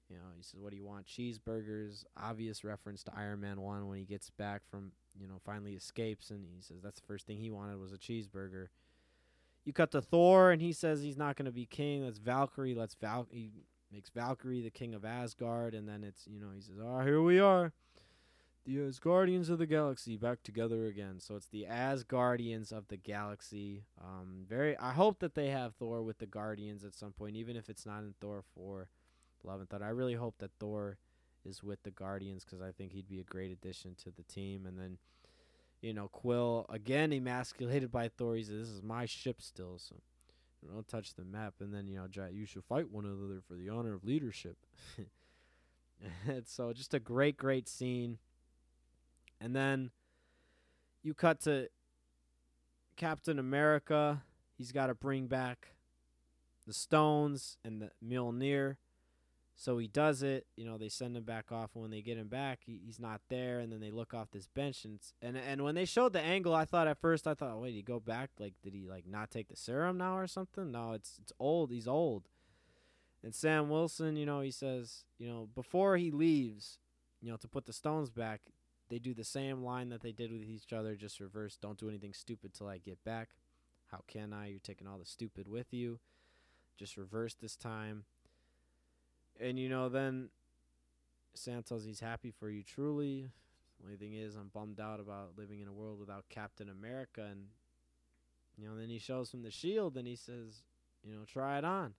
you 0.09 0.17
know, 0.17 0.25
he 0.37 0.43
says, 0.43 0.61
"What 0.61 0.71
do 0.71 0.77
you 0.77 0.85
want? 0.85 1.07
Cheeseburgers." 1.07 2.05
Obvious 2.17 2.65
reference 2.65 3.03
to 3.05 3.13
Iron 3.17 3.41
Man 3.41 3.61
One 3.61 3.89
when 3.89 3.99
he 3.99 4.05
gets 4.05 4.31
back 4.31 4.63
from, 4.71 4.93
you 5.19 5.27
know, 5.27 5.41
finally 5.45 5.75
escapes, 5.75 6.31
and 6.31 6.47
he 6.55 6.61
says 6.61 6.83
that's 6.83 7.01
the 7.01 7.07
first 7.07 7.27
thing 7.27 7.39
he 7.39 7.51
wanted 7.51 7.79
was 7.79 7.93
a 7.93 7.99
cheeseburger. 7.99 8.69
You 9.65 9.73
cut 9.73 9.91
to 9.93 10.03
Thor, 10.03 10.51
and 10.51 10.61
he 10.61 10.73
says 10.73 11.03
he's 11.03 11.17
not 11.17 11.37
going 11.37 11.47
to 11.47 11.53
be 11.53 11.67
king. 11.67 12.05
That's 12.05 12.19
Valkyrie. 12.19 12.75
Let's 12.75 12.95
Val. 12.95 13.27
He 13.31 13.53
makes 13.93 14.11
Valkyrie 14.11 14.61
the 14.61 14.71
king 14.71 14.95
of 14.95 15.05
Asgard, 15.05 15.75
and 15.75 15.89
then 15.89 16.05
it's 16.05 16.27
you 16.27 16.41
know 16.41 16.49
he 16.55 16.61
says, 16.61 16.77
"Oh, 16.83 17.01
here 17.01 17.23
we 17.23 17.39
are." 17.39 17.73
The 18.65 18.77
Asgardians 18.77 19.51
of 19.51 19.59
the 19.59 19.67
Galaxy 19.67 20.17
back 20.17 20.45
together 20.45 20.87
again. 20.87 21.19
So 21.19 21.35
it's 21.35 21.49
the 21.49 21.67
Asgardians 21.69 22.71
of 22.71 22.87
the 22.89 22.97
Galaxy. 22.97 23.83
Um, 24.01 24.45
very. 24.49 24.79
I 24.79 24.93
hope 24.93 25.19
that 25.19 25.35
they 25.35 25.49
have 25.49 25.75
Thor 25.75 26.03
with 26.03 26.19
the 26.19 26.27
Guardians 26.27 26.85
at 26.85 26.95
some 26.95 27.11
point, 27.13 27.35
even 27.35 27.57
if 27.57 27.69
it's 27.69 27.85
not 27.85 28.01
in 28.01 28.15
Thor 28.21 28.45
four. 28.55 28.89
Love 29.45 29.61
and 29.61 29.69
Thunder. 29.69 29.87
I 29.87 29.91
really 29.91 30.15
hope 30.15 30.37
that 30.39 30.53
Thor 30.61 30.99
is 31.45 31.63
with 31.63 31.83
the 31.83 31.91
Guardians 31.91 32.45
because 32.45 32.61
I 32.61 32.71
think 32.71 32.93
he'd 32.93 33.09
be 33.09 33.19
a 33.19 33.25
great 33.25 33.51
addition 33.51 33.97
to 34.05 34.13
the 34.13 34.23
team. 34.23 34.67
And 34.67 34.79
then, 34.79 34.99
you 35.81 35.93
know, 35.93 36.07
Quill 36.07 36.67
again 36.69 37.13
emasculated 37.13 37.91
by 37.91 38.09
Thor. 38.09 38.37
He 38.37 38.45
says, 38.45 38.69
"This 38.69 38.77
is 38.77 38.83
my 38.83 39.07
ship 39.07 39.43
still, 39.43 39.79
so 39.79 39.97
don't 40.65 40.87
touch 40.87 41.15
the 41.15 41.25
map." 41.25 41.55
And 41.59 41.75
then 41.75 41.89
you 41.89 41.97
know, 41.97 42.29
you 42.31 42.47
should 42.47 42.63
fight 42.65 42.91
one 42.91 43.07
another 43.07 43.41
for 43.41 43.55
the 43.55 43.69
honor 43.69 43.95
of 43.95 44.05
leadership. 44.05 44.57
and 46.29 46.47
so, 46.47 46.73
just 46.73 46.95
a 46.95 47.01
great, 47.01 47.37
great 47.37 47.69
scene. 47.69 48.19
And 49.43 49.57
then 49.57 49.91
you 51.03 51.15
cut 51.15 51.41
to 51.43 51.69
Captain 52.97 53.39
America. 53.39 54.23
He's 54.57 54.71
got 54.71 54.87
to 54.87 54.95
bring 54.95 55.27
back 55.27 55.75
the 56.67 56.73
stones 56.73 57.57
and 57.65 57.83
the 57.83 57.91
Mjolnir. 58.07 58.77
So 59.57 59.79
he 59.79 59.89
does 59.89 60.23
it. 60.23 60.47
You 60.57 60.65
know, 60.65 60.79
they 60.79 60.89
send 60.89 61.17
him 61.17 61.25
back 61.25 61.51
off. 61.51 61.71
And 61.75 61.83
when 61.83 61.91
they 61.91 62.03
get 62.03 62.19
him 62.19 62.29
back, 62.29 62.61
he, 62.65 62.81
he's 62.85 63.01
not 63.01 63.21
there. 63.29 63.59
And 63.59 63.73
then 63.73 63.81
they 63.81 63.91
look 63.91 64.15
off 64.15 64.31
this 64.31 64.47
bench, 64.47 64.85
and 64.85 64.99
and 65.21 65.37
and 65.37 65.63
when 65.63 65.75
they 65.75 65.85
showed 65.85 66.13
the 66.13 66.21
angle, 66.21 66.55
I 66.55 66.65
thought 66.65 66.89
at 66.89 67.01
first, 67.01 67.27
I 67.27 67.35
thought, 67.35 67.61
wait, 67.61 67.75
he 67.75 67.83
go 67.83 68.01
back? 68.01 68.31
Like, 68.39 68.55
did 68.63 68.75
he 68.75 68.87
like 68.89 69.07
not 69.07 69.31
take 69.31 69.49
the 69.49 69.57
serum 69.57 69.99
now 69.99 70.17
or 70.17 70.27
something? 70.27 70.71
No, 70.71 70.93
it's 70.93 71.19
it's 71.21 71.33
old. 71.39 71.71
He's 71.71 71.87
old. 71.89 72.29
And 73.23 73.35
Sam 73.35 73.69
Wilson, 73.69 74.17
you 74.17 74.27
know, 74.27 74.41
he 74.41 74.51
says, 74.51 75.05
you 75.19 75.29
know, 75.29 75.49
before 75.55 75.97
he 75.97 76.11
leaves, 76.11 76.79
you 77.21 77.31
know, 77.31 77.37
to 77.37 77.47
put 77.47 77.67
the 77.67 77.73
stones 77.73 78.11
back, 78.11 78.41
they 78.93 78.99
do 78.99 79.15
the 79.15 79.25
same 79.25 79.65
line 79.65 79.89
that 79.89 80.03
they 80.03 80.13
did 80.13 80.31
with 80.31 80.43
each 80.43 80.71
other, 80.71 80.95
just 80.97 81.19
reverse. 81.19 81.57
Don't 81.57 81.79
do 81.79 81.89
anything 81.89 82.13
stupid 82.13 82.53
till 82.53 82.69
I 82.69 82.77
get 82.77 83.03
back. 83.05 83.31
How 83.91 84.03
can 84.07 84.35
I? 84.35 84.49
You're 84.49 84.59
taking 84.59 84.87
all 84.87 84.99
the 84.99 85.07
stupid 85.07 85.49
with 85.49 85.73
you. 85.73 85.99
Just 86.79 86.99
reverse 86.99 87.35
this 87.35 87.57
time. 87.57 88.05
And 89.41 89.59
you 89.59 89.71
know, 89.71 89.89
then 89.89 90.29
Sam 91.35 91.63
tells 91.63 91.87
he's 91.87 92.01
happy 92.01 92.31
for 92.31 92.51
you 92.51 92.63
truly. 92.63 93.31
The 93.81 93.87
only 93.87 93.97
thing 93.97 94.13
is, 94.13 94.37
I'm 94.37 94.51
bummed 94.53 94.79
out 94.79 95.01
about 95.01 95.39
living 95.39 95.61
in 95.61 95.69
a 95.69 95.73
world 95.73 95.99
without 95.99 96.27
Captain 96.29 96.69
America. 96.69 97.23
And 97.31 97.47
you 98.59 98.69
know, 98.69 98.77
then 98.77 98.91
he 98.91 98.99
shows 98.99 99.33
him 99.33 99.43
the 99.43 99.51
shield 99.51 99.97
and 99.97 100.07
he 100.07 100.17
says, 100.17 100.65
you 101.03 101.15
know, 101.15 101.25
try 101.27 101.57
it 101.57 101.65
on. 101.65 101.95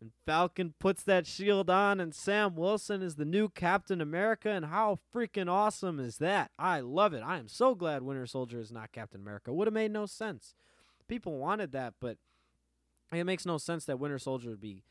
And 0.00 0.12
Falcon 0.24 0.74
puts 0.78 1.02
that 1.02 1.26
shield 1.26 1.68
on, 1.68 1.98
and 1.98 2.14
Sam 2.14 2.54
Wilson 2.54 3.02
is 3.02 3.16
the 3.16 3.24
new 3.24 3.48
Captain 3.48 4.00
America. 4.00 4.48
And 4.50 4.66
how 4.66 5.00
freaking 5.12 5.50
awesome 5.50 5.98
is 5.98 6.18
that? 6.18 6.52
I 6.58 6.80
love 6.80 7.14
it. 7.14 7.22
I 7.24 7.38
am 7.38 7.48
so 7.48 7.74
glad 7.74 8.02
Winter 8.02 8.26
Soldier 8.26 8.60
is 8.60 8.70
not 8.70 8.92
Captain 8.92 9.20
America. 9.20 9.52
Would 9.52 9.66
have 9.66 9.74
made 9.74 9.90
no 9.90 10.06
sense. 10.06 10.54
People 11.08 11.38
wanted 11.38 11.72
that, 11.72 11.94
but 12.00 12.18
it 13.12 13.24
makes 13.24 13.46
no 13.46 13.58
sense 13.58 13.86
that 13.86 13.98
Winter 13.98 14.18
Soldier 14.18 14.50
would 14.50 14.60
be 14.60 14.84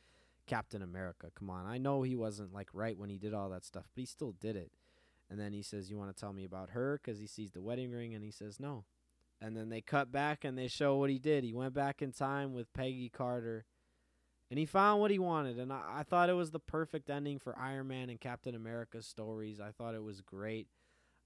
Captain 0.46 0.82
America. 0.82 1.28
Come 1.36 1.50
on, 1.50 1.66
I 1.66 1.78
know 1.78 2.02
he 2.02 2.16
wasn't 2.16 2.54
like 2.54 2.70
right 2.74 2.98
when 2.98 3.10
he 3.10 3.18
did 3.18 3.34
all 3.34 3.50
that 3.50 3.66
stuff, 3.66 3.86
but 3.94 4.02
he 4.02 4.06
still 4.06 4.34
did 4.40 4.56
it. 4.56 4.72
And 5.30 5.40
then 5.40 5.54
he 5.54 5.62
says, 5.62 5.92
"You 5.92 5.98
want 5.98 6.16
to 6.16 6.20
tell 6.20 6.34
me 6.34 6.44
about 6.44 6.72
her?" 6.72 6.98
Because 6.98 7.20
he 7.20 7.28
sees 7.28 7.52
the 7.52 7.62
wedding 7.62 7.92
ring, 7.92 8.16
and 8.16 8.24
he 8.24 8.32
says, 8.32 8.60
"No." 8.60 8.86
And 9.40 9.56
then 9.56 9.70
they 9.70 9.82
cut 9.82 10.12
back 10.12 10.44
and 10.44 10.58
they 10.58 10.68
show 10.68 10.98
what 10.98 11.12
he 11.12 11.20
did. 11.20 11.44
He 11.44 11.54
went 11.54 11.74
back 11.74 12.02
in 12.02 12.12
time 12.12 12.54
with 12.54 12.74
Peggy 12.74 13.10
Carter, 13.10 13.66
and 14.50 14.58
he 14.58 14.66
found 14.66 15.02
what 15.02 15.12
he 15.12 15.20
wanted. 15.20 15.60
And 15.60 15.72
I, 15.72 15.82
I 15.98 16.04
thought 16.04 16.30
it 16.30 16.34
was 16.34 16.52
the 16.52 16.60
perfect 16.60 17.10
ending 17.10 17.40
for 17.40 17.58
Iron 17.58 17.88
Man 17.88 18.10
and 18.10 18.20
Captain 18.20 18.56
America 18.56 19.02
stories. 19.02 19.60
I 19.60 19.72
thought 19.72 19.96
it 19.96 20.04
was 20.04 20.22
great. 20.22 20.68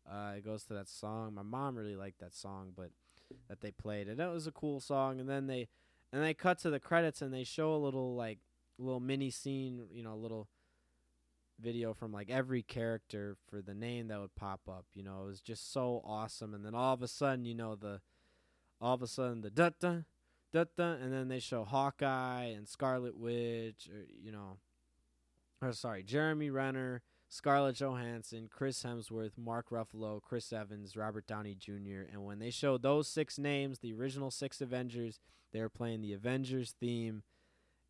Uh, 0.09 0.33
it 0.37 0.45
goes 0.45 0.63
to 0.65 0.73
that 0.73 0.89
song. 0.89 1.35
My 1.35 1.43
mom 1.43 1.75
really 1.75 1.95
liked 1.95 2.19
that 2.19 2.33
song, 2.33 2.73
but 2.75 2.89
that 3.47 3.61
they 3.61 3.71
played, 3.71 4.07
and 4.07 4.19
it 4.19 4.31
was 4.31 4.47
a 4.47 4.51
cool 4.51 4.79
song. 4.79 5.19
And 5.19 5.29
then 5.29 5.47
they, 5.47 5.67
and 6.11 6.23
they 6.23 6.33
cut 6.33 6.59
to 6.59 6.69
the 6.69 6.79
credits 6.79 7.21
and 7.21 7.33
they 7.33 7.43
show 7.43 7.73
a 7.73 7.77
little 7.77 8.15
like 8.15 8.39
little 8.77 8.99
mini 8.99 9.29
scene, 9.29 9.87
you 9.91 10.03
know, 10.03 10.13
a 10.13 10.15
little 10.15 10.47
video 11.59 11.93
from 11.93 12.11
like 12.11 12.29
every 12.29 12.63
character 12.63 13.37
for 13.47 13.61
the 13.61 13.73
name 13.73 14.07
that 14.07 14.19
would 14.19 14.35
pop 14.35 14.61
up. 14.67 14.85
You 14.93 15.03
know, 15.03 15.23
it 15.23 15.27
was 15.27 15.41
just 15.41 15.71
so 15.71 16.01
awesome. 16.03 16.53
And 16.53 16.65
then 16.65 16.73
all 16.75 16.93
of 16.93 17.01
a 17.01 17.07
sudden, 17.07 17.45
you 17.45 17.55
know, 17.55 17.75
the 17.75 18.01
all 18.79 18.95
of 18.95 19.01
a 19.01 19.07
sudden 19.07 19.41
the 19.41 19.51
da 19.51 19.69
da 19.79 19.97
da 20.51 20.65
da, 20.75 20.93
and 20.93 21.13
then 21.13 21.27
they 21.27 21.39
show 21.39 21.63
Hawkeye 21.63 22.45
and 22.45 22.67
Scarlet 22.67 23.17
Witch, 23.17 23.89
or 23.91 24.05
you 24.21 24.31
know, 24.31 24.57
or 25.61 25.73
sorry, 25.73 26.03
Jeremy 26.03 26.49
Renner, 26.49 27.01
Scarlett 27.29 27.75
Johansson, 27.75 28.49
Chris 28.51 28.83
Hemsworth, 28.83 29.37
Mark 29.37 29.69
Ruffalo, 29.69 30.21
Chris 30.21 30.51
Evans, 30.51 30.95
Robert 30.95 31.27
Downey 31.27 31.55
Jr. 31.55 32.03
And 32.11 32.25
when 32.25 32.39
they 32.39 32.49
showed 32.49 32.81
those 32.81 33.07
six 33.07 33.37
names, 33.37 33.79
the 33.79 33.93
original 33.93 34.31
six 34.31 34.61
Avengers, 34.61 35.19
they 35.51 35.61
were 35.61 35.69
playing 35.69 36.01
the 36.01 36.13
Avengers 36.13 36.75
theme 36.79 37.23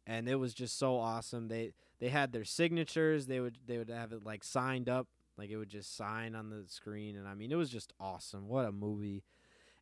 and 0.07 0.27
it 0.27 0.35
was 0.35 0.53
just 0.53 0.77
so 0.77 0.97
awesome. 0.97 1.47
They 1.47 1.73
they 1.99 2.09
had 2.09 2.31
their 2.31 2.43
signatures. 2.45 3.27
They 3.27 3.39
would 3.39 3.57
they 3.65 3.77
would 3.77 3.89
have 3.89 4.11
it 4.11 4.23
like 4.23 4.43
signed 4.43 4.89
up, 4.89 5.07
like 5.37 5.49
it 5.49 5.57
would 5.57 5.69
just 5.69 5.95
sign 5.95 6.35
on 6.35 6.49
the 6.49 6.63
screen, 6.67 7.15
and 7.15 7.27
I 7.27 7.33
mean 7.33 7.51
it 7.51 7.55
was 7.55 7.69
just 7.69 7.93
awesome. 7.99 8.47
What 8.47 8.65
a 8.65 8.71
movie! 8.71 9.23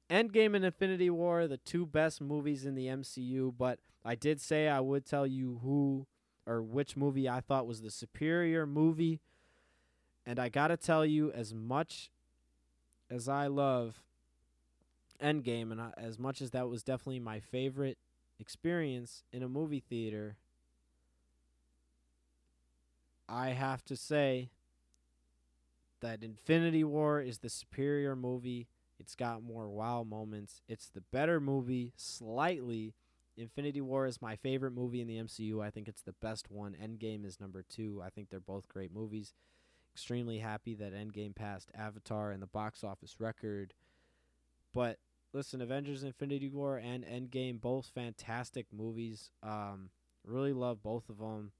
Endgame 0.09 0.55
and 0.55 0.65
Infinity 0.65 1.09
War, 1.09 1.47
the 1.47 1.57
two 1.57 1.85
best 1.85 2.19
movies 2.19 2.65
in 2.65 2.75
the 2.75 2.87
MCU. 2.87 3.53
But 3.55 3.79
I 4.03 4.15
did 4.15 4.41
say 4.41 4.67
I 4.67 4.79
would 4.79 5.05
tell 5.05 5.27
you 5.27 5.59
who 5.63 6.07
or 6.47 6.63
which 6.63 6.97
movie 6.97 7.29
I 7.29 7.41
thought 7.41 7.67
was 7.67 7.81
the 7.81 7.91
superior 7.91 8.65
movie, 8.65 9.19
and 10.25 10.39
I 10.39 10.49
gotta 10.49 10.77
tell 10.77 11.05
you, 11.05 11.31
as 11.31 11.53
much 11.53 12.09
as 13.09 13.29
I 13.29 13.45
love 13.47 14.03
Endgame, 15.21 15.71
and 15.71 15.79
I, 15.79 15.91
as 15.95 16.17
much 16.17 16.41
as 16.41 16.51
that 16.51 16.67
was 16.67 16.81
definitely 16.81 17.19
my 17.19 17.39
favorite 17.39 17.99
experience 18.39 19.23
in 19.31 19.43
a 19.43 19.49
movie 19.49 19.83
theater, 19.87 20.37
I 23.27 23.49
have 23.49 23.85
to 23.85 23.95
say 23.95 24.49
that 26.01 26.23
Infinity 26.23 26.83
War 26.83 27.21
is 27.21 27.39
the 27.39 27.49
superior 27.49 28.15
movie. 28.15 28.67
It's 28.99 29.15
got 29.15 29.43
more 29.43 29.69
wow 29.69 30.03
moments. 30.03 30.61
It's 30.67 30.89
the 30.89 31.01
better 31.01 31.39
movie 31.39 31.93
slightly. 31.95 32.93
Infinity 33.37 33.79
War 33.79 34.05
is 34.05 34.21
my 34.21 34.35
favorite 34.35 34.73
movie 34.73 35.01
in 35.01 35.07
the 35.07 35.17
MCU. 35.17 35.63
I 35.63 35.69
think 35.69 35.87
it's 35.87 36.01
the 36.01 36.15
best 36.21 36.51
one. 36.51 36.75
Endgame 36.75 37.25
is 37.25 37.39
number 37.39 37.63
2. 37.63 38.01
I 38.03 38.09
think 38.09 38.29
they're 38.29 38.39
both 38.41 38.67
great 38.67 38.93
movies. 38.93 39.33
Extremely 39.95 40.39
happy 40.39 40.75
that 40.75 40.93
Endgame 40.93 41.33
passed 41.33 41.71
Avatar 41.73 42.31
and 42.31 42.41
the 42.41 42.47
box 42.47 42.83
office 42.83 43.15
record. 43.19 43.73
But 44.73 44.97
listen, 45.33 45.61
Avengers 45.61 46.03
Infinity 46.03 46.49
War 46.49 46.77
and 46.77 47.05
Endgame, 47.05 47.61
both 47.61 47.87
fantastic 47.93 48.67
movies. 48.73 49.31
Um, 49.41 49.89
really 50.25 50.53
love 50.53 50.83
both 50.83 51.09
of 51.09 51.19
them. 51.19 51.53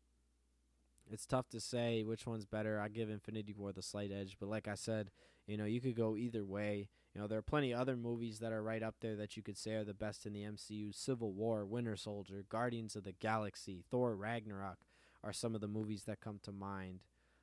It's 1.12 1.26
tough 1.26 1.50
to 1.50 1.60
say 1.60 2.04
which 2.04 2.28
one's 2.28 2.46
better. 2.46 2.80
I 2.80 2.88
give 2.90 3.10
Infinity 3.10 3.54
War 3.58 3.72
the 3.72 3.82
slight 3.82 4.12
edge, 4.12 4.38
but 4.40 4.50
like 4.50 4.68
I 4.68 4.76
said, 4.76 5.10
you 5.48 5.58
know, 5.58 5.66
you 5.66 5.82
could 5.82 5.96
go 5.96 6.16
either 6.16 6.46
way. 6.46 6.90
Know, 7.20 7.28
there 7.28 7.40
are 7.40 7.42
plenty 7.42 7.74
of 7.74 7.82
other 7.82 7.98
movies 7.98 8.40
that 8.40 8.54
are 8.54 8.64
right 8.64 8.82
up 8.82 8.96
there 9.02 9.18
that 9.18 9.36
you 9.36 9.44
could 9.44 9.58
say 9.58 9.74
are 9.74 9.84
the 9.84 9.94
best 9.94 10.26
in 10.26 10.32
the 10.32 10.44
MCU. 10.44 10.96
Civil 10.96 11.34
War, 11.34 11.66
Winter 11.66 11.98
Soldier, 11.98 12.46
Guardians 12.48 12.96
of 12.96 13.04
the 13.04 13.12
Galaxy, 13.12 13.84
Thor 13.92 14.16
Ragnarok 14.16 14.78
are 15.22 15.34
some 15.34 15.54
of 15.54 15.60
the 15.60 15.68
movies 15.68 16.04
that 16.06 16.22
come 16.22 16.40
to 16.44 16.54
mind. 16.54 17.00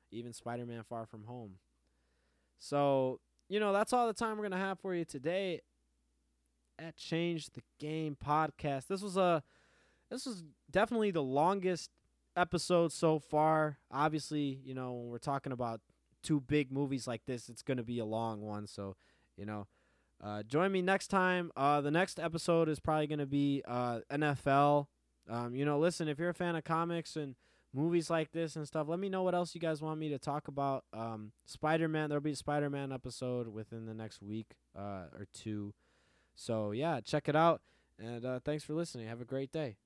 Even 0.09 0.33
Spider-Man 0.33 0.83
Far 0.83 1.05
From 1.05 1.25
Home. 1.25 1.57
So, 2.57 3.19
you 3.49 3.59
know, 3.59 3.71
that's 3.71 3.93
all 3.93 4.07
the 4.07 4.13
time 4.13 4.37
we're 4.37 4.47
going 4.47 4.51
to 4.51 4.57
have 4.57 4.79
for 4.79 4.95
you 4.95 5.05
today 5.05 5.61
at 6.79 6.97
Change 6.97 7.51
the 7.51 7.61
Game 7.77 8.17
podcast. 8.19 8.87
This 8.87 9.03
was 9.03 9.15
a 9.15 9.43
this 10.09 10.25
was 10.25 10.43
definitely 10.71 11.11
the 11.11 11.21
longest 11.21 11.91
episode 12.35 12.91
so 12.91 13.19
far. 13.19 13.77
Obviously, 13.91 14.59
you 14.63 14.73
know, 14.73 14.93
when 14.93 15.09
we're 15.09 15.17
talking 15.19 15.51
about 15.51 15.81
two 16.23 16.39
big 16.39 16.71
movies 16.71 17.07
like 17.07 17.25
this, 17.25 17.47
it's 17.47 17.61
going 17.61 17.77
to 17.77 17.83
be 17.83 17.99
a 17.99 18.05
long 18.05 18.41
one, 18.41 18.65
so, 18.65 18.95
you 19.37 19.45
know, 19.45 19.67
uh, 20.23 20.43
join 20.43 20.71
me 20.71 20.81
next 20.81 21.07
time. 21.07 21.51
Uh, 21.55 21.81
the 21.81 21.91
next 21.91 22.19
episode 22.19 22.69
is 22.69 22.79
probably 22.79 23.07
going 23.07 23.19
to 23.19 23.25
be 23.25 23.63
uh, 23.67 23.99
NFL. 24.11 24.87
Um, 25.29 25.55
you 25.55 25.65
know, 25.65 25.79
listen, 25.79 26.07
if 26.07 26.19
you're 26.19 26.29
a 26.29 26.33
fan 26.33 26.55
of 26.55 26.63
comics 26.63 27.15
and 27.15 27.35
movies 27.73 28.09
like 28.09 28.31
this 28.31 28.55
and 28.55 28.67
stuff, 28.67 28.87
let 28.87 28.99
me 28.99 29.09
know 29.09 29.23
what 29.23 29.35
else 29.35 29.53
you 29.53 29.61
guys 29.61 29.81
want 29.81 29.99
me 29.99 30.09
to 30.09 30.17
talk 30.17 30.47
about. 30.47 30.85
Um, 30.93 31.31
Spider 31.45 31.87
Man, 31.87 32.09
there'll 32.09 32.23
be 32.23 32.31
a 32.31 32.35
Spider 32.35 32.69
Man 32.69 32.91
episode 32.91 33.47
within 33.47 33.85
the 33.85 33.93
next 33.93 34.21
week 34.21 34.55
uh, 34.75 35.05
or 35.13 35.27
two. 35.33 35.73
So 36.35 36.71
yeah, 36.71 36.99
check 37.01 37.29
it 37.29 37.35
out. 37.35 37.61
And 37.99 38.25
uh, 38.25 38.39
thanks 38.43 38.63
for 38.63 38.73
listening. 38.73 39.07
Have 39.07 39.21
a 39.21 39.25
great 39.25 39.51
day. 39.51 39.77